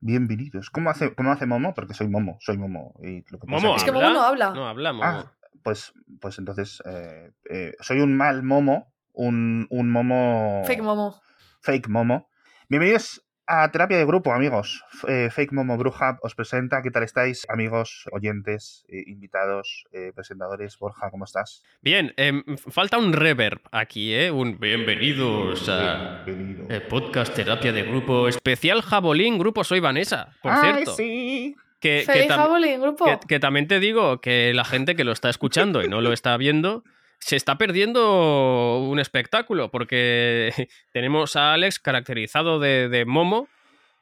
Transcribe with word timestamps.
Bienvenidos. 0.00 0.70
¿Cómo 0.70 0.90
hace, 0.90 1.14
¿Cómo 1.14 1.32
hace 1.32 1.46
Momo? 1.46 1.72
Porque 1.74 1.94
soy 1.94 2.08
Momo, 2.08 2.36
soy 2.40 2.58
Momo. 2.58 2.94
Y 3.02 3.24
lo 3.30 3.38
que 3.38 3.46
Momo 3.46 3.76
Es 3.76 3.84
que. 3.84 3.92
Momo 3.92 4.10
no 4.10 4.22
habla. 4.22 4.50
No 4.50 4.68
habla, 4.68 4.92
Momo. 4.92 5.04
Ah, 5.04 5.32
pues, 5.62 5.94
pues 6.20 6.38
entonces 6.38 6.82
eh, 6.84 7.32
eh, 7.50 7.72
soy 7.80 8.00
un 8.00 8.16
mal 8.16 8.42
Momo, 8.42 8.92
un, 9.12 9.66
un 9.70 9.90
Momo... 9.90 10.62
Fake 10.66 10.82
Momo. 10.82 11.20
Fake 11.62 11.88
Momo. 11.88 12.28
Bienvenidos 12.68 13.25
a 13.48 13.70
Terapia 13.70 13.96
de 13.98 14.04
Grupo, 14.04 14.32
amigos. 14.32 14.82
Eh, 15.06 15.28
Fake 15.30 15.52
Momo 15.52 15.76
Bruja 15.76 16.18
os 16.22 16.34
presenta. 16.34 16.82
¿Qué 16.82 16.90
tal 16.90 17.04
estáis, 17.04 17.46
amigos, 17.48 18.04
oyentes, 18.10 18.84
eh, 18.88 19.04
invitados, 19.06 19.84
eh, 19.92 20.12
presentadores? 20.14 20.76
Borja, 20.78 21.10
¿cómo 21.10 21.24
estás? 21.24 21.62
Bien, 21.80 22.12
em, 22.16 22.42
falta 22.56 22.98
un 22.98 23.12
reverb 23.12 23.60
aquí, 23.70 24.14
¿eh? 24.14 24.30
Un 24.32 24.58
bienvenidos 24.58 25.68
a 25.68 26.22
Bienvenido. 26.26 26.66
podcast 26.88 27.34
Terapia 27.34 27.72
de 27.72 27.84
Grupo 27.84 28.26
especial 28.28 28.82
Jabolín 28.82 29.38
Grupo 29.38 29.62
Soy 29.62 29.78
Vanessa, 29.80 30.34
por 30.42 30.52
¡Ay, 30.52 30.60
cierto. 30.74 30.94
sí! 30.96 31.56
Que, 31.78 32.04
que 32.10 32.26
tam- 32.26 32.36
Javelin, 32.38 32.80
grupo. 32.80 33.04
que- 33.04 33.18
que 33.28 33.38
también 33.38 33.68
te 33.68 33.78
digo 33.78 34.20
que 34.20 34.52
la 34.54 34.64
gente 34.64 34.96
que 34.96 35.04
lo 35.04 35.12
está 35.12 35.28
escuchando 35.28 35.84
y 35.84 35.88
no 35.88 36.00
lo 36.00 36.12
está 36.12 36.36
viendo 36.38 36.82
se 37.18 37.36
está 37.36 37.58
perdiendo 37.58 38.78
un 38.80 38.98
espectáculo 38.98 39.70
porque 39.70 40.50
tenemos 40.92 41.36
a 41.36 41.52
Alex 41.52 41.78
caracterizado 41.78 42.58
de, 42.60 42.88
de 42.88 43.04
Momo. 43.04 43.48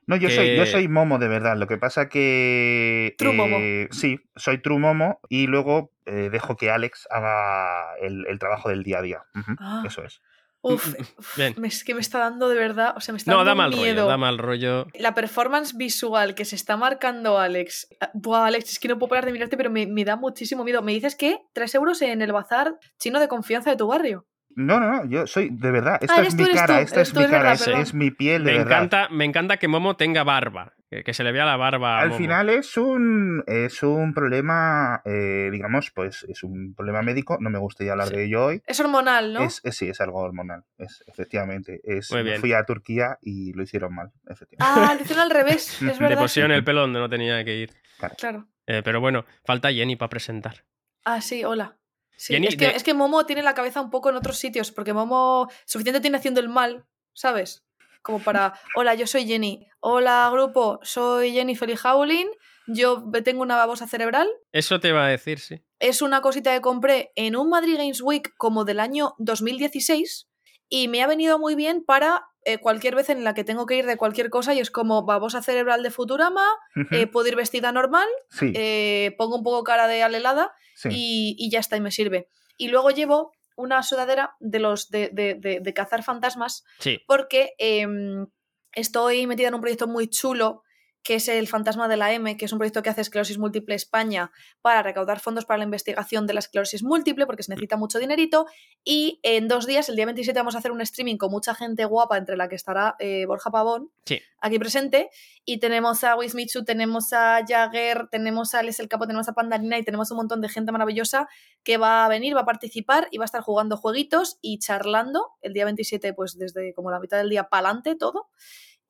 No, 0.06 0.16
yo, 0.16 0.28
soy, 0.28 0.56
yo 0.56 0.66
soy 0.66 0.86
Momo 0.86 1.18
de 1.18 1.28
verdad. 1.28 1.56
Lo 1.56 1.66
que 1.66 1.78
pasa 1.78 2.10
que. 2.10 3.14
True 3.16 3.32
Momo. 3.32 3.56
eh, 3.58 3.88
Sí, 3.90 4.20
soy 4.36 4.58
True 4.58 4.78
Momo 4.78 5.18
y 5.30 5.46
luego 5.46 5.92
eh, 6.04 6.28
dejo 6.30 6.56
que 6.56 6.70
Alex 6.70 7.08
haga 7.10 7.94
el, 8.02 8.26
el 8.26 8.38
trabajo 8.38 8.68
del 8.68 8.82
día 8.82 8.98
a 8.98 9.02
día. 9.02 9.22
Ah. 9.58 9.82
Eso 9.86 10.04
es. 10.04 10.20
Uf, 10.64 10.94
uf, 11.18 11.38
me- 11.58 11.68
es 11.68 11.84
que 11.84 11.94
me 11.94 12.00
está 12.00 12.18
dando 12.18 12.48
de 12.48 12.56
verdad, 12.56 12.94
o 12.96 13.00
sea, 13.00 13.12
me 13.12 13.18
está 13.18 13.30
No, 13.30 13.38
dando 13.38 13.50
da 13.50 13.54
mal 13.54 13.70
miedo. 13.70 13.82
rollo, 14.02 14.06
da 14.06 14.16
mal 14.16 14.38
rollo. 14.38 14.86
La 14.98 15.14
performance 15.14 15.76
visual 15.76 16.34
que 16.34 16.44
se 16.44 16.56
está 16.56 16.76
marcando 16.76 17.38
Alex. 17.38 17.86
Ah, 18.00 18.10
Buah, 18.14 18.46
Alex, 18.46 18.70
es 18.72 18.78
que 18.78 18.88
no 18.88 18.98
puedo 18.98 19.10
parar 19.10 19.26
de 19.26 19.32
mirarte, 19.32 19.56
pero 19.56 19.70
me, 19.70 19.86
me 19.86 20.04
da 20.04 20.16
muchísimo 20.16 20.64
miedo. 20.64 20.82
Me 20.82 20.92
dices 20.92 21.14
que 21.16 21.38
3 21.52 21.74
euros 21.74 22.00
en 22.02 22.22
el 22.22 22.32
bazar 22.32 22.76
chino 22.98 23.20
de 23.20 23.28
confianza 23.28 23.70
de 23.70 23.76
tu 23.76 23.86
barrio. 23.86 24.26
No, 24.56 24.78
no, 24.78 24.90
no, 24.92 25.04
yo 25.10 25.26
soy, 25.26 25.48
de 25.50 25.70
verdad, 25.72 25.98
esta 26.00 26.20
Ah, 26.20 26.22
es 26.22 26.34
mi 26.36 26.46
cara, 26.46 26.76
tú, 26.76 26.82
esta 26.84 27.00
es 27.00 27.12
mi 27.12 27.24
cara, 27.24 27.38
verdad, 27.50 27.54
es, 27.54 27.88
es 27.88 27.94
mi 27.94 28.12
piel, 28.12 28.44
de 28.44 28.52
Me 28.52 28.58
verdad. 28.58 28.76
encanta, 28.78 29.08
me 29.10 29.24
encanta 29.24 29.56
que 29.56 29.66
Momo 29.66 29.96
tenga 29.96 30.22
barba, 30.22 30.74
que, 30.98 31.02
que 31.04 31.14
se 31.14 31.24
le 31.24 31.32
vea 31.32 31.44
la 31.44 31.56
barba. 31.56 31.98
Al 32.00 32.08
Momo. 32.10 32.18
final 32.18 32.50
es 32.50 32.76
un, 32.76 33.42
es 33.46 33.82
un 33.82 34.14
problema, 34.14 35.02
eh, 35.04 35.48
digamos, 35.50 35.90
pues 35.90 36.24
es 36.28 36.42
un 36.44 36.74
problema 36.74 37.02
médico, 37.02 37.36
no 37.40 37.50
me 37.50 37.58
gustaría 37.58 37.92
hablar 37.92 38.08
Sí. 38.08 38.16
de 38.16 38.24
ello 38.26 38.44
hoy. 38.46 38.62
Es 38.66 38.78
hormonal, 38.80 39.32
¿no? 39.32 39.42
Es, 39.42 39.60
es- 39.64 39.76
sí, 39.76 39.88
es 39.88 40.00
algo 40.00 40.20
hormonal, 40.20 40.64
es, 40.78 41.02
efectivamente. 41.06 41.80
Es, 41.84 42.10
Muy 42.12 42.22
bien. 42.22 42.40
Fui 42.40 42.52
a 42.52 42.64
Turquía 42.64 43.18
y 43.22 43.52
lo 43.54 43.62
hicieron 43.62 43.94
mal, 43.94 44.12
efectivamente. 44.28 44.80
Ah, 44.82 44.94
lo 44.94 45.02
hicieron 45.02 45.24
al 45.24 45.30
revés, 45.30 45.82
es 45.82 46.00
Le 46.00 46.16
pusieron 46.16 46.52
el 46.52 46.62
pelo 46.64 46.82
donde 46.82 47.00
no 47.00 47.08
tenía 47.08 47.44
que 47.44 47.56
ir. 47.56 47.70
Claro. 48.18 48.46
Eh, 48.66 48.82
pero 48.84 49.00
bueno, 49.00 49.24
falta 49.44 49.72
Jenny 49.72 49.96
para 49.96 50.08
presentar. 50.10 50.64
Ah, 51.04 51.20
sí, 51.20 51.44
hola. 51.44 51.76
Sí, 52.16 52.34
Jenny, 52.34 52.46
es, 52.46 52.56
que, 52.56 52.66
de- 52.68 52.76
es 52.76 52.84
que 52.84 52.94
Momo 52.94 53.26
tiene 53.26 53.42
la 53.42 53.54
cabeza 53.54 53.80
un 53.80 53.90
poco 53.90 54.08
en 54.10 54.16
otros 54.16 54.38
sitios, 54.38 54.70
porque 54.70 54.92
Momo 54.92 55.50
suficiente 55.66 56.00
tiene 56.00 56.18
haciendo 56.18 56.40
el 56.40 56.48
mal, 56.48 56.84
¿sabes? 57.12 57.63
Como 58.04 58.18
para, 58.22 58.52
hola, 58.76 58.94
yo 58.94 59.06
soy 59.06 59.26
Jenny. 59.26 59.66
Hola, 59.80 60.28
grupo, 60.30 60.78
soy 60.82 61.32
Jenny 61.32 61.56
Feliz 61.56 61.82
Howling. 61.86 62.26
Yo 62.66 63.02
tengo 63.24 63.40
una 63.40 63.56
babosa 63.56 63.86
cerebral. 63.86 64.28
Eso 64.52 64.78
te 64.78 64.88
iba 64.88 65.06
a 65.06 65.08
decir, 65.08 65.38
sí. 65.38 65.64
Es 65.78 66.02
una 66.02 66.20
cosita 66.20 66.52
que 66.52 66.60
compré 66.60 67.12
en 67.16 67.34
un 67.34 67.48
Madrid 67.48 67.78
Games 67.78 68.02
Week 68.02 68.34
como 68.36 68.66
del 68.66 68.80
año 68.80 69.14
2016 69.20 70.28
y 70.68 70.88
me 70.88 71.02
ha 71.02 71.06
venido 71.06 71.38
muy 71.38 71.54
bien 71.54 71.82
para 71.82 72.26
eh, 72.44 72.58
cualquier 72.58 72.94
vez 72.94 73.08
en 73.08 73.24
la 73.24 73.32
que 73.32 73.42
tengo 73.42 73.64
que 73.64 73.76
ir 73.76 73.86
de 73.86 73.96
cualquier 73.96 74.28
cosa 74.28 74.52
y 74.52 74.60
es 74.60 74.70
como 74.70 75.06
babosa 75.06 75.40
cerebral 75.40 75.82
de 75.82 75.90
Futurama, 75.90 76.46
eh, 76.90 77.06
puedo 77.06 77.26
ir 77.28 77.36
vestida 77.36 77.72
normal, 77.72 78.08
sí, 78.28 78.52
eh, 78.54 79.14
pongo 79.16 79.36
un 79.36 79.42
poco 79.42 79.64
cara 79.64 79.86
de 79.86 80.02
alelada 80.02 80.52
sí. 80.74 80.90
y, 80.92 81.36
y 81.38 81.50
ya 81.50 81.60
está, 81.60 81.78
y 81.78 81.80
me 81.80 81.90
sirve. 81.90 82.28
Y 82.58 82.68
luego 82.68 82.90
llevo 82.90 83.32
una 83.56 83.82
sudadera 83.82 84.34
de 84.40 84.58
los 84.58 84.90
de, 84.90 85.10
de- 85.12 85.34
de- 85.34 85.60
de 85.60 85.74
cazar 85.74 86.02
fantasmas 86.02 86.64
Sí. 86.80 87.00
porque 87.06 87.52
em, 87.58 88.26
estoy 88.72 89.26
metida 89.26 89.48
en 89.48 89.54
un 89.54 89.60
proyecto 89.60 89.86
muy 89.86 90.08
chulo 90.08 90.62
que 91.04 91.16
es 91.16 91.28
el 91.28 91.46
Fantasma 91.46 91.86
de 91.86 91.98
la 91.98 92.12
M, 92.12 92.36
que 92.38 92.46
es 92.46 92.52
un 92.52 92.58
proyecto 92.58 92.82
que 92.82 92.88
hace 92.88 93.02
Esclerosis 93.02 93.38
Múltiple 93.38 93.74
España 93.74 94.32
para 94.62 94.82
recaudar 94.82 95.20
fondos 95.20 95.44
para 95.44 95.58
la 95.58 95.64
investigación 95.64 96.26
de 96.26 96.32
la 96.32 96.40
esclerosis 96.40 96.82
múltiple, 96.82 97.26
porque 97.26 97.42
se 97.42 97.52
necesita 97.52 97.76
mucho 97.76 97.98
dinerito. 97.98 98.46
Y 98.82 99.20
en 99.22 99.46
dos 99.46 99.66
días, 99.66 99.88
el 99.90 99.96
día 99.96 100.06
27, 100.06 100.36
vamos 100.40 100.54
a 100.54 100.58
hacer 100.58 100.72
un 100.72 100.80
streaming 100.80 101.18
con 101.18 101.30
mucha 101.30 101.54
gente 101.54 101.84
guapa, 101.84 102.16
entre 102.16 102.36
la 102.38 102.48
que 102.48 102.56
estará 102.56 102.96
eh, 102.98 103.26
Borja 103.26 103.50
Pavón, 103.50 103.90
Sí. 104.06 104.18
aquí 104.40 104.58
presente. 104.58 105.10
Y 105.44 105.58
tenemos 105.58 106.02
a 106.04 106.16
Wismichu, 106.16 106.64
tenemos 106.64 107.12
a 107.12 107.40
Jagger, 107.46 108.08
tenemos 108.10 108.54
a 108.54 108.60
Alex 108.60 108.80
el 108.80 108.88
Capo, 108.88 109.06
tenemos 109.06 109.28
a 109.28 109.34
Pandarina 109.34 109.76
y 109.78 109.84
tenemos 109.84 110.10
un 110.10 110.16
montón 110.16 110.40
de 110.40 110.48
gente 110.48 110.72
maravillosa 110.72 111.28
que 111.62 111.76
va 111.76 112.06
a 112.06 112.08
venir, 112.08 112.34
va 112.34 112.40
a 112.40 112.46
participar 112.46 113.08
y 113.10 113.18
va 113.18 113.24
a 113.24 113.26
estar 113.26 113.42
jugando 113.42 113.76
jueguitos 113.76 114.38
y 114.40 114.58
charlando 114.58 115.32
el 115.42 115.52
día 115.52 115.66
27, 115.66 116.14
pues 116.14 116.38
desde 116.38 116.72
como 116.72 116.90
la 116.90 116.98
mitad 116.98 117.18
del 117.18 117.28
día 117.28 117.44
para 117.50 117.68
adelante 117.68 117.94
todo. 117.94 118.30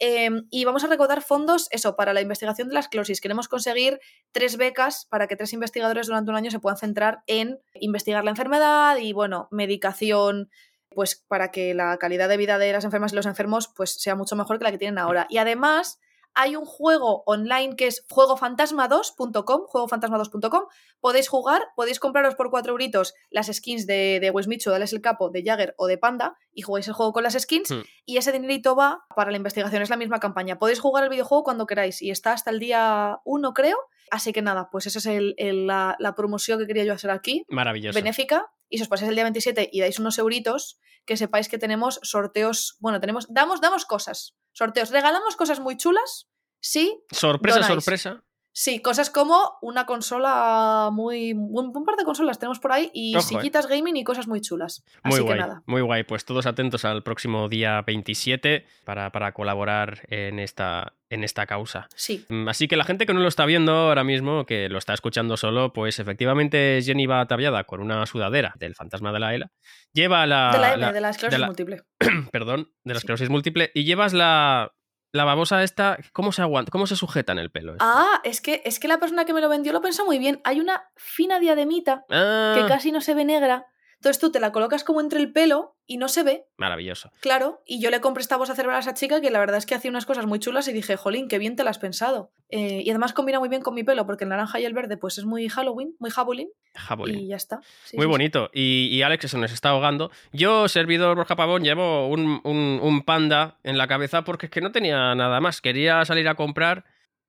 Em, 0.06 0.46
y 0.50 0.66
vamos 0.66 0.84
a 0.84 0.86
recaudar 0.86 1.22
fondos, 1.22 1.66
eso, 1.70 1.96
para 1.96 2.12
la 2.12 2.20
investigación 2.20 2.68
de 2.68 2.74
la 2.74 2.80
esclerosis. 2.80 3.22
Queremos 3.22 3.48
conseguir 3.48 4.00
tres 4.32 4.58
becas 4.58 5.06
para 5.06 5.26
que 5.28 5.34
tres 5.34 5.54
investigadores 5.54 6.08
durante 6.08 6.30
un 6.30 6.36
año 6.36 6.50
se 6.50 6.58
puedan 6.58 6.76
centrar 6.76 7.22
en 7.26 7.58
investigar 7.72 8.22
la 8.22 8.28
enfermedad 8.28 8.98
y, 8.98 9.14
bueno, 9.14 9.48
medicación, 9.50 10.50
pues 10.90 11.24
para 11.26 11.50
que 11.50 11.72
la 11.72 11.96
calidad 11.96 12.28
de 12.28 12.36
vida 12.36 12.58
de 12.58 12.70
las 12.70 12.84
enfermas 12.84 13.14
y 13.14 13.16
los 13.16 13.24
enfermos 13.24 13.72
pues 13.74 13.94
sea 13.94 14.14
mucho 14.14 14.36
mejor 14.36 14.58
que 14.58 14.64
la 14.64 14.72
que 14.72 14.78
tienen 14.78 14.98
ahora. 14.98 15.26
Y 15.30 15.38
además 15.38 15.98
hay 16.34 16.56
un 16.56 16.64
juego 16.64 17.22
online 17.26 17.76
que 17.76 17.86
es 17.86 18.06
juegofantasma2.com, 18.08 19.62
juegofantasma2.com. 19.66 20.64
Podéis 21.00 21.28
jugar, 21.28 21.62
podéis 21.76 22.00
compraros 22.00 22.34
por 22.34 22.50
4 22.50 22.72
euritos 22.72 23.14
las 23.30 23.48
skins 23.48 23.86
de, 23.86 24.18
de 24.20 24.30
Wismichu, 24.30 24.70
de 24.70 24.76
Alex 24.76 24.92
el 24.92 25.00
Capo, 25.00 25.30
de 25.30 25.42
Jagger 25.42 25.74
o 25.76 25.86
de 25.86 25.98
Panda 25.98 26.36
y 26.52 26.62
jugáis 26.62 26.86
el 26.88 26.94
juego 26.94 27.12
con 27.12 27.22
las 27.22 27.34
skins 27.34 27.64
Hmm. 27.70 27.82
y 28.04 28.16
ese 28.16 28.32
dinerito 28.32 28.76
va 28.76 29.04
para 29.14 29.30
la 29.30 29.36
investigación, 29.36 29.82
es 29.82 29.90
la 29.90 29.96
misma 29.96 30.20
campaña. 30.20 30.58
Podéis 30.58 30.80
jugar 30.80 31.04
el 31.04 31.10
videojuego 31.10 31.44
cuando 31.44 31.66
queráis 31.66 32.02
y 32.02 32.10
está 32.10 32.32
hasta 32.32 32.50
el 32.50 32.58
día 32.58 33.20
1 33.24 33.54
creo. 33.54 33.78
Así 34.10 34.32
que 34.32 34.42
nada, 34.42 34.68
pues 34.70 34.86
esa 34.86 34.98
es 34.98 35.06
el- 35.06 35.34
el- 35.38 35.66
la, 35.66 35.96
la 35.98 36.14
promoción 36.14 36.58
que 36.58 36.66
quería 36.66 36.84
yo 36.84 36.92
hacer 36.94 37.10
aquí 37.10 37.44
Maravilloso. 37.48 37.94
benéfica 37.96 38.46
y 38.68 38.78
si 38.78 38.82
os 38.82 38.88
pasáis 38.88 39.08
el 39.08 39.14
día 39.14 39.24
27 39.24 39.68
y 39.72 39.80
dais 39.80 39.98
unos 39.98 40.18
euritos, 40.18 40.78
que 41.04 41.16
sepáis 41.16 41.48
que 41.48 41.58
tenemos 41.58 42.00
sorteos, 42.02 42.76
bueno, 42.80 43.00
tenemos, 43.00 43.26
damos, 43.32 43.60
damos 43.60 43.84
cosas, 43.84 44.34
sorteos, 44.52 44.90
regalamos 44.90 45.36
cosas 45.36 45.60
muy 45.60 45.76
chulas, 45.76 46.28
sí, 46.60 47.02
Sorpresa, 47.10 47.60
Donáis. 47.60 47.74
sorpresa. 47.84 48.24
Sí, 48.56 48.80
cosas 48.80 49.10
como 49.10 49.58
una 49.60 49.84
consola 49.84 50.88
muy, 50.92 51.32
un, 51.34 51.84
par 51.84 51.96
de 51.96 52.04
consolas 52.04 52.38
tenemos 52.38 52.60
por 52.60 52.72
ahí 52.72 52.90
y 52.94 53.14
Ojo, 53.16 53.24
eh. 53.24 53.28
sillitas 53.40 53.66
gaming 53.66 53.96
y 53.96 54.04
cosas 54.04 54.26
muy 54.28 54.40
chulas. 54.40 54.84
Muy 55.02 55.14
Así 55.14 55.22
guay, 55.22 55.34
que 55.34 55.40
nada. 55.40 55.62
muy 55.66 55.82
guay. 55.82 56.04
Pues 56.04 56.24
todos 56.24 56.46
atentos 56.46 56.84
al 56.84 57.02
próximo 57.02 57.48
día 57.48 57.82
27 57.82 58.64
para, 58.84 59.10
para 59.12 59.32
colaborar 59.34 60.02
en 60.08 60.38
esta, 60.38 60.94
en 61.10 61.24
esta 61.24 61.46
causa. 61.46 61.88
Sí, 61.96 62.24
Mm, 62.28 62.48
Así 62.48 62.68
que 62.68 62.76
la 62.76 62.84
gente 62.84 63.06
que 63.06 63.12
no 63.12 63.20
lo 63.20 63.28
está 63.28 63.44
viendo 63.44 63.72
ahora 63.72 64.04
mismo, 64.04 64.46
que 64.46 64.68
lo 64.68 64.78
está 64.78 64.94
escuchando 64.94 65.36
solo, 65.36 65.72
pues 65.72 65.98
efectivamente 65.98 66.80
Jenny 66.82 67.06
va 67.06 67.20
ataviada 67.20 67.64
con 67.64 67.80
una 67.80 68.06
sudadera 68.06 68.54
del 68.58 68.74
fantasma 68.76 69.12
de 69.12 69.18
la 69.20 69.34
ELA. 69.34 69.50
Lleva 69.92 70.26
la. 70.26 70.50
de 70.52 70.58
la 70.58 70.68
M, 70.74 70.80
la- 70.80 70.92
de 70.92 71.00
la 71.00 71.10
esclerosis 71.10 71.40
la- 71.40 71.46
múltiple. 71.46 71.82
perdón, 72.32 72.70
de 72.84 72.94
la 72.94 73.00
Sí. 73.00 73.04
esclerosis 73.04 73.28
múltiple. 73.30 73.70
Y 73.74 73.84
llevas 73.84 74.12
la. 74.12 74.72
La 75.14 75.22
babosa 75.24 75.62
esta, 75.62 75.96
¿cómo 76.12 76.32
se 76.32 76.42
aguanta? 76.42 76.72
¿Cómo 76.72 76.88
se 76.88 76.96
sujeta 76.96 77.30
en 77.30 77.38
el 77.38 77.48
pelo? 77.48 77.74
esto? 77.74 77.84
Ah, 77.86 78.20
es 78.24 78.40
que, 78.40 78.62
es 78.64 78.80
que 78.80 78.88
la 78.88 78.98
persona 78.98 79.24
que 79.24 79.32
me 79.32 79.40
lo 79.40 79.48
vendió 79.48 79.72
lo 79.72 79.80
pensó 79.80 80.04
muy 80.04 80.18
bien. 80.18 80.40
Hay 80.42 80.58
una 80.58 80.90
fina 80.96 81.38
diademita 81.38 82.04
Ah, 82.10 82.56
que 82.58 82.66
casi 82.66 82.90
no 82.90 83.00
se 83.00 83.14
ve 83.14 83.24
negra. 83.24 83.68
Entonces 84.04 84.20
tú 84.20 84.30
te 84.30 84.38
la 84.38 84.52
colocas 84.52 84.84
como 84.84 85.00
entre 85.00 85.18
el 85.18 85.32
pelo 85.32 85.76
y 85.86 85.96
no 85.96 86.08
se 86.08 86.22
ve. 86.22 86.44
Maravilloso. 86.58 87.10
Claro, 87.20 87.62
y 87.64 87.80
yo 87.80 87.88
le 87.90 88.02
compré 88.02 88.20
esta 88.20 88.36
bolsa 88.36 88.54
cerebral 88.54 88.76
a 88.76 88.80
esa 88.80 88.92
chica 88.92 89.22
que 89.22 89.30
la 89.30 89.38
verdad 89.38 89.56
es 89.56 89.64
que 89.64 89.74
hacía 89.74 89.90
unas 89.90 90.04
cosas 90.04 90.26
muy 90.26 90.38
chulas 90.38 90.68
y 90.68 90.74
dije, 90.74 90.96
jolín, 90.98 91.26
qué 91.26 91.38
bien 91.38 91.56
te 91.56 91.64
la 91.64 91.70
has 91.70 91.78
pensado. 91.78 92.30
Eh, 92.50 92.82
y 92.84 92.90
además 92.90 93.14
combina 93.14 93.40
muy 93.40 93.48
bien 93.48 93.62
con 93.62 93.74
mi 93.74 93.82
pelo, 93.82 94.04
porque 94.04 94.24
el 94.24 94.30
naranja 94.30 94.60
y 94.60 94.66
el 94.66 94.74
verde 94.74 94.98
pues 94.98 95.16
es 95.16 95.24
muy 95.24 95.48
Halloween, 95.48 95.96
muy 95.98 96.10
Halloween, 96.10 96.48
Jabolín. 96.74 97.18
y 97.18 97.28
ya 97.28 97.36
está. 97.36 97.60
Sí, 97.84 97.96
Muy 97.96 98.02
sí, 98.04 98.06
sí. 98.06 98.10
bonito. 98.10 98.50
Y, 98.52 98.88
y 98.92 99.00
Alex 99.02 99.30
se 99.30 99.38
nos 99.38 99.50
está 99.52 99.70
ahogando. 99.70 100.10
Yo, 100.32 100.68
servidor 100.68 101.16
Borja 101.16 101.34
Pavón, 101.34 101.64
llevo 101.64 102.06
un, 102.08 102.42
un- 102.44 102.80
un 102.82 103.02
panda 103.06 103.56
en 103.62 103.78
la 103.78 103.86
cabeza 103.88 104.22
porque 104.22 104.46
es 104.46 104.52
que 104.52 104.60
no 104.60 104.70
tenía 104.70 105.14
nada 105.14 105.40
más. 105.40 105.62
Quería 105.62 106.04
salir 106.04 106.28
a 106.28 106.34
comprar, 106.34 106.84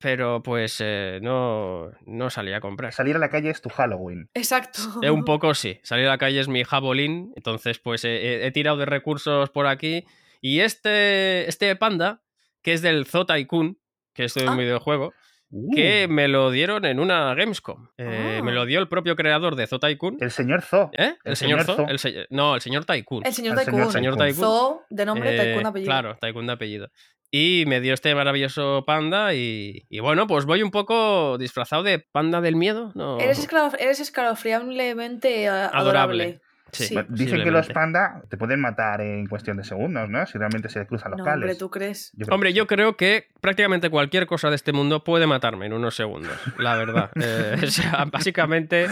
pero 0.05 0.43
pues 0.43 0.77
eh, 0.81 1.17
no, 1.23 1.89
no 2.05 2.29
salí 2.29 2.53
a 2.53 2.59
comprar. 2.61 2.93
Salir 2.93 3.15
a 3.15 3.19
la 3.19 3.29
calle 3.29 3.49
es 3.49 3.59
tu 3.59 3.69
Halloween. 3.69 4.29
Exacto. 4.35 4.79
Eh, 5.01 5.09
un 5.09 5.25
poco 5.25 5.55
sí. 5.55 5.79
Salir 5.81 6.05
a 6.05 6.09
la 6.09 6.17
calle 6.19 6.39
es 6.39 6.47
mi 6.47 6.63
jabolín. 6.63 7.33
Entonces, 7.35 7.79
pues 7.79 8.05
eh, 8.05 8.43
he, 8.43 8.45
he 8.45 8.51
tirado 8.51 8.77
de 8.77 8.85
recursos 8.85 9.49
por 9.49 9.65
aquí. 9.65 10.05
Y 10.41 10.59
este, 10.59 11.49
este 11.49 11.75
panda, 11.75 12.21
que 12.61 12.73
es 12.73 12.83
del 12.83 13.07
Zo 13.07 13.25
Tycoon, 13.25 13.79
que 14.13 14.25
es 14.25 14.35
de 14.35 14.43
un 14.43 14.49
Ah. 14.49 14.55
videojuego, 14.57 15.11
Uh, 15.51 15.73
que 15.75 16.07
me 16.09 16.27
lo 16.27 16.49
dieron 16.49 16.85
en 16.85 16.99
una 16.99 17.33
Gamescom. 17.35 17.87
Eh, 17.97 18.37
Ah. 18.39 18.43
Me 18.43 18.51
lo 18.51 18.65
dio 18.65 18.79
el 18.79 18.87
propio 18.87 19.15
creador 19.15 19.55
de 19.55 19.67
Zo 19.67 19.79
Tycoon. 19.79 20.17
El 20.19 20.31
señor 20.31 20.63
Zo. 20.63 20.89
¿Eh? 20.93 21.15
¿El, 21.23 21.31
el 21.31 21.35
señor, 21.35 21.61
señor 21.61 21.77
Zo? 21.77 21.83
Zo. 21.85 21.89
El 21.91 21.99
se- 21.99 22.27
No, 22.31 22.55
el 22.55 22.61
señor 22.61 22.83
Tycoon. 22.85 23.25
El 23.25 23.31
señor 23.33 23.55
Tycoon. 23.57 23.91
señor 23.91 24.15
Tycoon. 24.17 24.29
Tycoon. 24.35 24.47
Zo, 24.49 24.81
de 24.89 25.05
nombre, 25.05 25.35
Eh, 25.35 25.39
Tycoon 25.39 25.65
apellido. 25.67 25.87
Claro, 25.89 26.17
Tycoon 26.19 26.47
de 26.47 26.53
apellido. 26.53 26.89
Y 27.31 27.65
me 27.67 27.81
dio 27.81 27.93
este 27.93 28.13
maravilloso 28.15 28.83
panda 28.85 29.33
y, 29.33 29.85
y 29.89 29.99
bueno, 29.99 30.27
pues 30.27 30.45
voy 30.45 30.63
un 30.63 30.71
poco 30.71 31.37
disfrazado 31.37 31.83
de 31.83 31.99
panda 31.99 32.41
del 32.41 32.55
miedo. 32.55 32.91
¿no? 32.95 33.19
Eres, 33.19 33.45
escalaf- 33.49 33.75
eres 33.79 33.99
escalofriablemente 33.99 35.47
a- 35.47 35.65
Adorable. 35.67 36.23
adorable. 36.23 36.41
Sí. 36.71 36.85
Sí. 36.87 36.93
Bueno, 36.93 37.07
Dicen 37.11 37.41
que 37.43 37.51
los 37.51 37.67
panda 37.69 38.21
te 38.29 38.35
pueden 38.37 38.59
matar 38.59 38.99
en 38.99 39.27
cuestión 39.27 39.55
de 39.55 39.63
segundos, 39.63 40.09
¿no? 40.09 40.25
Si 40.25 40.37
realmente 40.37 40.67
se 40.67 40.85
cruzan 40.85 41.11
los 41.11 41.19
No, 41.19 41.23
cables. 41.23 41.43
hombre, 41.43 41.55
¿tú 41.55 41.69
crees? 41.69 42.11
Yo 42.17 42.25
creo 42.25 42.35
Hombre, 42.35 42.49
que 42.49 42.53
yo 42.55 42.67
creo 42.67 42.97
que 42.97 43.27
prácticamente 43.39 43.89
cualquier 43.89 44.27
cosa 44.27 44.49
de 44.49 44.57
este 44.57 44.73
mundo 44.73 45.03
puede 45.05 45.25
matarme 45.25 45.67
en 45.67 45.73
unos 45.73 45.95
segundos, 45.95 46.33
la 46.57 46.75
verdad. 46.75 47.11
Eh, 47.21 47.55
o 47.63 47.67
sea, 47.67 48.05
básicamente, 48.11 48.87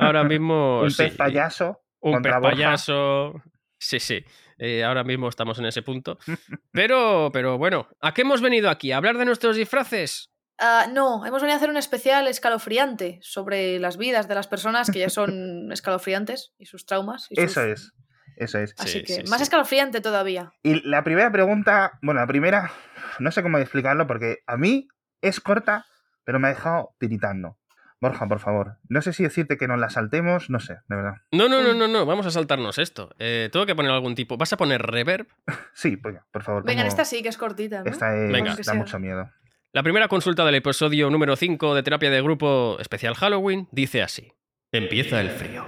ahora 0.00 0.24
mismo... 0.24 0.80
Un 0.80 0.90
sí. 0.90 1.04
pez 1.04 1.14
payaso 1.16 1.80
Un 2.00 2.22
pez 2.22 2.32
Borja. 2.32 2.50
payaso. 2.50 3.34
Sí, 3.78 4.00
sí. 4.00 4.24
Eh, 4.58 4.82
ahora 4.84 5.04
mismo 5.04 5.28
estamos 5.28 5.58
en 5.58 5.66
ese 5.66 5.82
punto. 5.82 6.18
Pero, 6.72 7.30
pero 7.32 7.58
bueno, 7.58 7.88
¿a 8.00 8.12
qué 8.14 8.22
hemos 8.22 8.40
venido 8.40 8.70
aquí? 8.70 8.92
¿A 8.92 8.96
hablar 8.98 9.16
de 9.18 9.24
nuestros 9.24 9.56
disfraces? 9.56 10.30
Ah, 10.58 10.86
no, 10.92 11.24
hemos 11.24 11.40
venido 11.40 11.54
a 11.54 11.56
hacer 11.56 11.70
un 11.70 11.76
especial 11.76 12.26
escalofriante 12.28 13.18
sobre 13.22 13.78
las 13.78 13.96
vidas 13.96 14.26
de 14.28 14.34
las 14.34 14.46
personas 14.48 14.90
que 14.90 14.98
ya 15.00 15.10
son 15.10 15.70
escalofriantes 15.72 16.52
y 16.58 16.66
sus 16.66 16.86
traumas. 16.86 17.26
y 17.30 17.36
sus- 17.36 17.44
Eso 17.44 17.62
es. 17.64 17.92
Eso 18.36 18.58
es. 18.58 18.74
Así 18.78 18.98
Sí, 19.00 19.04
que 19.04 19.12
sí, 19.14 19.22
más 19.30 19.38
sí. 19.38 19.44
escalofriante 19.44 20.00
todavía. 20.00 20.52
Y 20.62 20.80
la 20.88 21.02
primera 21.02 21.30
pregunta, 21.32 21.98
bueno, 22.02 22.20
la 22.20 22.26
primera, 22.26 22.70
no 23.18 23.30
sé 23.32 23.42
cómo 23.42 23.58
explicarlo 23.58 24.06
porque 24.06 24.38
a 24.46 24.56
mí 24.56 24.86
es 25.22 25.40
corta, 25.40 25.86
pero 26.24 26.38
me 26.38 26.46
ha 26.48 26.50
dejado 26.50 26.94
tiritando. 26.98 27.57
Borja, 28.00 28.28
por 28.28 28.38
favor, 28.38 28.76
no 28.88 29.02
sé 29.02 29.12
si 29.12 29.24
decirte 29.24 29.56
que 29.56 29.66
nos 29.66 29.78
la 29.80 29.90
saltemos, 29.90 30.50
no 30.50 30.60
sé, 30.60 30.74
de 30.88 30.96
verdad. 30.96 31.14
No, 31.32 31.48
no, 31.48 31.62
no, 31.62 31.74
no, 31.74 31.88
no, 31.88 32.06
vamos 32.06 32.26
a 32.26 32.30
saltarnos 32.30 32.78
esto. 32.78 33.10
Eh, 33.18 33.48
tengo 33.52 33.66
que 33.66 33.74
poner 33.74 33.90
algún 33.90 34.14
tipo. 34.14 34.36
¿Vas 34.36 34.52
a 34.52 34.56
poner 34.56 34.80
reverb? 34.82 35.26
Sí, 35.74 35.96
pues, 35.96 36.16
por 36.30 36.42
favor. 36.44 36.64
Venga, 36.64 36.82
pongo- 36.82 36.88
esta 36.88 37.04
sí 37.04 37.22
que 37.22 37.28
es 37.28 37.36
cortita, 37.36 37.82
¿no? 37.82 37.90
Esta 37.90 38.14
es- 38.16 38.32
Venga. 38.32 38.54
Da 38.54 38.62
sea. 38.62 38.74
mucho 38.74 38.98
miedo. 39.00 39.28
La 39.72 39.82
primera 39.82 40.08
consulta 40.08 40.44
del 40.44 40.54
episodio 40.54 41.10
número 41.10 41.36
5 41.36 41.74
de 41.74 41.82
terapia 41.82 42.10
de 42.10 42.22
grupo 42.22 42.76
especial 42.80 43.14
Halloween 43.14 43.68
dice 43.72 44.02
así. 44.02 44.32
Empieza 44.72 45.20
el 45.20 45.30
frío. 45.30 45.66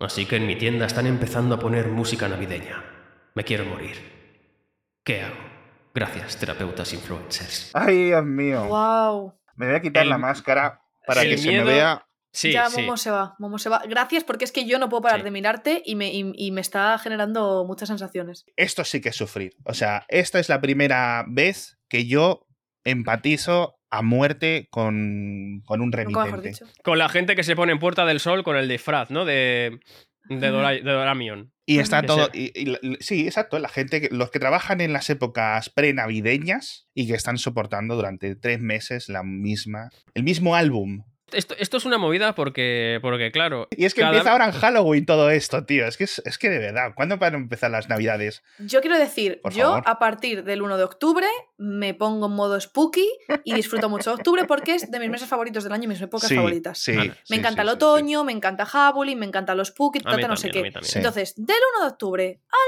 Así 0.00 0.24
que 0.26 0.36
en 0.36 0.46
mi 0.46 0.56
tienda 0.56 0.86
están 0.86 1.06
empezando 1.06 1.54
a 1.54 1.58
poner 1.58 1.88
música 1.88 2.28
navideña. 2.28 2.82
Me 3.34 3.44
quiero 3.44 3.64
morir. 3.64 3.96
¿Qué 5.04 5.22
hago? 5.22 5.34
Gracias, 5.94 6.38
terapeutas 6.38 6.92
influencers. 6.92 7.70
Ay, 7.74 8.06
Dios 8.06 8.24
mío. 8.24 8.64
Wow. 8.66 9.34
Me 9.56 9.66
voy 9.66 9.74
a 9.74 9.80
quitar 9.80 10.04
El- 10.04 10.10
la 10.10 10.18
máscara 10.18 10.79
para 11.06 11.22
el 11.22 11.30
que 11.30 11.38
se 11.38 11.50
me 11.52 11.64
vea. 11.64 12.06
Sí, 12.32 12.52
ya, 12.52 12.70
sí. 12.70 12.82
Momo 12.82 12.96
se 12.96 13.10
va, 13.10 13.34
Momo 13.40 13.58
se 13.58 13.68
va. 13.68 13.82
Gracias 13.88 14.22
porque 14.22 14.44
es 14.44 14.52
que 14.52 14.64
yo 14.64 14.78
no 14.78 14.88
puedo 14.88 15.02
parar 15.02 15.18
Sí. 15.20 15.24
de 15.24 15.30
mirarte 15.32 15.82
y 15.84 15.96
me, 15.96 16.12
y- 16.12 16.32
y 16.36 16.52
me 16.52 16.60
está 16.60 16.96
generando 16.98 17.64
muchas 17.66 17.88
sensaciones. 17.88 18.44
Esto 18.56 18.84
sí 18.84 19.00
que 19.00 19.08
es 19.08 19.16
sufrir. 19.16 19.56
O 19.64 19.74
sea, 19.74 20.04
esta 20.08 20.38
es 20.38 20.48
la 20.48 20.60
primera 20.60 21.24
vez 21.26 21.78
que 21.88 22.06
yo 22.06 22.46
empatizo 22.84 23.76
a 23.90 24.02
muerte 24.02 24.68
con, 24.70 25.62
con 25.66 25.80
un 25.80 25.90
remitente. 25.90 26.52
Con 26.84 26.98
la 26.98 27.08
gente 27.08 27.34
que 27.34 27.42
se 27.42 27.56
pone 27.56 27.72
en 27.72 27.78
Puerta 27.80 28.04
del 28.06 28.20
Sol 28.20 28.44
con 28.44 28.56
el 28.56 28.68
disfraz, 28.68 29.10
¿no? 29.10 29.24
De, 29.24 29.80
de, 30.28 30.48
Dora- 30.48 30.70
de 30.70 30.80
Doramion. 30.82 31.52
Y 31.66 31.78
está 31.78 32.02
todo. 32.02 32.28
y- 32.34 32.96
sí, 33.00 33.26
exacto. 33.26 33.58
La 33.58 33.68
gente, 33.68 34.00
que- 34.00 34.08
los 34.10 34.30
que 34.30 34.40
trabajan 34.40 34.80
en 34.80 34.92
las 34.92 35.08
épocas 35.10 35.70
prenavideñas 35.70 36.88
y 36.94 37.06
que 37.06 37.14
están 37.14 37.38
soportando 37.38 37.94
durante 37.96 38.34
tres 38.36 38.60
meses 38.60 39.08
la 39.08 39.22
misma, 39.22 39.90
el 40.14 40.22
mismo 40.24 40.54
álbum. 40.56 41.04
Esto, 41.32 41.54
esto 41.58 41.76
es 41.76 41.84
una 41.84 41.98
movida 41.98 42.34
porque, 42.34 42.98
porque 43.02 43.30
claro, 43.32 43.68
Y 43.76 43.84
es 43.84 43.94
que 43.94 44.00
Cada- 44.00 44.12
empieza 44.12 44.32
ahora 44.32 44.46
en 44.46 44.52
Halloween 44.52 45.06
todo 45.06 45.30
esto, 45.30 45.64
tío. 45.64 45.86
Es 45.86 45.96
que, 45.96 46.04
es, 46.04 46.20
es 46.24 46.38
que 46.38 46.48
de 46.50 46.58
verdad, 46.58 46.92
¿cuándo 46.94 47.16
van 47.18 47.34
a 47.34 47.36
empezar 47.38 47.70
las 47.70 47.88
navidades? 47.88 48.42
Yo 48.58 48.80
quiero 48.80 48.98
decir, 48.98 49.40
Por 49.42 49.52
yo 49.52 49.64
favor. 49.64 49.82
a 49.86 49.98
partir 49.98 50.44
del 50.44 50.62
1 50.62 50.76
de 50.76 50.84
octubre 50.84 51.26
me 51.58 51.94
pongo 51.94 52.26
en 52.26 52.32
modo 52.32 52.60
spooky 52.60 53.08
y 53.44 53.54
disfruto 53.54 53.88
mucho 53.88 54.10
de 54.10 54.16
octubre 54.16 54.44
porque 54.44 54.74
es 54.74 54.90
de 54.90 54.98
mis 54.98 55.10
meses 55.10 55.28
favoritos 55.28 55.64
del 55.64 55.72
año 55.72 55.84
y 55.84 55.88
mis 55.88 56.00
épocas 56.00 56.28
sí, 56.28 56.34
favoritas. 56.36 56.78
Sí, 56.78 56.94
Vale. 56.96 57.10
Me 57.10 57.14
sí, 57.24 57.34
encanta 57.36 57.62
sí, 57.62 57.68
el 57.68 57.72
sí, 57.72 57.74
otoño, 57.76 58.24
me 58.24 58.32
encanta 58.32 58.66
Halloween, 58.66 59.18
me 59.18 59.26
encanta 59.26 59.54
los 59.54 59.68
spooky, 59.68 60.00
tata 60.00 60.28
no 60.28 60.36
sé 60.36 60.50
qué. 60.50 60.72
Entonces, 60.94 61.34
del 61.36 61.56
1 61.76 61.84
de 61.86 61.90
octubre 61.90 62.40
al 62.50 62.58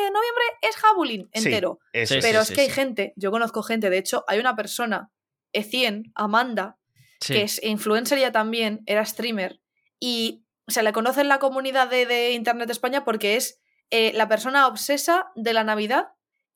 1 0.00 0.04
de 0.06 0.10
noviembre 0.12 0.44
es 0.62 0.76
Halloween 0.76 1.28
entero. 1.32 1.80
eso 1.92 2.14
Sí, 2.14 2.18
es. 2.20 2.24
Pero 2.24 2.44
sí, 2.44 2.52
es 2.52 2.56
que 2.56 2.60
hay 2.62 2.68
sí. 2.68 2.72
gente, 2.74 3.12
yo 3.16 3.30
conozco 3.30 3.62
gente, 3.62 3.90
de 3.90 3.98
hecho, 3.98 4.24
hay 4.28 4.38
una 4.38 4.56
persona, 4.56 5.10
E100, 5.52 6.12
Amanda, 6.14 6.77
Sí. 7.20 7.34
que 7.34 7.42
es 7.42 7.62
influencer 7.62 8.18
ya 8.18 8.32
también, 8.32 8.82
era 8.86 9.04
streamer, 9.04 9.60
y 10.00 10.44
se 10.68 10.82
le 10.82 10.92
conoce 10.92 11.20
en 11.22 11.28
la 11.28 11.38
comunidad 11.38 11.88
de, 11.88 12.06
de 12.06 12.32
Internet 12.32 12.66
de 12.68 12.72
España 12.72 13.04
porque 13.04 13.36
es 13.36 13.60
eh, 13.90 14.12
la 14.14 14.28
persona 14.28 14.66
obsesa 14.66 15.28
de 15.34 15.52
la 15.52 15.64
Navidad. 15.64 16.08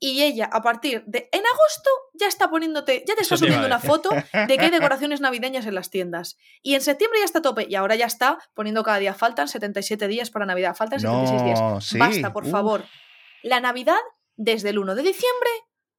Y 0.04 0.22
ella, 0.24 0.50
a 0.52 0.62
partir 0.62 1.04
de. 1.06 1.28
En 1.30 1.40
agosto 1.46 1.90
ya 2.14 2.26
está 2.26 2.50
poniéndote. 2.50 3.04
Ya 3.06 3.14
te 3.14 3.22
está 3.22 3.36
subiendo 3.36 3.64
una 3.64 3.78
foto 3.78 4.10
de 4.10 4.56
que 4.58 4.64
hay 4.64 4.70
decoraciones 4.80 5.20
navideñas 5.20 5.64
en 5.64 5.76
las 5.76 5.90
tiendas. 5.90 6.36
Y 6.60 6.74
en 6.74 6.80
septiembre 6.80 7.20
ya 7.20 7.24
está 7.24 7.38
a 7.38 7.42
tope. 7.42 7.66
Y 7.68 7.76
ahora 7.76 7.94
ya 7.94 8.06
está 8.06 8.38
poniendo 8.52 8.82
cada 8.82 8.98
día. 8.98 9.14
Faltan 9.14 9.46
77 9.46 10.08
días 10.08 10.30
para 10.30 10.44
Navidad. 10.44 10.74
Faltan 10.74 10.98
76 10.98 11.44
días. 11.44 11.60
No, 11.60 11.80
sí. 11.80 11.98
Basta, 11.98 12.32
por 12.32 12.48
favor. 12.50 12.84
La 13.44 13.60
Navidad 13.60 14.00
desde 14.34 14.70
el 14.70 14.80
1 14.80 14.96
de 14.96 15.02
diciembre 15.02 15.50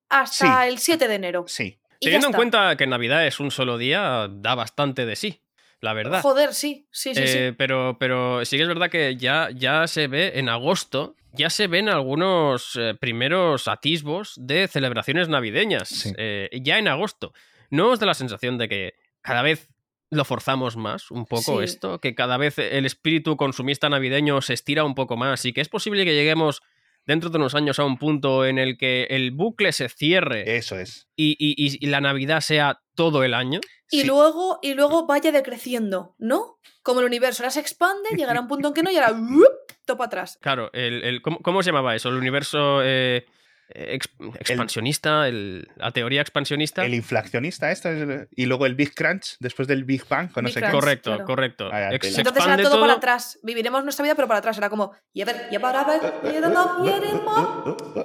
hasta 0.10 0.64
Sí. 0.64 0.68
el 0.70 0.80
7 0.80 1.08
de 1.08 1.16
enero. 1.16 1.46
Sí. 1.48 1.80
Teniendo 2.04 2.28
en 2.28 2.34
cuenta 2.34 2.76
que 2.76 2.88
Navidad 2.88 3.26
es 3.28 3.40
un 3.40 3.52
solo 3.52 3.78
día, 3.78 4.28
da 4.30 4.56
bastante 4.56 5.06
de 5.06 5.16
sí, 5.16 5.42
la 5.82 5.94
verdad. 5.94 6.22
Joder, 6.22 6.54
sí, 6.54 6.88
sí, 6.92 7.14
sí, 7.16 7.28
sí. 7.28 7.38
Eh, 7.38 7.54
pero, 7.58 7.98
pero 8.00 8.44
sí 8.46 8.58
que 8.58 8.64
es 8.64 8.68
verdad 8.70 8.90
que 8.90 9.16
ya, 9.18 9.50
ya 9.54 9.88
se 9.88 10.08
ve 10.08 10.34
en 10.36 10.50
agosto, 10.50 11.16
ya 11.34 11.50
se 11.50 11.68
ven 11.68 11.90
algunos 11.90 12.76
eh, 12.76 12.94
primeros 13.00 13.68
atisbos 13.68 14.34
de 14.38 14.68
celebraciones 14.68 15.30
navideñas. 15.30 15.90
Sí. 15.90 16.14
eh, 16.18 16.50
ya 16.62 16.78
en 16.78 16.88
agosto. 16.88 17.34
¿No 17.70 17.90
os 17.90 18.00
da 18.00 18.06
la 18.06 18.14
sensación 18.14 18.58
de 18.58 18.70
que 18.70 18.94
cada 19.22 19.42
vez 19.42 19.70
lo 20.12 20.26
forzamos 20.26 20.78
más 20.78 21.10
un 21.10 21.26
poco 21.26 21.58
Sí. 21.58 21.64
esto? 21.64 22.00
Que 22.00 22.14
cada 22.14 22.38
vez 22.38 22.60
el 22.60 22.86
espíritu 22.86 23.36
consumista 23.36 23.90
navideño 23.90 24.42
se 24.42 24.54
estira 24.54 24.84
un 24.84 24.94
poco 24.94 25.18
más 25.18 25.44
y 25.46 25.54
que 25.54 25.62
es 25.62 25.70
posible 25.70 26.06
que 26.06 26.14
lleguemos 26.14 26.62
dentro 27.06 27.30
de 27.30 27.38
unos 27.38 27.56
años 27.56 27.80
a 27.80 27.86
un 27.86 27.98
punto 27.98 28.46
en 28.46 28.58
el 28.58 28.78
que 28.78 29.04
el 29.10 29.32
bucle 29.32 29.72
se 29.72 29.90
cierre 29.90 30.56
Eso 30.58 30.78
es. 30.80 31.08
y, 31.16 31.32
y- 31.40 31.56
y- 31.58 31.78
y 31.86 31.90
la 31.90 32.02
Navidad 32.02 32.42
sea 32.42 32.82
todo 32.96 33.24
el 33.24 33.34
año. 33.34 33.60
Y 33.92 34.02
Sí. 34.02 34.08
luego, 34.08 34.60
y 34.62 34.74
luego 34.74 35.06
vaya 35.06 35.32
decreciendo, 35.32 36.16
¿no? 36.18 36.60
Como 36.82 37.00
el 37.02 37.06
universo 37.06 37.44
ahora 37.44 37.52
se 37.52 37.60
expande, 37.60 38.10
llegará 38.18 38.40
un 38.42 38.48
punto 38.48 38.70
en 38.70 38.74
que 38.74 38.84
no 38.84 38.92
y 38.92 38.96
ahora 38.98 39.12
¡wup! 39.14 39.46
topa 39.86 40.06
atrás. 40.06 40.38
Claro, 40.42 40.70
el, 40.74 41.04
el- 41.04 41.22
¿cómo, 41.22 41.40
cómo 41.42 41.62
se 41.62 41.70
llamaba 41.72 41.96
eso? 41.96 42.10
El 42.10 42.16
universo 42.16 42.82
eh, 42.84 43.26
ex- 43.74 44.10
expansionista, 44.40 45.28
el- 45.28 45.68
la 45.76 45.92
teoría 45.92 46.22
expansionista. 46.22 46.86
El 46.86 46.94
inflacionista, 46.94 47.72
esto 47.72 47.90
es- 47.90 48.28
y 48.36 48.46
luego 48.46 48.66
el 48.66 48.76
Big 48.76 48.94
Crunch, 48.94 49.38
después 49.40 49.68
del 49.68 49.84
Big 49.84 50.08
Bang, 50.08 50.32
con 50.32 50.44
no 50.44 50.48
Big 50.48 50.54
sé 50.54 50.60
Crunch. 50.62 50.72
qué. 50.74 50.80
correcto, 50.80 51.10
claro. 51.12 51.26
correcto. 51.26 51.70
Vaya 51.70 51.90
Ex- 51.92 52.18
Entonces 52.18 52.20
era 52.20 52.30
expande 52.54 52.64
todo, 52.64 52.74
para 52.80 52.94
todo. 52.94 52.98
atrás. 52.98 53.40
Viviremos 53.44 53.84
nuestra 53.84 54.04
vida, 54.04 54.16
pero 54.16 54.28
para 54.28 54.40
atrás. 54.40 54.58
Era 54.58 54.70
como, 54.70 54.94
y 55.14 55.22
a 55.22 55.26
ver, 55.26 55.48
y 55.52 55.58
para 55.60 55.84
ver. 55.84 56.02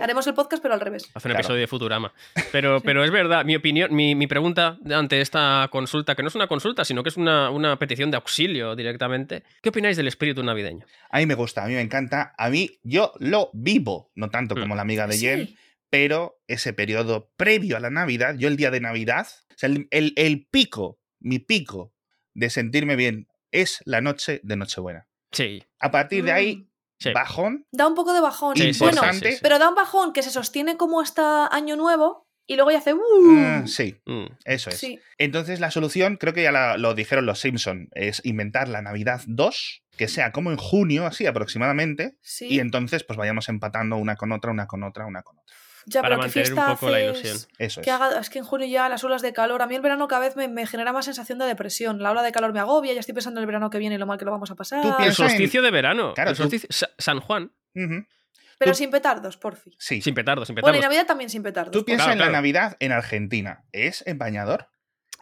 Haremos 0.00 0.26
el 0.26 0.34
podcast, 0.34 0.62
pero 0.62 0.75
al 0.75 0.80
revés. 0.80 1.04
Hace 1.14 1.28
un 1.28 1.32
Claro. 1.32 1.38
episodio 1.40 1.60
de 1.60 1.66
Futurama. 1.66 2.12
Pero, 2.52 2.80
pero 2.80 3.04
es 3.04 3.10
verdad, 3.10 3.44
mi 3.44 3.56
opinión, 3.56 3.94
mi, 3.94 4.14
mi 4.14 4.26
pregunta 4.26 4.78
ante 4.92 5.20
esta 5.20 5.68
consulta, 5.70 6.14
que 6.14 6.22
no 6.22 6.28
es 6.28 6.34
una 6.34 6.46
consulta, 6.46 6.84
sino 6.84 7.02
que 7.02 7.08
es 7.10 7.16
una, 7.16 7.50
una 7.50 7.78
petición 7.78 8.10
de 8.10 8.16
auxilio 8.16 8.75
directamente. 8.76 9.42
¿Qué 9.62 9.68
opináis 9.68 9.96
del 9.96 10.08
espíritu 10.08 10.42
navideño? 10.42 10.84
A 11.10 11.18
mí 11.18 11.26
me 11.26 11.34
gusta, 11.34 11.64
a 11.64 11.68
mí 11.68 11.75
me 11.75 11.80
encanta. 11.80 12.34
A 12.37 12.48
mí, 12.50 12.78
yo 12.82 13.12
lo 13.18 13.50
vivo, 13.52 14.10
no 14.14 14.30
tanto 14.30 14.54
Mm. 14.56 14.60
como 14.60 14.75
la 14.75 14.82
amiga 14.82 15.06
de 15.06 15.14
Sí. 15.14 15.26
Jen, 15.26 15.56
pero 15.90 16.40
ese 16.47 16.73
periodo 16.73 17.30
previo 17.37 17.76
a 17.76 17.80
la 17.80 17.90
Navidad, 17.90 18.35
yo 18.37 18.49
el 18.49 18.57
día 18.57 18.71
de 18.71 18.80
Navidad, 18.80 19.26
o 19.50 19.54
sea, 19.57 19.68
el, 19.68 19.88
el- 19.90 20.12
el 20.16 20.47
pico, 20.50 20.99
mi 21.21 21.38
pico 21.38 21.92
de 22.35 22.50
sentirme 22.50 22.97
bien 22.97 23.28
es 23.50 23.80
la 23.85 24.00
noche 24.00 24.40
de 24.42 24.57
Nochebuena. 24.57 25.09
Sí, 25.33 25.62
A 25.80 25.90
partir 25.90 26.25
de 26.25 26.33
ahí, 26.33 26.57
Mm. 26.57 26.68
sí. 27.00 27.12
bajón, 27.12 27.66
Da 27.73 27.87
un 27.87 27.95
poco 27.95 28.12
de 28.12 28.21
bajón. 28.21 28.57
Sí, 28.57 28.73
sí, 28.75 28.78
bueno, 28.80 28.95
sí, 28.95 28.99
importante. 28.99 29.28
sí, 29.30 29.35
sí. 29.37 29.40
pero 29.42 29.59
da 29.59 29.68
un 29.68 29.75
bajón 29.75 30.12
que 30.12 30.23
se 30.23 30.30
sostiene 30.30 30.76
como 30.76 31.00
hasta 31.00 31.47
Año 31.54 31.76
Nuevo 31.76 32.26
y 32.47 32.57
luego 32.57 32.71
ya 32.71 32.78
hace. 32.78 32.95
¡uh! 32.95 32.99
mm, 33.23 33.66
sí, 33.66 33.97
Mm. 34.07 34.26
eso 34.45 34.71
es. 34.71 34.78
Sí. 34.78 34.99
Entonces 35.18 35.61
la 35.61 35.71
solución, 35.71 36.16
creo 36.16 36.33
que 36.33 36.42
ya 36.42 36.52
la- 36.52 36.76
lo 36.78 36.95
dijeron 36.95 37.26
los 37.26 37.40
Simpson, 37.40 37.88
es 37.95 38.21
inventar 38.25 38.68
la 38.68 38.80
Navidad 38.83 39.21
2, 39.26 39.83
que 39.97 40.09
sea 40.09 40.33
como 40.33 40.50
en 40.50 40.57
junio, 40.57 41.07
así 41.07 41.26
aproximadamente, 41.26 42.16
sí. 42.23 42.47
y 42.49 42.61
entonces 42.61 43.04
pues 43.04 43.16
vayamos 43.18 43.49
empatando 43.49 43.97
una 43.97 44.16
con 44.16 44.33
otra, 44.33 44.50
una 44.50 44.66
con 44.66 44.83
otra, 44.83 45.07
una 45.07 45.23
con 45.23 45.38
otra. 45.38 45.54
Ya, 45.87 46.02
para 46.02 46.16
pero 46.16 46.30
¿qué 46.32 46.38
mantener 46.40 46.52
un 46.52 46.56
fiesta 46.56 46.75
poco 46.75 46.90
la 46.90 46.97
haces? 46.99 47.08
ilusión. 47.20 47.37
Eso 47.58 47.80
es. 47.80 47.85
Que 47.85 47.90
haga, 47.90 48.18
es 48.20 48.30
que 48.30 48.38
en 48.38 48.44
junio 48.44 48.66
ya 48.66 48.88
las 48.88 49.04
olas 49.04 49.23
de 49.23 49.32
calor, 49.32 49.62
a 49.62 49.66
mí 49.66 49.75
el 49.75 49.80
verano 49.82 50.06
cada 50.08 50.20
vez 50.23 50.37
me, 50.37 50.49
me 50.49 50.66
genera 50.66 50.92
más 50.92 51.04
sensación 51.04 51.38
de 51.38 51.47
depresión. 51.47 52.02
La 52.02 52.11
ola 52.11 52.23
de 52.23 52.32
calor 52.32 52.52
me 52.52 52.61
agobia, 52.61 52.92
ya 52.94 53.00
estoy 53.00 53.14
pensando 53.14 53.40
en 53.40 53.42
el 53.42 53.47
verano 53.47 53.70
que 53.70 53.78
viene 53.78 53.94
y 53.94 53.99
lo 53.99 54.06
mal 54.06 54.18
que 54.18 54.25
lo 54.25 54.30
vamos 54.30 54.50
a 54.50 54.54
pasar. 54.54 54.82
Tú 54.82 54.94
El 54.99 55.06
en- 55.06 55.12
solsticio 55.14 55.62
de 55.62 55.70
verano. 55.70 56.14
Claro, 56.14 56.30
el 56.30 56.37
tú- 56.37 56.42
solsticio- 56.42 56.68
Sa- 56.70 56.90
San 56.99 57.20
Juan. 57.20 57.52
Pero 57.75 58.73
tú- 58.73 58.75
sin 58.78 58.90
petardos, 58.90 59.37
porfi. 59.37 59.70
Sí. 59.78 60.00
Sin 60.02 60.14
petardos, 60.14 60.49
sin 60.49 60.54
Bueno, 60.56 60.68
y 60.68 60.73
petardos. 60.73 60.85
Navidad 60.94 61.06
también 61.06 61.30
sin 61.30 61.42
petardos. 61.42 61.73
Tú 61.73 61.85
piensas 61.85 62.06
Claro, 62.08 62.20
en 62.20 62.26
la. 62.26 62.38
Navidad 62.38 62.76
en 62.80 62.92
Argentina. 62.92 63.64
¿Es 63.73 64.02
empañador? 64.06 64.68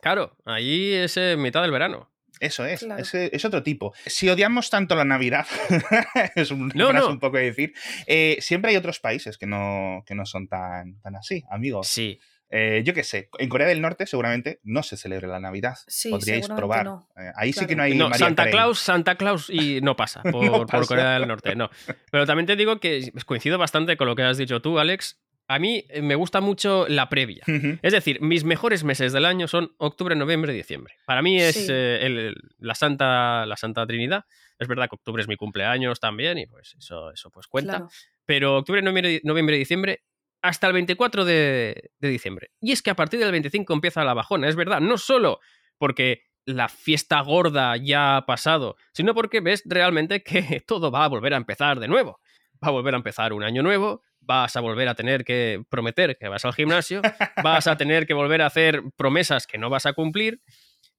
Claro, 0.00 0.36
ahí 0.44 0.92
es 0.94 1.18
mitad 1.36 1.62
del 1.62 1.70
verano. 1.70 2.10
Eso 2.40 2.64
es, 2.66 2.80
Claro. 2.80 3.00
es, 3.02 3.14
es 3.14 3.44
otro 3.44 3.62
tipo. 3.62 3.94
Si 4.04 4.28
odiamos 4.28 4.68
tanto 4.70 4.94
la 4.94 5.04
Navidad, 5.04 5.46
es 6.34 6.50
un, 6.50 6.70
No, 6.74 6.90
frase 6.90 7.06
no. 7.06 7.12
un 7.12 7.18
poco 7.20 7.36
de 7.38 7.44
decir, 7.44 7.72
eh, 8.06 8.36
siempre 8.40 8.70
hay 8.72 8.76
otros 8.76 9.00
países 9.00 9.38
que 9.38 9.46
no, 9.46 10.02
que 10.06 10.14
no 10.14 10.26
son 10.26 10.46
tan, 10.48 11.00
tan 11.00 11.16
así, 11.16 11.44
amigos. 11.50 11.88
Sí. 11.88 12.18
Eh, 12.48 12.82
yo 12.84 12.94
qué 12.94 13.02
sé, 13.02 13.28
en 13.40 13.48
Corea 13.48 13.66
del 13.66 13.80
Norte 13.82 14.06
seguramente 14.06 14.60
no 14.62 14.84
se 14.84 14.96
celebra 14.96 15.26
la 15.26 15.40
Navidad. 15.40 15.74
Sí, 15.88 16.10
Podríais 16.10 16.46
probar. 16.46 16.84
no. 16.84 17.08
Eh, 17.16 17.32
ahí 17.34 17.52
sí 17.52 17.66
que 17.66 17.74
no 17.74 17.82
hay 17.82 17.96
No, 17.96 18.08
María 18.08 18.24
Santa 18.26 18.42
Carey. 18.44 18.52
Claus, 18.52 18.78
Santa 18.78 19.14
Claus 19.16 19.50
y 19.50 19.80
no 19.80 19.96
pasa 19.96 20.22
por, 20.30 20.44
No 20.44 20.52
por 20.52 20.66
pasa. 20.68 20.86
Corea 20.86 21.14
del 21.18 21.26
Norte, 21.26 21.56
no. 21.56 21.70
Pero 22.12 22.24
también 22.24 22.46
te 22.46 22.54
digo 22.54 22.78
que 22.78 23.10
coincido 23.24 23.58
bastante 23.58 23.96
con 23.96 24.06
lo 24.06 24.14
que 24.14 24.22
has 24.22 24.38
dicho 24.38 24.62
tú, 24.62 24.78
Alex. 24.78 25.18
A 25.48 25.58
mí 25.58 25.84
eh, 25.88 26.02
me 26.02 26.14
gusta 26.16 26.40
mucho 26.40 26.86
la 26.88 27.08
previa. 27.08 27.44
Es 27.82 27.92
decir, 27.92 28.20
mis 28.20 28.42
mejores 28.44 28.82
meses 28.84 29.12
del 29.12 29.24
año 29.24 29.46
son 29.46 29.72
octubre, 29.78 30.16
noviembre 30.16 30.52
y 30.52 30.56
diciembre. 30.56 30.94
Para 31.06 31.22
mí 31.22 31.40
es 31.40 31.54
Sí. 31.54 31.66
eh, 31.70 32.00
el- 32.02 32.18
el- 32.18 32.34
la, 32.58 32.74
Santa, 32.74 33.46
la 33.46 33.56
Santa 33.56 33.86
Trinidad. 33.86 34.24
Es 34.58 34.66
verdad 34.68 34.88
que 34.88 34.96
octubre 34.96 35.22
es 35.22 35.28
mi 35.28 35.36
cumpleaños 35.36 36.00
también 36.00 36.38
y 36.38 36.46
pues 36.46 36.74
eso, 36.78 37.10
eso 37.12 37.30
pues 37.30 37.46
cuenta. 37.46 37.72
Claro. 37.76 37.88
Pero 38.24 38.56
octubre, 38.58 38.82
noviembre, 38.82 39.20
noviembre 39.22 39.56
y 39.56 39.58
diciembre 39.60 40.00
hasta 40.42 40.66
el 40.66 40.72
24 40.72 41.24
de, 41.24 41.90
de 41.98 42.08
diciembre. 42.08 42.50
Y 42.60 42.72
es 42.72 42.82
que 42.82 42.90
a 42.90 42.96
partir 42.96 43.20
del 43.20 43.30
25 43.32 43.72
empieza 43.72 44.04
la 44.04 44.14
bajona, 44.14 44.48
es 44.48 44.56
verdad, 44.56 44.80
no 44.80 44.98
solo 44.98 45.40
porque 45.78 46.22
la 46.44 46.68
fiesta 46.68 47.20
gorda 47.20 47.76
ya 47.76 48.16
ha 48.18 48.26
pasado, 48.26 48.76
sino 48.92 49.14
porque 49.14 49.40
ves 49.40 49.62
realmente 49.66 50.22
que 50.22 50.60
todo 50.66 50.90
va 50.90 51.04
a 51.04 51.08
volver 51.08 51.34
a 51.34 51.36
empezar 51.36 51.78
de 51.80 51.88
nuevo. 51.88 52.20
Va 52.62 52.68
a 52.68 52.70
volver 52.70 52.94
a 52.94 52.96
empezar 52.98 53.32
un 53.32 53.42
año 53.44 53.62
nuevo, 53.62 54.02
vas 54.20 54.56
a 54.56 54.60
volver 54.60 54.88
a 54.88 54.94
tener 54.94 55.24
que 55.24 55.62
prometer 55.68 56.16
que 56.18 56.28
vas 56.28 56.44
al 56.44 56.54
gimnasio, 56.54 57.02
vas 57.42 57.66
a 57.66 57.76
tener 57.76 58.06
que 58.06 58.14
volver 58.14 58.42
a 58.42 58.46
hacer 58.46 58.82
promesas 58.96 59.46
que 59.46 59.58
no 59.58 59.70
vas 59.70 59.86
a 59.86 59.92
cumplir 59.92 60.40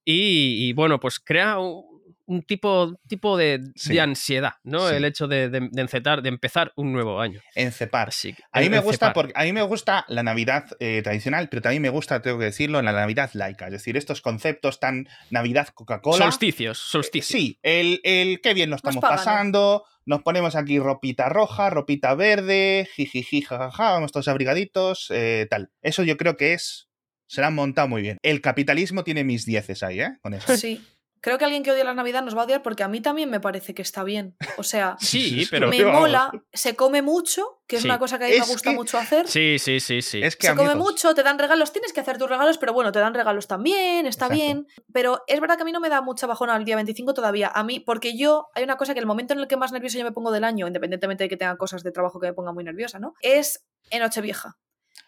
y, 0.06 0.70
y, 0.70 0.74
bueno, 0.74 1.00
pues 1.00 1.20
crea 1.20 1.60
un, 1.60 1.97
un 2.28 2.44
tipo, 2.44 3.00
tipo 3.08 3.38
de, 3.38 3.62
Sí. 3.76 3.94
de 3.94 4.02
ansiedad, 4.02 4.54
¿no? 4.64 4.88
Sí. 4.90 4.96
El 4.96 5.06
hecho 5.06 5.28
de, 5.28 5.50
de- 5.50 5.70
de 5.72 5.82
encetar, 5.82 6.22
de 6.22 6.30
empezar 6.30 6.74
un 6.76 6.92
nuevo 6.94 7.20
año. 7.20 7.42
Encepar. 7.56 8.10
Que- 8.22 8.36
A 8.52 8.60
mí, 8.60 8.70
me 8.70 8.78
encepar. 8.78 8.84
gusta 8.84 9.14
porque, 9.14 9.34
a 9.36 9.44
mí 9.44 9.54
me 9.54 9.62
gusta 9.64 10.06
la 10.10 10.22
Navidad 10.24 10.66
eh, 10.80 11.02
tradicional, 11.04 11.50
pero 11.50 11.62
también 11.62 11.82
me 11.82 11.90
gusta, 11.90 12.22
tengo 12.22 12.38
que 12.38 12.46
decirlo, 12.46 12.82
la 12.82 12.92
Navidad 12.92 13.32
laica. 13.34 13.66
Es 13.68 13.72
decir, 13.72 13.98
estos 13.98 14.22
conceptos 14.22 14.80
tan 14.80 15.08
Navidad 15.32 15.70
Coca-Cola. 15.74 16.18
Solsticios, 16.26 16.78
solsticios. 16.78 17.28
Sí, 17.42 17.60
el, 17.64 18.02
el 18.04 18.42
qué 18.42 18.54
bien 18.54 18.70
nos 18.70 18.84
Más 18.84 18.94
estamos 18.96 19.10
pasando, 19.18 19.86
nos 20.06 20.22
ponemos 20.22 20.56
aquí 20.56 20.80
ropita 20.80 21.30
roja, 21.30 21.70
ropita 21.70 22.14
verde, 22.16 22.88
jijiji, 22.96 23.42
jajaja, 23.42 23.92
vamos 23.92 24.12
todos 24.12 24.28
abrigaditos, 24.28 25.08
eh, 25.12 25.48
tal. 25.50 25.72
Eso 25.82 26.04
yo 26.04 26.18
creo 26.18 26.36
que 26.38 26.54
es, 26.54 26.90
se 27.28 27.42
la 27.42 27.48
han 27.48 27.56
montado 27.56 27.88
muy 27.88 28.02
bien. 28.02 28.18
El 28.22 28.42
capitalismo 28.42 29.04
tiene 29.04 29.24
mis 29.24 29.46
dieces 29.46 29.82
ahí, 29.84 30.02
¿eh? 30.02 30.18
Con 30.22 30.34
eso. 30.34 30.56
Sí. 30.58 30.86
Creo 31.22 31.38
que 31.38 31.46
alguien 31.46 31.64
que 31.64 31.72
odia 31.72 31.84
la 31.84 31.94
Navidad 31.94 32.22
nos 32.24 32.36
va 32.38 32.42
a 32.42 32.46
odiar 32.46 32.62
porque 32.64 32.84
a 32.84 32.88
mí 32.88 33.02
también 33.02 33.30
me 33.30 33.40
parece 33.40 33.74
que 33.74 33.82
está 33.82 34.04
bien. 34.04 34.36
O 34.58 34.64
sea, 34.64 34.96
Sí, 35.00 35.48
pero... 35.50 35.68
me 35.70 35.84
mola, 35.86 36.32
se 36.54 36.76
come 36.76 37.02
mucho, 37.02 37.62
que 37.68 37.78
es 37.78 37.82
Sí. 37.82 37.88
una 37.88 38.00
cosa 38.00 38.18
que 38.20 38.26
a 38.26 38.28
mí 38.30 38.36
me 38.40 38.46
gusta 38.46 38.70
que- 38.72 38.76
mucho 38.76 38.98
hacer. 38.98 39.28
Sí, 39.28 39.58
sí, 39.60 39.80
sí, 39.80 40.02
sí. 40.02 40.22
Es 40.24 40.36
que 40.36 40.48
se 40.48 40.56
come 40.56 40.76
mucho, 40.76 41.14
te 41.16 41.24
dan 41.24 41.40
regalos, 41.40 41.72
tienes 41.72 41.94
que 41.94 42.00
hacer 42.02 42.18
tus 42.18 42.30
regalos, 42.30 42.58
pero 42.58 42.74
bueno, 42.74 42.92
te 42.92 43.00
dan 43.00 43.14
regalos 43.14 43.48
también, 43.48 44.06
está 44.06 44.26
Exacto. 44.28 44.34
bien. 44.36 44.68
Pero 44.94 45.24
es 45.28 45.40
verdad 45.40 45.56
que 45.58 45.64
a 45.64 45.66
mí 45.66 45.72
no 45.72 45.80
me 45.80 45.90
da 45.90 46.02
mucha 46.02 46.28
bajona 46.28 46.56
el 46.56 46.66
día 46.66 46.76
25 46.76 47.14
todavía. 47.14 47.52
A 47.54 47.64
mí, 47.64 47.80
porque 47.80 48.18
yo, 48.18 48.48
hay 48.56 48.64
una 48.64 48.78
cosa 48.78 48.94
que 48.94 49.00
el 49.00 49.06
momento 49.06 49.34
en 49.34 49.40
el 49.40 49.48
que 49.48 49.58
más 49.58 49.72
nerviosa 49.72 49.98
yo 49.98 50.04
me 50.04 50.12
pongo 50.12 50.32
del 50.32 50.44
año, 50.44 50.68
independientemente 50.68 51.24
de 51.24 51.30
que 51.30 51.38
tenga 51.38 51.58
cosas 51.58 51.84
de 51.84 51.92
trabajo 51.92 52.20
que 52.20 52.28
me 52.28 52.34
ponga 52.34 52.52
muy 52.54 52.64
nerviosa, 52.64 53.00
¿no? 53.00 53.14
Es 53.22 53.66
en 53.90 54.02
Nochevieja. 54.02 54.58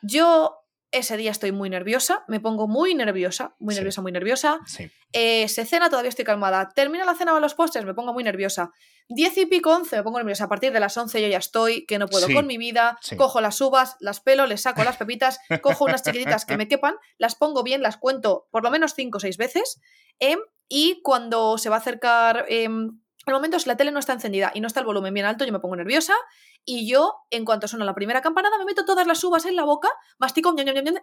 Yo 0.01 0.59
ese 0.91 1.17
día 1.17 1.31
estoy 1.31 1.51
muy 1.51 1.69
nerviosa, 1.69 2.24
me 2.27 2.39
pongo 2.39 2.67
muy 2.67 2.96
nerviosa, 2.96 3.55
muy 3.60 3.74
Sí. 3.75 3.79
nerviosa, 3.79 4.01
muy 4.01 4.12
nerviosa. 4.12 4.60
Sí. 4.65 4.89
Eh, 5.13 5.48
se 5.48 5.65
cena, 5.65 5.89
todavía 5.89 6.10
estoy 6.10 6.25
calmada. 6.25 6.69
Termina 6.75 7.05
la 7.05 7.15
cena 7.15 7.34
o 7.36 7.39
los 7.39 7.53
postres, 7.53 7.86
me 7.86 7.93
pongo 7.93 8.13
muy 8.13 8.24
nerviosa. 8.24 8.72
Diez 9.08 9.38
y 9.38 9.46
pico, 9.48 9.72
once, 9.74 9.96
me 9.96 10.03
pongo 10.03 10.17
nerviosa. 10.19 10.46
A 10.46 10.50
partir 10.50 10.72
de 10.72 10.79
las 10.79 10.96
once 10.98 11.22
yo 11.22 11.27
ya 11.27 11.38
estoy, 11.39 11.86
que 11.86 11.98
no 12.00 12.08
puedo 12.08 12.27
Sí, 12.27 12.34
con 12.34 12.46
mi 12.48 12.58
vida. 12.58 12.98
Cojo 13.17 13.41
las 13.41 13.60
uvas, 13.62 13.96
las 14.00 14.19
pelo, 14.19 14.46
les 14.46 14.62
saco 14.62 14.84
las 14.84 14.98
pepitas, 14.98 15.39
cojo 15.62 15.86
unas 15.86 16.03
chiquititas 16.03 16.46
que 16.46 16.58
me 16.58 16.67
quepan, 16.69 16.96
las 17.17 17.36
pongo 17.36 17.63
bien, 17.63 17.81
las 17.81 17.98
cuento 17.98 18.48
por 18.51 18.63
lo 18.63 18.69
menos 18.72 18.93
cinco 18.93 19.17
o 19.17 19.19
seis 19.22 19.38
veces. 19.38 19.79
em, 20.19 20.39
y 20.67 21.01
cuando 21.01 21.58
se 21.58 21.69
va 21.69 21.77
a 21.77 21.79
acercar 21.79 22.46
em, 22.50 23.00
el 23.29 23.36
momento, 23.36 23.59
si 23.59 23.67
la 23.67 23.77
tele 23.77 23.91
no 23.91 24.00
está 24.00 24.13
encendida 24.13 24.51
y 24.53 24.62
no 24.62 24.67
está 24.67 24.79
el 24.79 24.86
volumen 24.86 25.13
bien 25.13 25.25
alto, 25.25 25.45
yo 25.45 25.51
me 25.51 25.59
pongo 25.59 25.75
nerviosa. 25.75 26.13
Y 26.65 26.88
yo, 26.88 27.15
en 27.29 27.45
cuanto 27.45 27.67
suena 27.67 27.86
la 27.86 27.95
primera 27.95 28.21
campanada, 28.21 28.57
me 28.57 28.65
meto 28.65 28.86
todas 28.86 29.07
las 29.07 29.24
uvas 29.24 29.45
en 29.45 29.55
la 29.55 29.63
boca, 29.63 29.89
mastico 30.17 30.53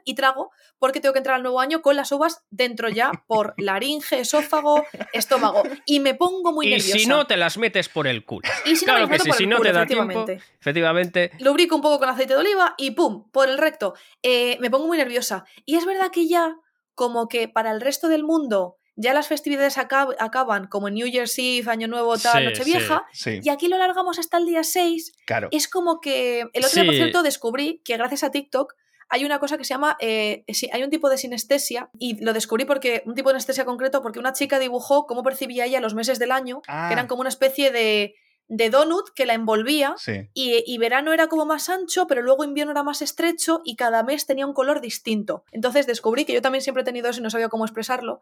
y 0.04 0.14
trago, 0.14 0.50
porque 0.78 1.00
tengo 1.00 1.12
que 1.12 1.18
entrar 1.18 1.36
al 1.36 1.42
nuevo 1.42 1.60
año 1.60 1.82
con 1.82 1.96
las 1.96 2.12
uvas 2.12 2.44
dentro 2.50 2.88
ya 2.88 3.10
por 3.26 3.54
laringe, 3.58 4.20
esófago, 4.20 4.84
estómago. 5.12 5.62
Y 5.86 6.00
me 6.00 6.14
pongo 6.14 6.52
muy 6.52 6.66
y 6.66 6.70
nerviosa. 6.70 6.98
si 6.98 7.06
no, 7.06 7.26
te 7.26 7.36
las 7.36 7.58
metes 7.58 7.88
por 7.88 8.06
el 8.06 8.24
culo. 8.24 8.48
Y 8.64 8.76
si 8.76 8.84
claro 8.84 9.08
que 9.08 9.18
sí, 9.18 9.30
si 9.32 9.46
no 9.46 9.56
culo, 9.56 9.70
te 9.70 9.72
da 9.72 9.86
tiempo, 9.86 10.04
efectivamente. 10.04 10.44
efectivamente. 10.60 11.30
Lubrico 11.40 11.76
un 11.76 11.82
poco 11.82 11.98
con 11.98 12.08
aceite 12.08 12.34
de 12.34 12.40
oliva 12.40 12.74
y 12.78 12.92
¡pum! 12.92 13.30
Por 13.30 13.48
el 13.48 13.58
recto. 13.58 13.94
Eh, 14.22 14.58
me 14.60 14.70
pongo 14.70 14.86
muy 14.86 14.98
nerviosa. 14.98 15.44
Y 15.64 15.76
es 15.76 15.86
verdad 15.86 16.10
que 16.10 16.28
ya, 16.28 16.56
como 16.94 17.28
que 17.28 17.48
para 17.48 17.70
el 17.70 17.80
resto 17.80 18.08
del 18.08 18.24
mundo, 18.24 18.76
ya 18.96 19.12
las 19.14 19.28
festividades 19.28 19.76
acab- 19.78 20.16
acaban, 20.18 20.66
como 20.66 20.88
en 20.88 20.94
New 20.94 21.06
Year's 21.06 21.34
Eve, 21.38 21.70
Año 21.70 21.86
Nuevo, 21.86 22.16
tal, 22.18 22.42
Sí, 22.42 22.44
Nochevieja. 22.48 23.04
Sí, 23.12 23.40
Y 23.42 23.50
aquí 23.50 23.68
lo 23.68 23.78
largamos 23.78 24.18
hasta 24.18 24.38
el 24.38 24.46
día 24.46 24.64
6. 24.64 25.12
claro. 25.26 25.48
Es 25.52 25.68
como 25.68 26.00
que. 26.00 26.40
El 26.52 26.64
otro 26.64 26.80
día, 26.82 26.84
por 26.84 26.94
cierto, 26.94 27.22
descubrí 27.22 27.80
que 27.84 27.96
gracias 27.96 28.24
a 28.24 28.30
TikTok 28.30 28.74
hay 29.08 29.24
una 29.24 29.38
cosa 29.38 29.56
que 29.56 29.64
se 29.64 29.74
llama. 29.74 29.96
eh, 30.00 30.44
hay 30.72 30.82
un 30.82 30.90
tipo 30.90 31.08
de 31.10 31.18
sinestesia. 31.18 31.90
Y 31.98 32.24
lo 32.24 32.32
descubrí 32.32 32.64
porque. 32.64 33.02
Un 33.06 33.14
tipo 33.14 33.28
de 33.28 33.34
anestesia 33.34 33.64
concreto, 33.64 34.02
porque 34.02 34.18
una 34.18 34.32
chica 34.32 34.58
dibujó 34.58 35.06
cómo 35.06 35.22
percibía 35.22 35.64
ella 35.66 35.80
los 35.80 35.94
meses 35.94 36.18
del 36.18 36.32
año, 36.32 36.62
Ah, 36.66 36.86
que 36.88 36.94
eran 36.94 37.06
como 37.06 37.20
una 37.20 37.28
especie 37.28 37.70
de, 37.70 38.14
de 38.48 38.70
donut 38.70 39.08
que 39.14 39.26
la 39.26 39.34
envolvía. 39.34 39.94
sí. 39.98 40.28
Y, 40.34 40.62
y 40.66 40.78
verano 40.78 41.12
era 41.12 41.26
como 41.26 41.46
más 41.46 41.68
ancho, 41.68 42.06
pero 42.06 42.22
luego 42.22 42.44
invierno 42.44 42.72
era 42.72 42.82
más 42.82 43.02
estrecho 43.02 43.60
y 43.64 43.74
cada 43.76 44.02
mes 44.02 44.26
tenía 44.26 44.46
un 44.46 44.52
color 44.54 44.80
distinto. 44.80 45.44
Entonces 45.52 45.86
descubrí 45.86 46.24
que 46.24 46.32
yo 46.32 46.42
también 46.42 46.62
siempre 46.62 46.82
he 46.82 46.84
tenido 46.84 47.08
eso 47.08 47.20
y 47.20 47.22
no 47.22 47.30
sabía 47.30 47.48
cómo 47.48 47.64
expresarlo. 47.64 48.20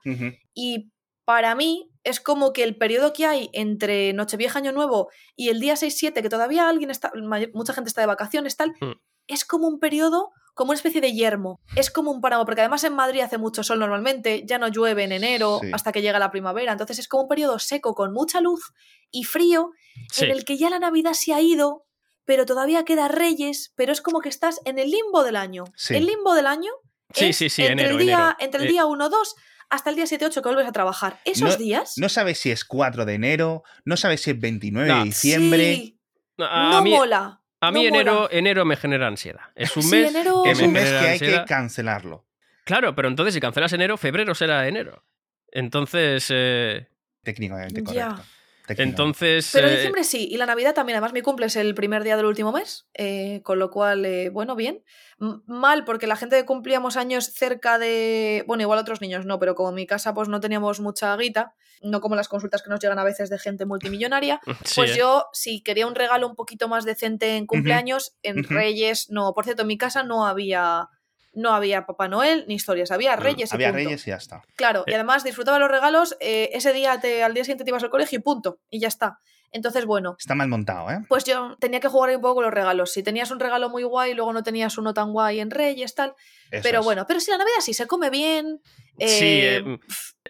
Y 0.55 0.91
para 1.27 1.55
mí 1.55 1.91
es 2.05 2.21
como 2.21 2.53
que 2.53 2.65
el 2.65 2.77
periodo 2.77 3.13
que 3.13 3.25
hay 3.27 3.49
entre 3.53 4.13
Nochevieja, 4.13 4.59
Año 4.59 4.73
Nuevo 4.73 5.09
y 5.37 5.49
el 5.49 5.59
día 5.61 5.75
6-7, 5.75 6.21
que 6.23 6.29
todavía 6.29 6.69
alguien 6.69 6.91
está, 6.91 7.13
mucha 7.55 7.73
gente 7.73 7.89
está 7.89 8.01
de 8.03 8.07
vacaciones, 8.07 8.57
tal, 8.57 8.73
Mm. 8.81 8.93
es 9.27 9.45
como 9.47 9.67
un 9.69 9.79
periodo, 9.79 10.33
como 10.55 10.71
una 10.71 10.77
especie 10.77 11.01
de 11.01 11.13
yermo. 11.13 11.61
Es 11.77 11.91
como 11.91 12.11
un 12.13 12.21
páramo, 12.21 12.45
porque 12.45 12.61
además 12.63 12.83
en 12.85 12.95
Madrid 12.95 13.21
hace 13.21 13.39
mucho 13.39 13.63
sol 13.63 13.79
normalmente, 13.81 14.45
ya 14.47 14.59
no 14.59 14.69
llueve 14.69 15.05
en 15.05 15.13
enero 15.13 15.59
Sí. 15.61 15.71
hasta 15.73 15.93
que 15.93 16.01
llega 16.01 16.19
la 16.19 16.31
primavera. 16.31 16.73
Entonces 16.73 16.99
es 17.01 17.09
como 17.09 17.25
un 17.25 17.29
periodo 17.29 17.59
seco, 17.59 17.95
con 17.95 18.13
mucha 18.13 18.41
luz 18.41 18.73
y 19.11 19.25
frío, 19.25 19.71
Sí. 20.13 20.25
en 20.25 20.31
el 20.31 20.45
que 20.45 20.57
ya 20.57 20.71
la 20.71 20.79
Navidad 20.79 21.13
se 21.13 21.35
ha 21.35 21.41
ido, 21.41 21.87
pero 22.25 22.47
todavía 22.47 22.85
queda 22.85 23.09
Reyes, 23.09 23.73
pero 23.77 23.93
es 23.93 24.01
como 24.01 24.21
que 24.21 24.29
estás 24.31 24.61
en 24.65 24.79
el 24.79 24.91
limbo 24.91 25.25
del 25.25 25.37
año. 25.37 25.65
Sí. 25.77 25.97
El 25.97 26.07
limbo 26.07 26.35
del 26.35 26.47
año 26.47 26.71
Sí, 27.13 27.27
es 27.27 27.37
sí, 27.37 27.51
sí, 27.51 27.63
entre, 27.63 27.85
enero, 27.87 27.99
el 27.99 28.05
día, 28.07 28.15
enero. 28.17 28.37
entre 28.41 28.61
el 28.63 28.67
Eh, 28.69 28.71
día 28.73 28.87
1-2 28.87 29.35
hasta 29.71 29.91
el 29.91 29.97
día 29.97 30.07
7-8 30.07 30.41
que 30.43 30.49
vuelves 30.49 30.67
a 30.69 30.73
trabajar. 30.73 31.21
Esos 31.25 31.59
días 31.59 31.95
No 31.97 32.09
sabes 32.09 32.39
si 32.39 32.51
es 32.51 32.65
4 32.65 33.05
de 33.05 33.15
enero, 33.15 33.63
no 33.85 33.97
sabes 33.97 34.23
si 34.23 34.31
es 34.31 34.41
29 34.41 34.89
No. 34.89 34.99
de 34.99 35.05
diciembre. 35.05 35.75
sí, 35.75 36.01
a, 36.39 36.71
no 36.71 36.83
mí, 36.83 36.91
mola. 36.91 37.41
A 37.67 37.73
mí 37.73 37.83
no 37.83 37.89
enero, 37.89 38.15
mola. 38.15 38.29
enero 38.31 38.65
me 38.65 38.77
genera 38.77 39.07
ansiedad. 39.07 39.43
Es 39.55 39.77
un 39.77 39.83
Sí, 39.83 39.91
mes 39.91 40.11
enero- 40.15 40.43
que 40.45 40.51
Es 40.51 40.61
un 40.61 40.73
mes 40.73 40.91
que 40.91 40.97
hay 41.09 41.19
que 41.19 41.45
cancelarlo. 41.47 42.25
Claro, 42.65 42.95
pero 42.95 43.09
entonces 43.09 43.35
si 43.35 43.41
cancelas 43.41 43.73
enero, 43.73 43.97
febrero 43.97 44.35
será 44.35 44.67
enero. 44.69 45.05
Entonces, 45.53 46.27
eh, 46.31 46.89
Técnicamente 47.23 47.83
correcto. 47.83 48.23
Entonces, 48.69 49.51
Pero 49.53 49.69
eh, 49.69 49.73
diciembre 49.73 50.05
sí, 50.05 50.27
y 50.31 50.37
la 50.37 50.47
Navidad 50.47 50.75
también. 50.75 50.97
Además, 50.97 51.13
mi 51.13 51.21
cumple 51.23 51.47
es 51.47 51.57
el 51.57 51.75
primer 51.75 52.03
día 52.03 52.17
del 52.17 52.27
último 52.27 52.51
mes, 52.53 52.87
eh, 52.95 53.41
con 53.43 53.59
lo 53.59 53.71
cual, 53.71 54.05
eh, 54.07 54.31
bueno, 54.31 54.57
bien. 54.57 54.83
M- 55.21 55.41
mal, 55.47 55.85
porque 55.85 56.07
la 56.07 56.17
gente 56.17 56.37
que 56.37 56.45
cumplíamos 56.47 56.97
años 56.97 57.27
cerca 57.27 57.79
de. 57.79 58.45
Bueno, 58.47 58.63
igual 58.63 58.79
otros 58.79 59.01
niños 59.01 59.27
no, 59.27 59.39
pero 59.39 59.55
como 59.55 59.69
en 59.71 59.75
mi 59.75 59.87
casa, 59.87 60.15
pues 60.15 60.29
no 60.29 60.41
teníamos 60.41 60.81
mucha 60.81 61.15
guita, 61.17 61.55
no 61.83 62.01
como 62.01 62.17
las 62.17 62.29
consultas 62.29 62.63
que 62.63 62.71
nos 62.71 62.81
llegan 62.81 62.99
a 62.99 63.05
veces 63.05 63.29
de 63.31 63.39
gente 63.39 63.67
multimillonaria. 63.67 64.41
sí, 64.65 64.75
Pues 64.77 64.93
eh. 64.93 64.97
yo, 64.99 65.27
si 65.33 65.63
quería 65.63 65.87
un 65.87 65.95
regalo 65.95 66.27
un 66.27 66.35
poquito 66.35 66.67
más 66.69 66.85
decente 66.85 67.37
en 67.37 67.47
cumpleaños, 67.47 68.17
en. 68.23 68.45
Reyes, 68.45 69.11
no. 69.11 69.35
Por 69.35 69.45
cierto, 69.45 69.63
en 69.63 69.69
mi 69.69 69.77
casa 69.79 70.03
no 70.05 70.27
había. 70.27 70.89
No 71.35 71.53
había 71.55 71.87
Papá 71.87 72.09
Noel 72.09 72.45
ni 72.49 72.55
historias, 72.55 72.91
había 72.91 73.17
Mm, 73.17 73.21
Reyes 73.21 73.53
y 73.53 73.55
Había 73.55 73.69
punto. 73.69 73.85
reyes 73.85 74.07
y 74.07 74.11
ya 74.11 74.17
está. 74.17 74.43
Claro, 74.57 74.85
y 74.87 74.91
Eh. 74.93 74.95
además 74.95 75.25
disfrutaba 75.25 75.59
los 75.59 75.71
regalos, 75.71 76.17
eh, 76.21 76.51
ese 76.53 76.73
día 76.73 77.01
te, 77.01 77.23
al 77.23 77.35
día 77.35 77.45
siguiente 77.45 77.65
te 77.65 77.71
ibas 77.71 77.83
al 77.83 77.91
colegio 77.91 78.19
y 78.19 78.23
punto, 78.23 78.59
y 78.71 78.81
ya 78.81 78.89
está. 78.89 79.19
Entonces, 79.51 79.85
bueno, 79.87 80.17
Está 80.19 80.35
mal 80.35 80.49
montado, 80.49 80.91
¿eh? 80.91 80.99
pues 81.09 81.23
yo 81.23 81.57
tenía 81.61 81.79
que 81.79 81.87
jugar 81.87 82.11
ahí 82.11 82.17
un 82.17 82.23
poco 82.23 82.37
con 82.37 82.45
los 82.45 82.53
regalos. 82.53 82.91
Si 82.93 83.05
tenías 83.05 83.31
un 83.31 83.39
regalo 83.39 83.71
muy 83.71 83.85
guay 83.85 84.11
y 84.11 84.15
luego 84.15 84.33
no 84.33 84.43
tenías 84.43 84.77
uno 84.79 84.93
tan 84.95 85.13
guay 85.13 85.39
en 85.39 85.53
Reyes, 85.53 85.95
tal. 85.95 86.15
Eso 86.51 86.63
pero 86.65 86.81
es. 86.81 86.85
bueno, 86.85 87.05
pero 87.07 87.21
si 87.21 87.31
la 87.31 87.39
Navidad 87.39 87.61
sí 87.61 87.73
se 87.73 87.87
come 87.87 88.11
bien. 88.11 88.61
Sí, 88.99 89.41
eh, 89.43 89.79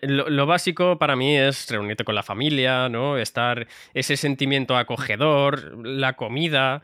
lo, 0.03 0.29
lo 0.29 0.45
básico 0.47 0.99
para 0.99 1.17
mí 1.17 1.39
es 1.39 1.71
reunirte 1.71 2.05
con 2.05 2.15
la 2.15 2.23
familia, 2.23 2.91
¿no? 2.91 3.17
Estar 3.17 3.67
ese 3.95 4.19
sentimiento 4.19 4.77
acogedor, 4.77 5.87
la 5.87 6.13
comida, 6.17 6.83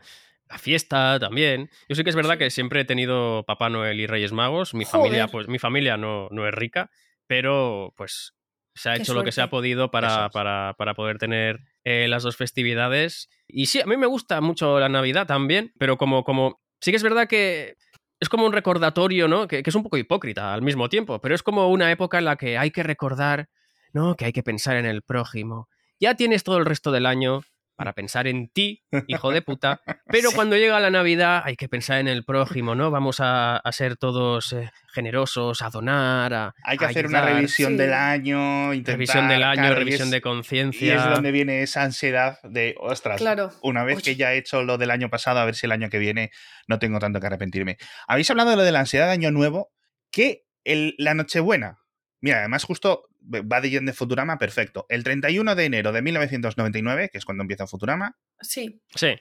la 0.51 0.57
fiesta 0.57 1.17
también. 1.19 1.69
Yo 1.87 1.95
sé 1.95 2.03
que 2.03 2.09
es 2.09 2.15
verdad 2.15 2.37
que 2.37 2.49
siempre 2.49 2.81
he 2.81 2.85
tenido 2.85 3.43
Papá 3.47 3.69
Noel 3.69 3.99
y 3.99 4.07
Reyes 4.07 4.33
Magos. 4.33 4.73
Mi 4.73 4.83
Joder. 4.83 4.99
familia, 4.99 5.27
pues, 5.27 5.47
mi 5.47 5.59
familia 5.59 5.95
no, 5.95 6.27
no 6.29 6.45
es 6.47 6.53
rica, 6.53 6.91
pero 7.25 7.93
pues 7.95 8.33
se 8.75 8.89
ha 8.89 8.95
Qué 8.95 9.01
hecho 9.01 9.13
lo 9.13 9.23
que 9.23 9.31
se 9.31 9.41
ha 9.41 9.49
podido 9.49 9.91
para, 9.91 10.25
es. 10.25 10.31
para, 10.33 10.75
para 10.77 10.93
poder 10.93 11.17
tener 11.17 11.61
eh, 11.85 12.07
las 12.09 12.23
dos 12.23 12.35
festividades. 12.35 13.29
Y 13.47 13.67
sí, 13.67 13.79
a 13.79 13.85
mí 13.85 13.95
me 13.95 14.07
gusta 14.07 14.41
mucho 14.41 14.79
la 14.79 14.89
Navidad 14.89 15.25
también, 15.25 15.73
pero 15.77 15.97
como, 15.97 16.23
como 16.25 16.61
sí 16.81 16.91
que 16.91 16.97
es 16.97 17.03
verdad 17.03 17.27
que 17.27 17.77
es 18.19 18.27
como 18.27 18.45
un 18.45 18.53
recordatorio, 18.53 19.27
¿no? 19.29 19.47
Que, 19.47 19.63
que 19.63 19.69
es 19.69 19.75
un 19.75 19.83
poco 19.83 19.97
hipócrita 19.97 20.53
al 20.53 20.61
mismo 20.61 20.89
tiempo, 20.89 21.19
pero 21.21 21.33
es 21.33 21.43
como 21.43 21.69
una 21.69 21.91
época 21.91 22.17
en 22.19 22.25
la 22.25 22.35
que 22.35 22.57
hay 22.57 22.71
que 22.71 22.83
recordar, 22.83 23.47
¿no? 23.93 24.15
Que 24.15 24.25
hay 24.25 24.33
que 24.33 24.43
pensar 24.43 24.75
en 24.75 24.85
el 24.85 25.01
prójimo. 25.01 25.69
Ya 25.99 26.15
tienes 26.15 26.43
todo 26.43 26.57
el 26.57 26.65
resto 26.65 26.91
del 26.91 27.05
año 27.05 27.41
para 27.81 27.93
pensar 27.93 28.27
en 28.27 28.47
ti, 28.49 28.83
hijo 29.07 29.31
de 29.31 29.41
puta, 29.41 29.81
pero 30.05 30.29
Sí. 30.29 30.35
cuando 30.35 30.55
llega 30.55 30.79
la 30.79 30.91
Navidad 30.91 31.41
hay 31.43 31.55
que 31.55 31.67
pensar 31.67 31.97
en 31.97 32.07
el 32.07 32.23
prójimo, 32.23 32.75
¿no? 32.75 32.91
Vamos 32.91 33.19
a, 33.19 33.57
a 33.57 33.71
ser 33.71 33.97
todos 33.97 34.53
eh, 34.53 34.69
generosos, 34.93 35.63
a 35.63 35.71
donar, 35.71 36.31
a, 36.31 36.53
Hay 36.63 36.77
que 36.77 36.85
a 36.85 36.89
hacer 36.89 37.07
una 37.07 37.21
revisión 37.25 37.71
Sí. 37.71 37.77
del 37.79 37.93
año, 37.93 38.71
intentar, 38.71 38.93
Revisión 38.97 39.27
del 39.27 39.41
año, 39.41 39.61
claro, 39.63 39.75
y 39.75 39.79
revisión 39.79 40.07
es- 40.09 40.11
de 40.11 40.17
Y 40.17 40.21
conciencia. 40.21 40.95
es 40.95 41.03
donde 41.09 41.31
viene 41.31 41.63
esa 41.63 41.81
ansiedad 41.81 42.37
de, 42.43 42.75
ostras, 42.79 43.17
Claro. 43.19 43.49
una 43.63 43.83
vez 43.83 43.95
Oye. 43.97 44.03
que 44.03 44.15
ya 44.15 44.31
he 44.33 44.37
hecho 44.37 44.61
lo 44.61 44.77
del 44.77 44.91
año 44.91 45.09
pasado, 45.09 45.39
a 45.39 45.45
ver 45.45 45.55
si 45.55 45.65
el 45.65 45.71
año 45.71 45.89
que 45.89 45.97
viene 45.97 46.29
no 46.67 46.77
tengo 46.77 46.99
tanto 46.99 47.19
que 47.19 47.25
arrepentirme. 47.25 47.77
Habéis 48.07 48.29
hablado 48.29 48.51
de 48.51 48.57
lo 48.57 48.63
de 48.63 48.71
la 48.71 48.81
ansiedad 48.81 49.07
de 49.07 49.13
Año 49.13 49.31
Nuevo, 49.31 49.71
que 50.11 50.43
el, 50.63 50.93
la 50.99 51.15
Nochebuena, 51.15 51.79
mira, 52.21 52.39
además 52.39 52.63
justo 52.63 53.07
va 53.21 53.61
de 53.61 53.69
Yen 53.69 53.85
de 53.85 53.93
Futurama, 53.93 54.37
perfecto. 54.37 54.85
El 54.89 55.03
31 55.03 55.55
de 55.55 55.65
enero 55.65 55.91
de 55.91 56.01
1999, 56.01 57.09
que 57.11 57.17
es 57.17 57.25
cuando 57.25 57.41
empieza 57.43 57.67
Futurama, 57.67 58.17
Sí, 58.39 58.81
Sí. 58.95 59.15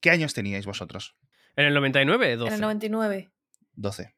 ¿qué 0.00 0.10
años 0.10 0.34
teníais 0.34 0.66
vosotros? 0.66 1.16
En 1.56 1.66
el 1.66 1.74
99, 1.74 2.36
12. 2.36 2.48
en 2.48 2.54
el 2.54 2.60
99. 2.60 3.30
12. 3.74 4.14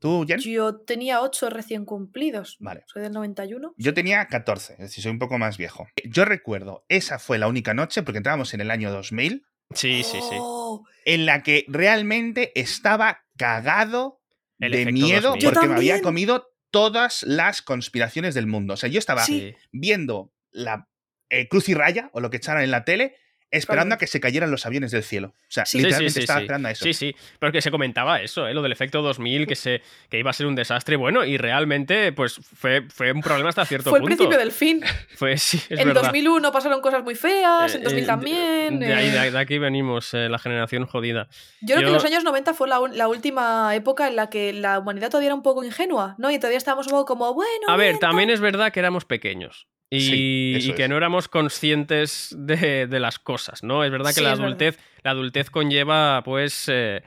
¿Tú, 0.00 0.24
Jen? 0.26 0.40
Yo 0.40 0.80
tenía 0.80 1.20
8 1.20 1.50
recién 1.50 1.84
cumplidos. 1.84 2.56
Vale. 2.58 2.84
Soy 2.86 3.02
del 3.02 3.12
91. 3.12 3.74
Yo 3.76 3.92
tenía 3.94 4.26
14, 4.26 4.72
es 4.74 4.78
decir, 4.78 5.02
soy 5.02 5.12
un 5.12 5.18
poco 5.18 5.38
más 5.38 5.58
viejo. 5.58 5.86
Yo 6.04 6.24
recuerdo, 6.24 6.84
esa 6.88 7.18
fue 7.18 7.38
la 7.38 7.48
única 7.48 7.74
noche, 7.74 8.02
porque 8.02 8.16
entrábamos 8.16 8.54
en 8.54 8.62
el 8.62 8.70
año 8.70 8.90
2000, 8.90 9.44
Sí, 9.72 10.02
sí, 10.02 10.18
sí. 10.20 10.36
Oh, 10.40 10.84
en 11.04 11.26
la 11.26 11.44
que 11.44 11.64
realmente 11.68 12.50
estaba 12.58 13.20
cagado 13.36 14.20
El 14.58 14.72
de 14.72 14.90
miedo 14.90 15.28
2000. 15.28 15.42
Yo 15.42 15.52
porque 15.52 15.68
me 15.68 15.74
había 15.76 16.02
comido 16.02 16.49
todas 16.70 17.22
las 17.24 17.62
conspiraciones 17.62 18.34
del 18.34 18.46
mundo. 18.46 18.74
O 18.74 18.76
sea, 18.76 18.88
yo 18.88 18.98
estaba 18.98 19.24
Sí. 19.24 19.54
viendo 19.72 20.32
la 20.50 20.88
eh, 21.28 21.48
Cruz 21.48 21.68
y 21.68 21.74
Raya 21.74 22.10
o 22.12 22.20
lo 22.20 22.30
que 22.30 22.38
echaron 22.38 22.62
en 22.62 22.70
la 22.70 22.84
tele 22.84 23.16
esperando 23.50 23.94
a 23.94 23.98
que 23.98 24.06
se 24.06 24.20
cayeran 24.20 24.50
los 24.50 24.66
aviones 24.66 24.90
del 24.90 25.02
cielo. 25.02 25.28
O 25.28 25.40
sea, 25.48 25.64
Sí. 25.66 25.78
Sí, 25.78 25.84
literalmente 25.84 26.10
sí, 26.10 26.14
sí, 26.14 26.20
estaba 26.20 26.38
sí. 26.40 26.44
esperando 26.44 26.68
a 26.68 26.70
eso. 26.72 26.84
Sí, 26.84 26.92
sí, 26.94 27.16
porque 27.38 27.60
se 27.62 27.70
comentaba 27.70 28.20
eso, 28.20 28.46
¿eh? 28.46 28.54
lo 28.54 28.62
del 28.62 28.72
efecto 28.72 29.02
2000, 29.02 29.46
que, 29.46 29.56
se, 29.56 29.82
que 30.08 30.18
iba 30.18 30.30
a 30.30 30.32
ser 30.32 30.46
un 30.46 30.54
desastre. 30.54 30.96
Bueno, 30.96 31.24
y 31.24 31.36
realmente, 31.36 32.12
pues 32.12 32.34
fue, 32.54 32.82
fue 32.88 33.12
un 33.12 33.20
problema 33.22 33.48
hasta 33.50 33.64
cierto 33.64 33.90
Fue 33.90 33.98
el 33.98 34.02
punto. 34.02 34.16
principio 34.16 34.38
del 34.38 34.52
fin. 34.52 34.82
Fue, 35.16 35.36
sí, 35.38 35.58
es 35.68 35.78
en 35.78 35.88
verdad. 35.88 36.02
2001 36.02 36.52
pasaron 36.52 36.80
cosas 36.80 37.02
muy 37.02 37.14
feas, 37.14 37.74
en 37.74 37.80
Eh, 37.80 37.84
2000 37.84 38.02
eh, 38.02 38.06
también. 38.06 38.78
De, 38.80 38.94
ahí, 38.94 39.08
eh. 39.08 39.30
de, 39.30 39.38
aquí 39.38 39.58
venimos, 39.58 40.14
eh, 40.14 40.28
la 40.28 40.38
generación 40.38 40.86
jodida. 40.86 41.28
Yo 41.60 41.76
creo 41.76 41.88
que 41.88 41.92
los 41.94 42.04
años 42.04 42.24
90 42.24 42.54
fue 42.54 42.68
la, 42.68 43.08
última 43.08 43.74
época 43.74 44.08
en 44.08 44.16
la 44.16 44.30
que 44.30 44.52
la 44.52 44.78
humanidad 44.78 45.08
todavía 45.10 45.28
era 45.28 45.34
un 45.34 45.42
poco 45.42 45.64
ingenua, 45.64 46.14
¿no? 46.18 46.30
Y 46.30 46.38
todavía 46.38 46.58
estábamos 46.58 46.86
un 46.86 46.92
poco 46.92 47.06
como, 47.06 47.34
bueno. 47.34 47.66
A 47.68 47.76
ver, 47.76 47.88
bien, 47.88 47.98
también 48.00 48.30
es 48.30 48.40
verdad 48.40 48.72
que 48.72 48.80
éramos 48.80 49.04
pequeños. 49.04 49.66
Y, 49.90 50.00
Sí, 50.00 50.54
eso 50.56 50.70
y 50.70 50.74
que 50.74 50.84
es. 50.84 50.88
no 50.88 50.96
éramos 50.96 51.26
conscientes 51.28 52.34
de, 52.38 52.86
de 52.86 53.00
las 53.00 53.18
cosas, 53.18 53.62
¿no? 53.64 53.84
Es 53.84 53.90
verdad 53.90 54.10
que 54.10 54.14
Sí, 54.14 54.20
la 54.22 54.30
verdad. 54.30 54.44
adultez, 54.44 54.78
la 55.02 55.10
adultez 55.10 55.50
conlleva, 55.50 56.22
pues, 56.24 56.68
eh, 56.68 57.02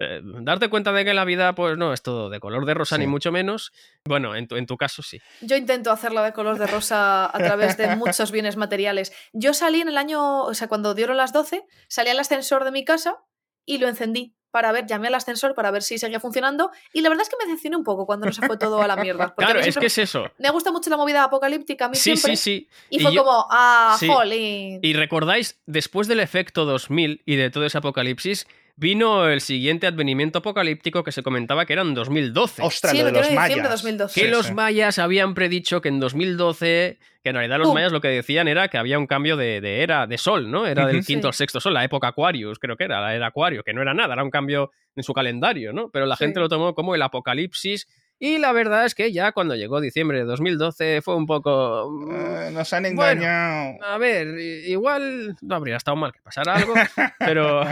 eh, 0.00 0.20
darte 0.24 0.68
cuenta 0.68 0.92
de 0.92 1.04
que 1.04 1.14
la 1.14 1.24
vida, 1.24 1.54
pues, 1.54 1.78
no 1.78 1.92
es 1.92 2.02
todo 2.02 2.28
de 2.30 2.40
color 2.40 2.66
de 2.66 2.74
rosa, 2.74 2.96
Sí. 2.96 3.02
ni 3.02 3.06
mucho 3.06 3.30
menos. 3.30 3.72
Bueno, 4.04 4.34
en 4.34 4.48
tu, 4.48 4.56
en 4.56 4.66
tu 4.66 4.76
caso 4.76 5.02
sí. 5.02 5.20
Yo 5.42 5.56
intento 5.56 5.92
hacerla 5.92 6.24
de 6.24 6.32
color 6.32 6.58
de 6.58 6.66
rosa 6.66 7.26
a 7.26 7.38
través 7.38 7.76
de 7.76 7.94
muchos 7.96 8.32
bienes 8.32 8.56
materiales. 8.56 9.12
Yo 9.32 9.54
salí 9.54 9.80
en 9.80 9.88
el 9.88 9.96
año, 9.96 10.42
o 10.42 10.54
sea, 10.54 10.66
cuando 10.66 10.94
dieron 10.94 11.16
las 11.16 11.32
12, 11.32 11.62
salí 11.88 12.10
al 12.10 12.18
ascensor 12.18 12.64
de 12.64 12.72
mi 12.72 12.84
casa 12.84 13.16
y 13.64 13.78
lo 13.78 13.86
encendí 13.88 14.34
para 14.54 14.70
ver, 14.70 14.86
llamé 14.86 15.08
al 15.08 15.16
ascensor 15.16 15.52
para 15.52 15.72
ver 15.72 15.82
si 15.82 15.98
seguía 15.98 16.20
funcionando 16.20 16.70
y 16.92 17.00
la 17.00 17.08
verdad 17.08 17.22
es 17.22 17.28
que 17.28 17.34
me 17.36 17.44
decepcioné 17.44 17.76
un 17.76 17.82
poco 17.82 18.06
cuando 18.06 18.26
no 18.26 18.32
se 18.32 18.46
fue 18.46 18.56
todo 18.56 18.80
a 18.80 18.86
la 18.86 18.94
mierda. 18.94 19.34
Claro, 19.34 19.58
es 19.58 19.76
que 19.76 19.86
es 19.86 19.98
eso. 19.98 20.30
Me 20.38 20.48
gusta 20.50 20.70
mucho 20.70 20.90
la 20.90 20.96
movida 20.96 21.24
apocalíptica 21.24 21.86
a 21.86 21.88
mí 21.88 21.96
Sí, 21.96 22.16
siempre. 22.16 22.36
sí, 22.36 22.60
sí. 22.60 22.68
Y 22.88 22.98
Y 22.98 23.02
fue 23.02 23.12
yo- 23.12 23.24
como, 23.24 23.48
ah, 23.50 23.96
Sí. 23.98 24.06
jolín. 24.06 24.78
Y 24.80 24.92
recordáis, 24.92 25.58
después 25.66 26.06
del 26.06 26.20
efecto 26.20 26.66
2000 26.66 27.20
y 27.26 27.34
de 27.34 27.50
todo 27.50 27.66
ese 27.66 27.78
apocalipsis, 27.78 28.46
vino 28.76 29.28
el 29.28 29.40
siguiente 29.40 29.86
advenimiento 29.86 30.40
apocalíptico 30.40 31.04
que 31.04 31.12
se 31.12 31.22
comentaba 31.22 31.64
que 31.64 31.74
era 31.74 31.82
en 31.82 31.94
2012. 31.94 32.62
Ostras, 32.62 32.92
Sí, 32.92 32.98
lo 32.98 33.04
de 33.06 33.12
los 33.12 33.20
21 33.20 33.40
de 33.42 33.48
diciembre 33.48 33.62
de 33.62 33.68
mayas. 33.68 33.82
2012. 33.82 34.20
que 34.20 34.26
Sí, 34.26 34.30
los 34.32 34.46
sí. 34.46 34.52
mayas 34.54 34.98
habían 34.98 35.34
predicho 35.34 35.80
que 35.80 35.88
en 35.88 36.00
2012, 36.00 36.98
que 37.22 37.28
en 37.30 37.34
realidad 37.36 37.58
los 37.58 37.72
mayas 37.72 37.92
lo 37.92 38.00
que 38.00 38.08
decían 38.08 38.48
era 38.48 38.68
que 38.68 38.76
había 38.78 38.98
un 38.98 39.06
cambio 39.06 39.36
de, 39.36 39.60
de 39.60 39.82
era, 39.82 40.06
de 40.06 40.18
sol, 40.18 40.50
¿no? 40.50 40.66
Era 40.66 40.86
del 40.86 41.04
quinto 41.04 41.26
Sí. 41.26 41.28
al 41.28 41.34
sexto 41.34 41.60
sol, 41.60 41.74
la 41.74 41.84
época 41.84 42.08
Aquarius, 42.08 42.58
creo 42.58 42.76
que 42.76 42.84
era, 42.84 43.00
la 43.00 43.14
era 43.14 43.28
Acuario, 43.28 43.62
que 43.62 43.72
no 43.72 43.80
era 43.82 43.94
nada, 43.94 44.14
era 44.14 44.24
un 44.24 44.30
cambio 44.30 44.72
en 44.96 45.02
su 45.04 45.12
calendario, 45.12 45.72
¿no? 45.72 45.88
Pero 45.90 46.06
la 46.06 46.16
Sí. 46.16 46.24
gente 46.24 46.40
lo 46.40 46.48
tomó 46.48 46.74
como 46.74 46.94
el 46.94 47.02
apocalipsis. 47.02 47.86
Y 48.18 48.38
la 48.38 48.52
verdad 48.52 48.86
es 48.86 48.94
que 48.94 49.12
ya 49.12 49.32
cuando 49.32 49.54
llegó 49.56 49.80
diciembre 49.80 50.18
de 50.18 50.24
2012 50.24 51.02
fue 51.02 51.16
un 51.16 51.26
poco... 51.26 51.90
mm, 51.90 52.10
Eh, 52.14 52.50
nos 52.52 52.72
han 52.72 52.82
Bueno. 52.94 53.22
engañado. 53.22 53.74
A 53.84 53.98
ver, 53.98 54.38
igual 54.38 55.36
no 55.42 55.54
habría 55.56 55.76
estado 55.76 55.96
mal 55.96 56.12
que 56.12 56.20
pasara 56.22 56.54
algo, 56.54 56.74
pero, 57.18 57.62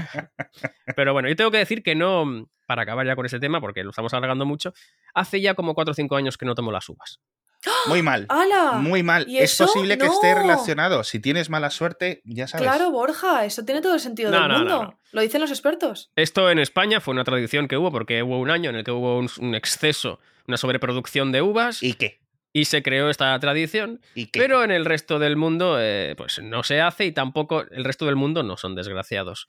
pero 0.96 1.12
bueno, 1.12 1.28
yo 1.28 1.36
tengo 1.36 1.50
que 1.50 1.58
decir 1.58 1.82
que 1.82 1.94
no, 1.94 2.48
para 2.66 2.82
acabar 2.82 3.06
ya 3.06 3.16
con 3.16 3.24
ese 3.26 3.38
tema, 3.40 3.60
porque 3.60 3.84
lo 3.84 3.90
estamos 3.90 4.12
alargando 4.14 4.44
mucho, 4.44 4.74
hace 5.14 5.40
ya 5.40 5.54
como 5.54 5.74
4 5.74 5.92
o 5.92 5.94
5 5.94 6.16
años 6.16 6.36
que 6.36 6.44
no 6.46 6.54
tomo 6.54 6.72
las 6.72 6.88
uvas. 6.88 7.20
Muy 7.86 8.02
mal. 8.02 8.26
¡Hala! 8.28 8.72
Muy 8.72 9.02
mal. 9.02 9.24
¿Y 9.28 9.38
Es 9.38 9.52
eso? 9.52 9.66
posible 9.66 9.96
que 9.98 10.06
esté 10.06 10.34
relacionado. 10.34 11.04
Si 11.04 11.20
tienes 11.20 11.48
mala 11.50 11.70
suerte, 11.70 12.20
ya 12.24 12.46
sabes. 12.48 12.66
Claro, 12.66 12.90
Borja, 12.90 13.44
eso 13.44 13.64
tiene 13.64 13.80
todo 13.80 13.94
el 13.94 14.00
sentido 14.00 14.30
No, 14.30 14.40
del 14.40 14.48
no, 14.48 14.58
mundo. 14.58 14.82
no. 14.84 14.98
Lo 15.12 15.20
dicen 15.20 15.40
los 15.40 15.50
expertos. 15.50 16.10
Esto 16.16 16.50
en 16.50 16.58
España 16.58 17.00
fue 17.00 17.12
una 17.12 17.24
tradición 17.24 17.68
que 17.68 17.76
hubo, 17.76 17.90
porque 17.92 18.22
hubo 18.22 18.38
un 18.40 18.50
año 18.50 18.70
en 18.70 18.76
el 18.76 18.84
que 18.84 18.90
hubo 18.90 19.18
un, 19.18 19.28
un 19.40 19.54
exceso, 19.54 20.18
una 20.48 20.56
sobreproducción 20.56 21.30
de 21.32 21.42
uvas, 21.42 21.82
y, 21.82 21.90
¿Y 21.90 21.94
qué? 21.94 22.20
se 22.64 22.82
creó 22.82 23.08
esta 23.10 23.38
tradición, 23.38 24.00
¿Y 24.14 24.26
qué? 24.26 24.40
pero 24.40 24.64
en 24.64 24.70
el 24.72 24.84
resto 24.84 25.18
del 25.18 25.36
mundo 25.36 25.76
eh, 25.80 26.14
pues 26.16 26.40
no 26.42 26.62
se 26.64 26.80
hace 26.80 27.04
y 27.06 27.12
tampoco 27.12 27.62
el 27.70 27.84
resto 27.84 28.06
del 28.06 28.16
mundo 28.16 28.42
no 28.42 28.56
son 28.56 28.74
desgraciados. 28.74 29.48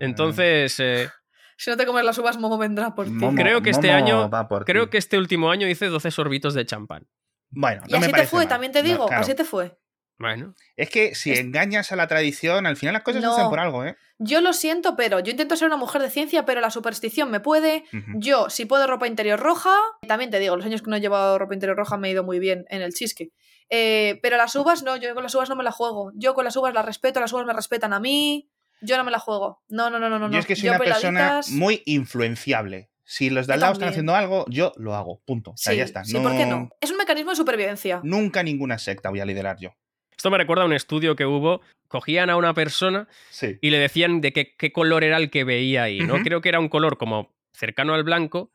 Entonces, 0.00 0.78
eh, 0.80 1.08
Si 1.58 1.70
no 1.70 1.76
te 1.78 1.86
comes 1.86 2.04
las 2.04 2.18
uvas, 2.18 2.36
Momo 2.38 2.58
vendrá 2.58 2.94
por 2.94 3.06
ti. 3.06 3.12
Momo- 3.12 3.34
creo 3.40 3.62
que 3.62 3.70
este 3.70 3.86
Momo 3.90 4.28
año- 4.28 4.64
creo 4.66 4.84
ti. 4.84 4.90
que 4.90 4.98
este 4.98 5.16
último 5.16 5.50
año 5.50 5.66
hice 5.66 5.86
12 5.86 6.10
sorbitos 6.10 6.52
de 6.52 6.66
champán. 6.66 7.06
Bueno, 7.50 7.82
Y 7.86 7.92
no 7.92 8.00
me 8.00 8.06
así 8.06 8.14
te 8.14 8.26
fue, 8.26 8.40
mal. 8.40 8.48
también 8.48 8.72
te 8.72 8.82
No, 8.82 8.88
digo, 8.88 9.06
claro. 9.06 9.22
así 9.22 9.34
te 9.34 9.44
fue. 9.44 9.76
Bueno, 10.18 10.54
Es 10.76 10.88
que 10.88 11.14
si 11.14 11.30
Es- 11.32 11.40
engañas 11.40 11.92
a 11.92 11.96
la 11.96 12.06
tradición, 12.06 12.64
al 12.66 12.76
final 12.78 12.94
las 12.94 13.02
cosas 13.02 13.20
se 13.20 13.26
No. 13.26 13.34
hacen 13.34 13.50
por 13.50 13.58
algo, 13.60 13.84
¿eh? 13.84 13.96
Yo 14.18 14.40
lo 14.40 14.54
siento, 14.54 14.96
pero 14.96 15.20
yo 15.20 15.30
intento 15.30 15.56
ser 15.56 15.66
una 15.66 15.76
mujer 15.76 16.00
de 16.00 16.08
ciencia, 16.08 16.46
pero 16.46 16.62
la 16.62 16.70
superstición 16.70 17.30
me 17.30 17.38
puede. 17.40 17.84
Yo, 18.14 18.48
si 18.48 18.64
puedo 18.64 18.86
ropa 18.86 19.06
interior 19.06 19.38
roja, 19.38 19.74
también 20.08 20.30
te 20.30 20.38
digo, 20.38 20.56
los 20.56 20.64
años 20.64 20.80
que 20.80 20.88
no 20.90 20.96
he 20.96 21.00
llevado 21.00 21.38
ropa 21.38 21.52
interior 21.52 21.76
roja 21.76 21.98
me 21.98 22.08
he 22.08 22.12
ido 22.12 22.24
muy 22.24 22.38
bien 22.38 22.64
en 22.70 22.80
el 22.80 22.94
chisque. 22.94 23.30
Eh, 23.68 24.18
pero 24.22 24.38
las 24.38 24.54
uvas 24.56 24.82
no, 24.84 24.96
yo 24.96 25.12
con 25.12 25.22
las 25.22 25.34
uvas 25.34 25.50
no 25.50 25.56
me 25.56 25.64
la 25.64 25.72
juego. 25.72 26.12
Yo 26.14 26.32
con 26.34 26.44
las 26.46 26.56
uvas 26.56 26.72
las 26.72 26.86
respeto, 26.86 27.20
las 27.20 27.32
uvas 27.34 27.44
me 27.44 27.52
respetan 27.52 27.92
a 27.92 28.00
mí. 28.00 28.48
Yo 28.80 28.96
no 28.96 29.04
me 29.04 29.10
la 29.10 29.18
juego. 29.18 29.62
No, 29.68 29.90
no, 29.90 29.98
no, 29.98 30.08
no, 30.08 30.18
no. 30.18 30.30
Yo 30.30 30.38
es 30.38 30.46
que 30.46 30.56
soy 30.56 30.64
Yo 30.66 30.70
una 30.72 30.78
persona 30.78 31.40
muy 31.50 31.82
influenciable. 31.84 32.90
Si 33.08 33.30
los 33.30 33.46
de 33.46 33.54
al 33.54 33.60
lado 33.60 33.72
están 33.74 33.88
haciendo 33.88 34.14
algo, 34.16 34.44
yo 34.48 34.72
lo 34.76 34.94
hago. 34.96 35.22
Punto. 35.24 35.52
O 35.52 35.56
sea, 35.56 35.72
Sí, 35.72 35.78
ya 35.78 35.84
está. 35.84 36.04
sí, 36.04 36.18
¿por 36.18 36.36
qué 36.36 36.44
no? 36.44 36.68
Es 36.80 36.90
un 36.90 36.96
mecanismo 36.98 37.30
de 37.30 37.36
supervivencia. 37.36 38.00
Nunca 38.02 38.42
ninguna 38.42 38.78
secta 38.78 39.10
voy 39.10 39.20
a 39.20 39.24
liderar 39.24 39.58
yo. 39.60 39.74
esto 40.16 40.30
me 40.30 40.38
recuerda 40.38 40.64
a 40.64 40.66
un 40.66 40.72
estudio 40.72 41.14
que 41.14 41.24
hubo, 41.26 41.60
cogían 41.88 42.30
a 42.30 42.36
una 42.36 42.52
persona 42.54 43.06
Sí. 43.30 43.58
y 43.60 43.70
le 43.70 43.78
decían 43.78 44.20
de 44.20 44.32
qué, 44.32 44.54
qué 44.56 44.72
color 44.72 45.04
era 45.04 45.18
el 45.18 45.30
que 45.30 45.44
veía 45.44 45.84
ahí, 45.84 46.00
¿no? 46.00 46.14
Creo 46.24 46.40
que 46.40 46.48
era 46.48 46.58
un 46.58 46.68
color 46.68 46.96
como 46.98 47.35
cercano 47.56 47.94
al 47.94 48.04
blanco, 48.04 48.50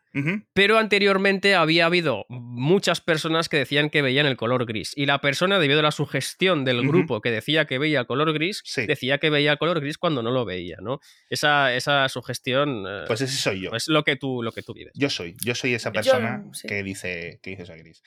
pero 0.53 0.77
anteriormente 0.77 1.55
había 1.55 1.85
habido 1.85 2.25
muchas 2.29 2.99
personas 3.01 3.47
que 3.49 3.57
decían 3.57 3.89
que 3.89 4.01
veían 4.01 4.25
el 4.25 4.35
color 4.37 4.65
gris. 4.65 4.93
Y 4.95 5.05
la 5.05 5.21
persona, 5.21 5.57
debido 5.57 5.79
a 5.79 5.83
la 5.83 5.91
sugestión 5.91 6.65
del 6.65 6.85
grupo 6.87 7.21
que 7.21 7.31
decía 7.31 7.65
que 7.65 7.77
veía 7.79 8.03
color 8.05 8.33
gris, 8.33 8.61
Sí. 8.65 8.85
decía 8.85 9.17
que 9.19 9.29
veía 9.29 9.53
el 9.53 9.57
color 9.57 9.79
gris 9.79 9.97
cuando 9.97 10.21
no 10.21 10.31
lo 10.31 10.45
veía, 10.45 10.77
¿no? 10.81 10.99
Esa, 11.29 11.73
esa 11.73 12.07
sugestión 12.09 12.85
eh, 12.87 13.03
Pues 13.07 13.21
ese 13.21 13.35
soy 13.37 13.61
yo. 13.61 13.71
es 13.75 13.87
lo 13.87 14.03
que 14.03 14.15
tú, 14.17 14.43
lo 14.43 14.51
que 14.51 14.63
tú 14.63 14.73
vives. 14.73 14.91
Yo 14.95 15.09
soy, 15.09 15.35
yo 15.43 15.55
soy 15.55 15.73
esa 15.73 15.89
Yo, 15.89 15.93
persona 15.93 16.43
sí. 16.53 16.67
que 16.67 16.83
dice 16.83 17.39
que 17.41 17.51
dice 17.51 17.63
esa 17.63 17.75
gris. 17.77 18.03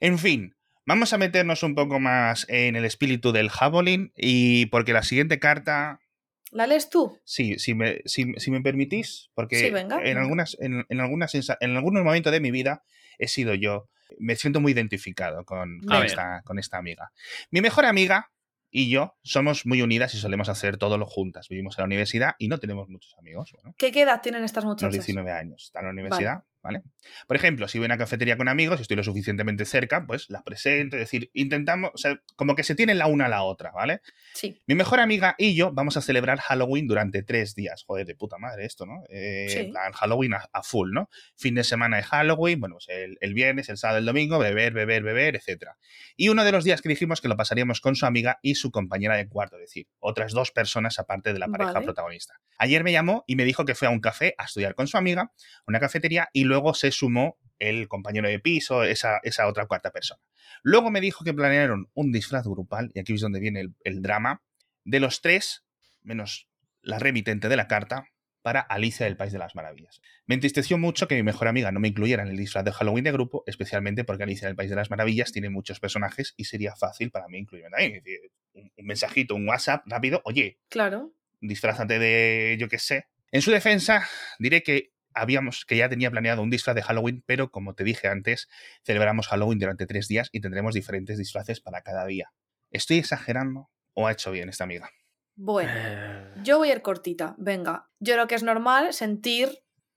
En 0.00 0.18
fin, 0.18 0.56
vamos 0.86 1.12
a 1.12 1.18
meternos 1.18 1.62
un 1.62 1.74
poco 1.74 2.00
más 2.00 2.46
en 2.48 2.74
el 2.76 2.84
espíritu 2.84 3.32
del 3.32 3.48
Javelin 3.48 4.12
y 4.16 4.66
porque 4.66 4.92
la 4.92 5.02
siguiente 5.04 5.38
carta, 5.38 6.00
¿La 6.54 6.66
lees 6.66 6.88
tú? 6.88 7.18
sí, 7.24 7.58
si 7.58 7.74
me, 7.74 8.00
si, 8.06 8.32
si 8.36 8.50
me 8.50 8.60
permitís, 8.62 9.30
porque 9.34 9.56
Sí, 9.58 9.70
venga, 9.70 9.96
en 9.98 10.04
venga. 10.04 10.20
algunas, 10.22 10.56
en, 10.60 10.86
en 10.88 11.00
algunas 11.00 11.34
en 11.34 11.76
algunos 11.76 12.04
momentos 12.04 12.32
de 12.32 12.40
mi 12.40 12.50
vida 12.50 12.82
he 13.18 13.28
sido 13.28 13.54
yo. 13.54 13.88
Me 14.18 14.36
siento 14.36 14.60
muy 14.60 14.72
identificado 14.72 15.44
con, 15.44 15.80
con 15.80 16.04
esta, 16.04 16.42
con 16.44 16.58
esta 16.58 16.78
amiga. 16.78 17.10
Mi 17.50 17.60
mejor 17.60 17.84
amiga 17.84 18.30
y 18.70 18.88
yo 18.90 19.16
somos 19.22 19.66
muy 19.66 19.82
unidas 19.82 20.14
y 20.14 20.18
solemos 20.18 20.48
hacer 20.48 20.76
todo 20.76 20.98
lo 20.98 21.06
juntas. 21.06 21.48
Vivimos 21.48 21.76
en 21.78 21.82
la 21.82 21.86
universidad 21.86 22.34
y 22.38 22.48
no 22.48 22.58
tenemos 22.58 22.88
muchos 22.88 23.16
amigos. 23.18 23.52
Bueno, 23.52 23.74
¿Qué, 23.76 23.88
edad 23.88 24.20
tienen 24.22 24.44
estas 24.44 24.64
los 24.64 24.72
muchachas? 24.74 24.92
19 24.92 25.30
años. 25.32 25.64
Está 25.64 25.80
en 25.80 25.86
la 25.86 25.92
universidad, 25.92 26.34
¿vale? 26.34 26.44
Por 27.26 27.36
ejemplo, 27.36 27.68
si 27.68 27.78
voy 27.78 27.84
a 27.86 27.88
una 27.88 27.98
cafetería 27.98 28.36
con 28.36 28.48
amigos, 28.48 28.80
estoy 28.80 28.96
lo 28.96 29.04
suficientemente 29.04 29.64
cerca, 29.64 30.06
pues 30.06 30.30
la 30.30 30.42
presento, 30.42 30.96
es 30.96 31.00
decir, 31.00 31.30
intentamos, 31.34 31.90
o 31.94 31.98
sea, 31.98 32.20
como 32.36 32.54
que 32.54 32.62
se 32.62 32.74
tienen 32.74 32.98
la 32.98 33.06
una 33.06 33.26
a 33.26 33.28
la 33.28 33.42
otra, 33.42 33.70
¿vale? 33.72 34.00
Sí. 34.34 34.62
Mi 34.66 34.74
mejor 34.74 35.00
amiga 35.00 35.34
y 35.38 35.54
yo 35.54 35.72
vamos 35.72 35.96
a 35.96 36.00
celebrar 36.00 36.38
Halloween 36.40 36.86
durante 36.86 37.22
tres 37.22 37.54
días. 37.54 37.84
Joder, 37.86 38.06
de 38.06 38.14
puta 38.14 38.38
madre 38.38 38.64
esto, 38.64 38.86
¿no? 38.86 39.02
Eh, 39.08 39.46
Sí. 39.48 39.58
en 39.58 39.70
plan, 39.72 39.92
Halloween 39.92 40.34
a, 40.34 40.48
a 40.52 40.62
full, 40.62 40.90
¿no? 40.92 41.08
Fin 41.36 41.54
de 41.54 41.64
semana 41.64 41.98
de 41.98 42.02
Halloween, 42.04 42.60
bueno, 42.60 42.76
pues 42.76 42.88
el, 42.88 43.18
el 43.20 43.34
viernes, 43.34 43.68
el 43.68 43.76
sábado, 43.76 43.98
el 43.98 44.06
domingo, 44.06 44.38
beber, 44.38 44.72
beber, 44.72 45.02
beber, 45.02 45.36
etc. 45.36 45.72
Y 46.16 46.28
uno 46.30 46.44
de 46.44 46.52
los 46.52 46.64
días 46.64 46.80
que 46.80 46.88
dijimos 46.88 47.20
que 47.20 47.28
lo 47.28 47.36
pasaríamos 47.36 47.80
con 47.80 47.94
su 47.96 48.06
amiga 48.06 48.38
y 48.42 48.54
su 48.54 48.70
compañera 48.70 49.16
de 49.16 49.28
cuarto, 49.28 49.56
es 49.56 49.62
decir, 49.62 49.86
otras 49.98 50.32
dos 50.32 50.50
personas 50.50 50.98
aparte 50.98 51.32
de 51.32 51.38
la 51.38 51.48
pareja 51.48 51.72
Vale. 51.72 51.84
protagonista. 51.84 52.40
Ayer 52.56 52.84
me 52.84 52.92
llamó 52.92 53.24
y 53.26 53.36
me 53.36 53.44
dijo 53.44 53.64
que 53.64 53.74
fue 53.74 53.88
a 53.88 53.90
un 53.90 54.00
café 54.00 54.34
a 54.38 54.44
estudiar 54.44 54.74
con 54.74 54.86
su 54.86 54.96
amiga, 54.96 55.32
una 55.66 55.80
cafetería, 55.80 56.28
y 56.32 56.44
luego 56.44 56.53
se 56.74 56.90
sumó 56.90 57.38
el 57.58 57.88
compañero 57.88 58.28
de 58.28 58.38
piso, 58.40 58.84
esa, 58.84 59.18
esa 59.22 59.46
otra 59.48 59.66
cuarta 59.66 59.90
persona. 59.90 60.20
Luego 60.62 60.90
me 60.90 61.00
dijo 61.00 61.24
que 61.24 61.32
planearon 61.34 61.90
un 61.94 62.12
disfraz 62.12 62.44
grupal, 62.46 62.90
y 62.94 63.00
aquí 63.00 63.14
es 63.14 63.20
donde 63.20 63.40
viene 63.40 63.60
el, 63.60 63.74
el 63.84 64.02
drama, 64.02 64.42
de 64.84 65.00
los 65.00 65.20
tres, 65.20 65.64
menos 66.02 66.48
la 66.82 66.98
remitente 66.98 67.48
de 67.48 67.56
la 67.56 67.66
carta, 67.68 68.06
para 68.42 68.60
Alicia 68.60 69.06
del 69.06 69.16
País 69.16 69.32
de 69.32 69.38
las 69.38 69.54
Maravillas. 69.54 70.02
Me 70.26 70.34
entristeció 70.34 70.76
mucho 70.76 71.08
que 71.08 71.14
mi 71.14 71.22
mejor 71.22 71.48
amiga 71.48 71.72
no 71.72 71.80
me 71.80 71.88
incluyera 71.88 72.22
en 72.22 72.28
el 72.28 72.36
disfraz 72.36 72.62
de 72.64 72.72
Halloween 72.72 73.04
de 73.04 73.12
grupo, 73.12 73.42
especialmente 73.46 74.04
porque 74.04 74.24
Alicia 74.24 74.46
del 74.48 74.56
País 74.56 74.68
de 74.68 74.76
las 74.76 74.90
Maravillas 74.90 75.32
tiene 75.32 75.48
muchos 75.48 75.80
personajes 75.80 76.34
y 76.36 76.44
sería 76.44 76.76
fácil 76.76 77.10
para 77.10 77.26
mí 77.28 77.38
incluirme 77.38 77.70
también. 77.70 78.02
Un, 78.52 78.70
un 78.76 78.86
mensajito, 78.86 79.34
un 79.34 79.48
WhatsApp 79.48 79.82
rápido, 79.86 80.20
oye, 80.26 80.58
Claro. 80.68 81.14
disfrázate 81.40 81.98
de, 81.98 82.56
yo 82.60 82.68
qué 82.68 82.78
sé. 82.78 83.06
En 83.32 83.40
su 83.40 83.50
defensa, 83.50 84.06
diré 84.38 84.62
que 84.62 84.92
habíamos, 85.14 85.64
que 85.64 85.76
ya 85.76 85.88
tenía 85.88 86.10
planeado 86.10 86.42
un 86.42 86.50
disfraz 86.50 86.74
de 86.76 86.82
Halloween, 86.82 87.22
pero 87.26 87.50
como 87.50 87.74
te 87.74 87.84
dije 87.84 88.08
antes, 88.08 88.48
celebramos 88.84 89.28
Halloween 89.28 89.58
durante 89.58 89.86
tres 89.86 90.08
días 90.08 90.28
y 90.32 90.40
tendremos 90.40 90.74
diferentes 90.74 91.18
disfraces 91.18 91.60
para 91.60 91.82
cada 91.82 92.04
día. 92.06 92.32
¿Estoy 92.70 92.98
exagerando 92.98 93.70
o 93.94 94.06
ha 94.06 94.12
hecho 94.12 94.30
bien 94.32 94.48
esta 94.48 94.64
amiga? 94.64 94.90
Bueno, 95.36 95.70
Eh, 95.74 96.34
yo 96.42 96.58
voy 96.58 96.70
a 96.70 96.74
ir 96.74 96.82
cortita. 96.82 97.34
Venga, 97.38 97.88
yo 98.00 98.14
creo 98.14 98.26
que 98.26 98.34
es 98.34 98.42
normal 98.42 98.92
sentir, 98.92 99.48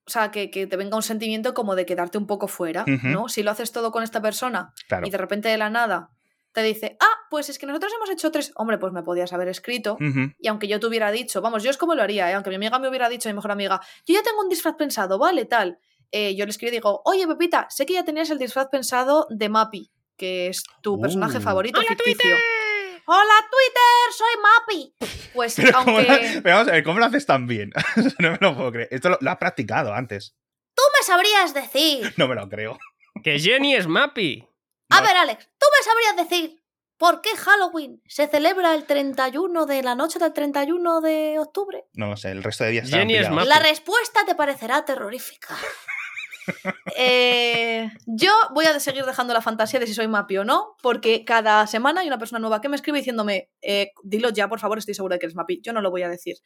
o 0.06 0.10
sea, 0.10 0.32
que, 0.32 0.50
que 0.50 0.66
te 0.68 0.78
venga 0.78 0.96
un 0.96 1.04
sentimiento 1.04 1.54
como 1.54 1.76
de 1.76 1.86
quedarte 1.86 2.18
un 2.18 2.28
poco 2.28 2.48
fuera. 2.48 2.86
¿no? 3.04 3.30
Si 3.30 3.44
lo 3.44 3.52
haces 3.52 3.72
todo 3.72 3.92
con 3.92 4.04
esta 4.04 4.22
persona 4.22 4.74
Claro. 4.88 5.06
y 5.08 5.10
de 5.12 5.18
repente 5.18 5.50
de 5.50 5.58
la 5.58 5.70
nada 5.70 6.12
te 6.54 6.64
dice, 6.64 6.98
ah, 7.00 7.14
pues 7.30 7.50
es 7.50 7.60
que 7.60 7.66
nosotros 7.68 7.94
hemos 7.96 8.10
hecho 8.10 8.32
tres, 8.32 8.52
hombre, 8.56 8.78
pues 8.78 8.92
me 8.94 9.04
podías 9.04 9.32
haber 9.34 9.48
escrito. 9.48 9.98
Y 10.40 10.48
aunque 10.48 10.68
yo 10.68 10.80
te 10.80 10.88
hubiera 10.88 11.12
dicho, 11.12 11.42
vamos, 11.42 11.62
yo 11.64 11.70
es 11.70 11.78
como 11.78 11.94
lo 11.96 12.02
haría, 12.04 12.30
¿eh? 12.32 12.34
aunque 12.34 12.50
mi 12.50 12.56
amiga 12.56 12.80
me 12.80 12.88
hubiera 12.90 13.10
dicho, 13.10 13.30
mi 13.30 13.36
mejor 13.36 13.52
amiga, 13.52 13.80
yo 14.06 14.16
ya 14.16 14.24
tengo 14.24 14.42
un 14.42 14.50
disfraz 14.50 14.76
pensado, 14.76 15.20
vale, 15.20 15.46
tal. 15.46 15.78
Eh, 16.12 16.36
yo 16.36 16.46
le 16.46 16.52
escribo 16.52 16.70
y 16.70 16.72
digo, 16.72 17.02
oye, 17.06 17.28
Pepita, 17.28 17.68
sé 17.70 17.86
que 17.86 17.94
ya 17.94 18.04
tenías 18.06 18.30
el 18.30 18.38
disfraz 18.40 18.68
pensado 18.72 19.28
de 19.30 19.50
Mappy, 19.50 19.92
que 20.16 20.48
es 20.48 20.64
tu 20.82 21.00
personaje 21.00 21.38
Uh. 21.38 21.42
favorito 21.42 21.80
¡Hola, 21.80 21.90
ficticio. 21.90 22.14
Twitter! 22.16 22.38
¡Hola, 23.06 23.34
Twitter! 23.52 24.14
¡Soy 24.18 24.42
Mappy! 24.42 24.96
Pues 25.34 25.54
Pero, 25.56 25.72
¿cómo, 25.74 25.98
aunque 25.98 26.40
pero 26.44 26.56
vamos 26.56 26.68
a 26.70 26.72
ver, 26.72 26.84
¿cómo 26.84 27.00
lo 27.00 27.06
haces 27.06 27.26
tan 27.26 27.46
bien? 27.46 27.72
no 28.20 28.32
me 28.32 28.38
lo 28.42 28.56
puedo 28.56 28.72
creer. 28.72 28.88
Esto 28.92 29.10
lo, 29.10 29.18
lo 29.22 29.30
has 29.32 29.38
practicado 29.38 29.94
antes. 29.94 30.36
tú 30.74 30.82
me 30.98 31.06
sabrías 31.06 31.54
decir. 31.54 32.14
No 32.18 32.28
me 32.28 32.36
lo 32.36 32.48
creo. 32.50 32.78
Que 33.24 33.38
Jenny 33.40 33.76
es 33.76 33.88
Mappy. 33.88 34.47
A 34.90 35.02
ver, 35.02 35.18
Alex, 35.18 35.50
tú 35.58 35.66
me 35.78 35.84
sabrías 35.84 36.30
decir 36.30 36.64
por 36.98 37.22
qué 37.22 37.36
Halloween 37.36 38.02
se 38.08 38.28
celebra 38.28 38.74
el 38.74 38.86
31 38.86 39.66
de 39.66 39.84
la 39.84 39.96
noche 39.96 40.20
del 40.20 40.34
31 40.34 41.02
de 41.02 41.40
octubre. 41.40 41.86
No 41.94 42.08
lo 42.08 42.18
sé, 42.18 42.32
el 42.32 42.44
resto 42.44 42.64
de 42.64 42.72
días 42.72 42.90
Jenny 42.90 43.16
es. 43.16 43.30
La 43.30 43.60
respuesta 43.60 44.26
te 44.26 44.36
parecerá 44.36 44.86
terrorífica. 44.86 45.56
Eh, 46.96 47.92
yo 48.06 48.32
voy 48.54 48.66
a 48.66 48.80
seguir 48.80 49.04
dejando 49.06 49.34
la 49.34 49.42
fantasía 49.42 49.80
de 49.80 49.88
si 49.88 49.94
soy 49.94 50.08
Mapi 50.08 50.38
o 50.38 50.46
no, 50.46 50.76
porque 50.82 51.26
cada 51.26 51.68
semana 51.68 52.02
hay 52.02 52.08
una 52.08 52.18
persona 52.18 52.40
nueva 52.40 52.62
que 52.62 52.70
me 52.70 52.76
escribe 52.76 53.00
diciéndome, 53.00 53.50
eh, 53.62 53.92
dilo 54.04 54.30
ya, 54.30 54.48
por 54.48 54.60
favor, 54.60 54.78
estoy 54.78 54.94
segura 54.94 55.16
de 55.16 55.20
que 55.20 55.26
eres 55.26 55.36
Mapi. 55.36 55.60
Yo 55.62 55.74
no 55.74 55.82
lo 55.82 55.92
voy 55.92 56.04
a 56.04 56.10
decir. 56.10 56.38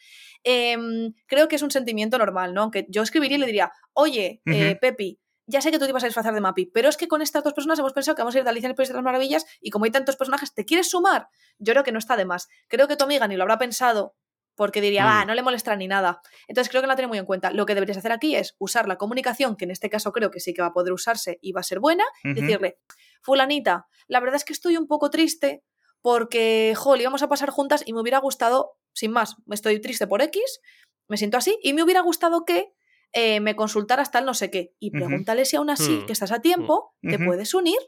Em, 0.43 1.13
creo 1.27 1.47
que 1.47 1.55
es 1.55 1.61
un 1.61 1.71
sentimiento 1.71 2.17
normal, 2.17 2.53
¿no? 2.53 2.63
Aunque 2.63 2.85
yo 2.89 3.03
escribiría 3.03 3.37
y 3.37 3.39
le 3.41 3.45
diría, 3.45 3.71
oye, 3.93 4.41
eh, 4.45 4.71
Ujú. 4.71 4.79
Pepi, 4.81 5.19
ya 5.47 5.61
sé 5.61 5.71
que 5.71 5.79
tú 5.79 5.85
te 5.85 5.89
ibas 5.91 6.03
a 6.03 6.07
disfrazar 6.07 6.33
de 6.33 6.41
Mapi, 6.41 6.65
pero 6.67 6.87
es 6.89 6.97
que 6.97 7.07
con 7.07 7.21
estas 7.21 7.43
dos 7.43 7.53
personas 7.53 7.79
hemos 7.79 7.93
pensado 7.93 8.15
que 8.15 8.21
vamos 8.21 8.35
a 8.35 8.37
ir 8.39 8.43
de 8.43 8.49
Alicia 8.49 8.67
en 8.67 8.71
el 8.71 8.75
País 8.75 8.89
de 8.89 8.95
las 8.95 9.03
Maravillas 9.03 9.45
y 9.59 9.69
como 9.69 9.85
hay 9.85 9.91
tantos 9.91 10.15
personajes, 10.15 10.53
¿te 10.53 10.65
quieres 10.65 10.89
sumar? 10.89 11.27
Yo 11.57 11.73
creo 11.73 11.83
que 11.83 11.91
no 11.91 11.99
está 11.99 12.15
de 12.15 12.25
más. 12.25 12.47
Creo 12.67 12.87
que 12.87 12.95
tu 12.95 13.03
amiga 13.03 13.27
ni 13.27 13.35
lo 13.35 13.43
habrá 13.43 13.57
pensado 13.57 14.15
porque 14.55 14.81
diría, 14.81 15.03
Mm. 15.05 15.07
ah, 15.07 15.25
no 15.25 15.33
le 15.33 15.41
molestará 15.41 15.75
ni 15.77 15.87
nada. 15.87 16.21
Entonces 16.47 16.69
creo 16.69 16.81
que 16.81 16.85
no 16.87 16.91
la 16.91 16.95
tiene 16.95 17.07
muy 17.07 17.17
en 17.17 17.25
cuenta. 17.25 17.51
Lo 17.51 17.65
que 17.65 17.73
deberías 17.73 17.97
hacer 17.97 18.11
aquí 18.11 18.35
es 18.35 18.55
usar 18.59 18.87
la 18.87 18.97
comunicación, 18.97 19.55
que 19.55 19.65
en 19.65 19.71
este 19.71 19.89
caso 19.89 20.11
creo 20.11 20.29
que 20.29 20.39
sí 20.39 20.53
que 20.53 20.61
va 20.61 20.67
a 20.67 20.73
poder 20.73 20.93
usarse 20.93 21.39
y 21.41 21.51
va 21.53 21.61
a 21.61 21.63
ser 21.63 21.79
buena, 21.79 22.03
decirle, 22.23 22.79
fulanita, 23.21 23.87
la 24.07 24.19
verdad 24.19 24.35
es 24.35 24.43
que 24.43 24.53
estoy 24.53 24.77
un 24.77 24.87
poco 24.87 25.09
triste 25.09 25.63
porque, 26.01 26.73
jol, 26.75 26.99
íbamos 27.01 27.23
a 27.23 27.29
pasar 27.29 27.49
juntas 27.49 27.83
y 27.85 27.93
me 27.93 28.01
hubiera 28.01 28.17
gustado, 28.19 28.73
sin 28.93 29.11
más, 29.11 29.35
estoy 29.49 29.79
triste 29.79 30.05
por 30.07 30.21
X, 30.21 30.59
me 31.07 31.17
siento 31.17 31.37
así, 31.37 31.57
y 31.63 31.73
me 31.73 31.83
hubiera 31.83 32.01
gustado 32.01 32.43
que 32.45 32.73
eh, 33.13 33.39
me 33.39 33.55
consultaras 33.55 34.11
tal 34.11 34.25
no 34.25 34.33
sé 34.33 34.49
qué. 34.51 34.73
Y 34.79 34.91
pregúntale 34.91 35.45
si 35.45 35.55
aún 35.57 35.69
así, 35.69 35.97
Hmm. 36.01 36.05
que 36.05 36.13
estás 36.13 36.31
a 36.31 36.41
tiempo, 36.41 36.95
te 37.01 37.17
puedes 37.19 37.53
unir 37.53 37.79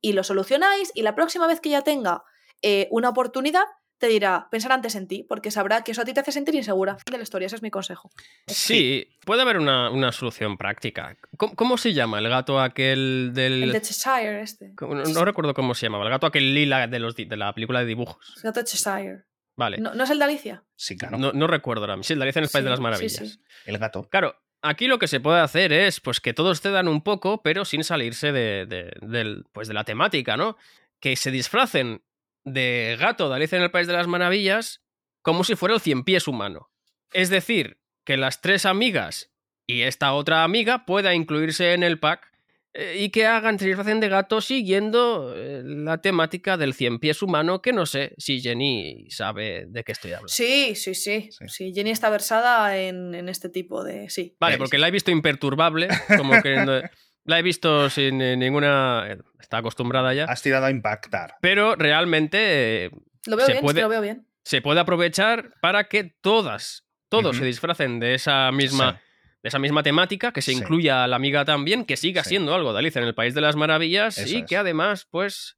y 0.00 0.12
lo 0.14 0.24
solucionáis 0.24 0.90
y 0.94 1.02
la 1.02 1.14
próxima 1.14 1.46
vez 1.46 1.60
que 1.60 1.68
ya 1.70 1.82
tenga 1.82 2.22
eh, 2.62 2.88
una 2.90 3.08
oportunidad, 3.10 3.64
te 3.98 4.06
dirá, 4.08 4.48
pensar 4.50 4.72
antes 4.72 4.94
en 4.94 5.06
ti, 5.06 5.24
porque 5.28 5.50
sabrá 5.50 5.82
que 5.84 5.92
eso 5.92 6.00
a 6.00 6.04
ti 6.06 6.14
te 6.14 6.20
hace 6.20 6.32
sentir 6.32 6.54
insegura. 6.54 6.94
Fin 6.96 7.12
de 7.12 7.18
la 7.18 7.22
historia, 7.22 7.44
ese 7.46 7.56
es 7.56 7.62
mi 7.62 7.70
consejo. 7.70 8.10
Sí, 8.46 9.06
puede 9.26 9.42
haber 9.42 9.58
una, 9.58 9.90
una 9.90 10.10
solución 10.12 10.56
práctica. 10.56 11.18
¿Cómo, 11.36 11.54
cómo 11.54 11.76
se 11.76 11.92
llama 11.92 12.18
el 12.18 12.28
gato 12.30 12.58
aquel 12.60 13.32
del... 13.34 13.62
El 13.64 13.72
de 13.72 13.82
Cheshire, 13.82 14.40
este. 14.40 14.72
No, 14.80 15.02
no 15.04 15.24
recuerdo 15.26 15.52
cómo 15.52 15.74
se 15.74 15.84
llamaba. 15.86 16.04
El 16.04 16.10
gato 16.10 16.26
aquel 16.26 16.54
lila 16.54 16.86
de, 16.86 16.98
los, 16.98 17.14
de 17.14 17.36
la 17.36 17.52
película 17.52 17.80
de 17.80 17.86
dibujos. 17.86 18.32
El 18.38 18.42
gato 18.44 18.60
de 18.60 18.64
Cheshire. 18.64 19.24
Vale. 19.56 19.76
¿No, 19.76 19.92
¿no 19.94 20.04
es 20.04 20.10
el 20.10 20.18
de 20.18 20.24
Alicia? 20.24 20.64
Sí, 20.76 20.96
claro. 20.96 21.18
No, 21.18 21.32
no 21.32 21.46
recuerdo 21.46 21.84
ahora. 21.84 22.02
Sí, 22.02 22.14
el 22.14 22.18
de 22.20 22.22
Alicia 22.24 22.38
en 22.40 22.44
el 22.44 22.50
País 22.50 22.64
de 22.64 22.70
las 22.70 22.78
sí, 22.78 22.82
Maravillas. 22.82 23.16
sí. 23.32 23.42
El 23.66 23.76
gato. 23.76 24.08
Claro, 24.08 24.34
aquí 24.62 24.86
lo 24.86 24.98
que 24.98 25.08
se 25.08 25.20
puede 25.20 25.40
hacer 25.40 25.72
es 25.72 26.00
pues 26.00 26.20
que 26.20 26.34
todos 26.34 26.60
cedan 26.60 26.88
un 26.88 27.02
poco, 27.02 27.42
pero 27.42 27.64
sin 27.64 27.84
salirse 27.84 28.32
de, 28.32 28.66
de- 28.66 29.42
pues, 29.52 29.68
de 29.68 29.74
la 29.74 29.84
temática, 29.84 30.36
¿no? 30.36 30.56
Que 31.00 31.16
se 31.16 31.30
disfracen 31.30 32.02
de 32.44 32.96
gato 32.98 33.28
de 33.28 33.36
Alicia 33.36 33.56
en 33.56 33.64
el 33.64 33.70
País 33.70 33.86
de 33.86 33.92
las 33.92 34.06
Maravillas 34.06 34.82
como 35.22 35.44
si 35.44 35.54
fuera 35.56 35.74
el 35.74 35.80
cien 35.80 36.04
pies 36.04 36.26
humano. 36.28 36.70
Es 37.12 37.28
decir, 37.28 37.78
que 38.04 38.16
las 38.16 38.40
tres 38.40 38.64
amigas 38.66 39.32
y 39.66 39.82
esta 39.82 40.12
otra 40.12 40.42
amiga 40.44 40.86
pueda 40.86 41.14
incluirse 41.14 41.74
en 41.74 41.82
el 41.82 41.98
pack 41.98 42.29
y 42.72 43.08
que 43.10 43.26
hagan, 43.26 43.58
se 43.58 43.66
disfracen 43.66 43.98
de 44.00 44.08
gato 44.08 44.40
siguiendo 44.40 45.34
eh, 45.36 45.62
la 45.64 45.98
temática 46.00 46.56
del 46.56 46.72
cien 46.74 46.98
pies 47.00 47.20
humano, 47.22 47.60
que 47.62 47.72
no 47.72 47.84
sé 47.86 48.14
si 48.18 48.40
Jenny 48.40 49.06
sabe 49.10 49.64
de 49.68 49.82
qué 49.82 49.92
estoy 49.92 50.12
hablando. 50.12 50.28
Sí, 50.28 50.74
sí, 50.76 50.94
sí, 50.94 51.28
Sí. 51.32 51.48
sí. 51.48 51.72
Jenny 51.74 51.90
está 51.90 52.10
versada 52.10 52.76
en, 52.78 53.14
en 53.14 53.28
este 53.28 53.48
tipo 53.48 53.82
de. 53.82 54.08
Sí. 54.10 54.36
Vale, 54.38 54.54
Eh, 54.54 54.58
porque 54.58 54.78
la 54.78 54.88
he 54.88 54.90
visto 54.92 55.10
imperturbable, 55.10 55.88
como 56.16 56.40
que 56.42 56.56
no- 56.64 56.80
la 57.24 57.38
he 57.38 57.42
visto 57.42 57.90
sin 57.90 58.20
eh, 58.22 58.36
ninguna... 58.36 59.18
Está 59.38 59.58
acostumbrada 59.58 60.14
ya. 60.14 60.24
Has 60.24 60.42
tirado 60.42 60.66
a 60.66 60.70
impactar. 60.70 61.34
Pero 61.42 61.74
realmente 61.76 62.86
eh, 62.86 62.90
Lo 63.26 63.36
veo 63.36 63.46
se 63.46 63.52
bien, 63.52 63.58
es 63.58 63.62
puede- 63.64 63.76
que 63.76 63.82
lo 63.82 63.88
veo 63.88 64.00
bien. 64.00 64.26
se 64.44 64.62
puede 64.62 64.80
aprovechar 64.80 65.54
para 65.60 65.84
que 65.88 66.04
todas, 66.04 66.86
todos 67.08 67.36
se 67.36 67.44
disfracen 67.44 68.00
de 68.00 68.14
esa 68.14 68.50
misma... 68.52 68.92
Sí. 68.92 69.06
De 69.42 69.48
esa 69.48 69.58
misma 69.58 69.82
temática, 69.82 70.32
que 70.32 70.42
se 70.42 70.52
Sí. 70.52 70.58
incluya 70.58 71.04
a 71.04 71.08
la 71.08 71.16
amiga 71.16 71.44
también, 71.44 71.84
que 71.86 71.96
siga 71.96 72.22
Sí. 72.24 72.30
siendo 72.30 72.54
algo 72.54 72.72
de 72.72 72.78
Alicia 72.80 73.00
en 73.00 73.06
el 73.08 73.14
País 73.14 73.34
de 73.34 73.40
las 73.40 73.56
Maravillas 73.56 74.18
Eso 74.18 74.34
y 74.36 74.40
es. 74.40 74.46
que 74.46 74.56
además, 74.56 75.06
pues, 75.10 75.56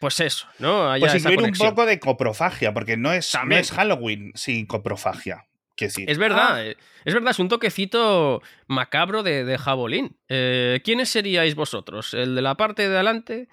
pues 0.00 0.18
eso, 0.20 0.46
¿no? 0.58 0.90
Haya 0.90 1.06
Pues 1.08 1.16
incluir 1.22 1.40
un 1.42 1.52
poco 1.52 1.84
de 1.86 2.00
coprofagia, 2.00 2.72
porque 2.72 2.96
no 2.96 3.12
es, 3.12 3.32
no 3.46 3.56
es 3.56 3.70
Halloween 3.70 4.32
sin 4.34 4.66
coprofagia. 4.66 5.44
Decir, 5.78 6.08
Es 6.08 6.16
verdad, 6.18 6.54
Ah. 6.58 6.64
eh, 6.64 6.76
es 7.04 7.12
verdad, 7.12 7.32
es 7.32 7.40
un 7.40 7.48
toquecito 7.48 8.40
macabro 8.68 9.24
de, 9.24 9.44
de 9.44 9.58
Jabolín. 9.58 10.16
Eh, 10.28 10.80
¿Quiénes 10.84 11.08
seríais 11.08 11.56
vosotros? 11.56 12.14
¿El 12.14 12.36
de 12.36 12.42
la 12.42 12.54
parte 12.56 12.88
de 12.88 12.94
adelante? 12.94 13.48